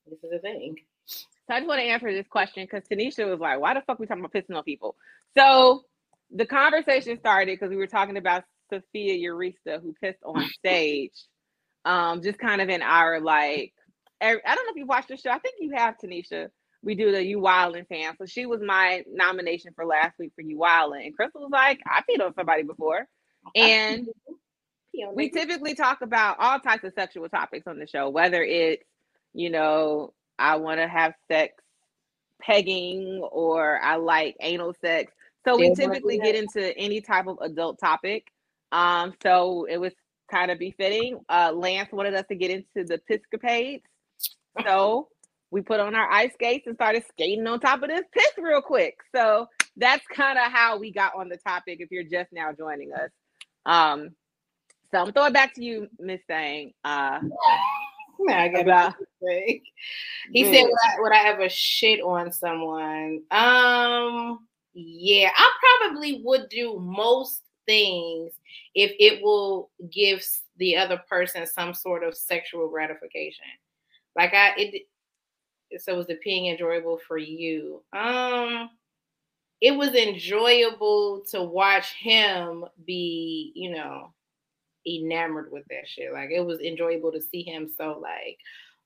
this 0.07 0.23
is 0.23 0.33
a 0.33 0.39
thing. 0.39 0.77
So 1.07 1.55
I 1.55 1.59
just 1.59 1.69
want 1.69 1.81
to 1.81 1.85
answer 1.85 2.13
this 2.13 2.27
question 2.27 2.65
because 2.65 2.89
Tanisha 2.89 3.29
was 3.29 3.41
like, 3.41 3.61
why 3.61 3.75
the 3.75 3.83
fuck 3.83 3.99
we 3.99 4.07
talking 4.07 4.25
about 4.25 4.33
pissing 4.33 4.57
on 4.57 4.65
people? 4.65 4.97
So 5.37 5.85
the 6.31 6.47
conversation 6.47 7.19
started 7.19 7.59
because 7.59 7.71
we 7.71 7.77
were 7.77 7.87
talking 7.87 8.17
about 8.17 8.45
Sophia 8.83 9.31
Urista 9.31 9.81
who 9.81 9.95
pissed 10.01 10.23
on 10.25 10.47
stage. 10.53 11.13
Um, 11.85 12.23
just 12.23 12.39
kind 12.39 12.63
of 12.63 12.69
in 12.69 12.83
our 12.83 13.21
like, 13.21 13.75
I 14.21 14.33
don't 14.33 14.45
know 14.45 14.71
if 14.71 14.77
you 14.77 14.87
watched 14.87 15.09
the 15.09 15.17
show. 15.17 15.31
I 15.31 15.39
think 15.39 15.57
you 15.61 15.73
have, 15.77 15.97
Tanisha. 16.03 16.49
We 16.83 16.95
do 16.95 17.13
the 17.13 17.25
You 17.25 17.39
Wildin' 17.39 17.89
fan. 17.89 18.15
So 18.19 18.27
she 18.27 18.47
was 18.47 18.61
my 18.63 19.05
nomination 19.11 19.73
for 19.75 19.85
last 19.85 20.19
week 20.19 20.33
for 20.35 20.43
You 20.43 20.59
Wildin'. 20.59 21.07
And 21.07 21.17
Crystal 21.17 21.43
was 21.43 21.51
like, 21.51 21.81
I 21.87 22.01
peed 22.01 22.25
on 22.25 22.35
somebody 22.35 22.63
before. 22.63 23.07
And 23.55 24.09
we 25.15 25.29
typically 25.29 25.75
talk 25.75 26.01
about 26.01 26.37
all 26.39 26.59
types 26.61 26.85
of 26.85 26.95
sexual 26.95 27.29
topics 27.29 27.67
on 27.67 27.79
the 27.79 27.87
show, 27.87 28.09
whether 28.09 28.43
it's, 28.43 28.83
you 29.35 29.51
know, 29.51 30.15
I 30.39 30.57
want 30.57 30.81
to 30.81 30.89
have 30.89 31.13
sex 31.31 31.55
pegging 32.41 33.21
or 33.31 33.81
I 33.83 33.97
like 33.97 34.37
anal 34.41 34.75
sex. 34.81 35.13
So 35.47 35.59
we 35.59 35.75
typically 35.75 36.19
get 36.19 36.35
into 36.35 36.77
any 36.77 37.01
type 37.01 37.27
of 37.27 37.39
adult 37.41 37.79
topic. 37.79 38.27
Um, 38.73 39.15
so 39.23 39.67
it 39.71 39.79
was 39.79 39.93
kind 40.31 40.51
of 40.51 40.59
befitting. 40.59 41.21
Uh, 41.29 41.53
Lance 41.55 41.91
wanted 41.93 42.15
us 42.15 42.25
to 42.29 42.35
get 42.35 42.51
into 42.51 42.85
the 42.85 43.01
piscapades. 43.11 43.83
So 44.65 45.09
we 45.51 45.61
put 45.63 45.81
on 45.81 45.95
our 45.95 46.11
ice 46.11 46.33
skates 46.35 46.67
and 46.67 46.75
started 46.75 47.05
skating 47.09 47.47
on 47.47 47.61
top 47.61 47.83
of 47.83 47.89
this 47.89 48.03
piss 48.13 48.33
real 48.39 48.63
quick. 48.63 48.97
So 49.15 49.49
that's 49.77 50.05
kind 50.07 50.39
of 50.39 50.51
how 50.51 50.79
we 50.79 50.93
got 50.93 51.15
on 51.17 51.29
the 51.29 51.37
topic 51.37 51.79
if 51.81 51.91
you're 51.91 52.05
just 52.05 52.33
now 52.33 52.53
joining 52.53 52.93
us. 52.93 53.11
Um, 53.67 54.11
so 54.91 54.99
I'm 54.99 55.13
throwing 55.13 55.33
back 55.33 55.55
to 55.55 55.65
you, 55.65 55.89
Miss 55.99 56.21
Thang. 56.29 56.73
Uh, 56.85 57.21
I 58.31 58.49
got 58.49 58.63
about, 58.63 58.95
He 60.33 60.45
said, 60.45 60.63
would 60.63 60.79
I, 60.85 61.01
would 61.01 61.13
I 61.13 61.29
ever 61.29 61.49
shit 61.49 62.01
on 62.01 62.33
someone? 62.33 63.23
Um, 63.31 64.47
yeah, 64.73 65.31
I 65.35 65.79
probably 65.81 66.21
would 66.25 66.49
do 66.49 66.79
most 66.81 67.43
things 67.67 68.33
if 68.75 68.93
it 68.99 69.23
will 69.23 69.71
give 69.93 70.25
the 70.57 70.77
other 70.77 71.01
person 71.09 71.47
some 71.47 71.75
sort 71.75 72.05
of 72.05 72.17
sexual 72.17 72.69
gratification. 72.69 73.47
Like 74.17 74.33
I, 74.35 74.53
it. 74.57 74.83
So 75.81 75.97
was 75.97 76.07
the 76.07 76.19
peeing 76.25 76.51
enjoyable 76.53 77.01
for 77.09 77.19
you? 77.19 77.83
Um, 77.93 78.71
it 79.61 79.73
was 79.73 79.95
enjoyable 79.95 81.23
to 81.31 81.43
watch 81.43 81.95
him 81.95 82.65
be, 82.87 83.53
you 83.57 83.71
know, 83.71 84.13
enamored 84.87 85.51
with 85.51 85.65
that 85.71 85.89
shit. 85.89 86.13
Like 86.13 86.31
it 86.31 86.43
was 86.43 86.61
enjoyable 86.61 87.11
to 87.13 87.21
see 87.21 87.43
him 87.43 87.69
so 87.77 87.99
like, 88.01 88.39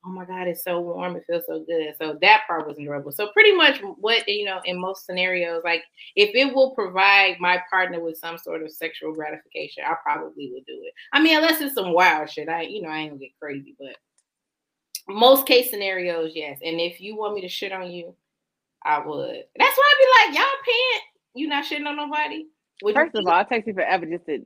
oh 0.09 0.13
my 0.13 0.25
God, 0.25 0.49
it's 0.49 0.65
so 0.65 0.81
warm. 0.81 1.17
It 1.17 1.25
feels 1.27 1.45
so 1.47 1.65
good. 1.69 1.95
So 2.01 2.19
that 2.23 2.43
part 2.47 2.67
was 2.67 2.79
enjoyable. 2.79 3.13
So 3.13 3.29
pretty 3.29 3.55
much 3.55 3.81
what 3.99 4.27
you 4.27 4.47
know, 4.47 4.61
in 4.65 4.81
most 4.81 5.05
scenarios, 5.05 5.63
like 5.65 5.83
if 6.17 6.35
it 6.35 6.55
will 6.55 6.71
provide 6.75 7.37
my 7.39 7.63
partner 7.71 8.01
with 8.01 8.17
some 8.17 8.39
sort 8.39 8.63
of 8.63 8.73
sexual 8.73 9.13
gratification, 9.13 9.85
I 9.87 9.95
probably 10.03 10.51
would 10.53 10.65
do 10.67 10.81
it. 10.83 10.95
I 11.13 11.21
mean, 11.21 11.37
unless 11.37 11.61
it's 11.61 11.75
some 11.75 11.93
wild 11.93 12.31
shit. 12.31 12.49
I 12.49 12.63
you 12.63 12.83
know, 12.83 12.89
I 12.89 12.99
ain't 13.01 13.11
gonna 13.11 13.21
get 13.21 13.39
crazy, 13.41 13.77
but 13.79 13.97
most 15.09 15.47
case 15.47 15.71
scenarios, 15.71 16.33
yes. 16.35 16.59
And 16.65 16.81
if 16.81 17.01
you 17.01 17.17
want 17.17 17.35
me 17.35 17.43
to 17.43 17.49
shit 17.49 17.73
on 17.73 17.91
you, 17.91 18.15
I 18.83 19.05
would. 19.05 19.45
That's 19.59 19.77
why 19.77 19.93
I'd 19.93 20.31
be 20.31 20.33
like, 20.33 20.39
y'all 20.39 20.65
paying 20.65 21.03
you 21.35 21.49
not 21.49 21.65
shitting 21.65 21.87
on 21.87 21.97
nobody. 21.97 22.47
Would 22.83 22.95
First 22.95 23.15
of 23.15 23.27
all, 23.27 23.41
it 23.41 23.49
takes 23.49 23.67
me 23.67 23.73
forever 23.73 24.07
just 24.07 24.27
to 24.27 24.45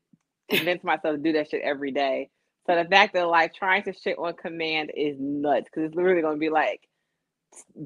convince 0.51 0.83
myself 0.83 1.17
to 1.17 1.23
do 1.23 1.33
that 1.33 1.51
shit 1.51 1.63
every 1.63 1.91
day. 1.91 2.31
So 2.67 2.77
the 2.77 2.89
fact 2.89 3.15
that 3.15 3.27
like 3.27 3.55
trying 3.55 3.83
to 3.85 3.93
shit 3.93 4.19
on 4.19 4.35
command 4.35 4.93
is 4.97 5.17
nuts 5.19 5.65
because 5.65 5.89
it's 5.89 5.97
literally 5.97 6.23
going 6.23 6.37
to 6.37 6.41
be 6.41 6.51
like 6.51 6.89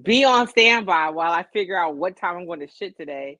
be 0.02 0.24
on 0.24 0.46
standby 0.48 1.10
while 1.10 1.32
I 1.32 1.44
figure 1.52 1.78
out 1.78 1.96
what 1.96 2.16
time 2.16 2.36
I'm 2.36 2.46
going 2.46 2.60
to 2.60 2.68
shit 2.68 2.96
today. 2.96 3.38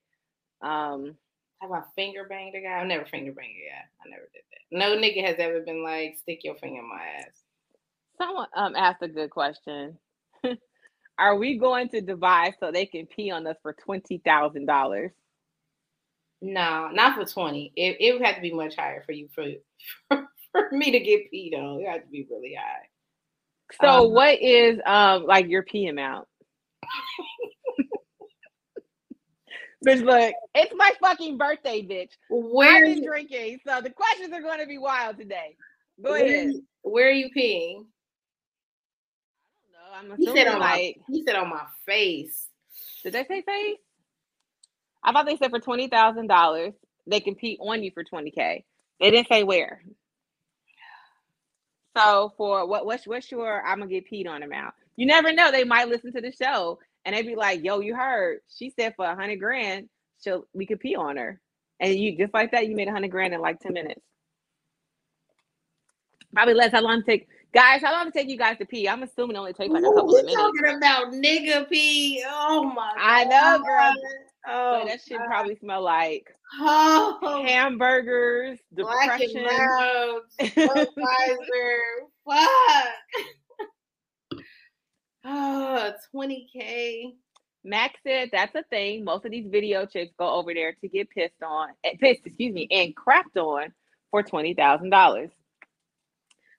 Um, 0.62 1.16
have 1.60 1.72
I 1.72 1.82
finger 1.94 2.26
banged 2.28 2.54
a 2.54 2.60
guy? 2.60 2.80
I've 2.80 2.86
never 2.86 3.04
finger 3.04 3.32
banged 3.32 3.56
a 3.56 3.70
guy. 3.70 3.84
I 4.04 4.10
never 4.10 4.28
did 4.32 4.42
that. 4.50 4.76
No 4.76 4.96
nigga 4.96 5.24
has 5.26 5.36
ever 5.38 5.60
been 5.60 5.82
like 5.82 6.16
stick 6.18 6.40
your 6.42 6.56
finger 6.56 6.80
in 6.80 6.88
my 6.88 7.02
ass. 7.18 7.42
Someone 8.18 8.48
um 8.56 8.74
asked 8.74 9.02
a 9.02 9.08
good 9.08 9.30
question. 9.30 9.98
Are 11.18 11.36
we 11.36 11.58
going 11.58 11.88
to 11.90 12.02
Dubai 12.02 12.52
so 12.60 12.70
they 12.70 12.86
can 12.86 13.06
pee 13.06 13.30
on 13.30 13.46
us 13.46 13.56
for 13.62 13.74
twenty 13.74 14.18
thousand 14.24 14.66
dollars? 14.66 15.12
No, 16.42 16.90
not 16.92 17.16
for 17.16 17.24
20. 17.24 17.72
It, 17.76 17.96
it 17.98 18.12
would 18.12 18.22
have 18.22 18.36
to 18.36 18.42
be 18.42 18.52
much 18.52 18.76
higher 18.76 19.02
for 19.04 19.12
you 19.12 19.28
for, 19.34 19.46
for, 20.56 20.68
for 20.70 20.76
me 20.76 20.90
to 20.90 21.00
get 21.00 21.32
peed 21.32 21.54
on. 21.54 21.80
It 21.80 21.88
had 21.88 22.02
to 22.02 22.08
be 22.08 22.26
really 22.30 22.54
high. 22.54 22.88
So 23.80 24.06
um, 24.06 24.12
what 24.12 24.40
is 24.40 24.78
um 24.86 25.24
like 25.24 25.48
your 25.48 25.62
pee 25.62 25.88
amount? 25.88 26.28
bitch, 29.86 30.04
look, 30.04 30.34
it's 30.54 30.72
my 30.76 30.92
fucking 31.00 31.36
birthday, 31.36 31.82
bitch. 31.82 32.10
Where 32.28 32.82
are 32.82 32.84
you 32.84 33.04
drinking? 33.04 33.60
So 33.66 33.80
the 33.80 33.90
questions 33.90 34.32
are 34.32 34.40
going 34.40 34.60
to 34.60 34.66
be 34.66 34.78
wild 34.78 35.18
today. 35.18 35.56
Go 36.02 36.12
where, 36.12 36.24
ahead. 36.24 36.54
Where 36.82 37.08
are 37.08 37.12
you 37.12 37.30
peeing? 37.36 37.86
I 39.94 40.00
don't 40.00 40.08
know. 40.08 40.14
I'm 40.14 40.18
he 40.18 40.26
said 40.26 40.48
on 40.48 40.60
like 40.60 40.96
my, 41.08 41.14
he 41.14 41.24
said 41.24 41.36
on 41.36 41.48
my 41.48 41.64
face. 41.84 42.48
Did 43.02 43.14
they 43.14 43.24
say 43.24 43.42
face? 43.42 43.78
I 45.02 45.12
thought 45.12 45.26
they 45.26 45.36
said 45.36 45.50
for 45.50 45.60
twenty 45.60 45.88
thousand 45.88 46.26
dollars 46.26 46.72
they 47.06 47.20
compete 47.20 47.58
on 47.60 47.82
you 47.82 47.90
for 47.92 48.04
twenty 48.04 48.30
k. 48.30 48.64
They 49.00 49.10
didn't 49.10 49.28
say 49.28 49.44
where. 49.44 49.82
So 51.96 52.32
for 52.36 52.66
what 52.66 52.86
what's 52.86 53.06
what's 53.06 53.30
your 53.30 53.64
I'm 53.66 53.78
gonna 53.78 53.90
get 53.90 54.10
peed 54.10 54.28
on 54.28 54.42
amount? 54.42 54.74
You 54.96 55.06
never 55.06 55.32
know. 55.32 55.50
They 55.50 55.64
might 55.64 55.88
listen 55.88 56.12
to 56.12 56.20
the 56.20 56.32
show 56.32 56.78
and 57.04 57.14
they'd 57.16 57.26
be 57.26 57.36
like, 57.36 57.64
"Yo, 57.64 57.80
you 57.80 57.94
heard? 57.94 58.40
She 58.48 58.70
said 58.70 58.94
for 58.96 59.06
a 59.06 59.14
hundred 59.14 59.40
grand, 59.40 59.88
she'll 60.22 60.46
we 60.52 60.66
could 60.66 60.80
pee 60.80 60.96
on 60.96 61.16
her." 61.16 61.40
And 61.80 61.94
you 61.94 62.16
just 62.16 62.34
like 62.34 62.52
that, 62.52 62.68
you 62.68 62.76
made 62.76 62.88
a 62.88 62.92
hundred 62.92 63.10
grand 63.10 63.34
in 63.34 63.40
like 63.40 63.60
ten 63.60 63.72
minutes. 63.72 64.00
Probably 66.34 66.54
less. 66.54 66.72
How 66.72 66.82
long 66.82 67.02
take? 67.02 67.28
Guys, 67.54 67.80
how 67.82 67.92
long 67.92 68.08
it 68.08 68.14
take 68.14 68.28
you 68.28 68.36
guys 68.36 68.58
to 68.58 68.66
pee? 68.66 68.88
I'm 68.88 69.02
assuming 69.02 69.36
it 69.36 69.38
only 69.38 69.52
takes 69.54 69.72
like 69.72 69.84
a 69.84 69.86
couple 69.86 70.14
Ooh, 70.14 70.18
of 70.18 70.24
minutes. 70.26 70.36
Talking 70.36 70.76
about 70.76 71.12
nigga 71.12 71.68
pee. 71.70 72.22
Oh 72.28 72.64
my 72.64 72.92
I 72.98 73.24
know, 73.24 73.58
girl. 73.64 73.92
Oh, 74.48 74.80
so 74.80 74.88
that 74.88 75.00
should 75.06 75.24
probably 75.26 75.56
smell 75.56 75.82
like 75.82 76.28
oh, 76.60 77.42
hamburgers, 77.44 78.58
depression. 78.74 79.44
Black 80.38 80.88
Fuck. 82.24 82.46
Oh, 85.28 85.92
20K. 86.14 87.14
Max 87.64 87.98
said 88.06 88.28
that's 88.30 88.54
a 88.54 88.62
thing. 88.70 89.02
Most 89.02 89.24
of 89.24 89.32
these 89.32 89.48
video 89.50 89.86
chicks 89.86 90.12
go 90.16 90.34
over 90.34 90.54
there 90.54 90.76
to 90.80 90.88
get 90.88 91.10
pissed 91.10 91.42
on, 91.44 91.70
eh, 91.82 91.96
pissed, 91.98 92.20
excuse 92.24 92.54
me, 92.54 92.68
and 92.70 92.94
crapped 92.94 93.36
on 93.36 93.72
for 94.12 94.22
twenty 94.22 94.54
thousand 94.54 94.90
dollars. 94.90 95.30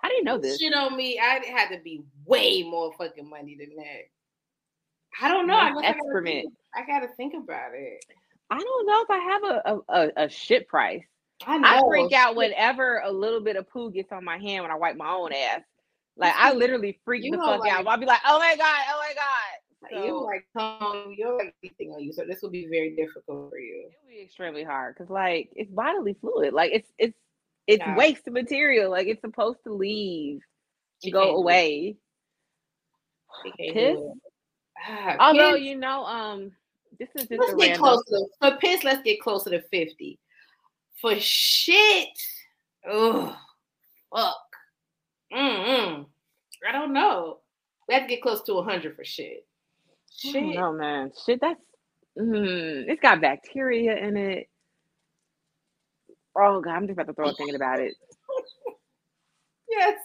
Do 0.04 0.14
you 0.14 0.24
know 0.24 0.38
this? 0.38 0.60
Shit 0.60 0.74
on 0.74 0.96
me, 0.96 1.20
I 1.20 1.42
had 1.46 1.70
to 1.70 1.82
be 1.82 2.04
way 2.26 2.64
more 2.64 2.92
fucking 2.98 3.30
money 3.30 3.56
than 3.60 3.76
that. 3.78 4.10
I 5.22 5.28
don't 5.30 5.48
know. 5.48 5.56
I, 5.56 5.72
guess 5.74 5.84
I 5.84 5.88
excrement. 5.90 6.54
I 6.78 6.86
gotta 6.86 7.08
think 7.18 7.34
about 7.34 7.72
it. 7.74 8.04
I 8.50 8.60
don't 8.60 8.86
know 8.88 9.02
if 9.04 9.10
I 9.10 9.18
have 9.18 9.44
a 9.44 9.62
a, 9.66 9.80
a, 9.90 10.26
a 10.26 10.30
shit 10.30 10.68
price. 10.68 11.04
I 11.46 11.58
know. 11.58 11.68
I 11.68 11.82
freak 11.88 12.14
out 12.14 12.36
whenever 12.36 13.00
a 13.06 13.12
little 13.12 13.42
bit 13.42 13.56
of 13.58 13.70
poo 13.70 13.92
gets 13.92 14.12
on 14.12 14.24
my 14.24 14.38
hand 14.38 14.64
when 14.64 14.72
I 14.72 14.76
wipe 14.76 14.96
my 14.96 15.10
own 15.12 15.34
ass. 15.34 15.62
Like 16.16 16.34
I 16.36 16.54
literally 16.54 17.00
freak 17.06 17.24
You 17.24 17.32
the 17.32 17.38
fuck 17.38 17.60
like- 17.62 17.72
out. 17.72 17.86
I'll 17.88 17.98
be 17.98 18.06
like, 18.06 18.22
oh 18.26 18.40
my 18.40 18.56
god, 18.56 18.80
oh 18.90 19.00
my 19.00 19.14
god. 19.14 19.92
So, 19.92 20.04
you 20.06 20.24
like 20.24 20.48
tongue, 20.58 21.14
you're 21.16 21.38
like 21.38 21.54
everything 21.64 21.92
on 21.92 22.02
you, 22.02 22.12
so 22.12 22.24
this 22.28 22.42
will 22.42 22.50
be 22.50 22.66
very 22.68 22.96
difficult 22.96 23.52
for 23.52 23.60
you. 23.60 23.90
It 23.92 23.96
would 24.04 24.10
be 24.10 24.22
extremely 24.24 24.64
hard 24.64 24.96
because 24.96 25.10
like 25.12 25.50
it's 25.56 25.70
bodily 25.72 26.16
fluid. 26.20 26.54
Like 26.54 26.72
it's 26.74 26.90
it's 26.98 27.18
it's 27.68 27.80
Yeah. 27.86 27.96
waste 27.96 28.28
material. 28.28 28.90
Like 28.90 29.08
it's 29.08 29.22
supposed 29.22 29.60
to 29.66 29.74
leave, 29.74 30.42
She 31.04 31.12
go 31.12 31.20
can't 31.20 31.30
do 31.30 31.38
it. 31.38 31.40
away. 31.42 31.98
Piss? 33.72 34.00
Ah, 34.88 35.16
Although 35.20 35.56
you 35.56 35.76
know, 35.78 36.04
um, 36.06 36.52
this 37.00 37.10
is 37.16 37.28
just 37.28 37.40
let's 37.40 37.54
get 37.54 37.60
random. 37.60 37.80
close 37.80 38.04
to 38.06 38.26
for 38.40 38.58
piss. 38.58 38.84
Let's 38.84 39.04
get 39.04 39.22
closer 39.22 39.50
to 39.52 39.62
fifty. 39.64 40.20
For 41.02 41.16
shit, 41.20 42.10
oh 42.88 43.38
fuck. 44.14 44.38
Mm-mm. 45.34 46.06
I 46.68 46.72
don't 46.72 46.94
know. 46.94 47.40
We 47.88 47.94
have 47.94 48.04
to 48.04 48.10
get 48.10 48.22
close 48.22 48.42
to 48.44 48.62
hundred 48.62 48.96
for 48.96 49.04
shit. 49.04 49.46
Shit. 50.16 50.56
know, 50.56 50.74
man. 50.74 51.12
Shit, 51.26 51.40
that's 51.42 51.62
mm, 52.18 52.86
it's 52.88 53.02
got 53.02 53.22
bacteria 53.22 53.98
in 53.98 54.18
it. 54.18 54.50
Oh 56.36 56.62
god, 56.62 56.76
I'm 56.76 56.88
just 56.88 56.94
about 56.94 57.08
to 57.08 57.14
throw 57.14 57.30
up 57.30 57.38
thinking 57.38 57.56
about 57.56 57.80
it. 57.80 57.94
Yes. 59.70 60.00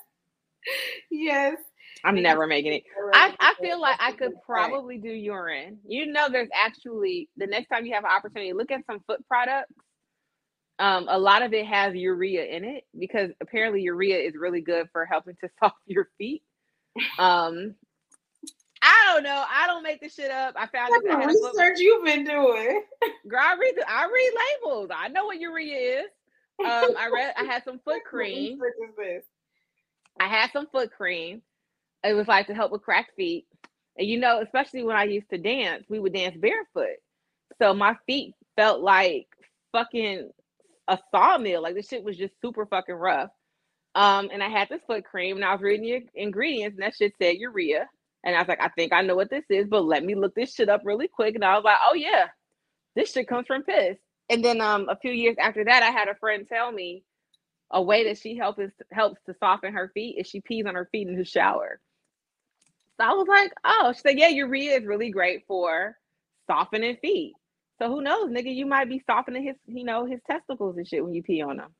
Yes. 1.10 1.56
I'm 2.04 2.20
never 2.20 2.46
making 2.46 2.72
it. 2.74 2.82
I, 3.14 3.34
I 3.38 3.54
feel 3.60 3.80
like 3.80 3.96
I 4.00 4.12
could 4.12 4.32
probably 4.44 4.98
do 4.98 5.08
urine. 5.10 5.78
You 5.86 6.06
know, 6.06 6.28
there's 6.30 6.48
actually 6.54 7.28
the 7.36 7.46
next 7.46 7.68
time 7.68 7.86
you 7.86 7.94
have 7.94 8.04
an 8.04 8.10
opportunity, 8.10 8.52
look 8.52 8.70
at 8.70 8.84
some 8.86 9.00
foot 9.06 9.26
products. 9.28 9.72
Um, 10.78 11.06
a 11.08 11.18
lot 11.18 11.42
of 11.42 11.52
it 11.52 11.66
has 11.66 11.94
urea 11.94 12.44
in 12.44 12.64
it 12.64 12.84
because 12.98 13.30
apparently 13.40 13.82
urea 13.82 14.18
is 14.18 14.34
really 14.34 14.60
good 14.62 14.88
for 14.92 15.04
helping 15.06 15.36
to 15.42 15.48
soften 15.60 15.78
your 15.86 16.08
feet. 16.18 16.42
Um, 17.18 17.74
I 18.84 19.12
don't 19.12 19.22
know. 19.22 19.44
I 19.48 19.68
don't 19.68 19.84
make 19.84 20.00
this 20.00 20.14
shit 20.14 20.30
up. 20.32 20.54
I 20.56 20.66
found 20.66 20.90
What 20.90 21.04
it. 21.04 21.10
I 21.10 21.12
kind 21.12 21.22
had 21.22 21.30
of 21.30 21.36
a 21.36 21.46
research 21.46 21.78
you've 21.78 22.04
been 22.04 22.24
doing? 22.24 22.82
Girl, 23.28 23.40
I 23.40 23.56
read 23.60 23.74
the, 23.76 23.84
I 23.88 24.04
read 24.04 24.32
labels. 24.64 24.90
I 24.92 25.08
know 25.08 25.26
what 25.26 25.38
urea 25.38 26.00
is. 26.00 26.06
Um, 26.64 26.96
I 26.98 27.08
read. 27.14 27.32
I 27.38 27.44
had 27.44 27.62
some 27.64 27.78
foot 27.84 28.02
What 28.02 28.04
cream. 28.04 28.54
research 28.60 28.74
is 28.90 28.96
this? 28.96 29.24
I 30.18 30.26
had 30.26 30.50
some 30.52 30.66
foot 30.66 30.90
cream. 30.92 31.42
It 32.04 32.14
was 32.14 32.28
like 32.28 32.46
to 32.48 32.54
help 32.54 32.72
with 32.72 32.82
cracked 32.82 33.14
feet. 33.16 33.46
And 33.98 34.08
you 34.08 34.18
know, 34.18 34.40
especially 34.40 34.82
when 34.82 34.96
I 34.96 35.04
used 35.04 35.30
to 35.30 35.38
dance, 35.38 35.84
we 35.88 35.98
would 35.98 36.14
dance 36.14 36.36
barefoot. 36.36 36.96
So 37.60 37.74
my 37.74 37.96
feet 38.06 38.34
felt 38.56 38.80
like 38.80 39.28
fucking 39.72 40.30
a 40.88 40.98
sawmill. 41.10 41.62
Like 41.62 41.74
this 41.74 41.88
shit 41.88 42.04
was 42.04 42.16
just 42.16 42.34
super 42.40 42.66
fucking 42.66 42.94
rough. 42.94 43.30
Um, 43.94 44.30
and 44.32 44.42
I 44.42 44.48
had 44.48 44.68
this 44.68 44.80
foot 44.86 45.04
cream 45.04 45.36
and 45.36 45.44
I 45.44 45.52
was 45.52 45.60
reading 45.60 46.06
the 46.14 46.22
ingredients 46.22 46.76
and 46.76 46.82
that 46.82 46.94
shit 46.96 47.12
said 47.20 47.36
urea. 47.36 47.88
And 48.24 48.34
I 48.34 48.38
was 48.38 48.48
like, 48.48 48.62
I 48.62 48.68
think 48.68 48.92
I 48.92 49.02
know 49.02 49.16
what 49.16 49.30
this 49.30 49.44
is, 49.50 49.66
but 49.68 49.84
let 49.84 50.04
me 50.04 50.14
look 50.14 50.34
this 50.34 50.54
shit 50.54 50.68
up 50.68 50.82
really 50.84 51.08
quick. 51.08 51.34
And 51.34 51.44
I 51.44 51.54
was 51.54 51.64
like, 51.64 51.78
oh 51.84 51.94
yeah, 51.94 52.26
this 52.96 53.12
shit 53.12 53.28
comes 53.28 53.46
from 53.46 53.64
piss. 53.64 53.96
And 54.30 54.44
then 54.44 54.60
um 54.60 54.88
a 54.88 54.96
few 54.96 55.12
years 55.12 55.36
after 55.38 55.64
that, 55.64 55.82
I 55.82 55.90
had 55.90 56.08
a 56.08 56.14
friend 56.14 56.46
tell 56.48 56.72
me 56.72 57.04
a 57.70 57.82
way 57.82 58.04
that 58.04 58.18
she 58.18 58.36
helps 58.36 58.60
helps 58.90 59.20
to 59.26 59.34
soften 59.40 59.72
her 59.72 59.90
feet 59.94 60.16
is 60.18 60.26
she 60.26 60.40
pees 60.40 60.66
on 60.66 60.74
her 60.74 60.88
feet 60.92 61.08
in 61.08 61.16
the 61.16 61.24
shower. 61.24 61.80
I 63.02 63.12
was 63.12 63.26
like, 63.28 63.52
oh, 63.64 63.92
she 63.94 64.00
said, 64.00 64.18
yeah, 64.18 64.28
urea 64.28 64.78
is 64.78 64.84
really 64.86 65.10
great 65.10 65.44
for 65.46 65.96
softening 66.48 66.96
feet. 67.02 67.34
So 67.80 67.88
who 67.88 68.00
knows, 68.02 68.30
nigga, 68.30 68.54
you 68.54 68.66
might 68.66 68.88
be 68.88 69.02
softening 69.06 69.44
his, 69.44 69.56
you 69.66 69.84
know, 69.84 70.04
his 70.06 70.20
testicles 70.30 70.76
and 70.76 70.86
shit 70.86 71.04
when 71.04 71.14
you 71.14 71.22
pee 71.22 71.42
on 71.42 71.56
them. 71.56 71.70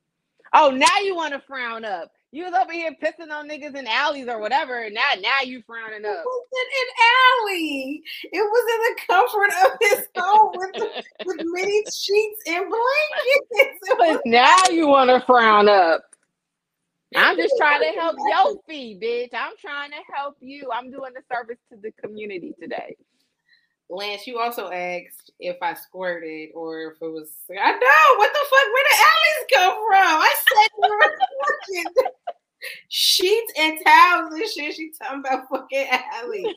Oh, 0.53 0.69
now 0.69 0.99
you 1.03 1.15
want 1.15 1.33
to 1.33 1.41
frown 1.47 1.83
up. 1.85 2.11
You 2.31 2.43
was 2.45 2.53
over 2.53 2.71
here 2.73 2.91
pissing 3.01 3.31
on 3.31 3.47
niggas 3.47 3.75
in 3.75 3.87
alleys 3.87 4.27
or 4.27 4.39
whatever. 4.39 4.83
And 4.83 4.93
now, 4.93 5.01
now 5.21 5.41
you 5.43 5.61
frowning 5.67 5.99
It 6.01 6.05
up. 6.05 6.23
wasn't 6.25 6.73
an 6.81 7.47
alley. 7.47 8.01
It 8.23 8.41
was 8.41 8.73
in 8.73 8.95
the 8.95 9.01
comfort 9.07 9.51
of 9.65 9.77
his 9.81 10.07
home 10.17 10.51
with, 10.55 10.73
the, 10.73 11.03
with 11.25 11.37
many 11.41 11.83
sheets 11.91 12.41
and 12.47 12.65
blankets. 12.69 13.79
Was- 13.99 14.19
now 14.25 14.57
you 14.71 14.87
want 14.87 15.09
to 15.09 15.23
frown 15.25 15.69
up. 15.69 16.03
I'm 17.15 17.37
just 17.37 17.55
trying 17.57 17.81
to 17.81 17.99
help 17.99 18.15
your 18.19 18.55
bitch. 19.01 19.29
I'm 19.33 19.53
trying 19.59 19.91
to 19.91 19.97
help 20.15 20.35
you. 20.39 20.69
I'm 20.73 20.91
doing 20.91 21.11
a 21.17 21.35
service 21.35 21.57
to 21.71 21.77
the 21.81 21.91
community 22.01 22.53
today. 22.61 22.95
Lance, 23.89 24.25
you 24.25 24.39
also 24.39 24.71
asked 24.71 25.31
if 25.39 25.57
I 25.61 25.73
squirted 25.75 26.49
or 26.55 26.81
if 26.91 26.93
it 27.01 27.05
was. 27.05 27.29
I 27.51 27.71
know 27.71 28.17
what 28.17 28.31
the 28.33 28.39
fuck. 28.39 28.67
Where 28.73 28.85
the 28.89 28.97
alleys 29.05 29.45
come 29.53 29.75
from? 29.87 30.21
I 30.21 30.35
said 30.49 30.69
you 30.81 30.89
were 30.89 31.85
fucking 31.85 31.93
sheets 32.89 33.53
and 33.59 33.79
towels 33.85 34.33
and 34.33 34.49
shit. 34.49 34.75
She 34.75 34.91
talking 35.01 35.19
about 35.19 35.47
fucking 35.49 35.87
alleys. 36.15 36.55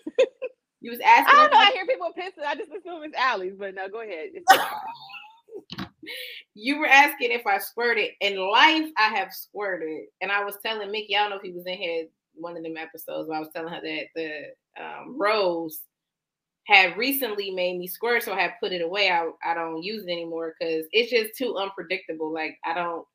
You 0.80 0.92
was 0.92 1.00
asking. 1.00 1.34
I 1.36 1.42
don't 1.42 1.52
know. 1.52 1.58
I- 1.58 1.62
I 1.62 1.72
hear 1.72 1.86
people 1.86 2.10
pissing. 2.16 2.46
I 2.46 2.54
just 2.54 2.70
assume 2.70 3.02
it's 3.02 3.16
alleys, 3.16 3.54
but 3.58 3.74
no, 3.74 3.88
go 3.88 4.02
ahead. 4.02 4.28
You 6.54 6.78
were 6.78 6.86
asking 6.86 7.32
if 7.32 7.46
I 7.46 7.58
squirted. 7.58 8.10
In 8.20 8.38
life, 8.38 8.90
I 8.96 9.08
have 9.08 9.32
squirted, 9.32 10.06
and 10.20 10.32
I 10.32 10.44
was 10.44 10.56
telling 10.64 10.90
Nicki. 10.90 11.16
I 11.16 11.20
don't 11.20 11.30
know 11.30 11.36
if 11.36 11.42
he 11.42 11.52
was 11.52 11.66
in 11.66 11.74
here 11.74 12.06
one 12.36 12.56
of 12.56 12.62
them 12.62 12.76
episodes, 12.76 13.30
I 13.30 13.38
was 13.38 13.48
telling 13.54 13.72
her 13.72 13.80
that 13.80 14.06
the 14.14 14.82
um, 14.82 15.18
rose 15.18 15.80
had 16.66 16.96
recently 16.96 17.50
made 17.50 17.78
me 17.78 17.86
squirt, 17.86 18.22
so 18.22 18.32
I 18.32 18.40
had 18.40 18.54
put 18.60 18.72
it 18.72 18.82
away. 18.82 19.10
I 19.10 19.30
I 19.44 19.54
don't 19.54 19.82
use 19.82 20.04
it 20.06 20.10
anymore 20.10 20.54
because 20.58 20.86
it's 20.92 21.10
just 21.10 21.36
too 21.36 21.56
unpredictable. 21.56 22.32
Like 22.32 22.58
I 22.64 22.74
don't, 22.74 23.06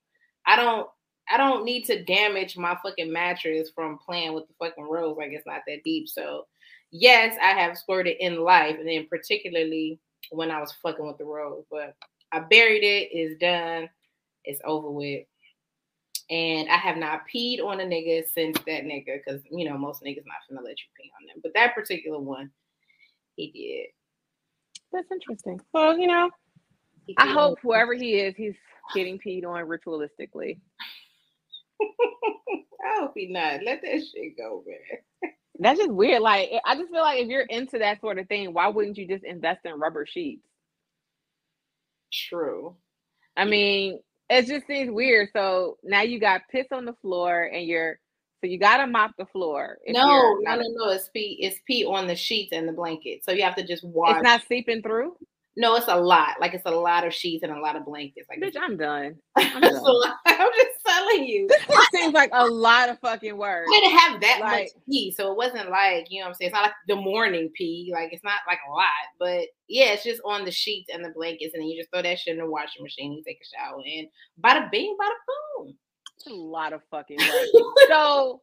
I 0.46 0.56
don't. 0.56 0.88
I 1.32 1.38
don't 1.38 1.64
need 1.64 1.86
to 1.86 2.04
damage 2.04 2.58
my 2.58 2.78
fucking 2.84 3.12
mattress 3.12 3.72
from 3.74 4.00
playing 4.06 4.34
with 4.34 4.48
the 4.48 4.54
fucking 4.60 4.84
rose. 4.84 5.16
Like 5.18 5.32
it's 5.32 5.46
not 5.46 5.62
that 5.66 5.84
deep. 5.86 6.10
So, 6.10 6.46
yes, 6.92 7.38
I 7.42 7.52
have 7.52 7.78
squirted 7.78 8.18
in 8.20 8.42
life, 8.42 8.76
and 8.78 8.88
then 8.88 9.08
particularly 9.10 10.00
when 10.32 10.52
I 10.52 10.60
was 10.60 10.74
fucking 10.84 11.06
with 11.06 11.18
the 11.18 11.26
rose. 11.26 11.64
But 11.70 11.96
I 12.32 12.40
buried 12.40 12.84
it. 12.84 13.10
It's 13.12 13.40
done. 13.40 13.90
It's 14.44 14.62
over 14.64 14.90
with. 14.90 15.26
And 16.30 16.70
I 16.70 16.78
have 16.78 16.98
not 16.98 17.24
peed 17.34 17.62
on 17.64 17.82
a 17.82 17.84
nigga 17.84 18.24
since 18.34 18.58
that 18.60 18.86
nigga, 18.86 19.18
because 19.26 19.42
you 19.52 19.70
know 19.70 19.78
most 19.78 20.02
niggas 20.02 20.24
not 20.26 20.38
gonna 20.50 20.66
let 20.66 20.78
you 20.80 20.86
pee 20.98 21.12
on 21.20 21.28
them. 21.28 21.42
But 21.44 21.54
that 21.56 21.76
particular 21.76 22.20
one, 22.20 22.52
he 23.36 23.52
did. 23.52 23.88
That's 24.94 25.12
interesting. 25.12 25.60
Well, 25.74 25.98
you 25.98 26.08
know, 26.08 26.30
I 27.18 27.28
hope 27.28 27.60
whoever 27.62 27.94
he 27.94 28.16
is, 28.16 28.36
he's 28.36 28.56
getting 28.94 29.20
peed 29.20 29.46
on 29.46 29.68
ritualistically. 29.68 30.60
I 31.82 33.00
hope 33.00 33.14
he 33.16 33.28
not. 33.28 33.64
Let 33.64 33.82
that 33.82 34.02
shit 34.14 34.38
go, 34.38 34.64
man. 34.66 35.32
That's 35.60 35.80
just 35.80 35.92
weird. 35.92 36.22
Like, 36.22 36.50
I 36.66 36.76
just 36.76 36.92
feel 36.92 37.02
like 37.02 37.20
if 37.20 37.28
you're 37.28 37.42
into 37.42 37.80
that 37.80 38.02
sort 38.02 38.18
of 38.20 38.28
thing, 38.28 38.54
why 38.54 38.68
wouldn't 38.68 38.98
you 38.98 39.08
just 39.08 39.24
invest 39.24 39.62
in 39.66 39.80
rubber 39.80 40.06
sheets? 40.06 40.44
True. 42.12 42.76
I 43.38 43.46
mean, 43.46 44.00
it 44.30 44.46
just 44.48 44.68
seems 44.68 44.92
weird. 44.92 45.30
So 45.34 45.78
now 45.84 46.02
you 46.02 46.20
got 46.20 46.42
piss 46.50 46.68
on 46.72 46.86
the 46.86 46.96
floor, 47.02 47.44
and 47.44 47.66
you're 47.66 48.00
so 48.42 48.48
you 48.48 48.58
gotta 48.58 48.88
mop 48.88 49.12
the 49.18 49.26
floor. 49.28 49.78
No, 49.88 50.38
no, 50.42 50.56
no, 50.56 50.64
no. 50.76 50.90
It's 50.92 51.10
pee. 51.10 51.38
It's 51.42 51.60
pee 51.68 51.86
on 51.86 52.08
the 52.08 52.16
sheets 52.16 52.52
and 52.54 52.68
the 52.68 52.74
blanket. 52.74 53.24
So 53.24 53.32
you 53.32 53.44
have 53.44 53.56
to 53.56 53.66
just 53.66 53.84
wash. 53.84 54.16
It's 54.16 54.24
not 54.24 54.42
seeping 54.48 54.82
through. 54.82 55.16
No, 55.58 55.76
it's 55.76 55.88
a 55.88 55.96
lot. 55.96 56.40
Like 56.40 56.54
it's 56.54 56.66
a 56.66 56.72
lot 56.72 57.06
of 57.06 57.14
sheets 57.14 57.44
and 57.44 57.52
a 57.52 57.60
lot 57.60 57.76
of 57.76 57.86
blankets. 57.86 58.28
Like 58.30 58.40
Bitch, 58.40 58.56
it's, 58.56 58.58
I'm 58.60 58.78
done. 58.78 59.16
I'm 59.36 59.62
done. 59.62 59.84
I'm 60.26 60.50
just 60.56 60.86
telling 60.86 61.26
you. 61.26 61.48
This 61.48 61.62
shit 61.62 61.86
seems 61.92 62.14
like 62.14 62.30
a 62.34 62.46
lot 62.46 62.90
of 62.90 63.00
fucking 63.00 63.38
work. 63.38 63.66
I 63.68 63.80
didn't 63.80 64.00
have 64.00 64.22
that 64.22 64.40
Like- 64.42 64.64
much 64.76 64.84
pee, 64.90 65.12
so 65.12 65.32
it 65.32 65.38
wasn't 65.38 65.70
like 65.70 66.08
you 66.10 66.20
know 66.22 66.26
what 66.26 66.30
I'm 66.30 66.36
saying. 66.36 66.48
It's 66.50 66.56
not 66.56 66.64
like 66.64 66.74
the 66.88 66.96
morning 66.96 67.50
pee, 67.56 67.92
like 67.94 68.14
it's 68.14 68.24
not 68.24 68.40
like 68.48 68.60
a 68.68 68.72
lot, 68.72 68.86
but 69.20 69.48
yeah, 69.68 69.92
it's 69.94 70.04
just 70.04 70.22
on 70.26 70.46
the 70.46 70.52
sheets 70.52 70.90
and 70.94 71.04
the 71.04 71.10
blankets, 71.16 71.54
and 71.54 71.62
then 71.62 71.70
you 71.70 71.80
just 71.80 71.92
throw 71.92 72.02
that 72.02 72.20
shit 72.20 72.34
in 72.38 72.40
the 72.44 72.50
washing 72.50 72.84
machine. 72.84 73.14
You 73.14 73.24
take 73.26 73.40
a 73.42 73.58
shower, 73.58 73.82
and 73.86 74.08
bada 74.44 74.72
bing, 74.72 74.96
bada 75.00 75.16
boom. 75.66 75.76
It's 76.18 76.28
a 76.28 76.34
lot 76.34 76.72
of 76.74 76.82
fucking 76.92 77.18
work. 77.54 77.66
so, 77.90 78.42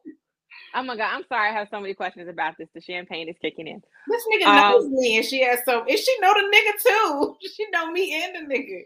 oh 0.75 0.83
my 0.83 0.95
god, 0.97 1.11
I'm 1.13 1.23
sorry. 1.29 1.49
I 1.49 1.53
have 1.53 1.67
so 1.71 1.79
many 1.79 1.93
questions 1.93 2.27
about 2.29 2.55
this. 2.57 2.69
The 2.73 2.81
champagne 2.81 3.29
is 3.29 3.35
kicking 3.41 3.67
in. 3.67 3.81
This 4.07 4.23
nigga 4.33 4.47
Um, 4.47 4.71
knows 4.71 4.87
me, 4.89 5.17
and 5.17 5.25
she 5.25 5.41
has 5.43 5.59
so. 5.65 5.81
And 5.83 5.97
she 5.99 6.19
know 6.19 6.33
the 6.33 6.41
nigga 6.55 6.81
too. 6.89 7.35
She 7.55 7.65
know 7.71 7.91
me 7.91 8.23
and 8.23 8.35
the 8.49 8.53
nigga. 8.55 8.81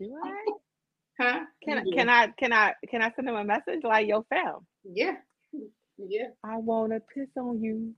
Do 0.00 0.14
I? 0.24 0.44
Huh? 1.20 1.40
Can 1.64 1.78
I, 1.78 1.82
Yeah. 1.84 1.94
can 1.94 2.08
I 2.10 2.26
can 2.38 2.52
I 2.52 2.74
can 2.90 3.02
I 3.02 3.12
send 3.16 3.28
him 3.28 3.36
a 3.36 3.44
message 3.44 3.80
like 3.84 4.06
yo 4.06 4.24
fam? 4.28 4.66
Yeah. 4.84 5.16
Yeah. 5.98 6.28
I 6.44 6.56
wanna 6.58 7.00
piss 7.14 7.28
on 7.38 7.62
you. 7.62 7.94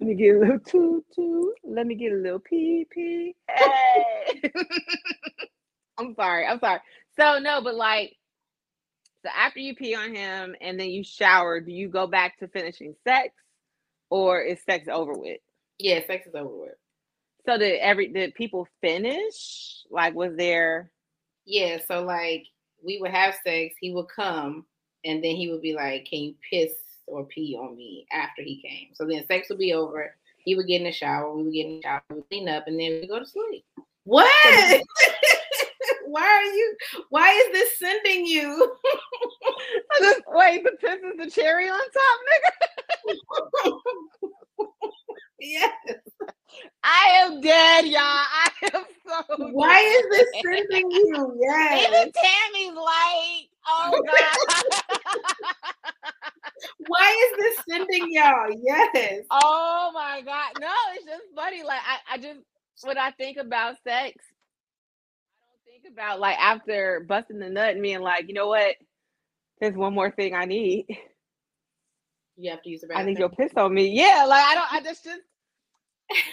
Let 0.00 0.08
me 0.08 0.14
get 0.14 0.36
a 0.36 0.38
little 0.40 0.58
toot 0.60 1.04
toot. 1.14 1.54
Let 1.64 1.86
me 1.86 1.94
get 1.94 2.12
a 2.12 2.16
little 2.16 2.40
pee 2.40 2.86
pee. 2.90 3.34
Hey. 3.48 4.42
I'm 5.98 6.14
sorry. 6.16 6.46
I'm 6.46 6.58
sorry. 6.60 6.80
So 7.18 7.38
no, 7.38 7.62
but 7.62 7.76
like, 7.76 8.12
so 9.24 9.30
after 9.34 9.58
you 9.58 9.74
pee 9.74 9.94
on 9.94 10.14
him 10.14 10.54
and 10.60 10.78
then 10.78 10.90
you 10.90 11.02
shower, 11.02 11.58
do 11.58 11.72
you 11.72 11.88
go 11.88 12.06
back 12.06 12.38
to 12.38 12.48
finishing 12.48 12.94
sex, 13.04 13.34
or 14.10 14.42
is 14.42 14.62
sex 14.62 14.86
over 14.86 15.14
with? 15.14 15.40
Yeah, 15.78 16.06
sex 16.06 16.26
is 16.26 16.34
over 16.34 16.54
with. 16.54 16.74
So 17.46 17.56
did 17.56 17.80
every 17.80 18.08
did 18.08 18.34
people 18.34 18.68
finish? 18.82 19.82
Like, 19.90 20.14
was 20.14 20.36
there? 20.36 20.90
Yeah, 21.46 21.78
so 21.88 22.02
like 22.02 22.44
we 22.84 22.98
would 23.00 23.12
have 23.12 23.34
sex, 23.42 23.74
he 23.80 23.94
would 23.94 24.08
come, 24.14 24.66
and 25.04 25.24
then 25.24 25.36
he 25.36 25.50
would 25.50 25.62
be 25.62 25.72
like, 25.72 26.04
"Can 26.04 26.20
you 26.20 26.34
piss 26.50 26.74
or 27.06 27.24
pee 27.24 27.56
on 27.58 27.76
me?" 27.76 28.06
After 28.12 28.42
he 28.42 28.60
came, 28.60 28.94
so 28.94 29.06
then 29.06 29.26
sex 29.26 29.48
would 29.48 29.58
be 29.58 29.72
over. 29.72 30.14
He 30.44 30.54
would 30.54 30.66
get 30.66 30.82
in 30.82 30.84
the 30.84 30.92
shower. 30.92 31.34
We 31.34 31.44
would 31.44 31.54
get 31.54 31.66
in 31.66 31.76
the 31.76 31.82
shower, 31.82 32.02
we 32.10 32.14
would 32.14 32.28
clean 32.28 32.48
up, 32.50 32.64
and 32.66 32.78
then 32.78 33.00
we 33.00 33.08
go 33.08 33.18
to 33.18 33.26
sleep. 33.26 33.64
What? 34.04 34.30
why 36.14 36.22
are 36.22 36.44
you? 36.44 36.76
Why 37.10 37.28
is 37.32 37.52
this 37.52 37.76
sending 37.76 38.24
you? 38.24 38.72
just, 40.00 40.22
wait, 40.28 40.62
the 40.62 40.70
piss 40.80 41.00
is 41.00 41.16
the 41.18 41.28
cherry 41.28 41.68
on 41.68 41.80
top, 41.90 42.20
nigga. 43.66 43.72
yes. 45.40 45.72
I 46.84 47.20
am 47.22 47.40
dead, 47.40 47.86
y'all. 47.86 48.00
I 48.00 48.48
am 48.74 48.84
so. 49.04 49.50
Why 49.50 49.80
is 49.80 50.04
this 50.10 50.28
sending 50.44 50.88
you? 50.88 51.36
Yes. 51.40 51.88
Even 51.88 52.12
Tami's 52.12 52.76
like, 52.76 53.48
oh 53.66 54.02
god. 54.06 55.00
Why 56.86 57.28
is 57.32 57.38
this 57.38 57.56
sending 57.68 58.12
y'all? 58.12 58.54
Yes. 58.62 59.24
Oh 59.32 59.90
my 59.92 60.22
god. 60.24 60.52
No, 60.60 60.70
it's 60.94 61.06
just 61.06 61.24
funny. 61.34 61.64
Like 61.64 61.80
I, 61.84 62.14
I 62.14 62.18
just 62.18 62.38
when 62.82 62.98
I 62.98 63.10
think 63.12 63.36
about 63.36 63.76
sex, 63.82 63.84
I 63.98 64.02
don't 64.02 64.12
think 64.12 64.24
about 65.94 66.20
like 66.20 66.38
after 66.38 67.04
busting 67.08 67.38
the 67.38 67.48
nut 67.48 67.70
and 67.70 67.82
being 67.82 68.00
like, 68.00 68.28
you 68.28 68.34
know 68.34 68.48
what? 68.48 68.74
There's 69.60 69.76
one 69.76 69.94
more 69.94 70.10
thing 70.10 70.34
I 70.34 70.44
need. 70.44 70.86
You 72.36 72.50
have 72.50 72.62
to 72.62 72.68
use 72.70 72.80
the 72.80 72.88
bathroom. 72.88 73.06
I 73.06 73.10
need 73.10 73.18
your 73.18 73.28
piss 73.28 73.52
on 73.56 73.72
me. 73.72 73.88
Yeah, 73.88 74.26
like 74.28 74.44
I 74.44 74.54
don't. 74.54 74.72
I 74.72 74.80
just 74.82 75.04
just. 75.04 75.20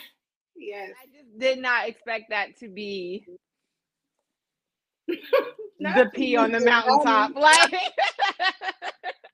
yes. 0.57 0.89
I 1.01 1.05
just 1.15 1.39
did 1.39 1.59
not 1.59 1.87
expect 1.87 2.25
that 2.31 2.57
to 2.59 2.67
be 2.67 3.25
the 5.07 6.09
pee 6.13 6.35
on 6.35 6.51
the 6.51 6.59
mountaintop. 6.59 7.35
Like 7.35 7.73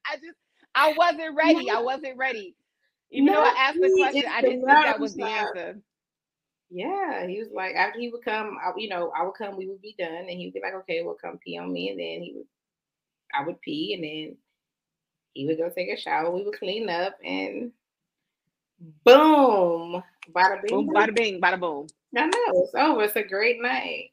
I 0.06 0.16
just 0.16 0.38
I 0.76 0.94
wasn't 0.98 1.36
ready. 1.36 1.70
I 1.70 1.82
wasn't 1.82 2.18
ready. 2.18 2.56
Even 3.12 3.28
though 3.28 3.42
I 3.42 3.56
asked 3.58 3.80
the 3.80 3.96
question, 3.98 4.30
I 4.30 4.42
didn't 4.42 4.66
think 4.66 4.68
that 4.68 5.00
was 5.00 5.16
the 5.16 5.24
answer. 5.24 5.80
Yeah, 6.70 7.26
he 7.28 7.40
was 7.40 7.48
like, 7.54 7.76
after 7.76 8.00
he 8.00 8.10
would 8.10 8.26
come, 8.26 8.58
I, 8.64 8.72
you 8.78 8.90
know, 8.90 9.12
I 9.18 9.24
would 9.24 9.36
come, 9.36 9.56
we 9.58 9.68
would 9.68 9.82
be 9.82 9.96
done, 9.98 10.12
and 10.12 10.30
he 10.30 10.48
would 10.48 10.54
be 10.54 10.62
like, 10.62 10.74
okay, 10.74 11.02
well, 11.04 11.18
come 11.20 11.38
pee 11.38 11.58
on 11.58 11.72
me, 11.72 11.90
and 11.90 12.00
then 12.00 12.22
he 12.22 12.34
would, 12.36 12.48
I 13.34 13.46
would 13.46 13.62
pee, 13.62 13.94
and 13.94 14.04
then 14.04 14.38
he 15.34 15.46
would 15.46 15.58
go 15.58 15.70
take 15.70 15.90
a 15.90 16.00
shower, 16.00 16.30
we 16.30 16.44
would 16.44 16.60
clean 16.60 16.90
up, 16.90 17.16
and 17.24 17.72
boom, 19.06 20.04
bada 20.32 20.62
bing, 20.62 20.88
boom, 20.88 20.94
bada 20.94 21.16
bing, 21.16 21.40
bada 21.40 21.60
boom. 21.60 21.88
I 22.16 22.26
know 22.26 22.64
it's 22.64 22.76
over. 22.76 23.04
It's 23.04 23.16
a 23.16 23.24
great 23.24 23.62
night. 23.62 24.12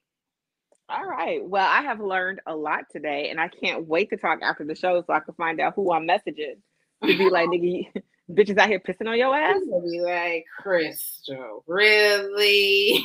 All 0.88 1.04
right. 1.04 1.42
Well, 1.42 1.66
I 1.66 1.82
have 1.82 2.00
learned 2.00 2.40
a 2.46 2.54
lot 2.54 2.84
today, 2.90 3.30
and 3.30 3.40
I 3.40 3.48
can't 3.48 3.86
wait 3.86 4.10
to 4.10 4.16
talk 4.16 4.40
after 4.42 4.64
the 4.64 4.74
show 4.74 5.02
so 5.06 5.12
I 5.12 5.20
can 5.20 5.34
find 5.34 5.60
out 5.60 5.74
who 5.74 5.92
I'm 5.92 6.06
messaging 6.06 6.56
to 7.02 7.18
be 7.18 7.30
like, 7.30 7.48
nigga, 7.50 7.90
bitches 8.30 8.58
out 8.58 8.68
here 8.68 8.80
pissing 8.80 9.08
on 9.08 9.18
your 9.18 9.36
ass. 9.36 9.60
Be 9.90 10.00
like, 10.00 10.44
Crystal, 10.60 11.64
really? 11.66 13.04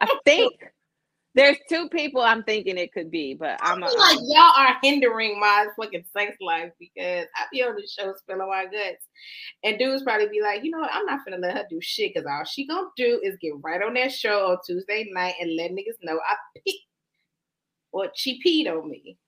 I 0.00 0.18
think 0.24 0.54
there's 1.36 1.58
two 1.68 1.88
people 1.90 2.22
I'm 2.22 2.42
thinking 2.42 2.78
it 2.78 2.92
could 2.92 3.10
be, 3.10 3.34
but 3.34 3.58
I'm 3.62 3.82
a, 3.82 3.86
like 3.86 4.18
y'all 4.22 4.52
are 4.56 4.78
hindering 4.82 5.38
my 5.38 5.66
fucking 5.78 6.04
sex 6.16 6.36
life 6.40 6.72
because 6.80 7.26
I 7.36 7.44
be 7.52 7.62
on 7.62 7.74
the 7.76 7.86
show 7.86 8.14
spilling 8.16 8.48
my 8.48 8.64
guts, 8.64 9.06
and 9.62 9.78
dudes 9.78 10.02
probably 10.02 10.28
be 10.28 10.40
like, 10.40 10.64
you 10.64 10.70
know 10.70 10.78
what, 10.78 10.94
I'm 10.94 11.04
not 11.04 11.20
gonna 11.26 11.36
let 11.36 11.56
her 11.56 11.64
do 11.68 11.78
shit 11.82 12.14
because 12.14 12.26
all 12.26 12.44
she 12.44 12.66
gonna 12.66 12.88
do 12.96 13.20
is 13.22 13.36
get 13.40 13.52
right 13.62 13.82
on 13.82 13.94
that 13.94 14.12
show 14.12 14.50
on 14.50 14.58
Tuesday 14.66 15.08
night 15.12 15.34
and 15.38 15.54
let 15.56 15.72
niggas 15.72 15.98
know 16.02 16.18
I 16.26 16.36
peed 16.66 16.72
or 17.92 18.08
she 18.14 18.40
peed 18.42 18.70
on 18.70 18.88
me. 18.88 19.18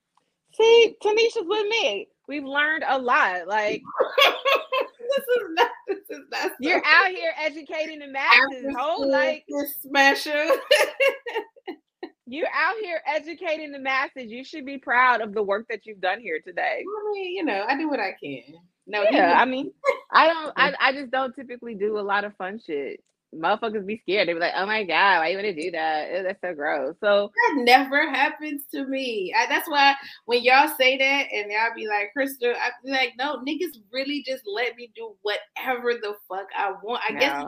See, 0.55 0.97
Tanisha's 1.03 1.47
with 1.47 1.69
me. 1.69 2.09
We've 2.27 2.45
learned 2.45 2.85
a 2.89 2.99
lot. 2.99 3.47
Like 3.47 3.83
this 5.17 5.25
is 5.37 5.43
not 5.55 5.71
this 5.87 5.99
is 6.11 6.25
not 6.31 6.51
you're 6.61 6.83
out 6.85 7.09
here 7.09 7.33
educating 7.39 7.99
the 7.99 8.09
masses. 8.09 8.75
Whole 8.77 9.11
like 9.11 9.45
special. 9.81 10.33
you're 12.27 12.49
out 12.49 12.77
here 12.83 13.01
educating 13.07 13.73
the 13.73 13.79
masses. 13.79 14.31
You 14.31 14.45
should 14.45 14.67
be 14.67 14.79
proud 14.79 15.21
of 15.21 15.35
the 15.35 15.43
work 15.43 15.67
that 15.71 15.87
you've 15.87 16.01
done 16.01 16.21
here 16.21 16.41
today. 16.45 16.85
I 16.85 17.13
mean, 17.13 17.37
you 17.37 17.45
know, 17.45 17.65
I 17.69 17.77
do 17.77 17.89
what 17.89 18.01
I 18.01 18.15
can. 18.23 18.43
No, 18.87 19.05
yeah, 19.11 19.39
I 19.39 19.45
mean, 19.45 19.71
I 20.11 20.29
don't. 20.29 20.53
I, 20.57 20.73
I 20.81 20.93
just 20.93 21.11
don't 21.11 21.35
typically 21.35 21.75
do 21.75 21.99
a 21.99 22.01
lot 22.01 22.25
of 22.25 22.35
fun 22.37 22.61
shit 22.65 23.03
motherfuckers 23.35 23.87
be 23.87 23.99
scared. 23.99 24.29
They 24.29 24.33
be 24.33 24.41
like, 24.41 24.55
"Oh 24.57 24.67
my 24.67 24.85
god, 24.85 25.19
why 25.19 25.29
you 25.29 25.37
want 25.37 25.55
to 25.55 25.63
do 25.63 25.71
that? 25.73 26.23
That's 26.25 26.41
so 26.41 26.55
gross." 26.55 26.95
So 27.01 27.31
that 27.35 27.63
never 27.63 28.11
happens 28.11 28.63
to 28.73 28.87
me. 28.87 29.35
I, 29.37 29.47
that's 29.47 29.69
why 29.69 29.95
when 30.25 30.43
y'all 30.43 30.75
say 30.79 30.97
that 30.99 31.27
and 31.33 31.51
y'all 31.51 31.75
be 31.77 31.87
like, 31.87 32.13
"Crystal," 32.13 32.53
I 32.57 32.71
be 32.85 32.91
like, 32.91 33.15
"No, 33.19 33.37
niggas 33.39 33.77
really 33.93 34.23
just 34.27 34.45
let 34.47 34.77
me 34.77 34.91
do 34.95 35.15
whatever 35.23 35.95
the 35.95 36.15
fuck 36.29 36.47
I 36.57 36.73
want." 36.83 37.03
I 37.09 37.13
no. 37.13 37.21
guess 37.21 37.45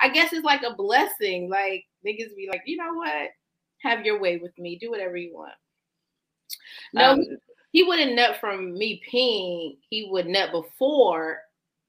I 0.00 0.08
guess 0.08 0.32
it's 0.32 0.44
like 0.44 0.62
a 0.62 0.74
blessing. 0.74 1.48
Like 1.48 1.84
niggas 2.06 2.34
be 2.36 2.48
like, 2.50 2.62
"You 2.66 2.78
know 2.78 2.94
what? 2.94 3.30
Have 3.82 4.04
your 4.04 4.20
way 4.20 4.38
with 4.38 4.56
me. 4.58 4.78
Do 4.78 4.90
whatever 4.90 5.16
you 5.16 5.34
want." 5.34 5.54
No, 6.92 7.12
um, 7.12 7.24
he 7.72 7.82
wouldn't 7.82 8.14
nut 8.14 8.36
from 8.40 8.74
me 8.74 9.00
peeing. 9.10 9.78
He 9.88 10.08
would 10.10 10.26
nut 10.26 10.50
before 10.52 11.38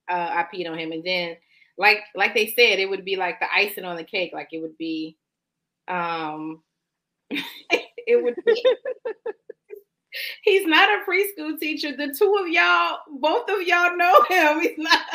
uh, 0.09 0.29
I 0.31 0.45
peed 0.53 0.69
on 0.69 0.77
him, 0.77 0.91
and 0.91 1.03
then 1.03 1.35
like 1.77 1.99
like 2.15 2.33
they 2.33 2.47
said, 2.47 2.79
it 2.79 2.89
would 2.89 3.05
be 3.05 3.15
like 3.15 3.39
the 3.39 3.53
icing 3.53 3.85
on 3.85 3.95
the 3.95 4.03
cake. 4.03 4.31
Like 4.33 4.49
it 4.51 4.61
would 4.61 4.77
be, 4.77 5.17
um, 5.87 6.61
it 7.29 8.23
would 8.23 8.35
be. 8.45 8.65
he's 10.43 10.65
not 10.65 10.89
a 10.89 11.03
preschool 11.09 11.59
teacher. 11.59 11.95
The 11.95 12.13
two 12.17 12.37
of 12.39 12.47
y'all, 12.47 12.99
both 13.19 13.49
of 13.49 13.61
y'all 13.63 13.97
know 13.97 14.23
him. 14.29 14.61
He's 14.61 14.77
not. 14.77 15.01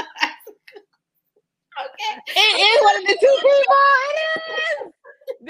okay, 1.80 2.20
it 2.26 2.40
is 2.40 2.82
one 2.82 2.96
of 2.96 3.06
the 3.06 3.16
two 3.20 3.36
people. 3.36 3.74
It 4.08 4.18
is. 4.50 4.92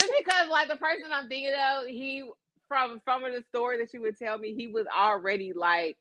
Just 0.00 0.12
because, 0.18 0.48
like 0.50 0.68
the 0.68 0.76
person 0.76 1.06
I'm 1.12 1.28
thinking 1.28 1.54
of, 1.54 1.86
he 1.86 2.28
from 2.68 3.00
from 3.04 3.22
the 3.22 3.42
story 3.48 3.78
that 3.78 3.94
you 3.94 4.02
would 4.02 4.18
tell 4.18 4.38
me, 4.38 4.54
he 4.54 4.66
was 4.68 4.86
already 4.94 5.52
like 5.54 5.96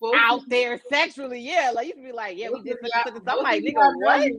both 0.00 0.14
out 0.16 0.42
there 0.48 0.80
sexually. 0.88 1.40
Yeah, 1.40 1.72
like 1.74 1.88
you 1.88 1.94
can 1.94 2.04
be 2.04 2.12
like, 2.12 2.36
yeah, 2.36 2.48
we 2.50 2.62
did 2.62 2.76
I'm 3.26 3.42
like, 3.42 3.62
nigga, 3.62 3.92
what? 3.96 4.32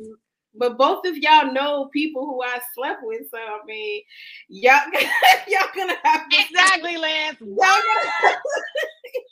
But 0.56 0.78
both 0.78 1.06
of 1.06 1.18
y'all 1.18 1.52
know 1.54 1.90
people 1.94 2.26
who 2.26 2.42
I 2.42 2.60
slept 2.74 3.02
with, 3.04 3.30
so 3.30 3.38
I 3.38 3.60
mean, 3.66 4.02
y'all 4.50 4.82
y'all 5.48 5.68
gonna 5.76 5.96
have 6.04 6.30
to 6.30 6.38
exactly, 6.40 6.98
Lance. 6.98 7.38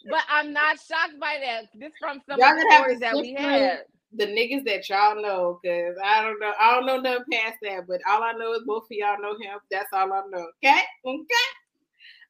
but 0.10 0.24
I'm 0.30 0.54
not 0.54 0.78
shocked 0.80 1.20
by 1.20 1.38
that. 1.44 1.66
This 1.74 1.92
from 2.00 2.22
some 2.30 2.40
y'all 2.40 2.52
of 2.52 2.58
the 2.58 2.72
stories 2.76 3.00
that 3.00 3.16
we 3.16 3.34
had. 3.34 3.86
The 4.18 4.28
niggas 4.28 4.64
that 4.66 4.88
y'all 4.88 5.22
know, 5.22 5.60
cause 5.66 5.96
I 6.04 6.22
don't 6.22 6.40
know, 6.40 6.54
I 6.58 6.76
don't 6.76 6.86
know 6.86 7.02
nothing 7.02 7.26
past 7.34 7.58
that. 7.64 7.86
But 7.88 8.00
all 8.08 8.24
I 8.24 8.32
know 8.34 8.54
is 8.54 8.62
both 8.66 8.84
of 8.84 8.92
y'all 8.92 9.20
know 9.22 9.34
him. 9.34 9.60
That's 9.70 9.92
all 9.92 10.14
I 10.14 10.22
know. 10.30 10.48
Okay, 10.64 10.82
okay. 11.06 11.46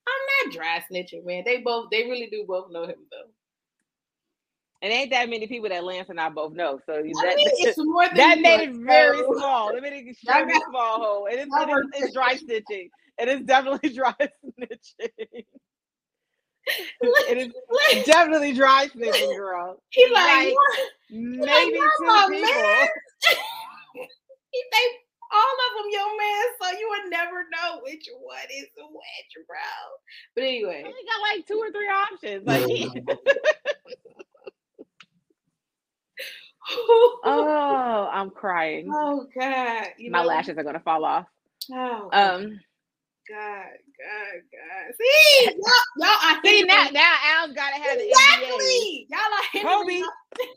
I'm 0.08 0.50
not 0.50 0.54
dry 0.54 0.84
snitching, 0.92 1.26
man. 1.26 1.44
They 1.46 1.58
both, 1.58 1.90
they 1.92 2.04
really 2.04 2.28
do 2.32 2.46
both 2.48 2.72
know 2.72 2.86
him 2.86 2.96
though. 3.12 3.30
And 4.86 4.94
ain't 4.94 5.10
that 5.10 5.32
many 5.32 5.48
people 5.48 5.68
that 5.70 5.84
Lance 5.84 6.10
and 6.10 6.20
I 6.20 6.30
both 6.30 6.54
know. 6.54 6.80
So 6.86 6.94
that, 6.94 7.04
mean, 7.04 7.16
that 8.16 8.40
made 8.40 8.70
it 8.70 8.76
very 8.76 9.18
so. 9.18 9.34
small. 9.36 9.70
It 9.76 9.82
made 9.82 9.94
it 9.94 10.08
extremely 10.12 10.54
small 10.70 11.00
hole. 11.00 11.28
It 11.32 11.40
is, 11.40 11.48
it 11.50 11.70
is 11.70 12.04
it's 12.04 12.14
dry 12.14 12.36
stitching. 12.36 12.92
It 13.18 13.28
is 13.28 13.42
definitely 13.42 13.90
dry 13.90 14.14
snitching. 14.14 15.10
it 16.68 17.52
is 17.52 18.06
definitely 18.06 18.54
dry 18.54 18.88
snitching, 18.96 19.36
girl. 19.36 19.82
He's 19.90 20.12
like, 20.12 20.54
like 20.54 20.56
maybe 21.10 21.40
like, 21.40 21.90
two 21.98 22.28
people. 22.30 22.88
he 24.52 24.62
think 24.72 25.00
all 25.32 25.56
of 25.66 25.82
them 25.82 25.90
your 25.90 26.16
man, 26.16 26.46
so 26.62 26.78
you 26.78 26.88
would 26.92 27.10
never 27.10 27.46
know 27.52 27.80
which 27.82 28.08
one 28.22 28.38
is 28.56 28.68
which, 28.78 29.48
bro. 29.48 29.58
But 30.36 30.44
anyway, 30.44 30.84
he 30.86 30.92
got 30.92 31.36
like 31.36 31.48
two 31.48 31.58
or 31.58 31.72
three 31.72 31.90
options. 31.90 32.46
Like. 32.46 33.50
Oh, 37.24 38.10
I'm 38.12 38.30
crying. 38.30 38.90
Oh 38.94 39.26
God. 39.38 39.88
You 39.98 40.12
My 40.12 40.22
know, 40.22 40.28
lashes 40.28 40.58
are 40.58 40.64
gonna 40.64 40.80
fall 40.80 41.06
off. 41.06 41.26
Oh. 41.72 42.10
Um 42.12 42.60
God, 43.28 43.66
God, 43.98 44.42
God. 44.52 44.94
See, 45.00 45.46
y'all, 45.46 45.64
y'all 45.98 46.32
are 46.32 46.42
See 46.46 46.62
now, 46.64 46.88
now 46.92 47.16
Al's 47.26 47.54
gotta 47.54 47.82
have 47.82 47.98
the 47.98 48.08
Exactly. 48.08 49.08
Y'all 49.10 49.66
are 49.66 49.94
my, 49.94 50.10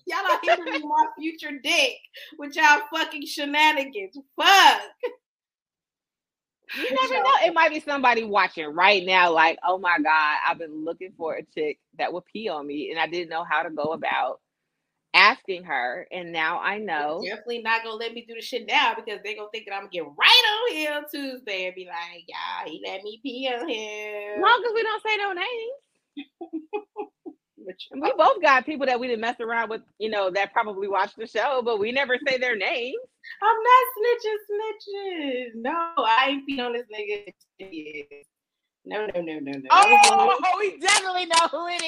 y'all 0.07 0.31
are 0.31 0.41
hindering 0.43 0.87
my 0.87 1.07
future 1.19 1.59
dick 1.63 1.97
with 2.39 2.55
y'all 2.57 2.83
fucking 2.93 3.25
shenanigans. 3.25 4.19
Fuck. 4.37 4.83
You 6.77 6.95
never 6.95 7.23
know. 7.23 7.33
It 7.47 7.55
might 7.55 7.71
be 7.71 7.81
somebody 7.81 8.25
watching 8.25 8.67
right 8.75 9.03
now, 9.03 9.33
like, 9.33 9.59
oh 9.67 9.79
my 9.79 9.97
God, 9.99 10.37
I've 10.47 10.59
been 10.59 10.85
looking 10.85 11.13
for 11.17 11.37
a 11.37 11.43
chick 11.55 11.79
that 11.99 12.13
would 12.13 12.27
pee 12.27 12.51
on 12.51 12.67
me, 12.67 12.91
and 12.91 13.01
I 13.01 13.07
didn't 13.07 13.31
know 13.31 13.45
how 13.49 13.63
to 13.63 13.71
go 13.71 13.95
about 13.95 14.41
asking 15.19 15.65
her. 15.65 16.07
And 16.13 16.33
now 16.33 16.61
I 16.61 16.79
know. 16.79 17.21
Definitely 17.25 17.63
not 17.63 17.83
gonna 17.85 17.97
let 17.97 18.15
me 18.15 18.25
do 18.27 18.35
the 18.35 18.41
shit 18.41 18.67
now 18.67 18.95
because 18.95 19.21
they're 19.25 19.37
gonna 19.37 19.49
think 19.53 19.67
that 19.67 19.75
I'm 19.75 19.83
gonna 19.83 19.91
get 19.91 20.05
right 20.05 20.45
on 20.71 20.77
here 20.77 21.03
Tuesday 21.13 21.67
and 21.67 21.75
be 21.75 21.87
like, 21.87 22.25
yeah, 22.27 22.65
he 22.65 22.83
let 22.87 23.03
me 23.03 23.21
pee 23.23 23.51
on 23.53 23.69
him. 23.69 24.43
Long 24.43 24.65
as 24.67 24.73
we 24.75 24.83
don't 24.83 25.03
say 25.03 25.17
no 25.17 25.33
names. 25.33 26.29
We 27.93 28.13
both 28.17 28.41
got 28.41 28.65
people 28.65 28.87
that 28.87 28.99
we 28.99 29.09
didn't 29.09 29.21
mess 29.21 29.37
around 29.41 29.69
with, 29.69 29.83
you 29.99 30.09
know, 30.09 30.31
that 30.31 30.55
probably 30.55 30.89
watch 30.89 31.15
the 31.17 31.27
show, 31.27 31.61
but 31.63 31.79
we 31.79 31.93
never 31.93 32.17
say 32.27 32.39
their 32.39 32.57
names. 32.57 32.97
I'm 33.43 33.57
not 33.63 33.85
snitching, 33.99 34.39
snitching. 34.51 35.49
No, 35.57 35.93
I 35.99 36.29
ain't 36.31 36.47
been 36.47 36.61
on 36.61 36.73
this 36.73 36.87
nigga 36.87 37.31
in 37.59 37.71
10. 37.71 38.23
No, 38.87 39.07
no, 39.07 39.21
no, 39.21 39.39
no, 39.39 39.53
no. 39.53 39.69
Oh, 39.71 40.39
oh, 40.43 40.57
we 40.59 40.79
definitely 40.79 41.27
know 41.27 41.47
who 41.51 41.67
it 41.69 41.83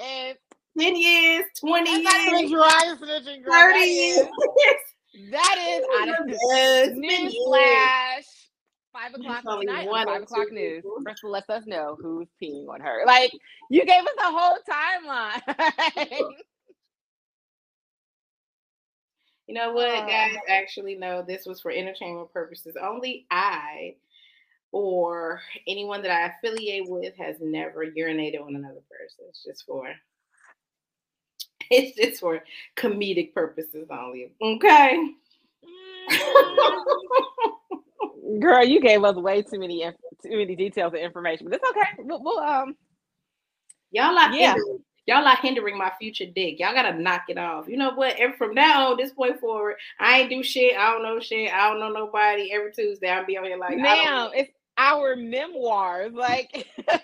is. 0.00 0.36
10 0.78 0.96
years, 0.96 1.44
20 1.60 2.02
That's 2.04 2.26
years, 2.40 2.50
dry 2.50 2.94
snitching, 3.00 3.44
30 3.44 3.78
years. 3.78 4.26
That 5.30 5.58
is 5.68 5.84
out 6.00 6.08
of 6.08 6.26
Yes. 6.50 6.88
Newsflash. 6.92 8.24
Five 8.94 9.14
o'clock 9.14 9.42
tonight 9.60 9.86
one 9.86 10.08
on 10.08 10.08
or 10.08 10.14
five 10.14 10.22
o'clock 10.22 10.48
two 10.48 10.54
news. 10.54 10.84
Crystal 11.04 11.30
lets 11.30 11.50
us 11.50 11.64
know 11.66 11.98
who's 12.00 12.28
peeing 12.42 12.66
on 12.68 12.80
her. 12.80 13.02
Like 13.06 13.30
you 13.68 13.84
gave 13.84 14.02
us 14.04 14.14
a 14.18 14.30
whole 14.30 14.56
timeline. 14.68 16.22
You 19.48 19.54
know 19.54 19.72
what, 19.72 19.88
Oh. 19.90 20.06
guys? 20.06 20.34
Actually, 20.48 20.94
no, 20.94 21.20
this 21.20 21.44
was 21.46 21.60
for 21.60 21.70
entertainment 21.70 22.32
purposes. 22.32 22.74
Only 22.80 23.26
I 23.30 23.96
or 24.70 25.40
anyone 25.66 26.00
that 26.02 26.10
I 26.10 26.32
affiliate 26.38 26.88
with 26.88 27.14
has 27.16 27.36
never 27.40 27.84
urinated 27.84 28.40
on 28.40 28.54
another 28.54 28.80
person. 28.88 29.26
It's 29.28 29.44
just 29.44 29.66
for 29.66 29.92
it's 31.72 31.96
just 31.96 32.20
for 32.20 32.42
comedic 32.76 33.32
purposes 33.34 33.88
only. 33.90 34.30
Okay. 34.40 34.98
Girl, 38.40 38.64
you 38.64 38.80
gave 38.80 39.02
us 39.04 39.16
way 39.16 39.42
too 39.42 39.58
many 39.58 39.82
inf- 39.82 39.96
too 40.22 40.30
many 40.36 40.54
details 40.56 40.92
and 40.94 41.02
information, 41.02 41.46
but 41.48 41.56
it's 41.60 41.70
okay. 41.70 41.88
We'll, 41.98 42.22
we'll 42.22 42.38
um 42.38 42.76
Y'all 43.90 44.16
are 44.18 44.32
Yeah. 44.32 44.54
hindering, 44.54 44.78
y'all 45.06 45.26
are 45.26 45.36
hindering 45.36 45.76
my 45.76 45.92
future 45.98 46.24
dick. 46.26 46.58
Y'all 46.58 46.72
gotta 46.72 46.98
knock 46.98 47.22
it 47.28 47.36
off. 47.36 47.68
You 47.68 47.76
know 47.76 47.92
what? 47.94 48.18
And 48.18 48.34
from 48.36 48.54
now 48.54 48.90
on, 48.90 48.96
this 48.96 49.12
point 49.12 49.38
forward, 49.38 49.76
I 50.00 50.20
ain't 50.20 50.30
do 50.30 50.42
shit. 50.42 50.76
I 50.76 50.92
don't 50.92 51.02
know 51.02 51.20
shit. 51.20 51.52
I 51.52 51.68
don't 51.68 51.78
know 51.80 51.90
nobody. 51.90 52.50
Every 52.52 52.72
Tuesday, 52.72 53.10
I'll 53.10 53.26
be 53.26 53.36
on 53.36 53.44
here 53.44 53.58
like, 53.58 53.76
ma'am, 53.76 54.30
it's 54.34 54.50
our 54.78 55.14
memoirs. 55.16 56.12
Like 56.14 56.66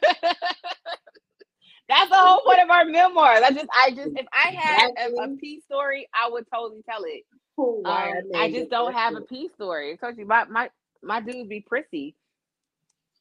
that's 1.88 2.10
the 2.10 2.16
whole 2.16 2.40
point 2.44 2.60
of 2.60 2.70
our 2.70 2.84
memoirs. 2.84 3.40
I 3.44 3.50
just 3.52 3.66
I 3.74 3.90
just 3.90 4.10
if 4.16 4.26
I 4.32 4.50
had 4.52 4.90
a, 4.98 5.14
a 5.22 5.36
pee 5.36 5.60
story, 5.60 6.08
I 6.14 6.28
would 6.30 6.46
totally 6.52 6.82
tell 6.88 7.02
it. 7.04 7.24
Um, 7.58 8.30
I 8.36 8.52
just 8.52 8.70
don't 8.70 8.92
have 8.92 9.14
a 9.16 9.20
pee 9.22 9.48
story. 9.54 9.92
I 9.92 9.96
told 9.96 10.18
you 10.18 10.26
my 10.26 10.44
my 10.44 10.70
my 11.02 11.20
dudes 11.20 11.48
be 11.48 11.60
prissy. 11.60 12.14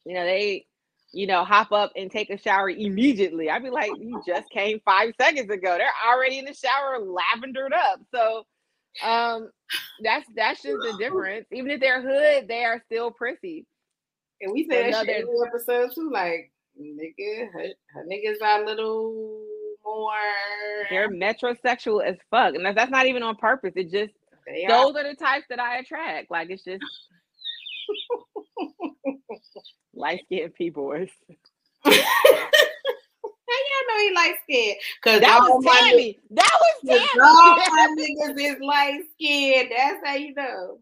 You 0.05 0.13
know, 0.15 0.23
they 0.25 0.65
you 1.13 1.25
know 1.27 1.43
hop 1.43 1.71
up 1.71 1.93
and 1.95 2.11
take 2.11 2.29
a 2.29 2.37
shower 2.37 2.69
immediately. 2.69 3.49
I'd 3.49 3.63
be 3.63 3.69
like, 3.69 3.91
you 3.97 4.21
just 4.27 4.49
came 4.49 4.79
five 4.85 5.13
seconds 5.19 5.49
ago. 5.49 5.77
They're 5.77 5.87
already 6.07 6.37
in 6.39 6.45
the 6.45 6.53
shower, 6.53 6.99
lavendered 6.99 7.73
up. 7.73 7.99
So 8.13 8.45
um 9.03 9.49
that's 10.03 10.25
that's 10.35 10.61
just 10.61 10.77
the 10.81 10.95
difference. 10.99 11.45
Even 11.51 11.71
if 11.71 11.79
they're 11.79 12.01
hood, 12.01 12.47
they 12.47 12.63
are 12.65 12.81
still 12.85 13.11
prissy. 13.11 13.65
And 14.41 14.51
we 14.53 14.63
So 14.65 14.69
say 14.71 14.91
that 14.91 15.05
shit 15.05 15.25
they're- 15.25 15.47
episode 15.47 15.95
too. 15.95 16.09
Like, 16.11 16.51
nigga, 16.81 17.51
her, 17.51 17.65
her 17.93 18.05
niggas 18.05 18.41
are 18.41 18.63
a 18.63 18.65
little 18.65 19.43
more. 19.85 20.11
They're 20.89 21.09
metrosexual 21.09 22.03
as 22.05 22.15
fuck. 22.31 22.55
And 22.55 22.65
that's, 22.65 22.91
not 22.91 23.05
even 23.05 23.23
on 23.23 23.35
purpose. 23.35 23.73
It 23.75 23.91
just 23.91 24.13
They 24.45 24.65
those 24.67 24.95
are 24.95 25.03
the 25.03 25.15
types 25.15 25.45
that 25.49 25.59
I 25.59 25.77
attract. 25.79 26.29
Like 26.31 26.49
it's 26.49 26.63
just 26.63 26.83
light 29.93 30.21
skinned 30.25 30.53
people. 30.55 30.91
How 30.93 30.97
y'all 31.91 31.95
know 33.87 33.99
he 33.99 34.13
light 34.15 34.35
skinned? 34.43 34.75
Cause 35.03 35.19
That 35.21 35.39
was 35.41 35.63
niggas- 35.65 35.93
Tami. 35.93 36.17
That 36.31 36.59
was 36.61 36.99
Cause 36.99 37.09
all 37.21 37.55
my 37.57 37.87
Tami. 37.97 38.05
niggas 38.35 38.55
is 38.55 38.59
light 38.61 38.99
skinned. 39.13 39.71
That's 39.75 39.99
how 40.05 40.15
you 40.15 40.33
know. 40.35 40.79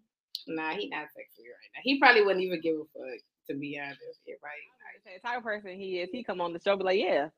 Nah, 0.48 0.72
he 0.72 0.88
not 0.90 1.08
sexy 1.16 1.44
right 1.48 1.72
now. 1.76 1.82
He 1.84 1.98
probably 2.00 2.22
wouldn't 2.24 2.44
even 2.44 2.62
give 2.62 2.76
a 2.76 2.84
fuck, 2.94 3.20
to 3.50 3.56
be 3.56 3.80
honest. 3.82 4.00
I, 4.28 4.85
the 5.14 5.28
type 5.28 5.38
of 5.38 5.44
person 5.44 5.80
he 5.80 6.00
is, 6.00 6.10
he 6.12 6.24
come 6.24 6.42
on 6.42 6.54
the 6.54 6.60
show 6.60 6.76
be 6.76 6.84
like, 6.84 7.00
yeah, 7.00 7.30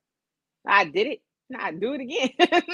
I 0.65 0.85
did 0.85 1.07
it. 1.07 1.21
Nah, 1.49 1.71
do 1.71 1.93
it 1.93 2.01
again. 2.01 2.29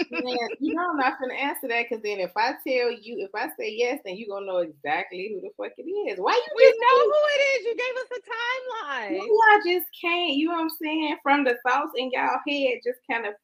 Man, 0.10 0.38
you 0.60 0.74
know 0.74 0.90
I'm 0.90 0.98
not 0.98 1.20
gonna 1.22 1.36
answer 1.36 1.68
that 1.68 1.86
because 1.88 2.02
then 2.03 2.20
if 2.20 2.32
I 2.36 2.53
tell 2.68 2.90
you, 2.90 3.18
if 3.20 3.30
I 3.36 3.49
say 3.60 3.72
yes, 3.72 3.99
then 4.03 4.15
you 4.15 4.28
gonna 4.28 4.48
know 4.48 4.57
exactly 4.57 5.30
who 5.32 5.41
the 5.41 5.49
fuck 5.56 5.74
it 5.78 5.84
is. 5.84 6.18
Why 6.18 6.34
you 6.34 6.53
we 6.56 6.76
know 6.80 7.03
who 7.03 7.22
it 7.36 7.41
is. 7.53 7.65
You 7.65 7.76
gave 7.76 7.95
us 8.02 8.10
a 8.18 8.22
timeline. 8.90 9.18
Y'all 9.18 9.74
just 9.74 9.86
can't, 10.02 10.34
you 10.34 10.48
know 10.48 10.56
what 10.56 10.61
I'm 10.61 10.70
saying? 10.82 11.18
From 11.22 11.44
the 11.44 11.57
thoughts 11.68 11.91
in 11.95 12.10
y'all 12.11 12.40
head, 12.48 12.80
just 12.84 12.98
kind 13.10 13.28
of 13.28 13.36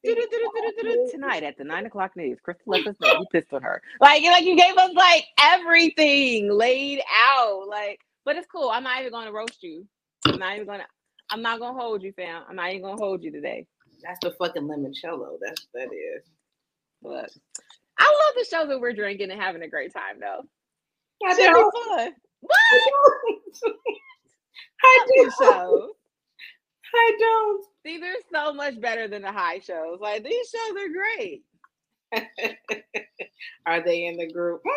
Tonight 1.12 1.44
at 1.44 1.56
the 1.56 1.62
nine 1.62 1.86
o'clock 1.86 2.16
news, 2.16 2.38
Crystal 2.42 2.64
let 2.66 2.84
us 2.88 2.96
know 3.00 3.12
you 3.20 3.26
pissed 3.30 3.52
on 3.52 3.62
her. 3.62 3.80
Like, 4.00 4.24
like 4.24 4.44
you 4.44 4.56
gave 4.56 4.76
us 4.76 4.92
like 4.94 5.26
everything 5.40 6.50
laid 6.50 7.02
out. 7.28 7.68
Like, 7.68 8.00
but 8.24 8.34
it's 8.34 8.48
cool. 8.50 8.70
I'm 8.70 8.82
not 8.82 8.98
even 8.98 9.12
gonna 9.12 9.30
roast 9.30 9.62
you. 9.62 9.86
I'm 10.26 10.40
not 10.40 10.54
even 10.54 10.66
gonna. 10.66 10.86
I'm 11.30 11.42
not 11.42 11.60
gonna 11.60 11.78
hold 11.78 12.02
you, 12.02 12.12
fam. 12.12 12.42
I'm 12.48 12.56
not 12.56 12.70
even 12.70 12.82
gonna 12.82 13.02
hold 13.02 13.22
you 13.24 13.32
today. 13.32 13.66
That's 14.02 14.18
the 14.22 14.32
fucking 14.32 14.62
limoncello. 14.64 15.38
That's 15.44 15.66
that 15.74 15.90
is. 15.92 16.24
But 17.02 17.30
I 17.98 18.04
love 18.04 18.34
the 18.36 18.46
show 18.50 18.66
that 18.68 18.80
we're 18.80 18.92
drinking 18.94 19.30
and 19.30 19.40
having 19.40 19.62
a 19.62 19.68
great 19.68 19.92
time, 19.94 20.18
though. 20.20 20.42
I 21.26 21.34
Should 21.34 21.36
don't. 21.36 21.54
be 21.54 21.64
fun. 21.72 22.12
I 24.84 24.98
Love 24.98 25.08
these 25.14 25.36
do. 25.40 25.46
shows. 25.46 25.90
I 26.94 27.12
don't. 27.18 27.64
See, 27.86 27.98
they're 27.98 28.14
so 28.32 28.52
much 28.54 28.80
better 28.80 29.08
than 29.08 29.22
the 29.22 29.32
high 29.32 29.60
shows. 29.60 29.98
Like 30.00 30.24
these 30.24 30.48
shows 30.50 30.76
are 30.78 30.88
great. 30.90 31.42
Are 33.66 33.84
they 33.84 34.06
in 34.06 34.18
the 34.18 34.32
group? 34.32 34.62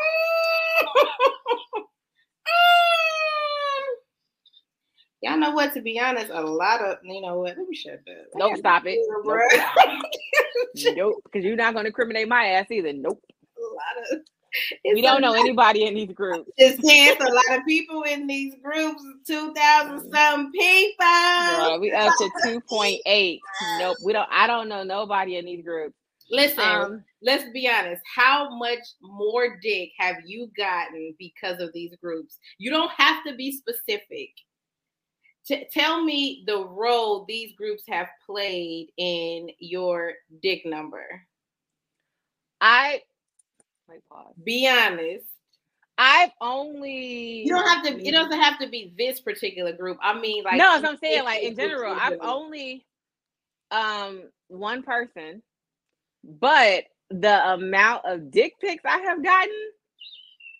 Y'all 5.23 5.37
know 5.37 5.51
what? 5.51 5.73
To 5.73 5.81
be 5.81 5.99
honest, 5.99 6.29
a 6.33 6.41
lot 6.41 6.81
of 6.81 6.97
you 7.03 7.21
know 7.21 7.39
what? 7.39 7.57
Let 7.57 7.67
me 7.67 7.75
shut 7.75 8.01
that. 8.05 8.25
Don't 8.37 8.57
stop 8.57 8.83
it. 8.85 8.99
Nope. 9.23 10.01
Nope, 10.95 11.21
because 11.23 11.45
you're 11.45 11.55
not 11.55 11.73
going 11.73 11.83
to 11.83 11.87
incriminate 11.89 12.27
my 12.27 12.45
ass 12.45 12.65
either. 12.71 12.93
Nope. 12.93 13.21
a 13.57 13.61
lot 13.61 14.11
of. 14.11 14.19
We 14.85 15.01
don't 15.01 15.21
know 15.21 15.33
anybody 15.33 15.85
in 15.85 15.95
these 15.95 16.11
groups. 16.11 16.49
Just 16.59 16.83
saying, 16.83 17.09
it's 17.17 17.23
a 17.23 17.33
lot 17.33 17.59
of 17.59 17.65
people 17.65 18.03
in 18.03 18.27
these 18.27 18.55
groups. 18.63 19.01
Two 19.25 19.53
thousand 19.53 20.11
some 20.11 20.51
people. 20.51 21.05
Girl, 21.57 21.79
we 21.79 21.91
up 21.91 22.11
to 22.17 22.29
two 22.43 22.59
point 22.69 22.99
eight. 23.05 23.39
Nope, 23.79 23.97
we 24.03 24.13
don't. 24.13 24.29
I 24.31 24.45
don't 24.47 24.67
know 24.67 24.83
nobody 24.83 25.37
in 25.37 25.45
these 25.45 25.63
groups. 25.63 25.95
Listen, 26.29 26.63
Um, 26.63 27.03
let's 27.21 27.45
be 27.53 27.69
honest. 27.69 28.01
How 28.15 28.55
much 28.57 28.79
more 29.01 29.57
dick 29.61 29.89
have 29.97 30.17
you 30.25 30.49
gotten 30.57 31.15
because 31.19 31.59
of 31.59 31.71
these 31.73 31.95
groups? 32.01 32.37
You 32.57 32.71
don't 32.71 32.91
have 32.97 33.23
to 33.25 33.35
be 33.35 33.51
specific. 33.51 34.29
T- 35.45 35.67
tell 35.71 36.03
me 36.03 36.43
the 36.47 36.65
role 36.65 37.25
these 37.25 37.53
groups 37.55 37.83
have 37.87 38.07
played 38.25 38.89
in 38.97 39.49
your 39.59 40.13
dick 40.41 40.65
number. 40.65 41.05
I 42.61 43.01
wait, 43.89 44.01
pause. 44.09 44.33
Be 44.43 44.67
honest. 44.69 45.25
I've 45.97 46.31
only. 46.41 47.43
You 47.43 47.49
don't 47.49 47.67
have 47.67 47.83
to. 47.85 48.07
It 48.07 48.11
doesn't 48.11 48.39
have 48.39 48.57
to 48.59 48.67
be 48.67 48.93
this 48.97 49.19
particular 49.19 49.73
group. 49.73 49.97
I 50.01 50.19
mean, 50.19 50.43
like 50.43 50.57
no, 50.57 50.75
as 50.75 50.83
I'm 50.83 50.97
saying, 50.97 51.23
like 51.23 51.43
in 51.43 51.55
general, 51.55 51.95
I've 51.99 52.19
only 52.21 52.85
um 53.69 54.23
one 54.47 54.81
person, 54.83 55.43
but 56.23 56.85
the 57.09 57.53
amount 57.53 58.05
of 58.05 58.31
dick 58.31 58.53
pics 58.59 58.83
I 58.85 58.99
have 58.99 59.23
gotten 59.23 59.71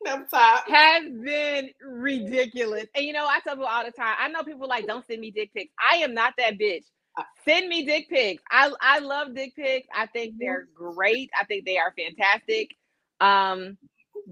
up 0.07 0.30
top. 0.30 0.67
has 0.69 1.03
been 1.23 1.69
ridiculous. 1.85 2.85
And 2.95 3.05
you 3.05 3.13
know, 3.13 3.25
I 3.25 3.39
tell 3.41 3.55
people 3.55 3.67
all 3.67 3.85
the 3.85 3.91
time, 3.91 4.15
I 4.19 4.27
know 4.30 4.43
people 4.43 4.67
like 4.67 4.88
don't 4.88 5.05
send 5.07 5.21
me 5.21 5.31
dick 5.31 5.51
pics. 5.55 5.71
I 5.80 5.97
am 5.97 6.13
not 6.13 6.34
that 6.38 6.57
bitch. 6.59 6.84
Send 7.45 7.67
me 7.69 7.85
dick 7.85 8.09
pics. 8.09 8.43
I 8.49 8.71
I 8.81 8.99
love 8.99 9.35
dick 9.35 9.55
pics. 9.55 9.88
I 9.95 10.07
think 10.07 10.35
they're 10.39 10.67
great. 10.73 11.30
I 11.39 11.45
think 11.45 11.65
they 11.65 11.77
are 11.77 11.93
fantastic. 11.97 12.71
Um 13.21 13.77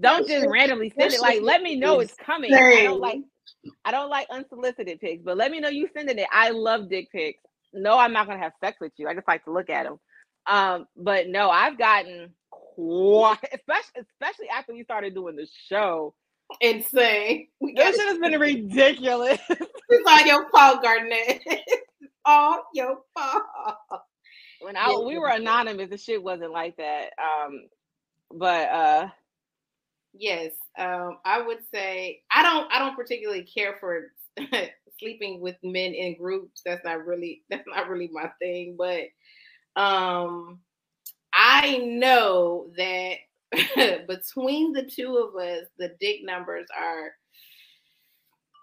don't 0.00 0.26
just 0.26 0.46
randomly 0.46 0.92
send 0.98 1.12
it. 1.12 1.20
Like 1.20 1.42
let 1.42 1.62
me 1.62 1.76
know 1.76 2.00
it's 2.00 2.14
coming. 2.14 2.52
I 2.54 2.82
don't 2.84 3.00
like 3.00 3.20
I 3.84 3.90
don't 3.90 4.10
like 4.10 4.28
unsolicited 4.30 5.00
pics, 5.00 5.22
but 5.24 5.36
let 5.36 5.50
me 5.50 5.60
know 5.60 5.68
you 5.68 5.88
sending 5.94 6.18
it. 6.18 6.26
I 6.32 6.50
love 6.50 6.88
dick 6.88 7.10
pics. 7.12 7.38
No, 7.72 7.98
I'm 7.98 8.12
not 8.12 8.26
gonna 8.26 8.40
have 8.40 8.52
sex 8.62 8.78
with 8.80 8.92
you. 8.96 9.08
I 9.08 9.14
just 9.14 9.28
like 9.28 9.44
to 9.44 9.52
look 9.52 9.70
at 9.70 9.84
them. 9.84 9.98
Um, 10.46 10.86
but 10.96 11.28
no, 11.28 11.50
I've 11.50 11.78
gotten 11.78 12.34
quite, 12.74 13.38
especially 13.52 14.02
especially 14.02 14.48
after 14.48 14.72
we 14.72 14.84
started 14.84 15.14
doing 15.14 15.36
the 15.36 15.46
show. 15.68 16.14
Insane. 16.60 17.48
This 17.60 17.96
shit 17.96 18.08
has 18.08 18.18
been 18.18 18.38
ridiculous. 18.40 19.38
it's 19.48 20.10
on 20.10 20.26
your 20.26 20.50
fault, 20.50 20.82
Garnett. 20.82 21.42
all 22.24 22.64
your 22.74 22.98
fault. 23.14 24.02
When 24.60 24.76
I 24.76 24.96
we 25.04 25.18
were 25.18 25.28
anonymous, 25.28 25.90
the 25.90 25.98
shit 25.98 26.22
wasn't 26.22 26.52
like 26.52 26.76
that. 26.76 27.10
Um, 27.18 27.68
but 28.30 28.68
uh 28.68 29.08
yes, 30.14 30.52
um, 30.78 31.18
I 31.24 31.42
would 31.42 31.58
say 31.72 32.22
I 32.30 32.42
don't 32.42 32.72
I 32.72 32.78
don't 32.78 32.96
particularly 32.96 33.44
care 33.44 33.76
for 33.80 34.12
sleeping 34.98 35.40
with 35.40 35.56
men 35.62 35.94
in 35.94 36.16
groups. 36.16 36.62
That's 36.64 36.84
not 36.84 37.04
really 37.06 37.42
that's 37.50 37.66
not 37.66 37.88
really 37.88 38.10
my 38.12 38.30
thing. 38.40 38.76
But 38.78 39.04
um, 39.80 40.60
I 41.34 41.78
know 41.78 42.70
that 42.76 43.16
between 44.06 44.72
the 44.72 44.84
two 44.84 45.16
of 45.16 45.40
us, 45.40 45.66
the 45.78 45.94
dick 46.00 46.20
numbers 46.22 46.66
are 46.76 47.12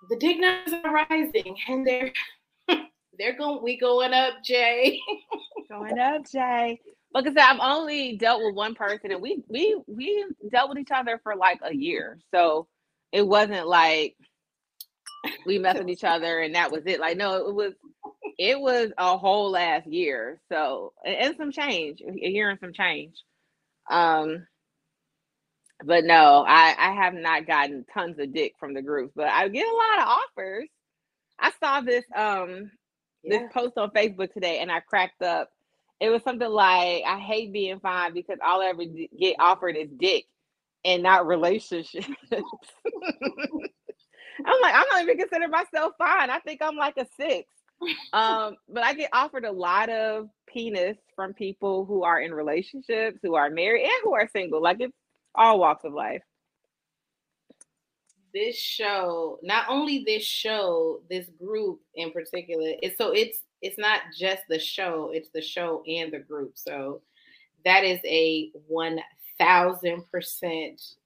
the 0.09 0.15
dick 0.15 0.39
numbers 0.39 0.73
are 0.83 0.93
rising, 0.93 1.57
and 1.67 1.85
they're 1.85 2.13
they're 3.17 3.37
going 3.37 3.61
we 3.63 3.77
going 3.77 4.13
up, 4.13 4.35
Jay. 4.43 4.99
going 5.69 5.99
up, 5.99 6.23
Jay. 6.31 6.79
Like 7.13 7.25
I 7.25 7.29
said, 7.29 7.39
I've 7.39 7.59
only 7.59 8.17
dealt 8.17 8.43
with 8.43 8.55
one 8.55 8.75
person, 8.75 9.11
and 9.11 9.21
we 9.21 9.43
we 9.47 9.75
we 9.87 10.25
dealt 10.51 10.69
with 10.69 10.77
each 10.77 10.91
other 10.93 11.19
for 11.23 11.35
like 11.35 11.59
a 11.63 11.75
year, 11.75 12.19
so 12.31 12.67
it 13.11 13.27
wasn't 13.27 13.67
like 13.67 14.15
we 15.45 15.57
met 15.57 15.77
with 15.77 15.89
each 15.89 16.03
other 16.03 16.39
and 16.39 16.55
that 16.55 16.71
was 16.71 16.83
it. 16.85 16.99
Like 16.99 17.17
no, 17.17 17.47
it 17.47 17.53
was 17.53 17.73
it 18.39 18.59
was 18.59 18.91
a 18.97 19.17
whole 19.17 19.51
last 19.51 19.87
year, 19.87 20.41
so 20.51 20.93
and 21.05 21.35
some 21.37 21.51
change, 21.51 22.01
a 22.01 22.29
year 22.29 22.49
and 22.49 22.59
some 22.61 22.73
change. 22.73 23.15
Um, 23.91 24.47
but 25.85 26.05
no, 26.05 26.45
I 26.47 26.75
I 26.77 26.93
have 26.93 27.13
not 27.15 27.47
gotten 27.47 27.85
tons 27.93 28.19
of 28.19 28.33
dick 28.33 28.55
from 28.59 28.73
the 28.73 28.81
groups, 28.81 29.13
but 29.15 29.27
I 29.29 29.47
get 29.49 29.67
a 29.67 29.75
lot 29.75 29.99
of 30.01 30.07
offers. 30.07 30.69
I 31.39 31.51
saw 31.59 31.81
this 31.81 32.05
um 32.15 32.71
yeah. 33.23 33.39
this 33.39 33.53
post 33.53 33.77
on 33.77 33.91
Facebook 33.91 34.33
today, 34.33 34.59
and 34.59 34.71
I 34.71 34.81
cracked 34.81 35.21
up 35.21 35.51
it 35.99 36.09
was 36.09 36.23
something 36.23 36.49
like 36.49 37.03
I 37.05 37.19
hate 37.19 37.51
being 37.53 37.79
fine 37.79 38.13
because 38.13 38.39
all 38.45 38.61
I 38.61 38.67
ever 38.67 38.83
get 39.19 39.35
offered 39.39 39.75
is 39.75 39.89
dick 39.97 40.25
and 40.85 41.03
not 41.03 41.27
relationships. 41.27 42.07
I'm 44.45 44.61
like, 44.61 44.73
I'm 44.73 44.85
not 44.89 45.03
even 45.03 45.17
consider 45.17 45.49
myself 45.49 45.93
fine. 45.97 46.29
I 46.29 46.39
think 46.39 46.61
I'm 46.63 46.77
like 46.77 46.97
a 46.97 47.05
six. 47.17 47.49
Um, 48.13 48.55
but 48.67 48.83
I 48.83 48.93
get 48.93 49.09
offered 49.13 49.45
a 49.45 49.51
lot 49.51 49.89
of 49.89 50.29
penis 50.47 50.97
from 51.15 51.33
people 51.33 51.85
who 51.85 52.03
are 52.03 52.19
in 52.19 52.33
relationships, 52.33 53.19
who 53.21 53.35
are 53.35 53.49
married, 53.49 53.83
and 53.83 54.01
who 54.03 54.13
are 54.13 54.27
single. 54.27 54.61
Like 54.61 54.77
it's 54.79 54.93
all 55.35 55.59
walks 55.59 55.85
of 55.85 55.93
life. 55.93 56.21
This 58.33 58.57
show, 58.57 59.39
not 59.41 59.65
only 59.69 60.03
this 60.05 60.23
show, 60.23 61.01
this 61.09 61.27
group 61.39 61.79
in 61.95 62.11
particular, 62.11 62.73
is 62.83 62.97
so 62.97 63.11
it's 63.11 63.39
it's 63.61 63.77
not 63.77 64.01
just 64.17 64.43
the 64.49 64.59
show, 64.59 65.11
it's 65.13 65.29
the 65.33 65.41
show 65.41 65.83
and 65.87 66.11
the 66.13 66.19
group. 66.19 66.53
So 66.55 67.01
that 67.65 67.83
is 67.83 67.99
a 68.05 68.51
1000% 68.71 69.01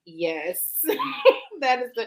yes. 0.04 0.80
that 1.60 1.82
is 1.82 1.90
the 1.94 2.06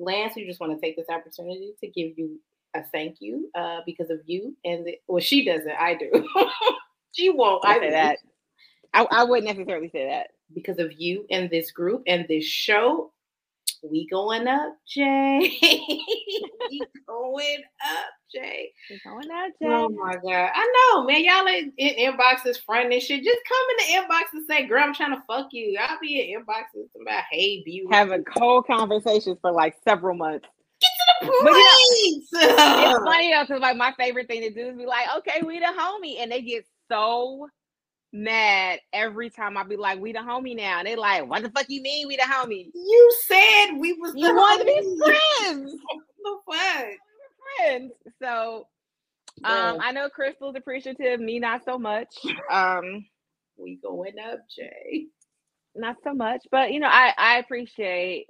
Lance, 0.00 0.34
we 0.34 0.46
just 0.46 0.60
want 0.60 0.72
to 0.72 0.80
take 0.80 0.96
this 0.96 1.08
opportunity 1.10 1.72
to 1.80 1.86
give 1.86 2.18
you 2.18 2.40
a 2.74 2.82
thank 2.92 3.16
you 3.20 3.50
uh, 3.54 3.80
because 3.86 4.10
of 4.10 4.20
you. 4.26 4.56
And 4.64 4.86
the, 4.86 4.98
well, 5.06 5.20
she 5.20 5.44
doesn't, 5.44 5.70
I 5.70 5.94
do. 5.94 6.10
she 7.12 7.30
won't. 7.30 7.64
I 7.64 7.78
say 7.78 7.90
that. 7.90 8.18
I, 8.92 9.06
I 9.10 9.24
wouldn't 9.24 9.46
necessarily 9.46 9.90
say 9.90 10.06
that. 10.06 10.28
Because 10.52 10.78
of 10.78 10.92
you 10.98 11.26
and 11.30 11.48
this 11.48 11.70
group 11.70 12.02
and 12.08 12.26
this 12.28 12.44
show, 12.44 13.12
we 13.82 14.06
going 14.08 14.46
up, 14.46 14.76
Jay. 14.86 15.38
we 15.62 16.82
going 17.06 17.62
up, 17.86 18.10
Jay. 18.32 18.72
We 18.90 19.00
going 19.04 19.30
up, 19.30 19.52
Jay. 19.60 19.68
Oh 19.68 19.88
my 19.88 20.14
god, 20.16 20.50
I 20.54 20.90
know, 20.92 21.04
man. 21.04 21.24
Y'all 21.24 21.46
in, 21.46 21.72
in 21.78 22.12
inboxes, 22.12 22.62
friend 22.62 22.92
and 22.92 23.02
shit. 23.02 23.24
Just 23.24 23.38
come 23.48 23.66
in 23.70 23.76
the 23.76 24.14
inbox 24.14 24.22
and 24.34 24.44
say, 24.48 24.66
"Girl, 24.66 24.82
I'm 24.82 24.94
trying 24.94 25.14
to 25.14 25.22
fuck 25.26 25.48
you." 25.52 25.78
I'll 25.80 25.98
be 26.00 26.32
in 26.32 26.40
inboxes 26.40 26.88
about, 27.00 27.24
"Hey, 27.30 27.62
beautiful." 27.64 27.96
Having 27.96 28.24
cold 28.24 28.66
conversations 28.66 29.38
for 29.40 29.52
like 29.52 29.76
several 29.84 30.16
months. 30.16 30.48
Get 30.80 30.90
to 30.90 31.04
the 31.20 31.26
point. 31.26 31.44
But, 31.44 31.52
you 31.52 31.60
know, 32.32 32.90
it's 32.96 33.04
funny 33.04 33.32
though, 33.32 33.42
because 33.42 33.60
like 33.60 33.76
my 33.76 33.92
favorite 33.98 34.28
thing 34.28 34.42
to 34.42 34.50
do 34.50 34.70
is 34.70 34.76
be 34.76 34.86
like, 34.86 35.06
"Okay, 35.18 35.42
we 35.44 35.58
the 35.58 35.66
homie," 35.66 36.20
and 36.20 36.30
they 36.32 36.42
get 36.42 36.64
so 36.90 37.48
mad 38.12 38.80
every 38.92 39.30
time 39.30 39.56
I 39.56 39.62
be 39.64 39.76
like, 39.76 40.00
"We 40.00 40.12
the 40.12 40.20
homie 40.20 40.56
now." 40.56 40.78
And 40.78 40.86
they 40.86 40.96
like, 40.96 41.28
"What 41.28 41.42
the 41.42 41.50
fuck 41.50 41.66
you 41.68 41.82
mean 41.82 42.08
we 42.08 42.16
the 42.16 42.22
homie?" 42.22 42.70
You 42.74 43.12
said 43.26 43.72
we 43.78 43.92
was. 43.94 44.14
You 44.16 44.34
want 44.34 44.60
to 44.60 44.66
be 44.66 44.98
friends. 45.04 45.72
the 46.22 46.38
fuck, 46.50 46.86
friends. 47.58 47.92
So, 48.22 48.66
um, 49.44 49.78
I 49.80 49.92
know 49.92 50.08
Crystal's 50.08 50.56
appreciative. 50.56 51.20
Me, 51.20 51.38
not 51.38 51.64
so 51.64 51.78
much. 51.78 52.14
Um, 52.50 53.06
we 53.56 53.78
going 53.82 54.18
up, 54.18 54.40
Jay. 54.54 55.06
Not 55.76 55.96
so 56.02 56.12
much, 56.14 56.46
but 56.50 56.72
you 56.72 56.80
know, 56.80 56.88
I 56.90 57.12
I 57.16 57.38
appreciate. 57.38 58.26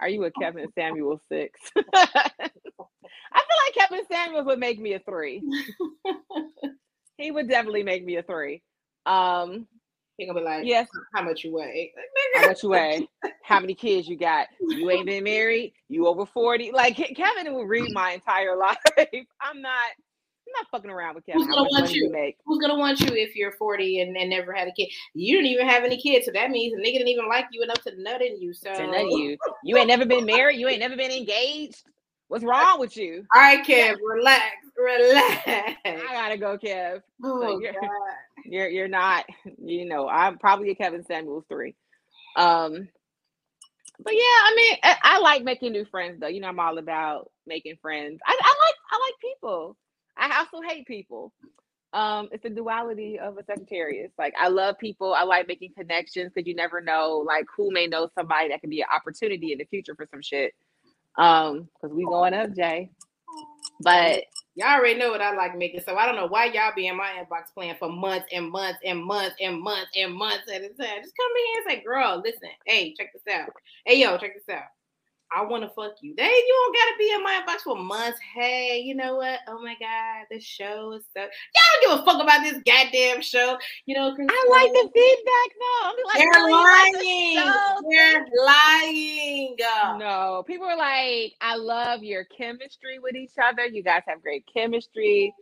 Are 0.00 0.08
you 0.08 0.24
a 0.24 0.30
Kevin 0.30 0.66
Samuels 0.74 1.20
six? 1.28 1.60
I 3.32 3.42
feel 3.42 3.58
like 3.66 3.74
Kevin 3.74 4.04
Samuels 4.10 4.46
would 4.46 4.58
make 4.58 4.80
me 4.80 4.94
a 4.94 4.98
three. 4.98 5.42
he 7.18 7.30
would 7.30 7.48
definitely 7.48 7.82
make 7.82 8.04
me 8.04 8.16
a 8.16 8.22
three. 8.22 8.62
Um, 9.06 9.66
he 10.16 10.26
gonna 10.26 10.38
be 10.38 10.44
like, 10.44 10.66
yes, 10.66 10.88
how 11.14 11.22
much 11.22 11.44
you 11.44 11.54
weigh? 11.54 11.92
how 12.34 12.46
much 12.46 12.62
you 12.62 12.70
weigh? 12.70 13.08
How 13.42 13.60
many 13.60 13.74
kids 13.74 14.08
you 14.08 14.16
got? 14.16 14.48
You 14.60 14.90
ain't 14.90 15.06
been 15.06 15.24
married. 15.24 15.72
You 15.88 16.06
over 16.06 16.26
forty? 16.26 16.72
Like 16.72 16.96
Kevin 16.96 17.52
will 17.54 17.66
read 17.66 17.92
my 17.92 18.12
entire 18.12 18.56
life. 18.56 18.78
I'm 19.40 19.60
not. 19.60 19.90
I'm 20.50 20.62
not 20.62 20.70
fucking 20.70 20.90
around 20.90 21.14
with 21.14 21.26
Kevin. 21.26 21.42
Who's 21.42 21.54
gonna 21.54 21.68
want 21.70 21.92
you? 21.92 22.12
you 22.12 22.32
Who's 22.44 22.58
gonna 22.58 22.78
want 22.78 23.00
you 23.00 23.08
if 23.14 23.36
you're 23.36 23.52
40 23.52 24.00
and, 24.00 24.16
and 24.16 24.30
never 24.30 24.52
had 24.52 24.68
a 24.68 24.72
kid? 24.72 24.88
You 25.14 25.36
didn't 25.36 25.50
even 25.50 25.68
have 25.68 25.84
any 25.84 26.00
kids, 26.00 26.26
so 26.26 26.32
that 26.32 26.50
means 26.50 26.74
the 26.74 26.82
nigga 26.82 26.94
didn't 26.94 27.08
even 27.08 27.28
like 27.28 27.46
you 27.52 27.62
enough 27.62 27.82
to 27.82 28.02
nut 28.02 28.22
in 28.22 28.40
you. 28.40 28.52
So 28.52 28.72
to 28.72 28.86
nut 28.86 29.06
you. 29.10 29.36
You 29.64 29.76
ain't 29.76 29.88
never 29.88 30.04
been 30.04 30.26
married. 30.26 30.58
You 30.58 30.68
ain't 30.68 30.80
never 30.80 30.96
been 30.96 31.10
engaged. 31.10 31.82
What's 32.28 32.44
wrong 32.44 32.78
with 32.78 32.96
you? 32.96 33.26
All 33.34 33.42
right, 33.42 33.64
Kev, 33.66 33.96
relax, 34.02 34.54
relax. 34.76 35.42
I 35.84 36.08
gotta 36.12 36.36
go, 36.36 36.56
Kev. 36.58 37.02
Oh, 37.24 37.40
so 37.40 37.60
you're, 37.60 37.72
God. 37.72 37.90
you're 38.44 38.68
you're 38.68 38.88
not, 38.88 39.24
you 39.58 39.84
know, 39.84 40.08
I'm 40.08 40.38
probably 40.38 40.70
a 40.70 40.74
Kevin 40.74 41.04
Samuels 41.04 41.44
three. 41.48 41.74
Um, 42.36 42.88
but 44.02 44.14
yeah, 44.14 44.20
I 44.20 44.54
mean, 44.56 44.76
I, 44.82 44.96
I, 45.02 45.18
like 45.18 45.42
making 45.44 45.72
new 45.72 45.84
friends 45.84 46.20
though. 46.20 46.28
You 46.28 46.40
know, 46.40 46.48
I'm 46.48 46.60
all 46.60 46.78
about 46.78 47.30
making 47.46 47.76
friends. 47.82 48.20
I, 48.24 48.32
I 48.32 48.54
like 48.66 48.74
I 48.90 49.06
like 49.06 49.14
people. 49.20 49.76
I 50.16 50.38
also 50.38 50.60
hate 50.66 50.86
people. 50.86 51.32
Um, 51.92 52.28
it's 52.30 52.44
the 52.44 52.50
duality 52.50 53.18
of 53.18 53.36
a 53.36 53.44
Sagittarius. 53.44 54.12
Like 54.16 54.34
I 54.38 54.48
love 54.48 54.78
people. 54.78 55.12
I 55.12 55.24
like 55.24 55.48
making 55.48 55.72
connections 55.76 56.30
because 56.32 56.46
you 56.46 56.54
never 56.54 56.80
know 56.80 57.24
like 57.26 57.46
who 57.56 57.70
may 57.72 57.86
know 57.86 58.08
somebody 58.16 58.48
that 58.48 58.60
could 58.60 58.70
be 58.70 58.80
an 58.80 58.88
opportunity 58.94 59.52
in 59.52 59.58
the 59.58 59.64
future 59.64 59.94
for 59.96 60.06
some 60.10 60.22
shit. 60.22 60.54
Um, 61.18 61.68
because 61.74 61.94
we 61.94 62.04
going 62.04 62.34
up, 62.34 62.54
Jay. 62.54 62.90
But 63.80 64.24
y'all 64.54 64.68
already 64.68 64.98
know 64.98 65.10
what 65.10 65.20
I 65.22 65.34
like 65.34 65.56
making, 65.56 65.80
so 65.80 65.96
I 65.96 66.06
don't 66.06 66.16
know 66.16 66.28
why 66.28 66.46
y'all 66.46 66.72
be 66.76 66.86
in 66.86 66.96
my 66.96 67.10
inbox 67.10 67.52
playing 67.54 67.76
for 67.78 67.88
months 67.88 68.26
and 68.30 68.50
months 68.50 68.78
and 68.84 69.02
months 69.02 69.36
and 69.40 69.60
months 69.60 69.90
and 69.96 70.14
months 70.14 70.44
at 70.48 70.62
a 70.62 70.68
time. 70.68 71.02
Just 71.02 71.16
come 71.16 71.32
in 71.36 71.46
here 71.46 71.62
and 71.62 71.70
say, 71.70 71.84
"Girl, 71.84 72.22
listen, 72.24 72.50
hey, 72.66 72.94
check 72.94 73.12
this 73.12 73.34
out. 73.34 73.50
Hey, 73.84 73.98
yo, 74.00 74.16
check 74.18 74.34
this 74.34 74.54
out. 74.54 74.64
I 75.32 75.44
want 75.44 75.62
to 75.62 75.68
fuck 75.70 75.92
you. 76.00 76.14
They 76.16 76.24
you 76.24 76.72
don't 76.72 76.76
gotta 76.76 76.98
be 76.98 77.12
in 77.12 77.22
my 77.22 77.40
inbox 77.40 77.60
for 77.60 77.76
months. 77.76 78.18
Hey, 78.34 78.80
you 78.84 78.94
know 78.94 79.16
what? 79.16 79.38
Oh 79.46 79.62
my 79.62 79.76
god, 79.78 80.26
the 80.30 80.40
show 80.40 80.92
is 80.92 81.04
so. 81.16 81.20
Y'all 81.20 81.28
don't 81.82 81.82
give 81.82 82.00
a 82.00 82.04
fuck 82.04 82.22
about 82.22 82.42
this 82.42 82.60
goddamn 82.66 83.22
show. 83.22 83.56
You 83.86 83.94
know, 83.94 84.06
I 84.06 84.48
like 84.50 84.72
the 84.72 84.90
feedback 84.92 85.50
though. 85.60 85.82
I'm 85.84 85.94
like, 86.04 86.18
they're 86.18 86.50
lying. 86.50 87.36
Like 87.36 87.54
the 87.54 87.84
they're 87.90 88.26
lying. 88.44 89.56
No, 89.98 90.42
people 90.46 90.66
are 90.66 90.76
like, 90.76 91.34
I 91.40 91.56
love 91.56 92.02
your 92.02 92.24
chemistry 92.24 92.98
with 92.98 93.14
each 93.14 93.34
other. 93.40 93.66
You 93.66 93.84
guys 93.84 94.02
have 94.08 94.22
great 94.22 94.44
chemistry. 94.52 95.32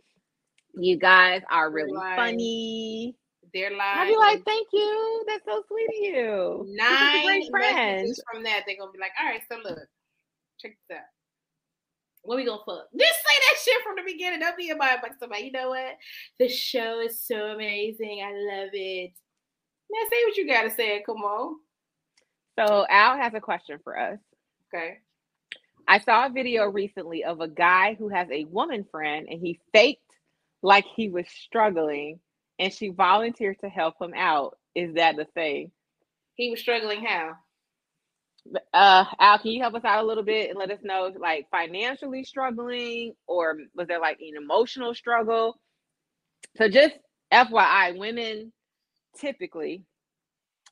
You 0.75 0.97
guys 0.97 1.41
are 1.49 1.71
really 1.71 1.93
funny. 2.15 3.15
They're 3.53 3.71
like, 3.71 3.97
I'd 3.97 4.07
be 4.07 4.17
like, 4.17 4.43
thank 4.45 4.67
you. 4.71 5.23
That's 5.27 5.45
so 5.45 5.63
sweet 5.67 5.89
of 5.89 5.95
you. 5.95 6.65
Nine 6.69 7.49
friends 7.49 8.21
from 8.31 8.43
that. 8.43 8.63
They're 8.65 8.77
gonna 8.77 8.91
be 8.91 8.99
like, 8.99 9.11
all 9.19 9.27
right, 9.27 9.41
so 9.49 9.57
look, 9.57 9.79
check 10.59 10.77
this 10.87 10.97
out. 10.97 11.03
What 12.23 12.35
we 12.35 12.45
gonna 12.45 12.61
fuck? 12.65 12.87
Just 12.97 13.15
say 13.15 13.35
that 13.39 13.57
shit 13.63 13.83
from 13.83 13.95
the 13.95 14.11
beginning. 14.11 14.39
Don't 14.39 14.57
be 14.57 14.69
in 14.69 14.77
my 14.77 14.97
like 15.01 15.13
somebody. 15.19 15.43
You 15.43 15.51
know 15.51 15.69
what? 15.69 15.97
The 16.37 16.49
show 16.49 16.99
is 16.99 17.21
so 17.21 17.35
amazing. 17.35 18.21
I 18.23 18.31
love 18.31 18.69
it. 18.73 19.13
Man, 19.89 20.09
say 20.09 20.23
what 20.25 20.37
you 20.37 20.47
gotta 20.47 20.69
say. 20.69 21.01
Come 21.05 21.17
on. 21.17 21.55
So 22.59 22.85
Al 22.89 23.17
has 23.17 23.33
a 23.33 23.39
question 23.39 23.79
for 23.83 23.97
us. 23.97 24.19
Okay. 24.73 24.97
I 25.87 25.99
saw 25.99 26.27
a 26.27 26.29
video 26.29 26.65
recently 26.65 27.23
of 27.23 27.41
a 27.41 27.47
guy 27.47 27.95
who 27.97 28.09
has 28.09 28.27
a 28.31 28.43
woman 28.45 28.85
friend 28.91 29.27
and 29.29 29.39
he 29.41 29.59
faked 29.73 30.03
like 30.61 30.85
he 30.95 31.09
was 31.09 31.25
struggling 31.27 32.19
and 32.59 32.73
she 32.73 32.89
volunteered 32.89 33.59
to 33.61 33.69
help 33.69 33.95
him 34.01 34.13
out. 34.15 34.57
Is 34.75 34.95
that 34.95 35.17
the 35.17 35.25
thing? 35.25 35.71
He 36.35 36.51
was 36.51 36.61
struggling 36.61 37.05
how? 37.05 37.33
Uh 38.73 39.05
Al, 39.19 39.39
can 39.39 39.51
you 39.51 39.61
help 39.61 39.75
us 39.75 39.85
out 39.85 40.03
a 40.03 40.07
little 40.07 40.23
bit 40.23 40.49
and 40.49 40.59
let 40.59 40.71
us 40.71 40.79
know 40.83 41.11
like 41.19 41.47
financially 41.51 42.23
struggling 42.23 43.13
or 43.27 43.57
was 43.75 43.87
there 43.87 43.99
like 44.01 44.19
an 44.21 44.41
emotional 44.41 44.95
struggle? 44.95 45.59
So 46.57 46.69
just 46.69 46.95
FYI, 47.33 47.97
women 47.97 48.53
typically 49.19 49.83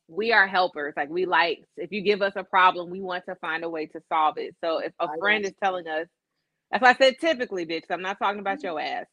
we 0.09 0.33
are 0.33 0.47
helpers. 0.47 0.95
Like 0.97 1.09
we 1.09 1.25
like 1.27 1.65
if 1.77 1.91
you 1.91 2.03
give 2.03 2.21
us 2.23 2.33
a 2.37 2.45
problem, 2.45 2.91
we 2.91 3.01
want 3.01 3.25
to 3.29 3.35
find 3.37 3.65
a 3.65 3.69
way 3.69 3.87
to 3.87 4.01
solve 4.11 4.37
it. 4.39 4.55
So 4.63 4.79
if 4.79 4.93
a 4.99 5.09
friend 5.19 5.45
is 5.45 5.53
telling 5.63 5.87
us, 5.87 6.07
that's 6.71 6.81
why 6.83 6.91
I 6.91 6.95
said 6.95 7.15
typically, 7.21 7.65
bitch. 7.65 7.83
I'm 7.91 8.01
not 8.03 8.19
talking 8.19 8.41
about 8.41 8.63
your 8.63 8.79
ass. 8.79 9.05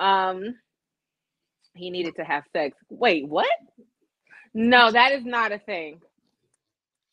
Um, 0.00 0.56
he 1.74 1.90
needed 1.90 2.16
to 2.16 2.24
have 2.24 2.44
sex. 2.52 2.76
Wait, 2.90 3.28
what? 3.28 3.46
No, 4.54 4.90
that 4.90 5.12
is 5.12 5.24
not 5.24 5.52
a 5.52 5.58
thing. 5.58 6.00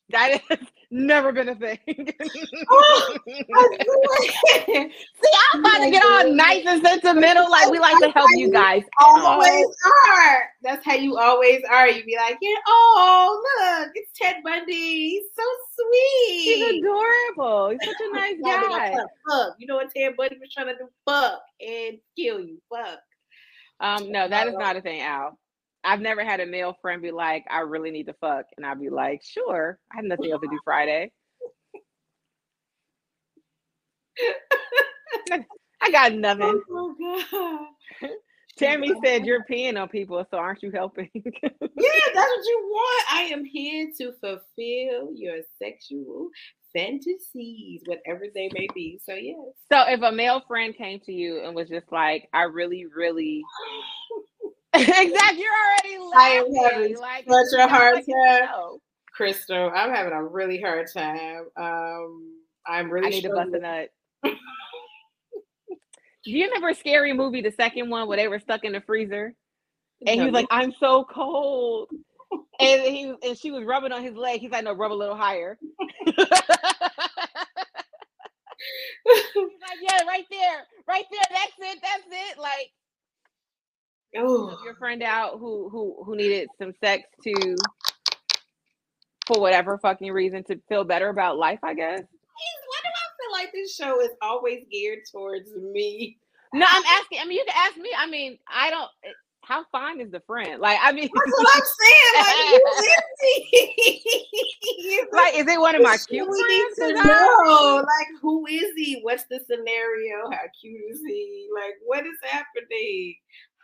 That 0.10 0.40
has 0.50 0.60
never 0.92 1.32
been 1.32 1.50
a 1.50 1.56
thing. 1.56 1.80
oh, 2.70 3.18
See, 3.28 4.92
I'm 5.54 5.60
about 5.60 5.84
to 5.84 5.92
get 5.92 6.04
all 6.04 6.32
nice 6.32 6.64
and 6.68 6.86
sentimental. 6.86 7.50
Like 7.50 7.70
we 7.72 7.80
like 7.80 7.98
to 8.00 8.12
help 8.12 8.30
you 8.34 8.52
guys. 8.52 8.84
Always 9.02 9.66
are. 10.08 10.50
That's 10.62 10.86
how 10.86 10.94
you 10.94 11.18
always 11.18 11.62
are. 11.70 11.90
You 11.90 12.04
be 12.06 12.16
like, 12.18 12.38
yeah, 12.42 12.58
oh 12.68 13.44
look, 13.60 13.92
it's 13.96 14.12
Ted 14.20 14.38
Bundy. 14.44 14.74
He's 14.74 15.24
so 15.36 15.44
sweet. 15.76 16.44
He's 16.44 16.80
adorable. 16.80 17.70
He's 17.70 17.80
such 17.84 17.98
a 18.02 18.14
nice 18.14 18.36
guy. 18.44 18.96
Fuck. 19.30 19.56
You 19.58 19.68
know 19.68 19.76
what 19.78 19.92
Ted 19.96 20.16
Bundy 20.16 20.38
was 20.40 20.54
trying 20.54 20.68
to 20.68 20.74
do? 20.74 20.90
Fuck 21.08 21.42
and 21.60 21.98
kill 22.16 22.40
you. 22.40 22.62
Fuck. 22.72 23.00
Um, 23.80 24.12
no, 24.12 24.28
that 24.28 24.48
is 24.48 24.56
not 24.56 24.78
a 24.78 24.82
thing, 24.82 25.02
Al. 25.02 25.38
I've 25.84 26.02
never 26.02 26.24
had 26.24 26.40
a 26.40 26.46
male 26.46 26.76
friend 26.82 27.02
be 27.02 27.12
like, 27.12 27.46
I 27.50 27.60
really 27.60 27.92
need 27.92 28.08
to 28.08 28.14
fuck. 28.14 28.46
And 28.58 28.66
I'd 28.66 28.80
be 28.80 28.90
like, 28.90 29.22
sure. 29.24 29.80
I 29.92 29.98
have 29.98 30.06
nothing 30.06 30.32
else 30.32 30.42
to 30.42 30.48
do 30.48 30.60
Friday. 30.64 31.12
I 35.82 35.92
got 35.92 36.14
nothing. 36.14 36.62
Oh 36.72 37.68
Tami 38.60 38.94
said 39.04 39.26
you're 39.26 39.44
peeing 39.44 39.80
on 39.80 39.90
people, 39.90 40.26
so 40.32 40.38
aren't 40.38 40.64
you 40.64 40.72
helping? 40.72 41.10
yeah, 41.14 41.32
that's 41.44 41.60
what 42.16 42.46
you 42.46 42.70
want. 42.72 43.14
I 43.14 43.22
am 43.24 43.44
here 43.44 43.90
to 43.98 44.14
fulfill 44.14 45.14
your 45.14 45.40
sexual 45.62 46.30
fantasies, 46.76 47.82
whatever 47.86 48.26
they 48.34 48.50
may 48.54 48.68
be. 48.76 49.00
So 49.04 49.14
yes. 49.14 49.38
So 49.72 49.84
if 49.88 50.02
a 50.02 50.12
male 50.12 50.42
friend 50.48 50.76
came 50.76 51.00
to 51.02 51.12
you 51.12 51.42
and 51.44 51.56
was 51.56 51.70
just 51.70 51.92
like, 51.92 52.28
I 52.34 52.44
really, 52.44 52.86
really 52.94 53.44
exactly. 54.74 55.40
You're 55.40 55.52
already 55.52 55.98
laughing. 56.00 56.14
I 56.16 56.30
am 56.30 56.54
having 56.74 56.98
like, 56.98 57.26
such 57.28 57.60
a 57.60 57.68
hard 57.68 57.96
time. 57.96 58.50
Crystal, 59.14 59.72
I'm 59.74 59.94
having 59.94 60.12
a 60.12 60.24
really 60.24 60.60
hard 60.60 60.88
time. 60.92 61.46
Um, 61.56 62.34
I'm 62.68 62.92
really. 62.92 63.08
I 63.08 63.10
need 63.10 63.22
to 63.22 63.30
bust 63.30 63.54
a 63.54 63.60
nut. 63.60 63.90
Do 66.26 66.32
you 66.32 66.46
remember 66.46 66.74
Scary 66.74 67.14
Movie, 67.14 67.42
the 67.42 67.52
second 67.52 67.90
one, 67.90 68.08
where 68.08 68.18
they 68.18 68.28
were 68.28 68.40
stuck 68.40 68.66
in 68.66 68.74
the 68.74 68.82
freezer, 68.82 69.34
and 70.06 70.18
no. 70.18 70.24
he 70.24 70.32
was 70.32 70.34
like, 70.34 70.48
"I'm 70.50 70.74
so 70.80 71.06
cold," 71.06 71.90
and 72.60 72.82
he 72.84 73.14
and 73.24 73.38
she 73.38 73.52
was 73.52 73.64
rubbing 73.66 73.92
on 73.92 74.04
his 74.04 74.16
leg. 74.16 74.40
He's 74.40 74.52
like, 74.52 74.64
"No, 74.64 74.74
rub 74.74 74.92
a 74.92 74.94
little 74.94 75.16
higher." 75.16 75.58
He's 76.06 76.18
like, 79.08 79.80
"Yeah, 79.82 80.04
right 80.08 80.26
there, 80.32 80.66
right 80.88 81.06
there. 81.12 81.22
That's 81.30 81.54
it. 81.60 81.80
That's 81.82 82.08
it." 82.10 82.38
Like 82.40 82.72
oh. 84.18 84.58
your 84.64 84.76
friend 84.76 85.04
out 85.04 85.40
who 85.40 85.70
who 85.70 86.04
who 86.06 86.16
needed 86.16 86.50
some 86.60 86.74
sex 86.82 87.04
to 87.24 87.56
for 89.28 89.40
whatever 89.40 89.78
fucking 89.78 90.12
reason 90.12 90.44
to 90.46 90.60
feel 90.70 90.84
better 90.84 91.10
about 91.10 91.38
life, 91.38 91.60
I 91.64 91.74
guess. 91.74 92.00
Why 92.00 92.80
do 92.84 92.90
I 92.90 93.08
feel 93.18 93.32
like 93.32 93.52
this 93.54 93.76
show 93.76 94.02
is 94.02 94.12
always 94.22 94.66
geared 94.72 95.00
towards 95.12 95.50
me? 95.56 96.18
No, 96.54 96.66
I'm 96.68 96.84
asking. 96.86 97.20
I 97.22 97.26
mean, 97.26 97.40
you 97.40 97.46
can 97.46 97.56
ask 97.58 97.78
me. 97.78 97.90
I 97.98 98.08
mean, 98.10 98.38
I 98.48 98.70
don't. 98.70 98.90
How 99.48 99.64
fine 99.72 100.02
is 100.02 100.10
the 100.12 100.22
friend? 100.22 100.60
Like, 100.60 100.80
I 100.82 100.92
mean, 100.92 101.08
that's 101.14 101.32
what 101.32 101.48
I'm 101.56 101.62
saying. 101.80 102.62
Like, 102.74 102.94
like, 105.14 105.36
is 105.36 105.48
it 105.48 105.60
one 105.60 105.76
of 105.76 105.84
my 105.84 105.98
cute 106.08 106.26
friends? 106.26 106.76
To 106.78 106.94
know, 106.94 107.76
like, 107.78 108.08
who 108.22 108.48
is 108.48 108.72
he? 108.76 109.00
What's 109.04 109.26
the 109.26 109.40
scenario? 109.46 110.32
How 110.32 110.42
cute 110.60 110.82
is 110.90 111.00
he? 111.06 111.48
Like, 111.54 111.76
what 111.86 112.06
is 112.08 112.18
happening? 112.24 113.16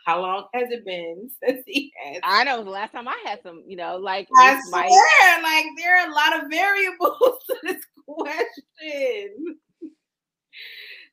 How 0.06 0.20
long 0.20 0.46
has 0.54 0.70
it 0.70 0.84
been 0.84 1.28
since 1.42 1.62
he 1.66 1.92
has? 2.04 2.20
I 2.22 2.44
know 2.44 2.62
the 2.62 2.70
last 2.70 2.92
time 2.92 3.08
I 3.08 3.20
had 3.24 3.40
some, 3.42 3.64
you 3.66 3.76
know, 3.76 3.96
like 3.96 4.28
I 4.36 4.60
swear, 4.68 4.82
might... 4.82 5.42
like 5.42 5.66
there 5.76 5.96
are 5.96 6.08
a 6.08 6.14
lot 6.14 6.42
of 6.42 6.50
variables 6.50 7.44
to 7.46 7.56
this 7.62 7.84
question. 8.06 9.58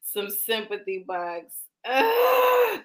some 0.03 0.29
sympathy 0.29 1.05
bugs. 1.07 1.53
Ugh. 1.85 2.81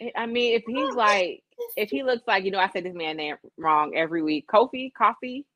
Eh, 0.00 0.10
I 0.16 0.26
mean, 0.26 0.54
if 0.54 0.64
he's 0.66 0.94
like, 0.94 1.42
if 1.76 1.90
he 1.90 2.02
looks 2.02 2.22
like, 2.26 2.44
you 2.44 2.50
know, 2.50 2.58
I 2.58 2.68
said 2.70 2.84
this 2.84 2.94
man 2.94 3.16
name 3.16 3.36
wrong 3.58 3.94
every 3.96 4.22
week. 4.22 4.46
Kofi, 4.48 4.92
coffee, 4.96 5.46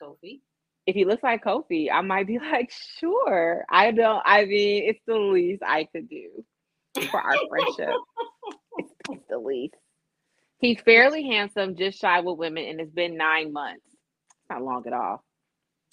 Kofi. 0.00 0.40
If 0.86 0.94
he 0.94 1.04
looks 1.04 1.22
like 1.22 1.44
Kofi, 1.44 1.90
I 1.92 2.00
might 2.00 2.26
be 2.26 2.38
like, 2.52 2.72
sure. 2.98 3.64
I 3.70 3.90
don't. 3.90 4.22
I 4.24 4.44
mean, 4.44 4.88
it's 4.88 5.00
the 5.06 5.16
least 5.16 5.62
I 5.66 5.84
could 5.92 6.08
do 6.08 6.44
for 7.10 7.20
our 7.20 7.36
friendship. 7.48 7.94
it's, 8.78 8.92
it's 9.10 9.24
the 9.30 9.38
least. 9.38 9.74
He's 10.58 10.80
fairly 10.80 11.24
handsome, 11.24 11.76
just 11.76 12.00
shy 12.00 12.20
with 12.20 12.36
women, 12.36 12.64
and 12.64 12.80
it's 12.80 12.92
been 12.92 13.16
nine 13.16 13.52
months. 13.52 13.82
It's 13.86 14.50
not 14.50 14.62
long 14.62 14.86
at 14.86 14.92
all. 14.92 15.24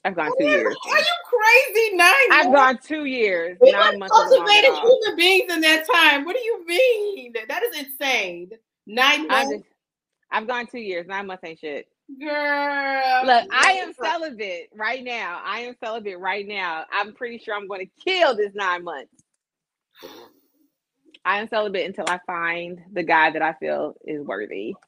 I've 0.07 0.15
gone 0.15 0.31
two 0.39 0.47
years. 0.47 0.73
Are 0.89 0.97
you 0.97 1.05
crazy? 1.25 1.97
Nine. 1.97 2.13
I've 2.31 2.53
gone 2.53 2.79
two 2.81 3.03
years. 3.03 3.57
We 3.59 3.73
nine 3.73 3.99
months. 3.99 4.15
Cultivated 4.15 4.73
human 4.73 5.17
beings 5.17 5.51
in 5.51 5.59
that 5.59 5.85
time. 5.93 6.23
What 6.23 6.33
do 6.33 6.41
you 6.41 6.65
mean? 6.65 7.33
That 7.49 7.61
is 7.63 7.85
insane. 7.85 8.51
Nine 8.85 9.27
months. 9.27 9.51
Just, 9.51 9.65
I've 10.31 10.47
gone 10.47 10.65
two 10.67 10.79
years. 10.79 11.07
Nine 11.07 11.27
months 11.27 11.43
ain't 11.43 11.59
shit. 11.59 11.89
Girl. 12.21 13.25
Look, 13.25 13.49
I 13.51 13.81
am 13.81 13.91
celibate 14.01 14.69
right 14.73 15.03
now. 15.03 15.41
I 15.43 15.59
am 15.59 15.75
celibate 15.83 16.19
right 16.19 16.47
now. 16.47 16.85
I'm 16.89 17.11
pretty 17.13 17.37
sure 17.39 17.53
I'm 17.53 17.67
going 17.67 17.85
to 17.85 17.91
kill 18.01 18.33
this 18.33 18.53
nine 18.55 18.85
months. 18.85 19.11
I 21.25 21.39
am 21.39 21.49
celibate 21.49 21.85
until 21.85 22.05
I 22.07 22.21
find 22.25 22.79
the 22.93 23.03
guy 23.03 23.31
that 23.31 23.41
I 23.41 23.53
feel 23.59 23.95
is 24.05 24.21
worthy. 24.25 24.73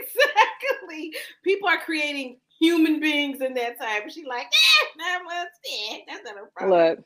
Exactly. 0.00 1.12
People 1.42 1.66
are 1.66 1.78
creating 1.78 2.36
human 2.62 3.00
beings 3.00 3.40
in 3.40 3.54
that 3.54 3.78
time. 3.80 4.08
She 4.08 4.24
like, 4.24 4.46
eh, 4.46 4.86
nine 4.96 5.24
months, 5.24 5.58
eh, 5.66 5.98
that's 6.06 6.24
not 6.24 6.36
a 6.36 6.46
problem. 6.56 6.80
Look, 6.80 6.98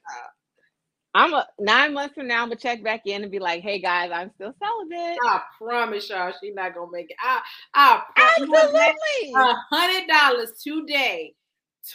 I'm 1.14 1.32
a 1.32 1.46
nine 1.58 1.94
months 1.94 2.14
from 2.14 2.28
now. 2.28 2.42
I'm 2.42 2.48
gonna 2.48 2.56
check 2.60 2.84
back 2.84 3.06
in 3.06 3.22
and 3.22 3.32
be 3.32 3.38
like, 3.38 3.62
"Hey 3.62 3.80
guys, 3.80 4.10
I'm 4.12 4.30
still 4.34 4.52
celibate." 4.62 5.18
I 5.24 5.40
promise 5.56 6.10
y'all, 6.10 6.30
she's 6.38 6.54
not 6.54 6.74
gonna 6.74 6.90
make 6.92 7.10
it. 7.10 7.16
I, 7.22 7.40
I 7.72 8.02
absolutely 8.16 9.32
a 9.34 9.54
hundred 9.70 10.08
dollars 10.08 10.62
today, 10.62 11.34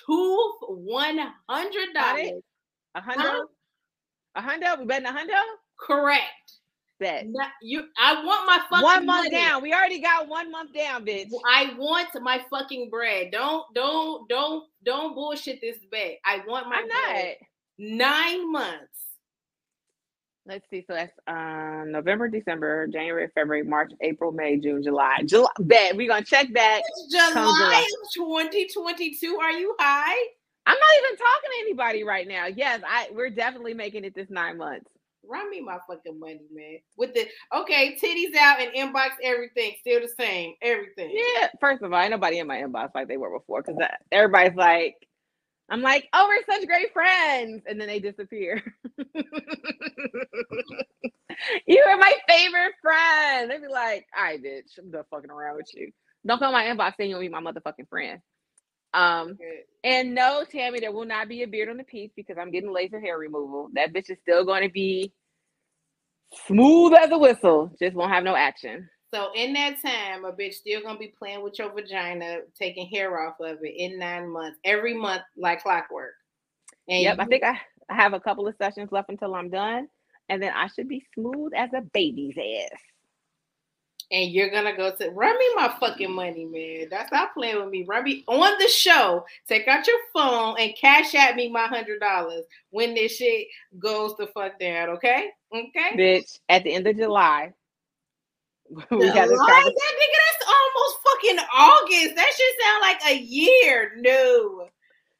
two 0.07 0.53
one 0.67 1.19
hundred 1.47 1.93
dollars, 1.93 2.41
a 2.95 3.01
hundred, 3.01 3.45
a 4.33 4.41
hundred. 4.41 4.79
We 4.79 4.85
betting 4.85 5.05
a 5.05 5.11
hundred. 5.11 5.35
Correct. 5.79 6.53
Bet. 7.01 7.25
you, 7.63 7.85
I 7.97 8.23
want 8.23 8.45
my 8.45 8.59
fucking 8.69 8.83
one 8.83 9.05
month 9.07 9.23
money. 9.23 9.31
down. 9.31 9.63
We 9.63 9.73
already 9.73 9.99
got 9.99 10.27
one 10.27 10.51
month 10.51 10.71
down, 10.71 11.03
bitch. 11.03 11.29
I 11.51 11.73
want 11.75 12.09
my 12.21 12.45
fucking 12.51 12.91
bread. 12.91 13.31
Don't, 13.31 13.65
don't, 13.73 14.29
don't, 14.29 14.65
don't 14.85 15.15
bullshit 15.15 15.59
this 15.61 15.79
bet. 15.91 16.19
I 16.23 16.43
want 16.47 16.69
my. 16.69 16.75
I'm 16.75 16.87
bread. 16.87 17.37
not. 17.79 17.97
Nine 17.97 18.51
months. 18.51 18.99
Let's 20.45 20.69
see. 20.69 20.83
So 20.87 20.93
that's 20.93 21.11
um, 21.25 21.91
November, 21.91 22.27
December, 22.27 22.85
January, 22.85 23.29
February, 23.33 23.63
March, 23.63 23.91
April, 24.01 24.31
May, 24.31 24.57
June, 24.57 24.83
July. 24.83 25.17
July. 25.25 25.49
Bet 25.59 25.95
we're 25.95 26.07
gonna 26.07 26.23
check 26.23 26.53
back. 26.53 26.83
It's 26.87 27.11
July, 27.11 27.33
July 27.33 27.85
2022. 28.13 29.39
Are 29.41 29.51
you 29.51 29.75
high? 29.79 30.23
I'm 30.67 30.77
not 30.77 30.97
even 30.99 31.17
talking 31.17 31.49
to 31.49 31.61
anybody 31.61 32.03
right 32.03 32.27
now. 32.27 32.45
Yes, 32.45 32.81
I. 32.87 33.09
We're 33.11 33.31
definitely 33.31 33.73
making 33.73 34.05
it 34.05 34.13
this 34.13 34.29
nine 34.29 34.59
months. 34.59 34.91
Run 35.31 35.49
me 35.49 35.61
my 35.61 35.77
fucking 35.87 36.19
money, 36.19 36.41
man. 36.51 36.79
With 36.97 37.13
the 37.13 37.25
okay, 37.55 37.97
titties 38.01 38.35
out 38.35 38.59
and 38.59 38.73
inbox 38.73 39.11
everything, 39.23 39.75
still 39.79 40.01
the 40.01 40.09
same, 40.19 40.55
everything. 40.61 41.11
Yeah. 41.13 41.47
First 41.61 41.81
of 41.83 41.93
all, 41.93 42.01
ain't 42.01 42.11
nobody 42.11 42.39
in 42.39 42.47
my 42.47 42.57
inbox 42.57 42.89
like 42.93 43.07
they 43.07 43.15
were 43.15 43.39
before 43.39 43.63
because 43.63 43.79
everybody's 44.11 44.57
like, 44.57 44.95
I'm 45.69 45.81
like, 45.81 46.09
oh, 46.11 46.27
we're 46.27 46.53
such 46.53 46.67
great 46.67 46.91
friends, 46.91 47.63
and 47.65 47.79
then 47.79 47.87
they 47.87 47.99
disappear. 47.99 48.61
you 51.65 51.81
are 51.87 51.97
my 51.97 52.13
favorite 52.27 52.73
friend. 52.81 53.49
They'd 53.49 53.61
be 53.61 53.69
like, 53.69 54.05
all 54.17 54.23
right, 54.23 54.43
bitch, 54.43 54.77
I'm 54.77 54.91
done 54.91 55.05
fucking 55.09 55.31
around 55.31 55.55
with 55.55 55.73
you. 55.73 55.93
Don't 56.27 56.39
come 56.39 56.51
my 56.51 56.65
inbox 56.65 56.95
saying 56.97 57.09
you 57.09 57.15
want 57.15 57.25
to 57.25 57.29
be 57.29 57.41
my 57.41 57.51
motherfucking 57.51 57.87
friend. 57.87 58.19
Um, 58.93 59.37
and 59.85 60.13
no, 60.13 60.43
Tami, 60.53 60.81
there 60.81 60.91
will 60.91 61.05
not 61.05 61.29
be 61.29 61.43
a 61.43 61.47
beard 61.47 61.69
on 61.69 61.77
the 61.77 61.85
piece 61.85 62.11
because 62.17 62.35
I'm 62.37 62.51
getting 62.51 62.73
laser 62.73 62.99
hair 62.99 63.17
removal. 63.17 63.69
That 63.73 63.93
bitch 63.93 64.09
is 64.09 64.17
still 64.21 64.43
going 64.43 64.63
to 64.63 64.69
be 64.69 65.13
smooth 66.47 66.93
as 66.93 67.11
a 67.11 67.17
whistle. 67.17 67.71
Just 67.79 67.95
won't 67.95 68.11
have 68.11 68.23
no 68.23 68.35
action. 68.35 68.89
So 69.13 69.31
in 69.35 69.53
that 69.53 69.81
time, 69.85 70.23
a 70.23 70.31
bitch 70.31 70.53
still 70.53 70.81
gonna 70.81 70.97
be 70.97 71.13
playing 71.19 71.43
with 71.43 71.59
your 71.59 71.71
vagina, 71.73 72.39
taking 72.57 72.87
hair 72.87 73.19
off 73.19 73.35
of 73.41 73.57
it 73.61 73.73
in 73.75 73.99
nine 73.99 74.29
months, 74.29 74.57
every 74.63 74.93
month 74.93 75.23
like 75.37 75.61
clockwork. 75.63 76.13
And 76.87 77.03
yep, 77.03 77.17
you- 77.17 77.23
I 77.23 77.25
think 77.25 77.43
I 77.43 77.59
have 77.89 78.13
a 78.13 78.19
couple 78.19 78.47
of 78.47 78.55
sessions 78.55 78.91
left 78.91 79.09
until 79.09 79.35
I'm 79.35 79.49
done, 79.49 79.89
and 80.29 80.41
then 80.41 80.53
I 80.53 80.67
should 80.67 80.87
be 80.87 81.05
smooth 81.13 81.51
as 81.53 81.69
a 81.73 81.81
baby's 81.81 82.37
ass 82.37 82.79
and 84.11 84.31
you're 84.31 84.49
gonna 84.49 84.75
go 84.75 84.93
to 84.93 85.09
run 85.11 85.37
me 85.37 85.45
my 85.55 85.73
fucking 85.79 86.11
money, 86.11 86.45
man. 86.45 86.87
That's 86.89 87.11
not 87.11 87.33
playing 87.33 87.59
with 87.59 87.69
me. 87.69 87.85
Run 87.87 88.03
me 88.03 88.23
on 88.27 88.57
the 88.59 88.67
show. 88.67 89.25
Take 89.47 89.67
out 89.67 89.87
your 89.87 89.97
phone 90.13 90.55
and 90.59 90.75
cash 90.75 91.15
at 91.15 91.35
me 91.35 91.49
my 91.49 91.67
hundred 91.67 91.99
dollars 91.99 92.43
when 92.71 92.93
this 92.93 93.15
shit 93.15 93.47
goes 93.79 94.15
the 94.17 94.27
fuck 94.27 94.59
down. 94.59 94.89
Okay, 94.89 95.29
okay, 95.53 95.95
bitch. 95.95 96.39
At 96.49 96.63
the 96.63 96.73
end 96.73 96.87
of 96.87 96.97
July, 96.97 97.53
we 98.69 98.77
got 98.81 98.89
this 98.91 99.39
that 99.39 99.73
nigga. 99.79 100.19
That's 100.39 100.49
almost 100.49 100.97
fucking 101.03 101.39
August. 101.55 102.15
That 102.15 102.31
should 102.35 102.61
sound 102.61 102.81
like 102.81 103.01
a 103.09 103.17
year. 103.17 103.93
No. 103.97 104.67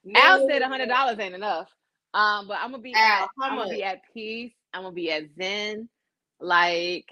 no. 0.03 0.19
Al 0.19 0.47
said 0.47 0.61
a 0.61 0.67
hundred 0.67 0.87
dollars 0.87 1.17
ain't 1.19 1.35
enough. 1.35 1.69
Um, 2.13 2.47
but 2.47 2.57
I'm 2.59 2.71
gonna 2.71 2.83
be 2.83 2.93
Al, 2.93 3.23
at, 3.23 3.29
I'm 3.41 3.57
gonna 3.57 3.69
be 3.69 3.83
at 3.83 4.01
peace. 4.13 4.51
I'm 4.73 4.83
gonna 4.83 4.93
be 4.93 5.11
at 5.11 5.23
Zen. 5.39 5.87
Like 6.41 7.05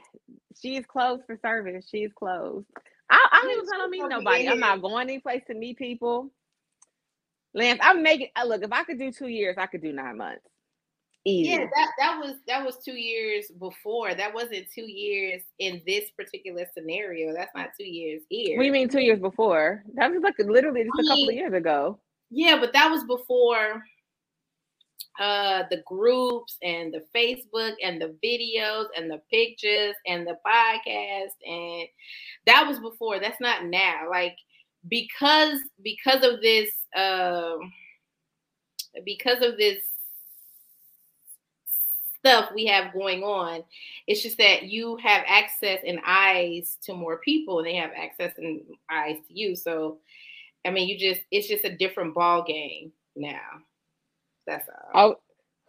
she's 0.59 0.85
closed 0.85 1.23
for 1.25 1.37
service. 1.41 1.87
She's 1.89 2.11
closed. 2.13 2.65
I, 3.09 3.27
I 3.31 3.41
don't 3.41 3.51
even 3.51 3.65
plan 3.65 3.81
on 3.81 3.89
meeting 3.89 4.09
nobody. 4.09 4.47
I'm 4.49 4.59
not 4.59 4.81
going 4.81 5.09
any 5.09 5.19
place 5.19 5.43
to 5.47 5.53
meet 5.53 5.77
people. 5.77 6.31
Lance, 7.53 7.79
I'm 7.81 8.03
making 8.03 8.29
uh, 8.35 8.45
look, 8.45 8.63
if 8.63 8.71
I 8.71 8.83
could 8.83 8.99
do 8.99 9.11
two 9.11 9.27
years, 9.27 9.55
I 9.57 9.65
could 9.65 9.81
do 9.81 9.91
nine 9.91 10.17
months. 10.17 10.45
Easy. 11.25 11.49
Yeah, 11.49 11.65
that, 11.75 11.89
that 11.99 12.19
was 12.19 12.35
that 12.47 12.65
was 12.65 12.77
two 12.83 12.93
years 12.93 13.51
before. 13.59 14.13
That 14.13 14.33
wasn't 14.33 14.67
two 14.73 14.89
years 14.89 15.41
in 15.59 15.81
this 15.85 16.09
particular 16.11 16.65
scenario. 16.73 17.33
That's 17.33 17.51
not 17.55 17.69
two 17.77 17.87
years 17.87 18.21
here. 18.29 18.55
What 18.57 18.63
do 18.63 18.67
you 18.67 18.73
mean 18.73 18.89
two 18.89 19.01
years 19.01 19.19
before? 19.19 19.83
That 19.95 20.11
was 20.11 20.21
like 20.21 20.35
literally 20.39 20.83
just 20.83 20.93
I 20.97 21.01
mean, 21.01 21.11
a 21.11 21.13
couple 21.13 21.29
of 21.29 21.35
years 21.35 21.53
ago. 21.53 21.99
Yeah, 22.29 22.57
but 22.59 22.71
that 22.73 22.89
was 22.89 23.03
before 23.03 23.83
uh, 25.19 25.63
the 25.69 25.83
groups 25.85 26.57
and 26.63 26.93
the 26.93 27.03
Facebook 27.15 27.73
and 27.83 28.01
the 28.01 28.15
videos 28.23 28.87
and 28.97 29.09
the 29.09 29.21
pictures 29.31 29.95
and 30.07 30.25
the 30.25 30.37
podcast 30.45 31.35
and 31.45 31.87
that 32.45 32.67
was 32.67 32.79
before. 32.79 33.19
That's 33.19 33.41
not 33.41 33.65
now. 33.65 34.09
Like 34.09 34.37
because 34.87 35.59
because 35.83 36.23
of 36.23 36.41
this 36.41 36.69
uh, 36.95 37.57
because 39.05 39.41
of 39.41 39.57
this 39.57 39.79
stuff 42.19 42.51
we 42.53 42.65
have 42.65 42.93
going 42.93 43.23
on. 43.23 43.63
It's 44.07 44.21
just 44.21 44.37
that 44.37 44.63
you 44.63 44.97
have 44.97 45.23
access 45.27 45.79
and 45.85 45.99
eyes 46.05 46.77
to 46.83 46.93
more 46.93 47.17
people, 47.17 47.59
and 47.59 47.67
they 47.67 47.75
have 47.75 47.91
access 47.95 48.33
and 48.37 48.61
eyes 48.89 49.17
to 49.27 49.33
you. 49.33 49.55
So, 49.55 49.99
I 50.65 50.69
mean, 50.71 50.87
you 50.87 50.97
just 50.97 51.21
it's 51.31 51.47
just 51.47 51.65
a 51.65 51.75
different 51.75 52.13
ball 52.13 52.43
game 52.43 52.91
now. 53.15 53.61
That's 54.49 54.67
all. 54.67 55.11
Oh, 55.11 55.15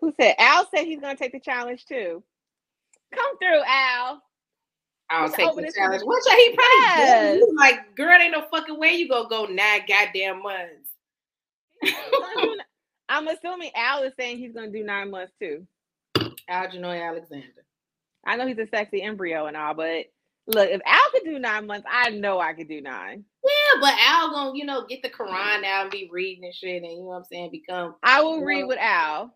who 0.01 0.15
said 0.19 0.35
Al 0.39 0.67
said 0.75 0.87
he's 0.87 1.01
gonna 1.01 1.17
take 1.17 1.33
the 1.33 1.41
challenge 1.41 1.85
too? 1.85 2.23
Come 3.15 3.39
through, 3.39 3.61
Al. 3.67 4.23
I'll 5.11 5.29
take 5.29 5.55
the 5.55 5.73
challenge. 5.77 6.03
What's 6.05 6.27
that? 6.27 6.37
He 6.37 6.55
probably 6.55 7.05
yes. 7.05 7.35
He's 7.45 7.55
like, 7.57 7.95
girl, 7.97 8.19
ain't 8.21 8.33
no 8.33 8.47
fucking 8.51 8.79
way 8.79 8.95
you 8.95 9.09
gonna 9.09 9.29
go 9.29 9.45
nine 9.45 9.83
goddamn 9.87 10.43
months. 10.43 10.89
I'm 13.09 13.29
assuming 13.29 13.73
Al 13.75 14.03
is 14.05 14.15
saying 14.19 14.39
he's 14.39 14.55
gonna 14.55 14.71
do 14.71 14.85
nine 14.85 15.11
months 15.11 15.33
too. 15.39 15.67
Algernon 16.49 17.03
Alexander. 17.03 17.65
I 18.25 18.37
know 18.37 18.47
he's 18.47 18.59
a 18.59 18.69
sexy 18.69 19.03
embryo 19.03 19.47
and 19.47 19.57
all, 19.57 19.75
but 19.75 20.07
look, 20.55 20.69
if 20.71 20.81
Al 20.87 21.11
could 21.13 21.25
do 21.25 21.39
nine 21.39 21.67
months, 21.67 21.87
I 21.91 22.11
know 22.11 22.41
I 22.41 22.53
could 22.53 22.69
do 22.69 22.81
nine. 22.81 23.25
Yeah, 23.45 23.81
but 23.81 23.95
Al 23.99 24.31
gonna, 24.31 24.59
you 24.59 24.65
know, 24.65 24.85
get 24.87 25.03
the 25.03 25.09
Quran 25.09 25.65
out 25.65 25.83
and 25.83 25.91
be 25.91 26.09
reading 26.13 26.45
and 26.45 26.55
shit, 26.55 26.83
and 26.83 26.93
you 26.93 26.99
know 26.99 27.05
what 27.07 27.17
I'm 27.19 27.25
saying, 27.25 27.51
become. 27.51 27.95
I 28.03 28.21
will 28.23 28.43
read 28.43 28.63
know. 28.63 28.69
with 28.69 28.79
Al. 28.79 29.35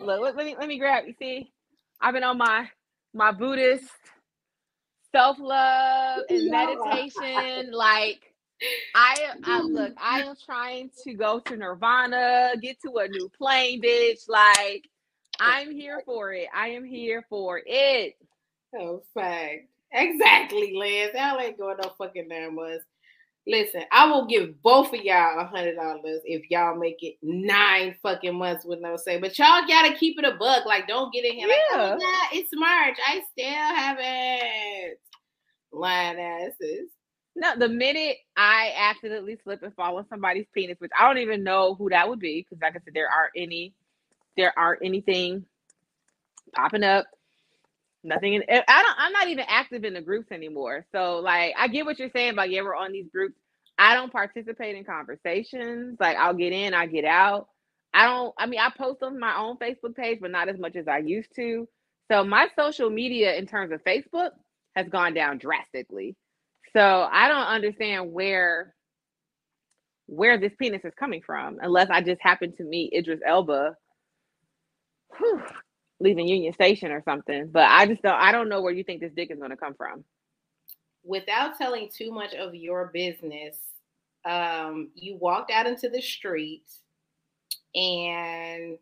Look, 0.00 0.20
let, 0.20 0.36
let 0.36 0.46
me 0.46 0.56
let 0.58 0.68
me 0.68 0.78
grab. 0.78 1.04
You 1.06 1.14
see, 1.18 1.52
I've 2.00 2.14
been 2.14 2.24
on 2.24 2.38
my 2.38 2.68
my 3.14 3.32
Buddhist 3.32 3.90
self 5.14 5.38
love 5.38 6.20
and 6.28 6.50
meditation. 6.50 7.72
like, 7.72 8.20
I 8.94 9.32
I 9.44 9.60
look, 9.62 9.94
I 10.00 10.22
am 10.22 10.34
trying 10.44 10.90
to 11.04 11.14
go 11.14 11.40
to 11.40 11.56
Nirvana, 11.56 12.52
get 12.60 12.78
to 12.82 12.96
a 12.98 13.08
new 13.08 13.30
plane, 13.38 13.80
bitch. 13.80 14.28
Like, 14.28 14.88
I'm 15.40 15.70
here 15.72 16.02
for 16.04 16.32
it. 16.32 16.48
I 16.54 16.68
am 16.68 16.84
here 16.84 17.24
for 17.28 17.60
it. 17.64 18.14
Oh, 18.74 19.02
fact. 19.14 19.68
Exactly, 19.92 20.74
Liz. 20.74 21.10
Y'all 21.14 21.40
ain't 21.40 21.58
going 21.58 21.76
no 21.82 21.90
fucking 21.96 22.28
damn 22.28 22.56
was. 22.56 22.80
Listen, 23.48 23.82
I 23.92 24.10
will 24.10 24.26
give 24.26 24.60
both 24.60 24.92
of 24.92 25.00
y'all 25.04 25.38
a 25.38 25.44
hundred 25.44 25.76
dollars 25.76 26.20
if 26.24 26.50
y'all 26.50 26.76
make 26.76 27.00
it 27.02 27.14
nine 27.22 27.94
fucking 28.02 28.34
months 28.34 28.64
with 28.64 28.80
no 28.80 28.96
say. 28.96 29.20
But 29.20 29.38
y'all 29.38 29.62
gotta 29.68 29.94
keep 29.94 30.18
it 30.18 30.24
a 30.24 30.32
bug. 30.32 30.66
Like, 30.66 30.88
don't 30.88 31.12
get 31.12 31.24
in 31.24 31.34
here 31.34 31.46
yeah. 31.46 31.76
like, 31.76 31.92
oh 31.92 31.98
God, 31.98 32.28
it's 32.32 32.50
March. 32.54 32.96
I 33.06 33.22
still 33.30 33.46
haven't. 33.46 34.98
Lying 35.72 36.18
asses. 36.18 36.90
No, 37.36 37.54
the 37.56 37.68
minute 37.68 38.16
I 38.36 38.72
accidentally 38.76 39.38
slip 39.44 39.62
and 39.62 39.74
fall 39.74 39.98
on 39.98 40.08
somebody's 40.08 40.46
penis, 40.52 40.80
which 40.80 40.90
I 40.98 41.06
don't 41.06 41.18
even 41.18 41.44
know 41.44 41.74
who 41.74 41.90
that 41.90 42.08
would 42.08 42.18
be, 42.18 42.40
because 42.40 42.60
like 42.60 42.72
I 42.72 42.80
said, 42.84 42.94
there 42.94 43.08
aren't 43.08 43.32
any, 43.36 43.74
there 44.36 44.58
aren't 44.58 44.82
anything 44.82 45.44
popping 46.54 46.82
up 46.82 47.06
nothing 48.06 48.34
in 48.34 48.44
eh, 48.48 48.62
I 48.68 48.82
don't 48.84 48.96
I'm 48.98 49.12
not 49.12 49.28
even 49.28 49.46
active 49.48 49.84
in 49.84 49.94
the 49.94 50.02
groups 50.02 50.32
anymore. 50.32 50.86
So 50.92 51.18
like 51.20 51.54
I 51.58 51.68
get 51.68 51.86
what 51.86 51.98
you're 52.00 52.10
saying 52.10 52.32
about 52.32 52.50
yeah, 52.50 52.62
we're 52.62 52.76
on 52.76 52.92
these 52.92 53.08
groups. 53.12 53.36
I 53.78 53.94
don't 53.94 54.12
participate 54.12 54.76
in 54.76 54.84
conversations. 54.84 55.98
Like 56.00 56.18
I'll 56.18 56.34
get 56.34 56.54
in, 56.54 56.74
I 56.74 56.86
get 56.86 57.06
out. 57.06 57.48
I 57.94 58.06
don't 58.06 58.34
I 58.38 58.46
mean 58.46 58.60
I 58.60 58.70
post 58.76 59.02
on 59.04 59.20
my 59.20 59.36
own 59.38 59.58
Facebook 59.58 59.96
page, 59.96 60.20
but 60.22 60.32
not 60.32 60.50
as 60.50 60.58
much 60.58 60.76
as 60.76 60.88
I 60.88 60.98
used 61.00 61.34
to. 61.36 61.68
So 62.12 62.24
my 62.24 62.48
social 62.58 62.90
media 62.90 63.36
in 63.36 63.46
terms 63.46 63.72
of 63.72 63.84
Facebook 63.84 64.30
has 64.76 64.88
gone 64.88 65.14
down 65.14 65.38
drastically. 65.38 66.16
So 66.74 67.08
I 67.10 67.28
don't 67.28 67.38
understand 67.48 68.12
where 68.12 68.74
where 70.06 70.38
this 70.38 70.52
penis 70.58 70.84
is 70.84 70.94
coming 70.98 71.22
from 71.26 71.58
unless 71.62 71.90
I 71.90 72.02
just 72.02 72.22
happen 72.22 72.54
to 72.56 72.64
meet 72.64 72.94
Idris 72.94 73.20
Elba. 73.26 73.76
Whew, 75.18 75.42
leaving 76.00 76.28
Union 76.28 76.52
Station 76.52 76.90
or 76.90 77.02
something. 77.02 77.48
But 77.48 77.64
I 77.70 77.86
just 77.86 78.02
don't 78.02 78.20
I 78.20 78.32
don't 78.32 78.48
know 78.48 78.62
where 78.62 78.72
you 78.72 78.84
think 78.84 79.00
this 79.00 79.12
dick 79.14 79.30
is 79.30 79.38
gonna 79.38 79.56
come 79.56 79.74
from. 79.74 80.04
Without 81.04 81.56
telling 81.56 81.88
too 81.94 82.10
much 82.10 82.34
of 82.34 82.54
your 82.54 82.90
business, 82.92 83.56
um, 84.24 84.90
you 84.94 85.16
walked 85.16 85.52
out 85.52 85.66
into 85.66 85.88
the 85.88 86.02
street 86.02 86.64
and 87.74 88.78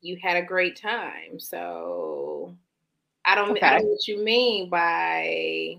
you 0.00 0.16
had 0.22 0.36
a 0.36 0.46
great 0.46 0.80
time. 0.80 1.38
So 1.38 2.56
I 3.24 3.34
don't, 3.34 3.50
okay. 3.50 3.60
I 3.60 3.72
don't 3.74 3.82
know 3.82 3.90
what 3.90 4.08
you 4.08 4.24
mean 4.24 4.70
by 4.70 5.78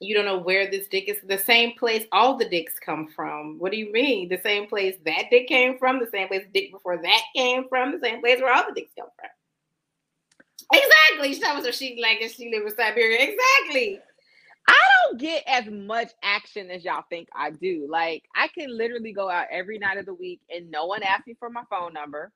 you 0.00 0.14
don't 0.14 0.26
know 0.26 0.38
where 0.38 0.70
this 0.70 0.88
dick 0.88 1.08
is 1.08 1.16
the 1.26 1.38
same 1.38 1.72
place 1.78 2.06
all 2.12 2.36
the 2.36 2.48
dicks 2.48 2.74
come 2.78 3.08
from. 3.08 3.58
What 3.58 3.72
do 3.72 3.78
you 3.78 3.90
mean? 3.92 4.28
The 4.28 4.40
same 4.42 4.68
place 4.68 4.96
that 5.04 5.24
dick 5.30 5.48
came 5.48 5.78
from, 5.78 5.98
the 5.98 6.10
same 6.10 6.28
place 6.28 6.44
dick 6.52 6.70
before 6.70 7.00
that 7.02 7.22
came 7.34 7.68
from, 7.68 7.92
the 7.92 8.00
same 8.00 8.20
place 8.20 8.40
where 8.40 8.52
all 8.52 8.66
the 8.66 8.74
dicks 8.74 8.92
come 8.98 9.08
from. 9.18 9.30
Exactly. 10.72 11.34
She 11.34 11.40
was 11.40 11.76
she 11.76 11.98
like 12.02 12.20
if 12.20 12.34
she 12.34 12.50
lived 12.50 12.66
in 12.66 12.76
Siberia. 12.76 13.18
Exactly. 13.20 14.00
I 14.68 14.78
don't 15.04 15.20
get 15.20 15.44
as 15.46 15.66
much 15.66 16.10
action 16.22 16.70
as 16.70 16.84
y'all 16.84 17.04
think 17.08 17.28
I 17.34 17.50
do. 17.50 17.86
Like 17.88 18.24
I 18.34 18.48
can 18.48 18.76
literally 18.76 19.12
go 19.12 19.30
out 19.30 19.46
every 19.50 19.78
night 19.78 19.96
of 19.96 20.06
the 20.06 20.14
week 20.14 20.40
and 20.54 20.70
no 20.70 20.86
one 20.86 21.02
asks 21.02 21.26
me 21.26 21.36
for 21.38 21.48
my 21.48 21.62
phone 21.70 21.92
number. 21.92 22.32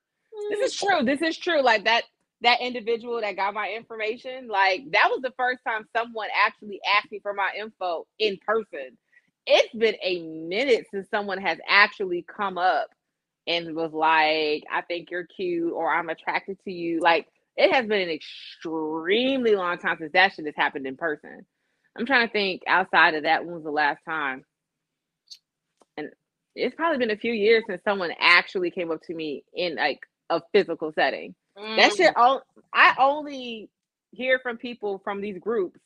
This 0.51 0.73
is 0.73 0.81
mm. 0.81 0.87
true. 0.87 1.05
This 1.05 1.23
is 1.23 1.37
true. 1.37 1.61
Like 1.61 1.85
that 1.85 2.05
that 2.43 2.61
individual 2.61 3.21
that 3.21 3.37
got 3.37 3.55
my 3.55 3.71
information, 3.77 4.49
like 4.49 4.91
that 4.93 5.09
was 5.11 5.21
the 5.23 5.35
first 5.37 5.61
time 5.67 5.87
someone 5.97 6.29
actually 6.47 6.81
asked 6.97 7.13
me 7.13 7.21
for 7.21 7.35
my 7.35 7.51
info 7.59 8.07
in 8.19 8.39
person. 8.47 8.97
It's 9.47 9.75
been 9.75 9.97
a 10.03 10.23
minute 10.23 10.87
since 10.91 11.09
someone 11.11 11.39
has 11.41 11.59
actually 11.69 12.25
come 12.25 12.59
up 12.59 12.89
and 13.47 13.75
was 13.75 13.93
like, 13.93 14.65
I 14.73 14.83
think 14.87 15.11
you're 15.11 15.27
cute 15.27 15.73
or 15.73 15.93
I'm 15.93 16.09
attracted 16.11 16.59
to 16.65 16.73
you. 16.73 17.01
Like 17.01 17.27
it 17.57 17.73
has 17.75 17.87
been 17.87 18.03
an 18.03 18.11
extremely 18.11 19.57
long 19.57 19.79
time 19.79 19.97
since 19.99 20.13
that 20.13 20.35
shit 20.35 20.47
has 20.47 20.55
happened 20.57 20.87
in 20.87 20.97
person. 20.97 21.47
I'm 21.99 22.07
trying 22.07 22.27
to 22.27 22.33
think 22.33 22.63
outside 22.67 23.15
of 23.15 23.25
that 23.25 23.45
when 23.45 23.55
was 23.55 23.65
the 23.65 23.71
last 23.71 24.01
time. 24.09 24.45
And 25.97 26.11
it's 26.55 26.75
probably 26.75 26.99
been 26.99 27.11
a 27.11 27.19
few 27.21 27.33
years 27.33 27.65
since 27.69 27.83
someone 27.85 28.13
actually 28.21 28.71
came 28.71 28.91
up 28.91 29.03
to 29.03 29.15
me 29.15 29.45
in 29.55 29.77
like 29.77 30.01
a 30.31 30.43
physical 30.53 30.93
setting. 30.93 31.35
Mm. 31.59 31.77
That 31.77 31.95
shit. 31.95 32.15
I 32.73 32.95
only 32.99 33.71
hear 34.13 34.39
from 34.41 34.57
people 34.57 35.01
from 35.05 35.21
these 35.21 35.39
groups 35.39 35.79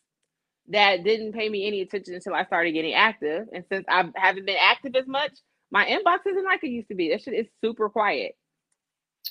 that 0.69 1.05
didn't 1.05 1.33
pay 1.33 1.49
me 1.49 1.67
any 1.67 1.83
attention 1.83 2.15
until 2.15 2.35
I 2.35 2.45
started 2.45 2.73
getting 2.73 2.95
active. 2.95 3.49
And 3.53 3.65
since 3.71 3.85
I 3.89 4.09
haven't 4.17 4.47
been 4.47 4.57
active 4.61 4.97
as 4.97 5.07
much, 5.07 5.33
my 5.71 5.85
inbox 5.85 6.21
isn't 6.27 6.45
like 6.45 6.63
it 6.65 6.71
used 6.71 6.89
to 6.89 6.95
be. 6.95 7.11
That 7.11 7.23
shit 7.23 7.35
is 7.35 7.47
super 7.63 7.89
quiet. 7.89 8.37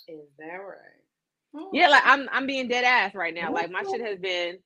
Is 0.07 0.19
that 0.37 0.45
right? 0.45 0.77
Yeah, 1.71 1.89
like 1.89 2.03
I'm 2.05 2.27
I'm 2.31 2.47
being 2.47 2.67
dead 2.67 2.83
ass 2.83 3.13
right 3.13 3.33
now. 3.33 3.53
Like 3.53 3.71
my 3.71 3.83
shit 3.83 4.01
has 4.01 4.19
been 4.19 4.57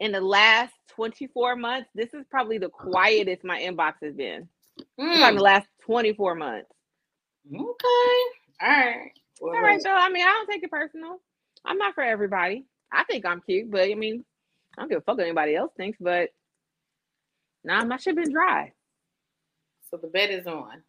in 0.00 0.12
the 0.12 0.20
last 0.20 0.72
24 0.90 1.56
months. 1.56 1.88
This 1.94 2.14
is 2.14 2.24
probably 2.30 2.58
the 2.58 2.68
quietest 2.68 3.44
my 3.44 3.60
inbox 3.60 3.94
has 4.02 4.14
been. 4.14 4.48
Mm. 5.00 5.28
In 5.30 5.36
the 5.36 5.42
last 5.42 5.66
24 5.82 6.34
months. 6.36 6.70
Okay. 7.52 7.60
All 8.62 8.68
right. 8.68 9.10
All 9.40 9.62
right, 9.62 9.80
so 9.80 9.90
I 9.90 10.08
mean, 10.08 10.24
I 10.24 10.30
don't 10.30 10.50
take 10.50 10.62
it 10.62 10.70
personal. 10.70 11.20
I'm 11.64 11.78
not 11.78 11.94
for 11.94 12.02
everybody. 12.02 12.64
I 12.92 13.04
think 13.04 13.26
I'm 13.26 13.40
cute, 13.42 13.70
but 13.70 13.82
I 13.82 13.94
mean, 13.94 14.24
I 14.76 14.82
don't 14.82 14.88
give 14.88 14.98
a 14.98 15.00
fuck 15.02 15.18
what 15.18 15.24
anybody 15.24 15.54
else 15.54 15.72
thinks, 15.76 15.98
but 16.00 16.30
nah, 17.64 17.84
my 17.84 17.96
shit 17.96 18.16
been 18.16 18.32
dry. 18.32 18.72
So 19.90 19.96
the 19.96 20.08
bet 20.08 20.30
is 20.30 20.46
on. 20.46 20.82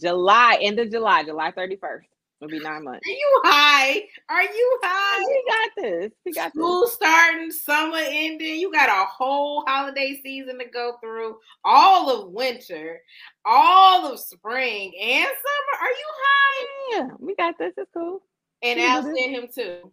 July, 0.00 0.58
end 0.60 0.78
of 0.78 0.90
July, 0.90 1.24
July 1.24 1.52
31st. 1.52 2.02
It'll 2.40 2.50
be 2.50 2.58
nine 2.58 2.84
months. 2.84 3.06
Are 3.06 3.12
you 3.12 3.40
high? 3.44 4.02
Are 4.28 4.42
you 4.42 4.78
high? 4.82 5.24
We 5.26 5.44
got 5.48 5.70
this. 5.82 6.12
We 6.26 6.32
got 6.32 6.50
school 6.52 6.82
this. 6.82 6.94
starting, 6.94 7.50
summer 7.50 8.00
ending. 8.00 8.60
You 8.60 8.72
got 8.72 8.88
a 8.88 9.06
whole 9.06 9.64
holiday 9.66 10.20
season 10.22 10.58
to 10.58 10.66
go 10.66 10.96
through. 11.00 11.38
All 11.64 12.10
of 12.10 12.32
winter, 12.32 13.00
all 13.44 14.12
of 14.12 14.18
spring 14.18 14.92
and 15.00 15.24
summer. 15.24 15.82
Are 15.82 15.90
you 15.90 16.06
high? 16.22 16.66
Yeah, 16.90 17.08
we 17.18 17.34
got 17.36 17.56
this. 17.56 17.72
It's 17.76 17.90
cool. 17.94 18.20
And 18.62 18.80
Al 18.80 19.02
sent 19.02 19.18
him 19.18 19.48
too. 19.54 19.92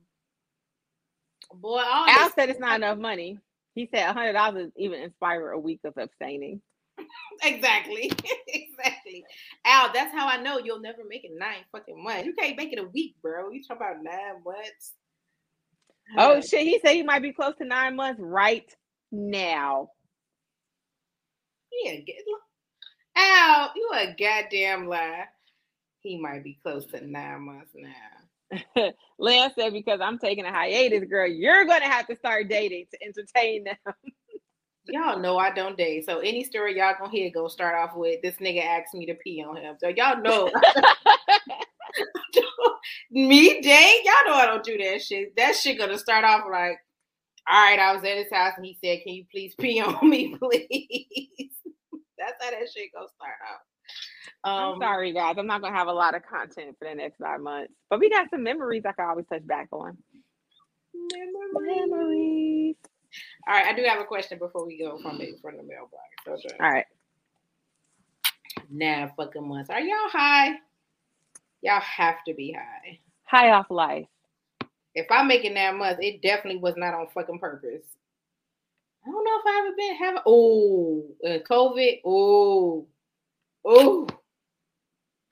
Boy, 1.53 1.83
Al 1.85 2.31
said 2.31 2.49
it's 2.49 2.59
not 2.59 2.77
enough 2.77 2.97
money. 2.97 3.37
He 3.75 3.87
said 3.93 4.09
a 4.09 4.13
hundred 4.13 4.33
dollars 4.33 4.71
even 4.75 5.01
inspire 5.01 5.51
a 5.51 5.59
week 5.59 5.81
of 5.85 5.97
abstaining. 5.97 6.61
exactly. 7.43 8.11
exactly. 8.47 9.23
Al, 9.65 9.91
that's 9.93 10.13
how 10.13 10.27
I 10.27 10.41
know 10.41 10.59
you'll 10.59 10.81
never 10.81 11.03
make 11.07 11.23
it 11.23 11.31
nine 11.37 11.63
fucking 11.71 12.01
months. 12.03 12.25
You 12.25 12.33
can't 12.33 12.57
make 12.57 12.73
it 12.73 12.79
a 12.79 12.87
week, 12.87 13.15
bro. 13.21 13.49
You 13.49 13.61
talking 13.67 13.85
about 13.85 14.03
nine 14.03 14.43
months? 14.45 14.93
Oh 16.17 16.41
shit, 16.41 16.61
he 16.61 16.79
said 16.83 16.93
he 16.93 17.03
might 17.03 17.21
be 17.21 17.33
close 17.33 17.55
to 17.57 17.65
nine 17.65 17.95
months 17.95 18.19
right 18.21 18.69
now. 19.11 19.89
Yeah, 21.83 21.95
get, 21.95 22.17
Al, 23.15 23.71
you 23.75 23.89
a 23.93 24.15
goddamn 24.17 24.87
lie. 24.87 25.25
He 26.01 26.19
might 26.19 26.43
be 26.43 26.59
close 26.61 26.85
to 26.87 27.05
nine 27.05 27.45
months 27.45 27.71
now. 27.73 28.91
Lance 29.19 29.53
said, 29.57 29.71
because 29.71 30.01
I'm 30.01 30.17
taking 30.17 30.45
a 30.45 30.51
hiatus, 30.51 31.05
girl, 31.09 31.27
you're 31.27 31.65
gonna 31.65 31.85
have 31.85 32.07
to 32.07 32.17
start 32.17 32.49
dating 32.49 32.85
to 32.91 33.03
entertain 33.05 33.63
them. 33.65 33.93
Y'all 34.91 35.19
know 35.19 35.37
I 35.37 35.51
don't 35.51 35.77
date. 35.77 36.05
So 36.05 36.19
any 36.19 36.43
story 36.43 36.77
y'all 36.77 36.93
gonna 36.99 37.11
hear 37.11 37.31
go 37.31 37.47
start 37.47 37.75
off 37.75 37.95
with 37.95 38.21
this 38.21 38.35
nigga 38.35 38.63
asked 38.63 38.93
me 38.93 39.05
to 39.07 39.15
pee 39.15 39.43
on 39.47 39.57
him. 39.57 39.75
So 39.79 39.87
y'all 39.89 40.17
know 40.21 40.51
me 43.11 43.61
date. 43.61 44.01
Y'all 44.05 44.25
know 44.27 44.33
I 44.33 44.45
don't 44.45 44.63
do 44.63 44.77
that 44.77 45.01
shit. 45.01 45.35
That 45.35 45.55
shit 45.55 45.77
gonna 45.77 45.97
start 45.97 46.25
off 46.25 46.43
like, 46.51 46.77
all 47.49 47.61
right, 47.61 47.79
I 47.79 47.93
was 47.93 48.03
at 48.03 48.17
his 48.17 48.31
house 48.31 48.53
and 48.57 48.65
he 48.65 48.77
said, 48.83 49.01
Can 49.03 49.13
you 49.13 49.25
please 49.31 49.55
pee 49.59 49.81
on 49.81 50.07
me, 50.07 50.35
please? 50.39 51.51
That's 52.17 52.43
how 52.43 52.51
that 52.51 52.67
shit 52.73 52.91
gonna 52.93 53.07
start 53.15 53.35
off. 53.49 53.61
Um, 54.43 54.75
I'm 54.75 54.81
sorry, 54.81 55.13
guys. 55.13 55.35
I'm 55.37 55.47
not 55.47 55.61
gonna 55.61 55.75
have 55.75 55.87
a 55.87 55.93
lot 55.93 56.15
of 56.15 56.23
content 56.23 56.75
for 56.79 56.87
the 56.87 56.95
next 56.95 57.17
five 57.17 57.41
months, 57.41 57.73
but 57.89 57.99
we 57.99 58.09
got 58.09 58.29
some 58.29 58.43
memories 58.43 58.83
I 58.87 58.93
can 58.93 59.09
always 59.09 59.25
touch 59.31 59.45
back 59.45 59.67
on. 59.71 59.97
Memories. 60.93 61.89
memories. 61.89 62.60
All 63.47 63.53
right, 63.55 63.65
I 63.65 63.73
do 63.73 63.83
have 63.83 63.99
a 63.99 64.05
question 64.05 64.37
before 64.37 64.65
we 64.65 64.77
go 64.77 64.99
from 65.01 65.17
the 65.17 65.35
from 65.41 65.57
the 65.57 65.63
mailbox. 65.63 66.45
Okay. 66.45 66.55
All 66.59 66.71
right. 66.71 66.85
Now, 68.69 69.11
fucking 69.17 69.47
months. 69.47 69.69
Are 69.69 69.79
y'all 69.79 70.09
high? 70.09 70.55
Y'all 71.61 71.81
have 71.81 72.23
to 72.27 72.33
be 72.33 72.53
high. 72.53 72.99
High 73.23 73.51
off 73.51 73.69
life. 73.69 74.07
If 74.93 75.07
I'm 75.09 75.27
making 75.27 75.55
that 75.55 75.75
month, 75.75 75.99
it 76.01 76.21
definitely 76.21 76.59
was 76.59 76.75
not 76.77 76.93
on 76.93 77.07
fucking 77.13 77.39
purpose. 77.39 77.85
I 79.05 79.09
don't 79.09 79.23
know 79.23 79.39
if 79.39 79.45
I 79.45 79.59
ever 79.59 79.75
been 79.75 79.95
having. 79.95 80.21
Oh, 80.25 81.03
uh, 81.25 81.37
COVID. 81.49 82.01
Oh, 82.05 82.87
oh. 83.65 84.07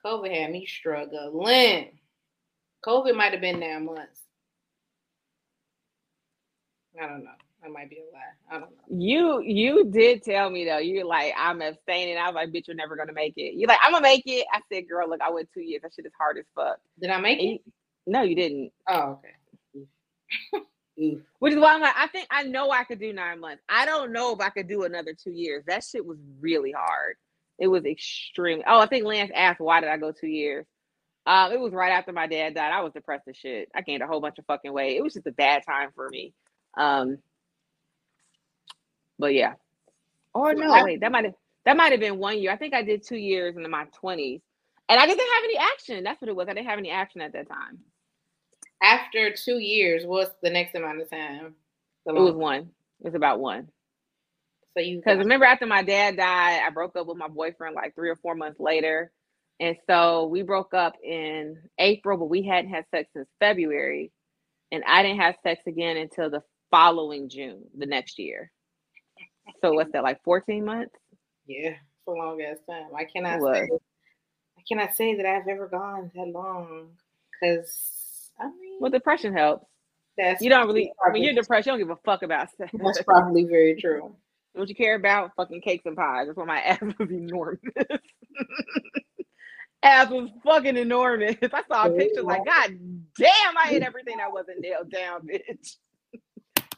COVID 0.06 0.34
had 0.34 0.52
me 0.52 0.66
struggling. 0.66 2.00
COVID 2.86 3.16
might 3.16 3.34
have 3.34 3.42
been 3.42 3.60
nine 3.60 3.86
months. 3.86 4.22
I 7.02 7.08
don't 7.08 7.24
know. 7.24 7.32
That 7.62 7.72
might 7.72 7.90
be 7.90 7.98
a 7.98 8.14
lie. 8.14 8.20
I 8.50 8.60
don't 8.60 8.72
know. 8.72 8.78
You 8.90 9.42
you 9.42 9.86
did 9.86 10.24
tell 10.24 10.50
me 10.50 10.66
though. 10.66 10.78
You're 10.78 11.06
like, 11.06 11.34
I'm 11.38 11.62
abstaining. 11.62 12.18
I 12.18 12.28
was 12.28 12.36
like, 12.36 12.50
bitch, 12.50 12.68
you're 12.68 12.76
never 12.76 12.96
gonna 12.96 13.14
make 13.14 13.34
it. 13.38 13.56
You're 13.56 13.68
like, 13.68 13.80
I'm 13.84 13.92
gonna 13.92 14.04
make 14.04 14.24
it. 14.26 14.46
I 14.54 14.62
said, 14.72 14.88
girl, 14.88 15.10
look, 15.10 15.22
I 15.22 15.30
went 15.30 15.50
two 15.54 15.62
years. 15.62 15.82
That 15.82 15.94
shit 15.94 16.06
is 16.06 16.14
hard 16.18 16.38
as 16.38 16.46
fuck. 16.56 16.78
Did 17.02 17.10
I 17.10 17.20
make 17.20 17.40
and 17.40 17.50
it? 17.50 17.52
You, 17.52 17.60
no, 18.08 18.22
you 18.22 18.36
didn't. 18.36 18.72
Oh, 18.88 19.20
okay. 19.20 20.66
Which 21.40 21.54
is 21.54 21.60
why 21.60 21.74
I'm 21.74 21.82
like, 21.82 21.96
I 21.98 22.08
think 22.08 22.28
I 22.32 22.44
know 22.44 22.72
I 22.72 22.84
could 22.84 23.00
do 23.00 23.14
nine 23.14 23.40
months. 23.40 23.64
I 23.68 23.86
don't 23.86 24.12
know 24.12 24.34
if 24.34 24.42
I 24.42 24.50
could 24.50 24.68
do 24.68 24.84
another 24.84 25.14
two 25.14 25.32
years. 25.32 25.64
That 25.68 25.84
shit 25.84 26.06
was 26.06 26.18
really 26.40 26.72
hard. 26.72 27.16
It 27.58 27.68
was 27.68 27.86
extreme. 27.86 28.62
Oh, 28.68 28.80
I 28.80 28.86
think 28.86 29.06
Lance 29.06 29.32
asked 29.36 29.60
why 29.60 29.82
did 29.82 29.90
I 29.90 29.98
go 29.98 30.12
two 30.12 30.28
years. 30.28 30.66
Um, 31.26 31.52
it 31.52 31.60
was 31.60 31.74
right 31.74 31.92
after 31.92 32.12
my 32.12 32.28
dad 32.28 32.56
died. 32.56 32.72
I 32.72 32.82
was 32.82 32.94
depressed 32.94 33.28
as 33.28 33.38
shit. 33.38 33.70
I 33.76 33.82
gained 33.82 34.02
a 34.02 34.08
whole 34.08 34.22
bunch 34.22 34.40
of 34.40 34.46
fucking 34.46 34.74
weight. 34.74 34.98
It 34.98 35.04
was 35.04 35.14
just 35.14 35.28
a 35.28 35.32
bad 35.32 35.64
time 35.66 35.90
for 35.94 36.10
me. 36.10 36.34
Um, 36.78 37.20
but 39.20 39.34
yeah. 39.34 39.54
Or 40.34 40.54
no, 40.54 40.84
wait, 40.84 41.02
that 41.02 41.12
might 41.12 41.26
have 41.26 41.34
that 41.66 41.78
might 41.78 41.92
have 41.92 42.00
been 42.00 42.18
one 42.18 42.40
year. 42.40 42.52
I 42.52 42.56
think 42.56 42.74
I 42.74 42.82
did 42.82 43.04
two 43.04 43.18
years 43.18 43.56
in 43.56 43.70
my 43.70 43.86
twenties, 43.94 44.42
and 44.88 45.00
I 45.00 45.06
didn't 45.06 45.20
have 45.20 45.44
any 45.44 45.58
action. 45.58 46.04
That's 46.04 46.22
what 46.22 46.30
it 46.30 46.36
was. 46.36 46.48
I 46.48 46.54
didn't 46.54 46.68
have 46.68 46.80
any 46.80 46.90
action 46.90 47.22
at 47.22 47.34
that 47.34 47.50
time. 47.50 47.80
After 48.82 49.34
two 49.34 49.60
years, 49.60 50.06
what's 50.06 50.32
the 50.42 50.50
next 50.50 50.74
amount 50.74 51.02
of 51.02 51.10
time? 51.10 51.56
it 52.06 52.14
was 52.14 52.34
one. 52.34 52.70
It 53.02 53.06
was 53.06 53.16
about 53.16 53.40
one. 53.40 53.68
So 54.76 54.82
you 54.82 54.98
because 54.98 55.18
remember 55.18 55.46
after 55.46 55.66
my 55.66 55.84
dad 55.84 56.18
died, 56.18 56.62
I 56.66 56.70
broke 56.70 56.96
up 56.96 57.08
with 57.08 57.18
my 57.18 57.28
boyfriend 57.28 57.76
like 57.76 57.94
three 57.96 58.10
or 58.10 58.16
four 58.16 58.36
months 58.36 58.60
later, 58.60 59.12
and 59.60 59.76
so 59.88 60.28
we 60.28 60.44
broke 60.44 60.74
up 60.74 60.94
in 61.04 61.58
April, 61.78 62.18
but 62.18 62.30
we 62.30 62.44
hadn't 62.44 62.72
had 62.72 62.86
sex 62.92 63.10
since 63.14 63.28
February, 63.40 64.12
and 64.72 64.84
I 64.88 65.04
didn't 65.04 65.20
have 65.20 65.36
sex 65.44 65.62
again 65.68 65.98
until 65.98 66.30
the 66.30 66.44
following 66.72 67.30
June, 67.30 67.64
the 67.78 67.86
next 67.86 68.20
year. 68.20 68.52
So 69.62 69.74
what's 69.74 69.92
that 69.94 70.04
like 70.04 70.24
14 70.24 70.64
months? 70.64 70.96
Yeah, 71.46 71.74
for 72.06 72.16
a 72.16 72.18
long 72.18 72.42
ass 72.42 72.58
time. 72.70 72.88
I 72.96 73.06
cannot 73.06 73.42
say 73.42 73.70
I 74.58 74.62
cannot 74.68 74.96
say 74.96 75.16
that 75.16 75.26
I've 75.26 75.48
ever 75.48 75.68
gone 75.68 76.12
that 76.16 76.28
long 76.28 76.90
because 77.32 78.32
I 78.40 78.46
mean 78.46 78.78
well 78.80 78.92
depression 78.92 79.34
helps. 79.34 79.66
That's 80.18 80.42
you 80.42 80.50
don't 80.50 80.68
really 80.68 80.92
when 81.12 81.24
you're 81.24 81.34
depressed, 81.34 81.66
you 81.66 81.72
don't 81.72 81.80
give 81.80 81.90
a 81.90 81.96
fuck 81.98 82.24
about 82.24 82.50
sex. 82.58 82.72
That's 82.74 83.02
probably 83.04 83.46
very 83.46 83.80
true. 83.80 84.16
What 84.54 84.68
you 84.68 84.76
care 84.76 84.96
about? 84.96 85.32
Fucking 85.38 85.62
cakes 85.62 85.86
and 85.86 85.96
pies. 85.96 86.28
That's 86.28 86.38
why 86.38 86.46
my 86.46 86.60
ass 86.62 86.82
was 86.82 87.10
enormous. 87.10 87.60
ass 89.84 90.10
was 90.10 90.30
fucking 90.44 90.76
enormous. 90.76 91.36
I 91.42 91.64
saw 91.68 91.86
a 91.86 91.92
picture 91.92 92.24
like, 92.24 92.44
God 92.46 92.78
damn, 93.18 93.58
I 93.58 93.70
ate 93.70 93.84
everything 93.84 94.18
that 94.18 94.34
wasn't 94.34 94.60
nailed 94.60 94.92
down, 94.92 95.22
bitch 95.28 95.78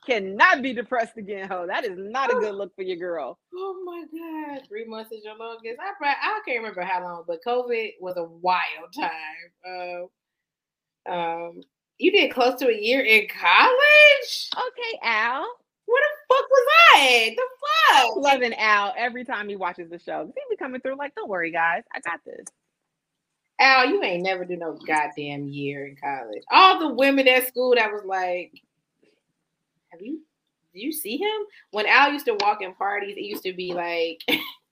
cannot 0.06 0.62
be 0.62 0.74
depressed 0.74 1.18
again, 1.18 1.48
ho. 1.48 1.66
That 1.68 1.86
is 1.86 1.98
not 1.98 2.32
a 2.32 2.40
good 2.40 2.56
look 2.56 2.76
for 2.76 2.82
your 2.82 2.98
girl. 2.98 3.38
Oh 3.56 3.84
my 3.86 4.04
god, 4.12 4.68
three 4.68 4.86
months 4.86 5.12
is 5.12 5.24
your 5.24 5.38
longest. 5.38 5.80
I 5.80 5.94
I 6.02 6.40
can't 6.46 6.60
remember 6.60 6.82
how 6.82 7.04
long, 7.04 7.24
but 7.28 7.44
COVID 7.46 7.94
was 8.00 8.18
a 8.18 8.24
wild 8.24 8.94
time. 8.96 10.10
Uh, 11.08 11.12
um, 11.12 11.62
you 11.98 12.12
did 12.12 12.32
close 12.32 12.60
to 12.60 12.68
a 12.68 12.78
year 12.78 13.02
in 13.02 13.28
college. 13.28 14.50
Okay, 14.56 15.00
Al. 15.04 15.46
What 15.86 16.02
the 16.02 16.36
fuck 16.36 16.50
was 16.50 16.68
I? 16.94 17.36
The 17.36 17.96
fuck? 18.08 18.18
Loving 18.18 18.54
Al 18.54 18.94
every 18.98 19.26
time 19.26 19.50
he 19.50 19.56
watches 19.56 19.90
the 19.90 20.00
show. 20.00 20.32
He 20.34 20.42
be 20.50 20.56
coming 20.58 20.80
through 20.80 20.98
like, 20.98 21.14
don't 21.16 21.30
worry, 21.30 21.52
guys, 21.52 21.84
I 21.94 22.00
got 22.00 22.22
this. 22.26 22.46
Al, 23.60 23.88
you 23.88 24.02
ain't 24.02 24.24
never 24.24 24.46
do 24.46 24.56
no 24.56 24.80
goddamn 24.88 25.48
year 25.50 25.86
in 25.86 25.96
college. 25.96 26.42
All 26.50 26.80
the 26.80 26.94
women 26.94 27.28
at 27.28 27.48
school 27.48 27.76
that 27.76 27.92
was 27.92 28.04
like, 28.06 28.54
have 29.92 30.02
you 30.02 30.22
do 30.74 30.80
you 30.80 30.92
see 30.92 31.18
him? 31.18 31.42
When 31.72 31.86
Al 31.86 32.12
used 32.12 32.26
to 32.26 32.38
walk 32.40 32.62
in 32.62 32.74
parties, 32.74 33.18
it 33.18 33.24
used 33.24 33.44
to 33.44 33.54
be 33.54 33.74
like 33.74 34.22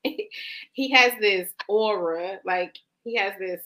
he 0.73 0.89
has 0.91 1.13
this 1.19 1.51
aura, 1.67 2.39
like 2.45 2.75
he 3.03 3.15
has 3.15 3.33
this 3.39 3.61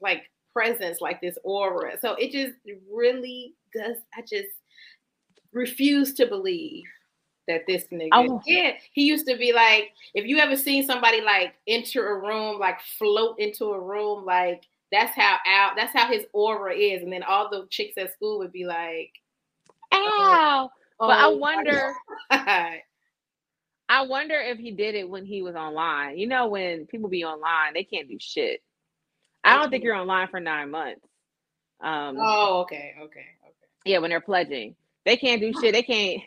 like 0.00 0.30
presence, 0.52 1.00
like 1.00 1.20
this 1.20 1.38
aura. 1.44 1.98
So 2.00 2.14
it 2.14 2.30
just 2.30 2.54
really 2.92 3.54
does. 3.74 3.96
I 4.16 4.20
just 4.22 4.48
refuse 5.52 6.12
to 6.14 6.26
believe 6.26 6.84
that 7.46 7.62
this 7.66 7.84
nigga. 7.90 8.08
Oh. 8.12 8.42
Yeah, 8.46 8.72
he 8.92 9.04
used 9.04 9.26
to 9.26 9.36
be 9.36 9.52
like, 9.52 9.92
if 10.14 10.26
you 10.26 10.38
ever 10.38 10.56
seen 10.56 10.84
somebody 10.84 11.22
like 11.22 11.54
enter 11.66 12.16
a 12.16 12.20
room, 12.20 12.58
like 12.58 12.80
float 12.98 13.38
into 13.38 13.72
a 13.72 13.80
room, 13.80 14.26
like 14.26 14.64
that's 14.92 15.14
how 15.16 15.38
Al, 15.46 15.70
that's 15.74 15.94
how 15.94 16.10
his 16.10 16.26
aura 16.34 16.74
is. 16.74 17.02
And 17.02 17.12
then 17.12 17.22
all 17.22 17.48
the 17.50 17.66
chicks 17.70 17.96
at 17.96 18.12
school 18.12 18.38
would 18.38 18.52
be 18.52 18.66
like, 18.66 19.12
Ow. 19.94 20.70
But 20.70 20.87
oh, 21.00 21.08
I 21.08 21.28
wonder, 21.28 21.94
I 22.30 24.02
wonder 24.02 24.34
if 24.34 24.58
he 24.58 24.72
did 24.72 24.94
it 24.94 25.08
when 25.08 25.24
he 25.24 25.42
was 25.42 25.54
online. 25.54 26.18
You 26.18 26.26
know, 26.26 26.48
when 26.48 26.86
people 26.86 27.08
be 27.08 27.24
online, 27.24 27.74
they 27.74 27.84
can't 27.84 28.08
do 28.08 28.18
shit. 28.20 28.60
I 29.44 29.56
don't 29.56 29.70
think 29.70 29.84
you're 29.84 29.94
online 29.94 30.28
for 30.28 30.40
nine 30.40 30.70
months. 30.70 31.00
Um, 31.80 32.16
oh, 32.20 32.60
okay, 32.62 32.94
okay, 32.96 33.04
okay. 33.04 33.54
Yeah, 33.84 33.98
when 33.98 34.10
they're 34.10 34.20
pledging, 34.20 34.74
they 35.04 35.16
can't 35.16 35.40
do 35.40 35.52
shit. 35.60 35.72
They 35.72 35.82
can't. 35.82 36.22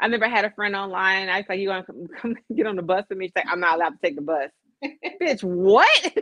I 0.00 0.04
remember 0.04 0.26
I 0.26 0.30
had 0.30 0.44
a 0.44 0.50
friend 0.50 0.76
online. 0.76 1.28
I 1.28 1.38
was 1.38 1.46
like, 1.48 1.60
"You 1.60 1.70
want 1.70 1.86
to 1.86 1.92
come, 1.92 2.08
come 2.08 2.36
get 2.54 2.66
on 2.66 2.76
the 2.76 2.82
bus 2.82 3.04
with 3.08 3.18
me?" 3.18 3.26
She's 3.26 3.36
like, 3.36 3.46
"I'm 3.48 3.60
not 3.60 3.76
allowed 3.76 3.90
to 3.90 3.98
take 4.02 4.16
the 4.16 4.22
bus." 4.22 4.50
Bitch, 4.84 5.42
what? 5.42 5.88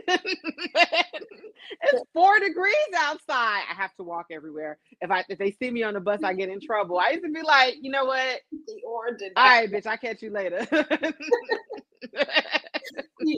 it's 1.83 2.03
four 2.13 2.39
degrees 2.39 2.75
outside. 2.97 3.63
I 3.69 3.73
have 3.75 3.95
to 3.97 4.03
walk 4.03 4.27
everywhere. 4.31 4.77
If 5.01 5.11
I 5.11 5.23
if 5.29 5.37
they 5.37 5.51
see 5.51 5.71
me 5.71 5.83
on 5.83 5.93
the 5.93 5.99
bus, 5.99 6.23
I 6.23 6.33
get 6.33 6.49
in 6.49 6.59
trouble. 6.59 6.97
I 6.97 7.11
used 7.11 7.23
to 7.23 7.31
be 7.31 7.41
like, 7.41 7.75
you 7.81 7.91
know 7.91 8.05
what? 8.05 8.41
The 8.51 8.81
order. 8.85 9.17
All 9.35 9.45
right, 9.45 9.71
bitch, 9.71 9.85
I'll 9.85 9.97
catch 9.97 10.21
you 10.21 10.31
later. 10.31 10.65
the 10.71 11.13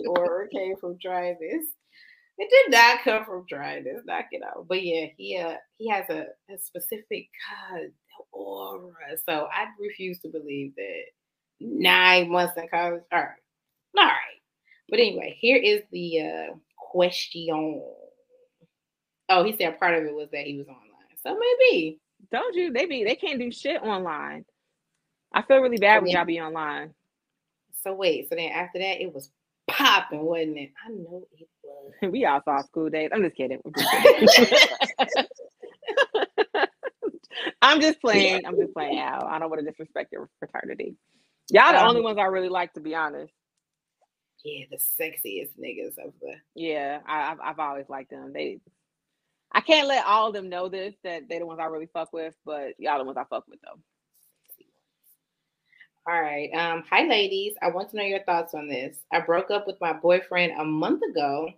order 0.08 0.50
came 0.54 0.76
from 0.78 0.98
dryness. 1.02 1.66
It 2.38 2.50
did 2.50 2.72
not 2.72 3.04
come 3.04 3.26
from 3.26 3.46
dryness. 3.50 4.02
Knock 4.06 4.28
it 4.32 4.41
out. 4.44 4.68
But 4.70 4.84
yeah, 4.84 5.08
he 5.18 5.38
uh, 5.38 5.56
he 5.78 5.90
has 5.90 6.06
a, 6.10 6.28
a 6.50 6.58
specific 6.58 7.28
God 7.72 7.91
aura. 8.32 9.18
So 9.28 9.48
I 9.54 9.66
refuse 9.80 10.20
to 10.22 10.30
believe 10.30 10.74
that 10.78 11.04
nine 11.60 12.32
months 12.32 12.56
in 12.58 12.68
college. 12.70 13.02
All 13.12 13.20
right. 13.20 13.30
All 13.98 14.06
right. 14.06 14.39
But 14.90 14.99
anyway, 14.99 15.38
here 15.40 15.57
is 15.57 15.82
the 15.91 16.22
uh, 16.22 16.53
question. 16.78 17.82
Oh, 19.30 19.44
he 19.44 19.56
said 19.56 19.80
part 19.80 19.95
of 19.95 20.03
it 20.06 20.14
was 20.14 20.30
that 20.32 20.45
he 20.45 20.57
was 20.57 20.68
online. 20.68 20.90
So 21.24 21.38
maybe. 21.38 21.99
Don't 22.32 22.56
you? 22.56 22.74
They 22.74 22.86
be 22.86 23.03
they 23.03 23.16
can't 23.16 23.40
do 23.40 23.52
shit 23.52 23.82
online. 23.82 24.45
I 25.34 25.41
feel 25.44 25.60
really 25.60 25.78
bad 25.78 26.02
when 26.02 26.11
y'all 26.11 26.26
be 26.26 26.40
online. 26.40 26.94
So 27.84 27.94
wait, 27.94 28.28
so 28.30 28.36
then 28.36 28.52
after 28.52 28.80
that 28.80 29.02
it 29.02 29.14
was 29.14 29.30
popping, 29.70 30.22
wasn't 30.22 30.57
it? 30.57 30.72
I 30.86 30.90
know 30.90 31.24
it 31.38 31.48
was. 31.64 31.94
we 32.11 32.26
all 32.26 32.41
saw 32.44 32.61
school 32.64 32.90
days. 32.90 33.10
I'm 33.14 33.22
just 33.22 33.36
kidding. 33.36 33.61
Just 33.78 33.91
kidding. 34.36 35.28
I'm 37.61 37.80
just 37.80 38.02
playing. 38.02 38.45
I'm 38.45 38.57
just 38.57 38.74
playing 38.74 38.99
out. 38.99 39.26
I 39.28 39.40
don't 39.40 39.49
want 39.49 39.61
to 39.61 39.70
disrespect 39.70 40.11
your 40.11 40.30
fraternity. 40.40 40.95
Y'all 41.52 41.72
the 41.72 41.82
um, 41.82 41.90
only 41.90 42.02
ones 42.02 42.18
I 42.18 42.24
really 42.24 42.49
like, 42.49 42.74
to 42.74 42.80
be 42.80 42.95
honest 42.95 43.32
yeah, 44.44 44.66
the 44.70 44.78
sexiest 44.78 45.52
niggas 45.60 45.98
of 45.98 46.14
the. 46.22 46.36
Yeah, 46.56 46.99
I, 47.07 47.30
have 47.30 47.40
I've 47.40 47.60
always 47.60 47.90
liked 47.90 48.11
them. 48.11 48.32
They, 48.34 48.60
I 49.52 49.61
can't 49.61 49.88
let 49.88 50.06
all 50.06 50.28
of 50.28 50.34
them 50.34 50.49
know 50.49 50.70
this 50.70 50.95
that 51.03 51.24
they're 51.28 51.40
the 51.40 51.45
ones 51.45 51.60
I 51.60 51.66
really 51.66 51.90
fuck 51.94 52.14
with, 52.14 52.36
but 52.45 52.80
y'all 52.80 52.99
the 52.99 53.03
ones 53.03 53.18
I 53.18 53.24
fuck 53.30 53.45
with 53.48 53.60
though. 53.61 53.80
All 56.07 56.22
right. 56.22 56.49
Um, 56.53 56.84
hi 56.90 57.03
ladies. 57.03 57.53
I 57.61 57.70
want 57.70 57.91
to 57.91 57.98
know 57.98 58.03
your 58.03 58.24
thoughts 58.24 58.53
on 58.53 58.68
this. 58.68 58.98
I 59.11 59.20
broke 59.20 59.52
up 59.52 59.68
with 59.68 59.76
my 59.80 59.94
boyfriend 59.94 60.53
a 60.60 60.66
month 60.66 61.03
ago 61.03 61.52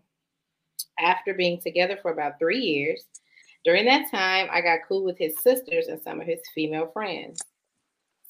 after 0.99 1.33
being 1.33 1.61
together 1.61 1.97
for 2.01 2.11
about 2.11 2.39
three 2.39 2.59
years. 2.59 3.05
During 3.63 3.85
that 3.85 4.09
time, 4.09 4.49
I 4.51 4.61
got 4.61 4.79
cool 4.87 5.05
with 5.05 5.17
his 5.17 5.39
sisters 5.39 5.87
and 5.87 6.01
some 6.01 6.19
of 6.19 6.27
his 6.27 6.41
female 6.53 6.89
friends. 6.91 7.41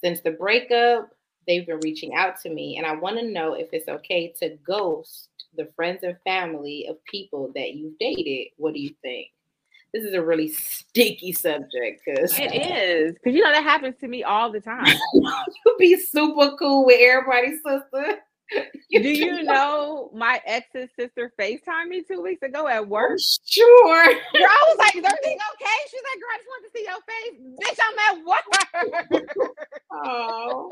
Since 0.03 0.21
the 0.21 0.31
breakup, 0.31 1.09
they've 1.47 1.65
been 1.65 1.79
reaching 1.81 2.13
out 2.15 2.39
to 2.41 2.49
me, 2.49 2.77
and 2.77 2.85
I 2.85 2.93
want 2.93 3.17
to 3.19 3.27
know 3.27 3.53
if 3.53 3.69
it's 3.71 3.87
okay 3.87 4.33
to 4.39 4.57
ghost 4.65 5.29
the 5.55 5.69
friends 5.75 6.03
and 6.03 6.17
family 6.23 6.87
of 6.89 7.03
people 7.05 7.51
that 7.55 7.73
you've 7.73 7.97
dated. 7.99 8.47
What 8.57 8.73
do 8.73 8.79
you 8.79 8.93
think? 9.01 9.27
This 9.93 10.05
is 10.05 10.13
a 10.13 10.21
really 10.21 10.47
sticky 10.47 11.33
subject 11.33 12.01
because 12.05 12.39
it 12.39 12.53
is 12.53 13.13
because 13.13 13.35
you 13.35 13.43
know 13.43 13.51
that 13.51 13.63
happens 13.63 13.95
to 13.99 14.07
me 14.07 14.23
all 14.23 14.49
the 14.49 14.61
time. 14.61 14.85
you 15.13 15.75
be 15.77 15.97
super 15.97 16.55
cool 16.57 16.85
with 16.85 16.99
everybody's 17.01 17.59
sister. 17.61 18.19
You 18.89 19.01
do 19.01 19.09
you 19.09 19.43
know 19.43 20.11
my 20.13 20.41
ex's 20.45 20.89
sister 20.99 21.31
FaceTimed 21.39 21.87
me 21.87 22.03
two 22.03 22.21
weeks 22.21 22.41
ago 22.41 22.67
at 22.67 22.79
oh, 22.79 22.83
work? 22.83 23.17
sure. 23.45 24.05
Girl, 24.05 24.43
I 24.43 24.65
was 24.67 24.77
like, 24.77 24.93
is 24.93 25.05
everything 25.05 25.37
okay? 25.53 25.77
She's 25.89 26.01
like, 26.03 26.19
girl, 26.19 26.31
I 26.33 26.37
just 26.37 26.49
want 26.49 26.63
to 26.65 26.71
see 26.75 26.83
your 26.83 26.99
face. 27.07 27.35
Bitch, 27.63 27.79
I'm 27.87 27.97
at 28.09 28.25
work. 28.27 29.51
Oh. 30.03 30.69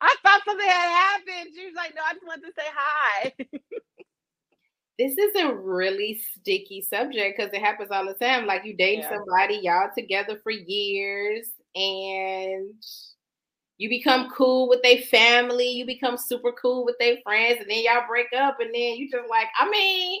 I 0.00 0.14
thought 0.22 0.42
something 0.44 0.66
had 0.66 0.88
happened. 0.88 1.54
She 1.54 1.66
was 1.66 1.74
like, 1.74 1.94
no, 1.94 2.02
I 2.06 2.14
just 2.14 2.26
wanted 2.26 2.46
to 2.46 2.52
say 2.56 2.68
hi. 2.74 3.32
this 4.98 5.18
is 5.18 5.34
a 5.36 5.54
really 5.54 6.22
sticky 6.34 6.82
subject 6.82 7.36
because 7.36 7.52
it 7.52 7.60
happens 7.60 7.90
all 7.90 8.06
the 8.06 8.14
time. 8.14 8.46
Like 8.46 8.64
you 8.64 8.76
date 8.76 9.00
yeah. 9.00 9.10
somebody, 9.10 9.60
y'all 9.62 9.90
together 9.96 10.38
for 10.42 10.52
years, 10.52 11.48
and 11.74 12.74
you 13.76 13.88
become 13.88 14.30
cool 14.30 14.68
with 14.68 14.82
their 14.82 14.98
family, 14.98 15.68
you 15.68 15.84
become 15.84 16.16
super 16.16 16.52
cool 16.52 16.84
with 16.84 16.96
their 17.00 17.16
friends, 17.24 17.60
and 17.60 17.68
then 17.68 17.82
y'all 17.82 18.06
break 18.06 18.28
up, 18.36 18.60
and 18.60 18.72
then 18.72 18.96
you 18.96 19.10
just 19.10 19.28
like, 19.28 19.48
I 19.58 19.68
mean, 19.68 20.20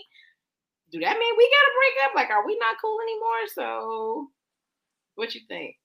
do 0.90 1.00
that 1.00 1.18
mean 1.18 1.34
we 1.36 1.50
gotta 1.50 1.72
break 1.76 2.04
up? 2.04 2.14
Like, 2.14 2.30
are 2.30 2.46
we 2.46 2.58
not 2.58 2.76
cool 2.80 2.98
anymore? 3.00 3.48
So, 3.54 4.30
what 5.14 5.34
you 5.34 5.42
think? 5.48 5.76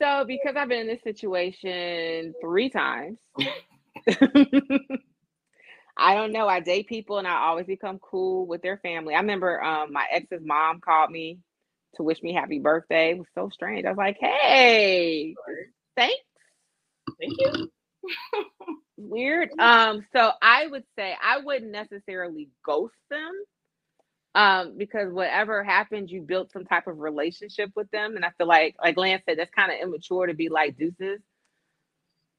So, 0.00 0.24
because 0.26 0.56
I've 0.56 0.68
been 0.68 0.80
in 0.80 0.86
this 0.88 1.02
situation 1.02 2.34
three 2.40 2.68
times, 2.68 3.18
I 5.96 6.14
don't 6.14 6.32
know. 6.32 6.46
I 6.46 6.60
date 6.60 6.86
people 6.86 7.18
and 7.18 7.26
I 7.26 7.36
always 7.46 7.66
become 7.66 7.98
cool 7.98 8.46
with 8.46 8.62
their 8.62 8.76
family. 8.78 9.14
I 9.14 9.20
remember 9.20 9.62
um, 9.62 9.92
my 9.92 10.04
ex's 10.12 10.42
mom 10.44 10.80
called 10.80 11.10
me 11.10 11.38
to 11.94 12.02
wish 12.02 12.22
me 12.22 12.34
happy 12.34 12.58
birthday. 12.58 13.12
It 13.12 13.18
was 13.18 13.26
so 13.34 13.48
strange. 13.48 13.86
I 13.86 13.90
was 13.90 13.96
like, 13.98 14.18
hey, 14.20 15.34
thanks. 15.96 16.14
Thank 17.18 17.32
you. 17.38 17.70
Weird. 18.98 19.50
Um, 19.58 20.06
so 20.14 20.32
I 20.42 20.66
would 20.66 20.84
say 20.98 21.14
I 21.22 21.38
wouldn't 21.38 21.72
necessarily 21.72 22.50
ghost 22.64 22.94
them 23.10 23.32
um, 24.36 24.74
because 24.76 25.10
whatever 25.10 25.64
happened, 25.64 26.10
you 26.10 26.20
built 26.20 26.52
some 26.52 26.66
type 26.66 26.86
of 26.86 26.98
relationship 26.98 27.70
with 27.74 27.90
them. 27.90 28.16
And 28.16 28.24
I 28.24 28.30
feel 28.36 28.46
like, 28.46 28.76
like 28.82 28.98
Lance 28.98 29.22
said, 29.26 29.38
that's 29.38 29.50
kind 29.50 29.72
of 29.72 29.78
immature 29.80 30.26
to 30.26 30.34
be 30.34 30.50
like 30.50 30.76
deuces. 30.76 31.22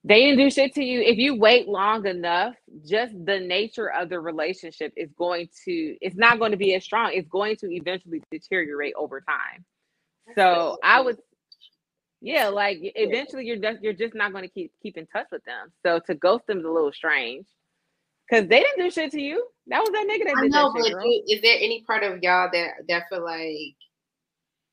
They 0.03 0.26
didn't 0.26 0.38
do 0.38 0.52
shit 0.52 0.76
to 0.76 0.84
you. 0.84 1.02
If 1.02 1.18
you 1.18 1.36
wait 1.36 1.68
long 1.68 2.06
enough, 2.06 2.53
just 2.88 3.14
the 3.26 3.40
nature 3.40 3.91
of 3.91 4.10
the 4.10 4.19
relationship 4.19 4.94
is 4.95 5.10
going 5.18 5.49
to, 5.65 5.98
it's 5.99 6.15
not 6.15 6.38
going 6.38 6.52
to 6.52 6.57
be 6.57 6.76
as 6.76 6.84
strong. 6.84 7.11
It's 7.14 7.28
going 7.28 7.56
to 7.57 7.76
eventually 7.76 8.22
deteriorate 8.32 8.94
over 8.95 9.19
time. 9.19 9.65
So 10.36 10.78
I 10.84 11.02
would, 11.02 11.18
yeah, 12.22 12.49
like 12.49 12.78
eventually 12.82 13.45
you're 13.45 13.57
just 13.57 13.82
you're 13.82 13.94
just 13.94 14.14
not 14.14 14.34
going 14.34 14.44
to 14.44 14.49
keep 14.49 14.72
keep 14.84 14.98
in 14.98 15.07
touch 15.07 15.28
with 15.32 15.44
them. 15.45 15.72
So 15.84 15.99
to 16.06 16.15
ghost 16.15 16.45
them 16.48 16.60
is 16.60 16.65
a 16.65 16.69
little 16.69 16.91
strange. 16.91 17.48
Cause 18.30 18.48
they 18.48 18.60
didn't 18.60 18.84
do 18.84 18.91
shit 18.91 19.12
to 19.12 19.22
you. 19.22 19.48
That 19.68 19.80
was 19.80 19.90
that 19.91 20.06
nigga 20.06 20.26
that 20.26 20.36
did 20.41 20.54
I 20.54 20.60
know, 20.60 20.74
that 20.74 20.86
shit, 20.86 20.94
but 20.94 21.34
is 21.34 21.41
there 21.41 21.58
any 21.60 21.84
part 21.84 22.04
of 22.04 22.22
y'all 22.22 22.49
that 22.52 22.72
that 22.90 23.04
feel 23.10 23.24
like 23.24 23.76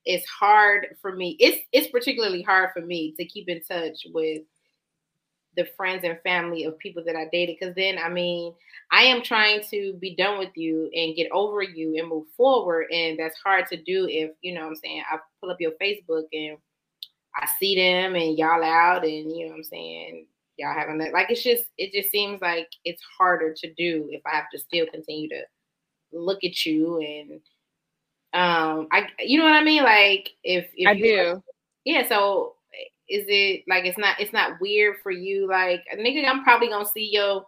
it's 0.05 0.27
hard 0.27 0.97
for 1.01 1.15
me? 1.15 1.37
It's 1.39 1.59
it's 1.73 1.89
particularly 1.89 2.43
hard 2.43 2.71
for 2.75 2.81
me 2.81 3.15
to 3.17 3.25
keep 3.25 3.49
in 3.49 3.63
touch 3.63 4.07
with 4.13 4.43
the 5.57 5.67
friends 5.77 6.03
and 6.03 6.19
family 6.25 6.65
of 6.65 6.79
people 6.79 7.05
that 7.05 7.15
I 7.15 7.29
dated. 7.31 7.61
Cause 7.61 7.75
then 7.77 7.97
I 7.99 8.09
mean, 8.09 8.55
I 8.91 9.03
am 9.03 9.23
trying 9.23 9.63
to 9.71 9.95
be 9.95 10.15
done 10.15 10.39
with 10.39 10.57
you 10.57 10.91
and 10.95 11.17
get 11.17 11.31
over 11.33 11.63
you 11.63 11.97
and 11.99 12.09
move 12.09 12.27
forward. 12.37 12.87
And 12.93 13.19
that's 13.19 13.39
hard 13.39 13.67
to 13.69 13.77
do 13.77 14.07
if, 14.09 14.33
you 14.41 14.55
know 14.55 14.63
what 14.63 14.71
I'm 14.71 14.77
saying, 14.77 15.03
I 15.11 15.19
pull 15.41 15.51
up 15.51 15.61
your 15.61 15.73
Facebook 15.83 16.25
and 16.33 16.59
I 17.37 17.49
see 17.59 17.75
them 17.75 18.15
and 18.15 18.39
y'all 18.39 18.63
out 18.63 19.05
and 19.05 19.37
you 19.37 19.47
know 19.47 19.53
what 19.53 19.59
I'm 19.59 19.65
saying, 19.65 20.27
y'all 20.57 20.75
having 20.75 20.99
that. 20.99 21.13
Like 21.13 21.31
it's 21.31 21.43
just 21.43 21.65
it 21.79 21.93
just 21.93 22.11
seems 22.11 22.41
like 22.41 22.69
it's 22.85 23.03
harder 23.19 23.55
to 23.55 23.75
do 23.75 24.09
if 24.11 24.23
I 24.27 24.37
have 24.37 24.51
to 24.53 24.59
still 24.59 24.87
continue 24.87 25.29
to 25.31 25.43
look 26.13 26.45
at 26.45 26.65
you 26.65 27.01
and 27.01 27.41
um 28.33 28.89
I 28.93 29.09
you 29.19 29.39
know 29.39 29.45
what 29.45 29.55
I 29.55 29.65
mean? 29.65 29.83
Like 29.83 30.31
if, 30.43 30.69
if 30.75 30.89
I 30.89 30.93
you, 30.93 31.05
do. 31.05 31.43
Yeah 31.85 32.09
so 32.09 32.55
is 33.09 33.27
it 33.29 33.65
like 33.69 33.85
it's 33.85 33.99
not 33.99 34.19
it's 34.21 34.33
not 34.33 34.61
weird 34.61 34.97
for 35.03 35.11
you 35.11 35.47
like 35.49 35.83
nigga 35.95 36.27
I'm 36.27 36.43
probably 36.43 36.69
gonna 36.69 36.87
see 36.87 37.11
your 37.13 37.45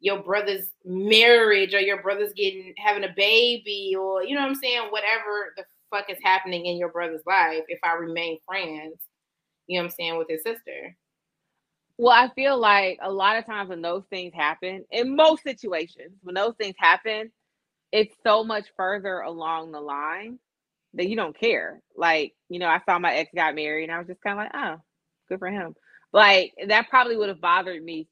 your 0.00 0.22
brother's 0.22 0.72
marriage 0.84 1.74
or 1.74 1.80
your 1.80 2.02
brother's 2.02 2.32
getting 2.34 2.74
having 2.76 3.04
a 3.04 3.14
baby 3.16 3.94
or 3.98 4.24
you 4.24 4.34
know 4.34 4.42
what 4.42 4.50
I'm 4.50 4.54
saying? 4.56 4.88
Whatever 4.90 5.52
the 5.56 5.64
fuck 5.90 6.10
is 6.10 6.18
happening 6.22 6.66
in 6.66 6.76
your 6.76 6.90
brother's 6.90 7.22
life 7.26 7.62
if 7.68 7.78
I 7.84 7.92
remain 7.92 8.38
friends 8.46 8.96
you 9.66 9.78
know 9.78 9.84
what 9.84 9.90
I'm 9.90 9.94
saying 9.96 10.18
with 10.18 10.28
his 10.28 10.42
sister 10.42 10.96
well, 11.98 12.12
I 12.14 12.30
feel 12.34 12.58
like 12.58 12.98
a 13.02 13.10
lot 13.10 13.38
of 13.38 13.46
times 13.46 13.70
when 13.70 13.82
those 13.82 14.04
things 14.10 14.34
happen, 14.34 14.84
in 14.90 15.16
most 15.16 15.42
situations, 15.42 16.12
when 16.22 16.34
those 16.34 16.54
things 16.58 16.74
happen, 16.78 17.32
it's 17.92 18.14
so 18.24 18.44
much 18.44 18.66
further 18.76 19.20
along 19.20 19.72
the 19.72 19.80
line 19.80 20.38
that 20.94 21.08
you 21.08 21.16
don't 21.16 21.38
care. 21.38 21.80
Like, 21.96 22.34
you 22.48 22.58
know, 22.58 22.68
I 22.68 22.80
saw 22.86 22.98
my 22.98 23.14
ex 23.14 23.30
got 23.34 23.54
married 23.54 23.84
and 23.84 23.92
I 23.92 23.98
was 23.98 24.08
just 24.08 24.22
kind 24.22 24.38
of 24.40 24.44
like, 24.44 24.52
oh, 24.54 24.82
good 25.28 25.38
for 25.38 25.48
him. 25.50 25.74
Like, 26.12 26.54
that 26.68 26.88
probably 26.90 27.16
would 27.16 27.28
have 27.28 27.40
bothered 27.40 27.82
me 27.84 28.08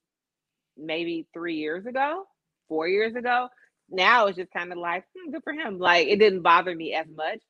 maybe 0.76 1.26
three 1.34 1.56
years 1.56 1.86
ago, 1.86 2.26
four 2.68 2.88
years 2.88 3.14
ago. 3.16 3.48
Now 3.90 4.26
it's 4.26 4.38
just 4.38 4.52
kind 4.52 4.72
of 4.72 4.78
like, 4.78 5.04
hmm, 5.16 5.32
good 5.32 5.42
for 5.44 5.52
him. 5.54 5.78
Like, 5.78 6.08
it 6.08 6.18
didn't 6.18 6.42
bother 6.42 6.74
me 6.74 6.94
as 6.94 7.06
much. 7.14 7.40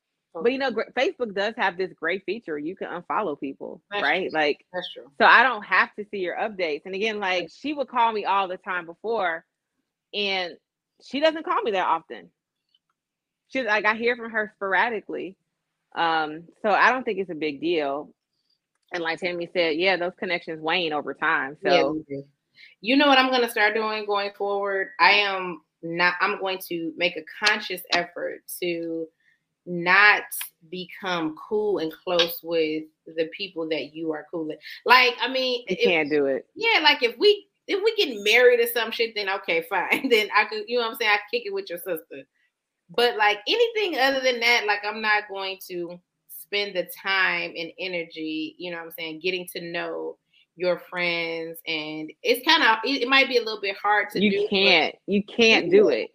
But 0.41 0.51
you 0.51 0.57
know, 0.57 0.71
Facebook 0.71 1.33
does 1.33 1.53
have 1.57 1.77
this 1.77 1.93
great 1.93 2.25
feature. 2.25 2.57
You 2.57 2.75
can 2.75 2.89
unfollow 2.89 3.39
people, 3.39 3.81
That's 3.89 4.03
right? 4.03 4.29
true. 4.29 4.39
Like, 4.39 4.65
That's 4.73 4.91
true. 4.91 5.09
so 5.19 5.25
I 5.25 5.43
don't 5.43 5.63
have 5.63 5.93
to 5.95 6.05
see 6.11 6.17
your 6.17 6.35
updates. 6.35 6.81
And 6.85 6.93
again, 6.93 7.19
like 7.19 7.49
she 7.55 7.73
would 7.73 7.87
call 7.87 8.11
me 8.11 8.25
all 8.25 8.47
the 8.47 8.57
time 8.57 8.85
before, 8.85 9.45
and 10.13 10.57
she 11.03 11.19
doesn't 11.19 11.45
call 11.45 11.61
me 11.61 11.71
that 11.71 11.87
often. 11.87 12.29
She's 13.47 13.65
like, 13.65 13.85
I 13.85 13.95
hear 13.95 14.15
from 14.15 14.31
her 14.31 14.51
sporadically. 14.55 15.37
Um, 15.95 16.43
so 16.61 16.69
I 16.69 16.91
don't 16.91 17.03
think 17.03 17.19
it's 17.19 17.29
a 17.29 17.35
big 17.35 17.61
deal. 17.61 18.09
And 18.93 19.03
like 19.03 19.19
Tami 19.19 19.51
said, 19.53 19.77
yeah, 19.77 19.97
those 19.97 20.13
connections 20.17 20.61
wane 20.61 20.93
over 20.93 21.13
time. 21.13 21.57
So 21.63 22.03
do. 22.07 22.23
you 22.81 22.97
know 22.97 23.07
what 23.07 23.17
I'm 23.17 23.31
gonna 23.31 23.49
start 23.49 23.73
doing 23.73 24.05
going 24.05 24.31
forward? 24.37 24.89
I 24.99 25.11
am 25.11 25.61
not 25.81 26.15
I'm 26.19 26.39
going 26.39 26.59
to 26.67 26.93
make 26.97 27.15
a 27.17 27.45
conscious 27.45 27.81
effort 27.93 28.41
to 28.61 29.07
not 29.65 30.23
become 30.69 31.35
cool 31.47 31.79
and 31.79 31.91
close 31.91 32.39
with 32.43 32.83
the 33.05 33.29
people 33.35 33.67
that 33.69 33.93
you 33.93 34.11
are 34.11 34.25
cool 34.31 34.45
with. 34.47 34.59
Like, 34.85 35.15
I 35.21 35.27
mean, 35.27 35.61
you 35.69 35.75
if- 35.79 35.83
can't 35.83 36.09
do 36.09 36.25
it. 36.27 36.47
yeah, 36.55 36.79
like 36.81 37.03
if 37.03 37.17
we 37.17 37.47
if 37.67 37.81
we 37.83 37.95
get 37.95 38.23
married 38.23 38.59
or 38.59 38.67
some 38.67 38.91
shit, 38.91 39.15
then 39.15 39.27
okay, 39.29 39.63
fine. 39.69 40.07
Then 40.09 40.27
I 40.35 40.45
could, 40.45 40.65
you 40.67 40.77
know 40.77 40.85
what 40.85 40.91
I'm 40.91 40.97
saying? 40.97 41.11
I 41.13 41.19
kick 41.31 41.43
it 41.47 41.53
with 41.53 41.67
your 41.69 41.79
sister. 41.79 42.23
But 42.95 43.17
like 43.17 43.39
anything 43.47 43.99
other 43.99 44.19
than 44.19 44.39
that, 44.41 44.65
like 44.67 44.81
I'm 44.85 45.01
not 45.01 45.23
going 45.27 45.57
to 45.69 45.99
spend 46.29 46.75
the 46.75 46.87
time 47.01 47.53
and 47.57 47.71
energy, 47.79 48.55
you 48.59 48.69
know 48.69 48.77
what 48.77 48.85
I'm 48.85 48.91
saying, 48.91 49.19
getting 49.23 49.47
to 49.53 49.61
know 49.61 50.17
your 50.55 50.77
friends. 50.91 51.57
And 51.65 52.13
it's 52.21 52.45
kind 52.47 52.61
of 52.61 52.77
it, 52.85 53.01
it 53.01 53.07
might 53.09 53.27
be 53.27 53.37
a 53.37 53.43
little 53.43 53.61
bit 53.61 53.75
hard 53.81 54.11
to 54.11 54.19
do. 54.19 54.25
You 54.27 54.41
but- 54.43 54.49
can't. 54.51 54.95
You 55.07 55.23
can't 55.23 55.71
do 55.71 55.89
it. 55.89 56.11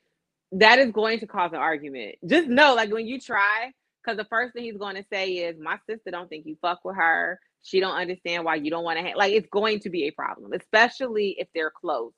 That 0.53 0.79
is 0.79 0.91
going 0.93 1.21
to 1.21 1.27
cause 1.27 1.53
an 1.53 1.59
argument. 1.59 2.17
Just 2.27 2.49
know, 2.49 2.75
like 2.75 2.93
when 2.93 3.07
you 3.07 3.21
try, 3.21 3.73
because 4.03 4.17
the 4.17 4.25
first 4.25 4.53
thing 4.55 4.65
he's 4.65 4.77
going 4.79 4.97
to 4.97 5.05
say 5.13 5.31
is, 5.33 5.57
"My 5.61 5.79
sister 5.89 6.11
don't 6.11 6.29
think 6.29 6.47
you 6.47 6.57
fuck 6.61 6.81
with 6.85 6.97
her. 6.97 7.39
She 7.63 7.81
don't 7.81 7.95
understand 7.97 8.45
why 8.45 8.57
you 8.57 8.71
don't 8.71 8.85
want 8.85 8.99
to." 8.99 9.17
Like 9.17 9.33
it's 9.33 9.49
going 9.51 9.81
to 9.81 9.91
be 9.91 10.05
a 10.09 10.11
problem, 10.11 10.53
especially 10.53 11.37
if 11.39 11.49
they're 11.55 11.71
close. 11.71 12.13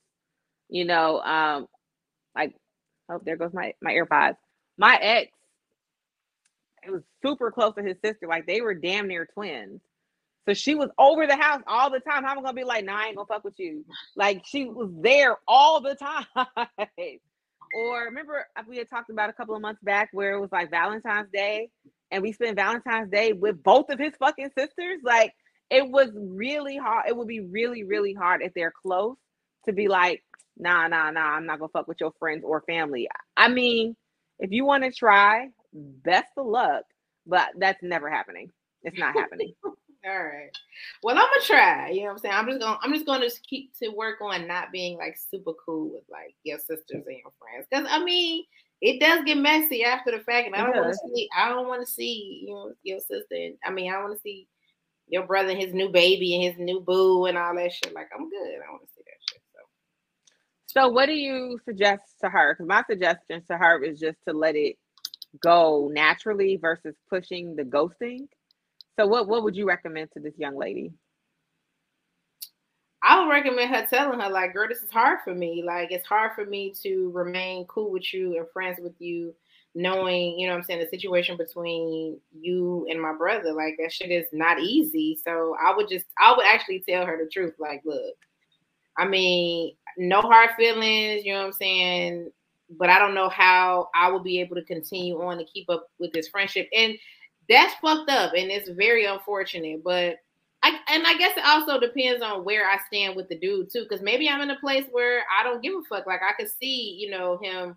You 0.69 0.87
know, 0.87 1.21
um, 1.21 1.67
like 2.35 2.55
oh, 3.11 3.21
there 3.25 3.37
goes 3.37 3.53
my 3.53 3.75
my 3.83 3.93
AirPods. 3.93 4.37
My 4.79 4.97
ex, 4.97 5.31
it 6.85 6.91
was 6.91 7.03
super 7.25 7.51
close 7.51 7.75
to 7.77 7.83
his 7.83 7.97
sister. 8.05 8.27
Like 8.27 8.47
they 8.47 8.61
were 8.63 8.75
damn 8.75 9.09
near 9.09 9.27
twins. 9.27 9.81
So 10.49 10.55
she 10.55 10.75
was 10.75 10.91
over 10.99 11.27
the 11.27 11.37
house 11.37 11.63
all 11.69 11.91
the 11.91 12.01
time. 12.01 12.25
How 12.25 12.33
am 12.33 12.39
I 12.41 12.43
gonna 12.43 12.55
be 12.55 12.65
like, 12.65 12.85
nah, 12.85 12.99
I 12.99 13.07
ain't 13.09 13.17
gonna 13.17 13.27
fuck 13.27 13.45
with 13.45 13.59
you? 13.59 13.85
Like 14.17 14.43
she 14.47 14.65
was 14.65 14.91
there 15.01 15.37
all 15.47 15.81
the 15.81 15.95
time. 15.95 16.27
or 17.75 18.05
remember 18.05 18.47
uh, 18.57 18.63
we 18.69 18.79
had 18.79 18.89
talked 18.89 19.11
about 19.11 19.31
a 19.31 19.33
couple 19.33 19.55
of 19.55 19.63
months 19.63 19.83
back 19.83 20.11
where 20.13 20.35
it 20.35 20.41
was 20.41 20.53
like 20.53 20.71
Valentine's 20.71 21.29
Day 21.33 21.71
and 22.11 22.23
we 22.23 22.33
spent 22.33 22.57
Valentine's 22.57 23.11
Day 23.11 23.33
with 23.33 23.63
both 23.63 23.91
of 23.91 23.99
his 23.99 24.13
fucking 24.19 24.51
sisters. 24.57 25.01
Like 25.03 25.33
it 25.71 25.89
was 25.89 26.11
really 26.15 26.77
hard. 26.77 27.07
It 27.09 27.17
would 27.17 27.29
be 27.29 27.41
really, 27.41 27.85
really 27.85 28.13
hard 28.13 28.43
if 28.43 28.53
they're 28.55 28.73
close 28.83 29.17
to 29.65 29.73
be 29.73 29.89
like, 29.89 30.23
nah, 30.57 30.89
nah, 30.89 31.11
nah, 31.11 31.21
I'm 31.21 31.47
not 31.47 31.59
gonna 31.59 31.71
fuck 31.71 31.89
with 31.89 32.01
your 32.01 32.13
friends 32.19 32.45
or 32.45 32.63
family. 32.63 33.09
I 33.37 33.49
mean, 33.49 33.97
if 34.39 34.51
you 34.51 34.65
want 34.65 34.85
to 34.85 34.93
try, 34.93 35.49
best 35.73 36.33
of 36.37 36.47
luck, 36.47 36.85
but 37.27 37.49
that's 37.59 37.83
never 37.83 38.11
happening. 38.11 38.51
It's 38.83 38.99
not 38.99 39.15
happening. 39.15 39.55
All 40.05 40.25
right. 40.25 40.51
Well, 41.05 41.17
I'm 41.17 41.23
gonna 41.23 41.43
try. 41.45 41.91
You 41.91 42.01
know 42.01 42.07
what 42.07 42.13
I'm 42.13 42.19
saying? 42.19 42.35
I'm 42.35 42.47
just 42.49 42.61
gonna 42.61 42.79
I'm 42.83 42.93
just 42.93 43.07
gonna 43.07 43.25
just 43.25 43.47
keep 43.47 43.73
to 43.79 43.89
work 43.91 44.21
on 44.21 44.49
not 44.49 44.73
being 44.73 44.99
like 44.99 45.17
super 45.17 45.53
cool 45.65 45.93
with 45.93 46.03
like 46.11 46.35
your 46.43 46.59
sisters 46.59 47.05
and 47.07 47.19
your 47.19 47.33
friends. 47.39 47.67
Cause 47.73 47.87
I 47.89 48.03
mean, 48.03 48.45
it 48.81 48.99
does 48.99 49.25
get 49.25 49.37
messy 49.37 49.85
after 49.85 50.11
the 50.11 50.19
fact, 50.25 50.49
and 50.49 50.57
I 50.57 50.65
don't 50.65 50.77
want 50.77 50.93
to 50.93 50.99
see 51.15 51.29
I 51.37 51.49
don't 51.51 51.69
want 51.69 51.87
to 51.87 51.93
see 51.93 52.43
you 52.45 52.53
know 52.53 52.73
your 52.83 52.99
sister. 52.99 53.27
And, 53.31 53.55
I 53.65 53.71
mean, 53.71 53.93
I 53.93 53.99
want 54.03 54.15
to 54.15 54.21
see 54.21 54.49
your 55.09 55.25
brother 55.25 55.51
and 55.51 55.61
his 55.61 55.73
new 55.73 55.89
baby 55.89 56.35
and 56.35 56.43
his 56.43 56.59
new 56.59 56.81
boo 56.81 57.27
and 57.27 57.39
all 57.39 57.55
that 57.55 57.73
shit. 57.73 57.95
Like 57.95 58.09
I'm 58.13 58.29
good. 58.29 58.55
I 58.55 58.71
want 58.73 58.83
to 58.83 58.89
see 58.97 59.03
that 59.05 59.31
shit. 59.31 59.43
So 59.55 59.61
So, 60.67 60.89
what 60.89 61.07
do 61.07 61.13
you 61.13 61.61
suggest 61.65 62.03
to 62.23 62.29
her? 62.29 62.55
Because 62.55 62.67
my 62.67 62.83
suggestion 62.91 63.45
to 63.49 63.57
her 63.57 63.85
is 63.85 64.01
just 64.01 64.19
to 64.27 64.35
let 64.35 64.57
it 64.57 64.77
go 65.41 65.89
naturally 65.93 66.57
versus 66.57 66.97
pushing 67.09 67.55
the 67.55 67.63
ghosting. 67.63 68.27
So, 68.99 69.07
what 69.07 69.27
what 69.27 69.43
would 69.43 69.57
you 69.57 69.67
recommend 69.67 70.11
to 70.13 70.21
this 70.21 70.35
young 70.37 70.57
lady? 70.57 70.93
I 73.03 73.21
would 73.21 73.31
recommend 73.31 73.75
her 73.75 73.87
telling 73.87 74.21
her, 74.21 74.29
like, 74.29 74.53
girl, 74.53 74.69
this 74.69 74.83
is 74.83 74.91
hard 74.91 75.19
for 75.25 75.35
me. 75.35 75.65
Like, 75.67 75.91
it's 75.91 76.07
hard 76.07 76.33
for 76.35 76.45
me 76.45 76.73
to 76.83 77.11
remain 77.13 77.67
cool 77.67 77.91
with 77.91 78.15
you 78.15 78.37
and 78.37 78.47
friends 78.53 78.79
with 78.81 78.95
you, 79.01 79.35
knowing, 79.75 80.39
you 80.39 80.47
know 80.47 80.53
what 80.53 80.59
I'm 80.59 80.65
saying, 80.65 80.81
the 80.81 80.87
situation 80.87 81.37
between 81.37 82.21
you 82.33 82.87
and 82.89 83.03
my 83.03 83.13
brother. 83.13 83.53
Like, 83.53 83.75
that 83.81 83.93
shit 83.93 84.13
is 84.13 84.27
not 84.33 84.61
easy. 84.61 85.19
So 85.25 85.57
I 85.61 85.75
would 85.75 85.89
just, 85.89 86.07
I 86.21 86.33
would 86.37 86.47
actually 86.47 86.85
tell 86.89 87.05
her 87.05 87.19
the 87.19 87.29
truth. 87.29 87.55
Like, 87.59 87.83
look, 87.85 88.15
I 88.97 89.05
mean, 89.05 89.75
no 89.97 90.21
hard 90.21 90.51
feelings, 90.57 91.25
you 91.25 91.33
know 91.33 91.41
what 91.41 91.47
I'm 91.47 91.53
saying? 91.55 92.31
But 92.71 92.89
I 92.89 93.01
don't 93.01 93.15
know 93.15 93.29
how 93.29 93.89
I 93.97 94.13
will 94.13 94.23
be 94.23 94.41
able 94.41 94.55
to 94.57 94.63
continue 94.63 95.21
on 95.21 95.39
to 95.39 95.45
keep 95.45 95.69
up 95.69 95.89
with 95.99 96.13
this 96.13 96.29
friendship. 96.29 96.69
And 96.73 96.95
that's 97.49 97.75
fucked 97.75 98.11
up 98.11 98.33
and 98.35 98.51
it's 98.51 98.69
very 98.69 99.05
unfortunate. 99.05 99.83
But 99.85 100.17
I 100.63 100.79
and 100.89 101.07
I 101.07 101.19
guess 101.19 101.37
it 101.37 101.45
also 101.45 101.81
depends 101.81 102.23
on 102.23 102.45
where 102.45 102.69
I 102.69 102.79
stand 102.87 103.17
with 103.17 103.29
the 103.29 103.39
dude 103.39 103.71
too, 103.73 103.85
because 103.89 104.03
maybe 104.03 104.29
I'm 104.29 104.41
in 104.41 104.51
a 104.51 104.61
place 104.61 104.85
where 104.91 105.25
I 105.39 105.43
don't 105.43 105.63
give 105.63 105.75
a 105.75 105.83
fuck. 105.89 106.07
Like 106.07 106.21
I 106.23 106.33
could 106.33 106.51
see, 106.51 106.97
you 106.99 107.11
know, 107.11 107.39
him 107.43 107.77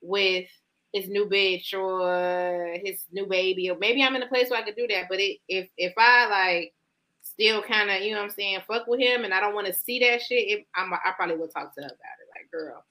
with 0.00 0.46
his 0.92 1.08
new 1.08 1.26
bitch 1.26 1.74
or 1.74 2.76
his 2.82 3.04
new 3.12 3.26
baby, 3.26 3.70
or 3.70 3.78
maybe 3.78 4.02
I'm 4.02 4.16
in 4.16 4.22
a 4.22 4.28
place 4.28 4.50
where 4.50 4.60
I 4.60 4.64
could 4.64 4.76
do 4.76 4.86
that. 4.88 5.06
But 5.08 5.20
it, 5.20 5.38
if 5.48 5.68
if 5.76 5.92
I 5.96 6.28
like 6.28 6.74
still 7.22 7.62
kind 7.62 7.90
of, 7.90 8.02
you 8.02 8.12
know, 8.12 8.18
what 8.18 8.30
I'm 8.30 8.30
saying, 8.30 8.60
fuck 8.66 8.86
with 8.86 9.00
him, 9.00 9.24
and 9.24 9.34
I 9.34 9.40
don't 9.40 9.54
want 9.54 9.66
to 9.66 9.74
see 9.74 9.98
that 10.00 10.22
shit, 10.22 10.48
it, 10.48 10.66
I'm, 10.74 10.92
I 10.92 11.12
probably 11.16 11.36
will 11.36 11.48
talk 11.48 11.74
to 11.74 11.80
her 11.80 11.86
about 11.86 11.90
it. 11.92 12.28
Like, 12.34 12.50
girl, 12.50 12.84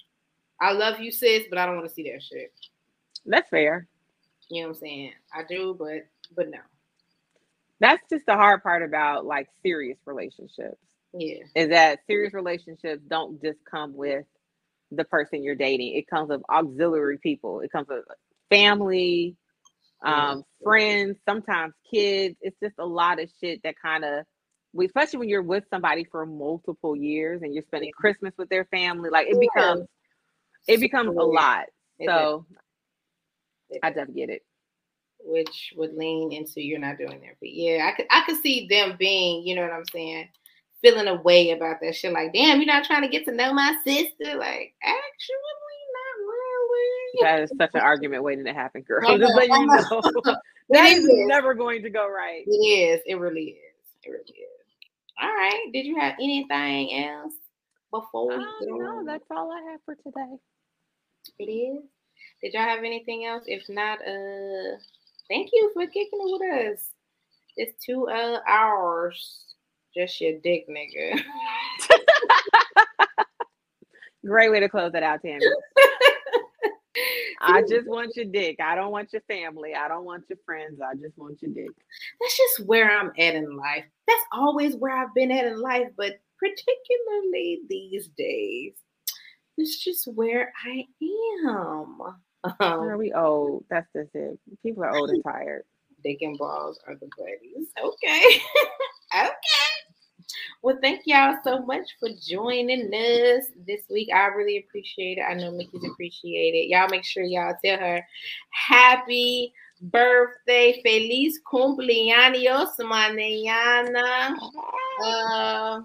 I 0.59 0.71
love 0.71 0.99
you, 0.99 1.11
sis, 1.11 1.43
but 1.49 1.57
I 1.57 1.65
don't 1.65 1.75
want 1.77 1.87
to 1.87 1.93
see 1.93 2.11
that 2.11 2.21
shit. 2.21 2.51
That's 3.25 3.49
fair. 3.49 3.87
You 4.49 4.63
know 4.63 4.69
what 4.69 4.75
I'm 4.75 4.79
saying? 4.81 5.13
I 5.33 5.43
do, 5.47 5.75
but 5.77 6.07
but 6.35 6.49
no, 6.49 6.59
That's 7.79 8.03
just 8.09 8.25
the 8.25 8.33
hard 8.35 8.63
part 8.63 8.83
about 8.83 9.25
like 9.25 9.49
serious 9.63 9.97
relationships 10.05 10.77
yeah, 11.13 11.43
is 11.55 11.69
that 11.69 11.99
serious 12.07 12.33
relationships 12.33 13.03
don't 13.07 13.41
just 13.41 13.59
come 13.69 13.95
with 13.95 14.25
the 14.91 15.03
person 15.05 15.43
you're 15.43 15.55
dating. 15.55 15.95
It 15.95 16.07
comes 16.07 16.29
with 16.29 16.41
auxiliary 16.49 17.17
people. 17.19 17.61
It 17.61 17.71
comes 17.71 17.87
with 17.89 18.05
family, 18.49 19.35
um, 20.05 20.43
friends, 20.63 21.17
sometimes 21.27 21.73
kids. 21.91 22.35
It's 22.41 22.57
just 22.61 22.75
a 22.79 22.85
lot 22.85 23.21
of 23.21 23.29
shit 23.41 23.61
that 23.63 23.75
kind 23.81 24.05
of, 24.05 24.25
especially 24.83 25.19
when 25.19 25.29
you're 25.29 25.41
with 25.43 25.65
somebody 25.69 26.05
for 26.05 26.25
multiple 26.25 26.95
years 26.95 27.41
and 27.43 27.53
you're 27.53 27.63
spending 27.63 27.91
Christmas 27.91 28.33
with 28.37 28.49
their 28.49 28.65
family, 28.65 29.09
like 29.09 29.27
it 29.27 29.39
Yeah. 29.39 29.39
becomes, 29.39 29.85
it 30.67 30.79
becomes 30.79 31.15
a 31.17 31.23
lot. 31.23 31.65
It 31.99 32.07
So 32.09 32.45
It 33.69 33.83
I 33.83 33.89
definitely 33.89 34.15
get 34.21 34.29
it. 34.29 34.43
Which 35.25 35.73
would 35.75 35.93
lean 35.95 36.31
into 36.31 36.61
you're 36.61 36.79
not 36.79 36.97
doing 36.97 37.19
that. 37.21 37.35
But 37.39 37.49
yeah, 37.51 37.89
I 37.91 37.95
could 37.95 38.05
I 38.09 38.23
could 38.25 38.41
see 38.41 38.67
them 38.69 38.95
being, 38.97 39.45
you 39.45 39.55
know 39.55 39.61
what 39.63 39.71
I'm 39.73 39.85
saying, 39.91 40.27
feeling 40.81 41.07
a 41.07 41.21
way 41.21 41.51
about 41.51 41.77
that 41.81 41.95
shit. 41.95 42.11
Like, 42.13 42.33
damn, 42.33 42.57
you're 42.57 42.65
not 42.65 42.83
trying 42.85 43.01
to 43.03 43.07
get 43.07 43.25
to 43.25 43.31
know 43.31 43.53
my 43.53 43.75
sister. 43.85 44.37
Like, 44.37 44.73
actually, 44.83 45.79
not 45.93 46.19
really. 46.27 47.21
That 47.21 47.41
is 47.41 47.51
such 47.57 47.71
an 47.73 47.81
argument 47.81 48.23
waiting 48.23 48.45
to 48.45 48.53
happen, 48.53 48.81
girl. 48.81 49.01
I'm 49.09 49.19
just 49.19 49.35
letting 49.35 49.55
you 49.55 49.67
know. 49.67 50.01
that 50.69 50.91
is 50.91 51.05
never 51.27 51.53
going 51.53 51.81
to 51.83 51.89
go 51.89 52.07
right. 52.09 52.43
It 52.45 52.51
is. 52.51 53.01
It 53.05 53.15
really 53.15 53.43
is. 53.51 53.85
It 54.03 54.09
really 54.09 54.23
is. 54.23 54.49
All 55.21 55.29
right. 55.29 55.69
Did 55.71 55.85
you 55.85 55.99
have 55.99 56.15
anything 56.19 57.05
else 57.05 57.33
before 57.91 58.29
we 58.29 58.33
Um, 58.35 58.53
go? 58.61 58.77
no, 58.77 59.03
that's 59.05 59.25
all 59.31 59.51
I 59.51 59.71
have 59.71 59.79
for 59.85 59.95
today. 59.95 60.35
It 61.39 61.43
is. 61.51 61.83
Did 62.41 62.53
y'all 62.53 62.63
have 62.63 62.79
anything 62.83 63.25
else? 63.25 63.43
If 63.47 63.69
not, 63.69 63.99
uh, 64.01 64.77
thank 65.33 65.49
you 65.51 65.71
for 65.73 65.85
kicking 65.87 66.19
it 66.21 66.39
with 66.39 66.77
us. 66.77 66.89
It's 67.55 67.83
two 67.83 68.07
uh 68.07 68.39
hours. 68.47 69.45
Just 69.95 70.19
your 70.21 70.39
dick, 70.43 70.67
nigga. 70.69 71.21
Great 74.25 74.51
way 74.51 74.59
to 74.59 74.69
close 74.69 74.91
that 74.93 75.03
out, 75.03 75.21
Tami. 75.23 75.41
I 77.41 77.61
just 77.67 77.87
want 77.87 78.15
your 78.15 78.25
dick. 78.25 78.57
I 78.63 78.75
don't 78.75 78.91
want 78.91 79.11
your 79.11 79.21
family. 79.23 79.73
I 79.75 79.87
don't 79.87 80.05
want 80.05 80.23
your 80.29 80.37
friends. 80.45 80.79
I 80.81 80.95
just 80.95 81.17
want 81.17 81.41
your 81.41 81.51
dick. 81.51 81.75
That's 82.21 82.37
just 82.37 82.67
where 82.67 82.89
I'm 82.89 83.11
at 83.19 83.35
in 83.35 83.57
life. 83.57 83.83
That's 84.07 84.23
always 84.31 84.75
where 84.75 84.95
I've 84.95 85.13
been 85.13 85.31
at 85.31 85.45
in 85.45 85.61
life, 85.61 85.89
but 85.97 86.19
particularly 86.39 87.61
these 87.69 88.07
days, 88.17 88.73
it's 89.57 89.83
just 89.83 90.07
where 90.07 90.53
I 90.65 90.85
am. 91.45 91.97
Are 92.59 92.91
Um, 92.93 92.97
we 92.97 93.13
old? 93.13 93.63
That's 93.69 93.87
just 93.93 94.13
it. 94.15 94.37
People 94.61 94.83
are 94.83 94.95
old 94.95 95.09
and 95.09 95.23
tired. 95.27 95.63
dick 96.03 96.21
and 96.21 96.37
balls 96.37 96.79
are 96.87 96.95
the 96.95 97.07
buddies. 97.17 97.67
Okay. 97.81 98.21
okay. 99.15 99.31
Well, 100.61 100.77
thank 100.81 101.01
y'all 101.05 101.37
so 101.43 101.59
much 101.65 101.87
for 101.99 102.09
joining 102.25 102.93
us 102.93 103.45
this 103.67 103.81
week. 103.89 104.09
I 104.13 104.27
really 104.27 104.57
appreciate 104.57 105.17
it. 105.17 105.21
I 105.21 105.33
know 105.35 105.51
Mickey's 105.51 105.85
appreciate 105.85 106.53
it. 106.55 106.69
Y'all 106.69 106.87
make 106.89 107.03
sure 107.03 107.23
y'all 107.23 107.53
tell 107.63 107.77
her 107.79 108.05
happy 108.49 109.53
birthday. 109.81 110.81
Feliz 110.83 111.39
cumpleaños 111.49 112.77
mañana. 112.79 114.37
Uh, 115.03 115.81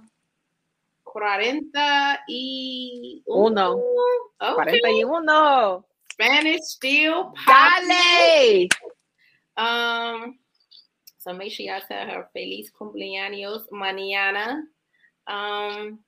40 1.05 2.21
y 2.29 3.23
uno. 3.27 3.83
Okay. 4.41 4.81
41. 4.81 5.85
Spanish 6.21 6.63
still 6.63 7.33
Dale. 7.47 8.69
Um, 9.57 10.39
so 11.19 11.33
make 11.33 11.53
sure 11.53 11.67
y'all 11.67 11.81
tell 11.87 12.07
her 12.07 12.29
feliz 12.33 12.71
cumpleaños 12.79 13.63
mañana. 13.73 14.63
Um, 15.27 16.01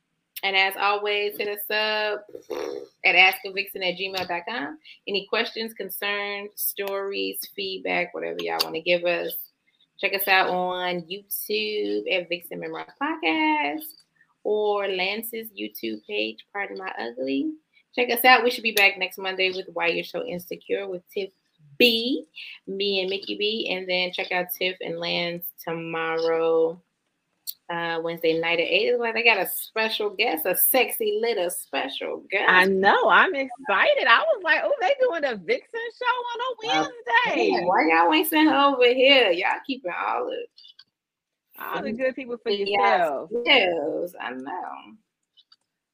and 0.43 0.57
as 0.57 0.75
always, 0.77 1.37
hit 1.37 1.49
us 1.49 1.71
up 1.71 2.27
at 3.05 3.15
askavixen 3.15 3.87
at 3.87 3.99
gmail.com. 3.99 4.79
Any 5.07 5.27
questions, 5.29 5.75
concerns, 5.75 6.51
stories, 6.57 7.39
feedback, 7.55 8.15
whatever 8.15 8.39
y'all 8.41 8.59
want 8.63 8.75
to 8.75 8.81
give 8.81 9.05
us. 9.05 9.33
Check 10.01 10.15
us 10.15 10.27
out 10.27 10.49
on 10.49 11.03
YouTube 11.03 12.11
at 12.13 12.29
Vixen 12.29 12.59
Memorize 12.59 12.91
Podcast 13.01 13.85
or 14.43 14.89
Lance's 14.89 15.49
YouTube 15.53 16.01
page, 16.07 16.47
Pardon 16.53 16.79
My 16.79 16.93
Ugly. 16.99 17.53
Check 17.95 18.11
us 18.11 18.25
out. 18.25 18.45
We 18.45 18.51
should 18.51 18.63
be 18.63 18.73
back 18.73 18.99
next 18.99 19.19
Monday 19.19 19.51
with 19.51 19.67
Why 19.73 19.89
You're 19.89 20.05
So 20.05 20.25
Insecure 20.25 20.89
with 20.89 21.03
Tiff 21.13 21.31
B, 21.79 22.25
me 22.67 23.01
and 23.01 23.11
Mickey 23.11 23.37
B. 23.37 23.69
And 23.71 23.89
then 23.89 24.13
check 24.13 24.31
out 24.31 24.47
Tiff 24.57 24.77
and 24.81 25.01
Lance 25.01 25.47
tomorrow, 25.65 26.81
uh, 27.69 28.01
Wednesday 28.03 28.39
night 28.39 28.61
at 28.61 28.67
8. 28.67 28.89
It's 28.89 29.01
like 29.01 29.15
they 29.15 29.25
got 29.25 29.39
a 29.39 29.49
special 29.49 30.11
guest, 30.11 30.47
a 30.47 30.57
sexy 30.57 31.19
little 31.21 31.51
special 31.51 32.23
guest. 32.31 32.49
I 32.49 32.67
know. 32.67 33.09
I'm 33.09 33.35
excited. 33.35 34.07
I 34.07 34.21
was 34.21 34.43
like, 34.45 34.61
oh, 34.63 34.75
they 34.81 34.95
doing 35.01 35.25
a 35.25 35.37
Vixen 35.37 35.81
show 35.99 36.67
on 36.75 36.85
a 36.85 36.87
Wednesday. 37.27 37.65
Why 37.65 37.89
y'all 37.89 38.13
ain't 38.13 38.29
sent 38.29 38.51
her 38.51 38.57
over 38.57 38.85
here? 38.85 39.31
Y'all 39.33 39.59
keeping 39.67 39.93
all 40.07 40.27
the 40.27 40.47
all 41.63 41.83
the 41.83 41.93
good 41.93 42.15
people 42.15 42.39
for 42.43 42.51
yourselves. 42.51 43.33
Yes, 43.45 44.15
I 44.21 44.31
know. 44.31 44.97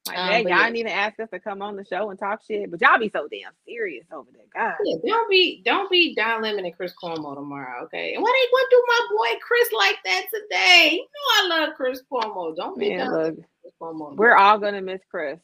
Like, 0.06 0.18
um, 0.18 0.28
hey, 0.28 0.42
y'all 0.42 0.48
yeah. 0.48 0.68
need 0.68 0.84
to 0.84 0.92
ask 0.92 1.18
us 1.20 1.28
to 1.30 1.40
come 1.40 1.62
on 1.62 1.76
the 1.76 1.84
show 1.84 2.10
and 2.10 2.18
talk 2.18 2.40
shit, 2.46 2.70
but 2.70 2.80
y'all 2.80 2.98
be 2.98 3.10
so 3.10 3.28
damn 3.30 3.52
serious 3.66 4.06
over 4.12 4.28
there, 4.32 4.44
God. 4.54 4.76
Yeah, 4.84 4.96
don't 5.04 5.30
be, 5.30 5.62
don't 5.64 5.90
be 5.90 6.14
Don 6.14 6.42
Lemon 6.42 6.64
and 6.64 6.76
Chris 6.76 6.92
Cuomo 7.02 7.34
tomorrow, 7.34 7.84
okay? 7.84 8.14
And 8.14 8.22
why 8.22 8.30
they 8.30 8.48
what 8.50 8.66
do 8.70 8.84
my 8.86 9.06
boy 9.10 9.38
Chris 9.40 9.68
like 9.72 9.96
that 10.04 10.26
today? 10.32 10.90
You 10.94 11.02
know 11.02 11.54
I 11.56 11.60
love 11.60 11.74
Chris 11.76 12.02
Cuomo. 12.10 12.54
Don't 12.54 12.78
be 12.78 12.96
Man, 12.96 13.12
look, 13.12 13.34
Chris 13.62 13.74
Cuomo. 13.80 14.16
We're 14.16 14.36
all 14.36 14.58
gonna 14.58 14.82
miss 14.82 15.00
Chris. 15.10 15.38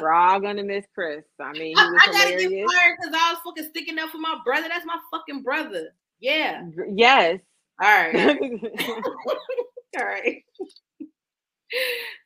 We're 0.00 0.12
all 0.12 0.40
gonna 0.40 0.64
miss 0.64 0.84
Chris. 0.94 1.24
I 1.40 1.52
mean, 1.52 1.62
he 1.62 1.74
was 1.74 2.02
I, 2.06 2.08
I 2.08 2.12
gotta 2.12 2.48
get 2.48 2.66
fired 2.70 2.96
because 3.00 3.14
I 3.14 3.32
was 3.32 3.40
fucking 3.44 3.68
sticking 3.70 3.98
up 3.98 4.10
for 4.10 4.18
my 4.18 4.38
brother. 4.44 4.68
That's 4.68 4.86
my 4.86 4.98
fucking 5.12 5.42
brother. 5.42 5.94
Yeah. 6.18 6.62
Yes. 6.88 7.40
All 7.80 7.88
right. 7.88 8.14
all 9.98 10.04
right. 10.04 10.42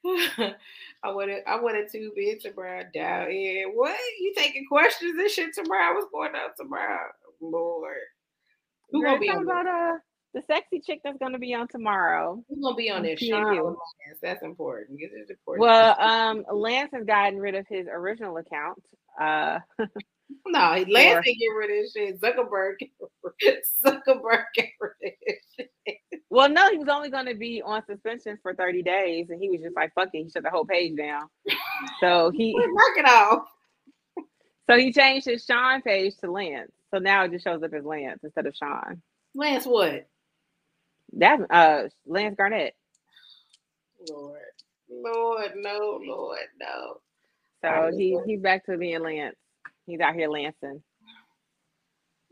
I 1.03 1.11
wanted 1.11 1.43
I 1.47 1.61
wanted 1.61 1.91
to 1.93 2.13
be 2.15 2.39
tomorrow 2.41 2.85
down 2.95 3.31
here. 3.31 3.69
What 3.73 3.97
you 4.21 4.35
taking 4.37 4.67
questions 4.67 5.15
and 5.19 5.31
shit 5.31 5.55
tomorrow? 5.55 5.95
What's 5.95 6.11
going 6.11 6.35
on 6.35 6.51
tomorrow? 6.57 7.11
Lord. 7.41 7.97
Who 8.91 9.05
gonna 9.05 9.19
be 9.19 9.29
on 9.31 9.43
about 9.43 9.67
uh 9.67 9.99
the 10.35 10.43
sexy 10.43 10.81
chick 10.81 11.01
that's 11.03 11.19
gonna 11.19 11.39
be 11.39 11.55
on 11.55 11.69
tomorrow? 11.69 12.43
Who's 12.49 12.63
gonna 12.63 12.77
be 12.77 12.91
on 12.91 13.03
this 13.03 13.21
show? 13.21 13.77
That's 14.23 14.43
important. 14.43 15.01
important. 15.31 15.61
Well, 15.61 16.01
um, 16.01 16.45
Lance 16.53 16.91
has 16.93 17.05
gotten 17.05 17.39
rid 17.39 17.55
of 17.55 17.67
his 17.69 17.87
original 17.91 18.37
account. 18.37 18.83
Uh 19.21 19.59
No, 20.47 20.85
Lance 20.89 20.89
or, 20.89 21.23
didn't 21.23 21.39
get 21.39 21.47
rid 21.57 21.85
of 21.85 21.91
shit. 21.91 22.21
Zuckerberg, 22.21 22.75
Zuckerberg 23.85 24.45
get 24.55 24.71
rid 24.81 25.13
of 25.29 25.35
shit. 25.57 25.71
Well, 26.31 26.49
no, 26.49 26.71
he 26.71 26.79
was 26.79 26.89
only 26.89 27.11
going 27.11 27.27
to 27.27 27.35
be 27.35 27.63
on 27.63 27.85
suspension 27.87 28.39
for 28.43 28.55
30 28.55 28.83
days, 28.83 29.31
and 29.31 29.41
he 29.41 29.51
was 29.51 29.61
just 29.61 29.77
like, 29.77 29.93
fuck 29.95 30.09
it. 30.13 30.25
He 30.25 30.31
shut 30.31 30.43
the 30.43 30.51
whole 30.51 30.65
page 30.65 30.97
down. 30.97 31.23
So 32.01 32.31
he 32.35 32.55
knock 32.57 32.99
it 32.99 33.09
off. 33.09 33.49
So 34.69 34.77
he 34.77 34.93
changed 34.93 35.27
his 35.27 35.45
Sean 35.45 35.81
page 35.83 36.17
to 36.19 36.31
Lance. 36.31 36.73
So 36.93 36.99
now 36.99 37.25
it 37.25 37.33
just 37.33 37.45
shows 37.45 37.63
up 37.63 37.73
as 37.73 37.85
Lance 37.85 38.21
instead 38.23 38.47
of 38.47 38.57
Sean. 38.57 39.03
Lance 39.35 39.67
what? 39.67 40.09
That's 41.13 41.43
uh 41.51 41.89
Lance 42.07 42.35
Garnett. 42.37 42.75
Lord. 44.11 44.41
Lord, 44.89 45.53
no, 45.57 46.01
Lord, 46.05 46.39
no. 46.61 47.01
So 47.63 47.97
he 47.97 48.19
he's 48.27 48.41
back 48.41 48.65
to 48.67 48.77
being 48.77 49.03
Lance. 49.03 49.37
He's 49.87 50.01
out 50.01 50.15
here 50.15 50.29
lancing. 50.29 50.83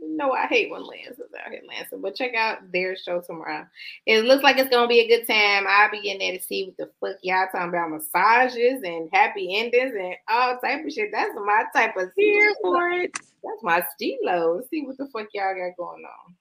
No, 0.06 0.32
I 0.32 0.46
hate 0.46 0.70
when 0.70 0.82
Lance 0.82 1.18
is 1.18 1.30
out 1.44 1.50
here 1.50 1.62
lancing. 1.66 2.00
But 2.00 2.14
check 2.14 2.34
out 2.34 2.70
their 2.72 2.96
show 2.96 3.20
tomorrow. 3.20 3.66
It 4.06 4.24
looks 4.24 4.42
like 4.42 4.58
it's 4.58 4.68
gonna 4.68 4.88
be 4.88 5.00
a 5.00 5.08
good 5.08 5.26
time. 5.26 5.64
I'll 5.66 5.90
be 5.90 6.10
in 6.10 6.18
there 6.18 6.36
to 6.36 6.42
see 6.42 6.66
what 6.66 6.76
the 6.76 6.90
fuck 7.00 7.18
y'all 7.22 7.46
talking 7.50 7.70
about 7.70 7.90
massages 7.90 8.82
and 8.84 9.08
happy 9.12 9.56
endings 9.56 9.94
and 9.98 10.14
all 10.28 10.58
type 10.58 10.84
of 10.84 10.92
shit. 10.92 11.10
That's 11.12 11.32
my 11.34 11.64
type 11.74 11.96
of 11.96 12.10
here 12.16 12.54
for 12.60 12.90
it. 12.90 13.12
That's 13.14 13.62
my 13.62 13.82
stilo. 13.94 14.62
See 14.70 14.82
what 14.82 14.98
the 14.98 15.06
fuck 15.06 15.28
y'all 15.32 15.54
got 15.54 15.76
going 15.76 16.04
on. 16.04 16.34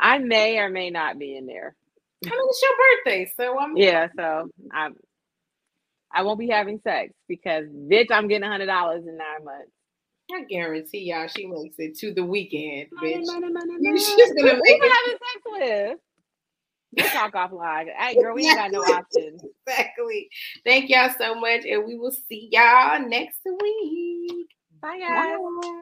I 0.00 0.18
may 0.18 0.58
or 0.58 0.68
may 0.68 0.90
not 0.90 1.18
be 1.18 1.36
in 1.36 1.46
there. 1.46 1.74
I 2.24 2.30
mean, 2.30 2.40
it's 2.48 2.62
your 2.62 2.72
birthday, 3.04 3.32
so 3.36 3.58
I'm 3.58 3.76
yeah. 3.76 4.08
So 4.16 4.50
I'm. 4.72 4.96
I 6.12 6.22
won't 6.22 6.38
be 6.38 6.48
having 6.48 6.80
sex 6.82 7.12
because 7.28 7.66
bitch, 7.66 8.10
I'm 8.10 8.26
getting 8.28 8.44
a 8.44 8.50
hundred 8.50 8.66
dollars 8.66 9.04
in 9.06 9.16
nine 9.16 9.44
months. 9.44 9.70
I 10.34 10.42
guarantee 10.44 11.10
y'all 11.10 11.28
she 11.28 11.46
makes 11.46 11.78
it 11.78 11.96
to 11.98 12.12
the 12.12 12.24
weekend, 12.24 12.88
bitch. 13.00 13.24
Money, 13.26 13.52
money, 13.52 13.78
money, 13.78 13.98
She's 13.98 14.32
gonna 14.34 14.54
Who 14.54 14.60
make 14.62 14.80
it. 14.82 14.92
having 14.92 15.18
sex 15.18 15.42
with? 15.46 15.98
We'll 16.96 17.08
talk 17.10 17.34
offline. 17.34 17.88
Hey, 17.96 18.14
girl, 18.20 18.34
we 18.34 18.46
ain't 18.46 18.56
got 18.56 18.70
no 18.72 18.80
options. 18.82 19.42
Exactly. 19.66 20.28
Thank 20.64 20.88
y'all 20.88 21.10
so 21.16 21.34
much, 21.34 21.64
and 21.64 21.84
we 21.84 21.96
will 21.96 22.12
see 22.28 22.48
y'all 22.50 23.06
next 23.06 23.40
week. 23.44 24.48
Bye, 24.80 24.98
guys. 24.98 25.36
Bye. 25.62 25.80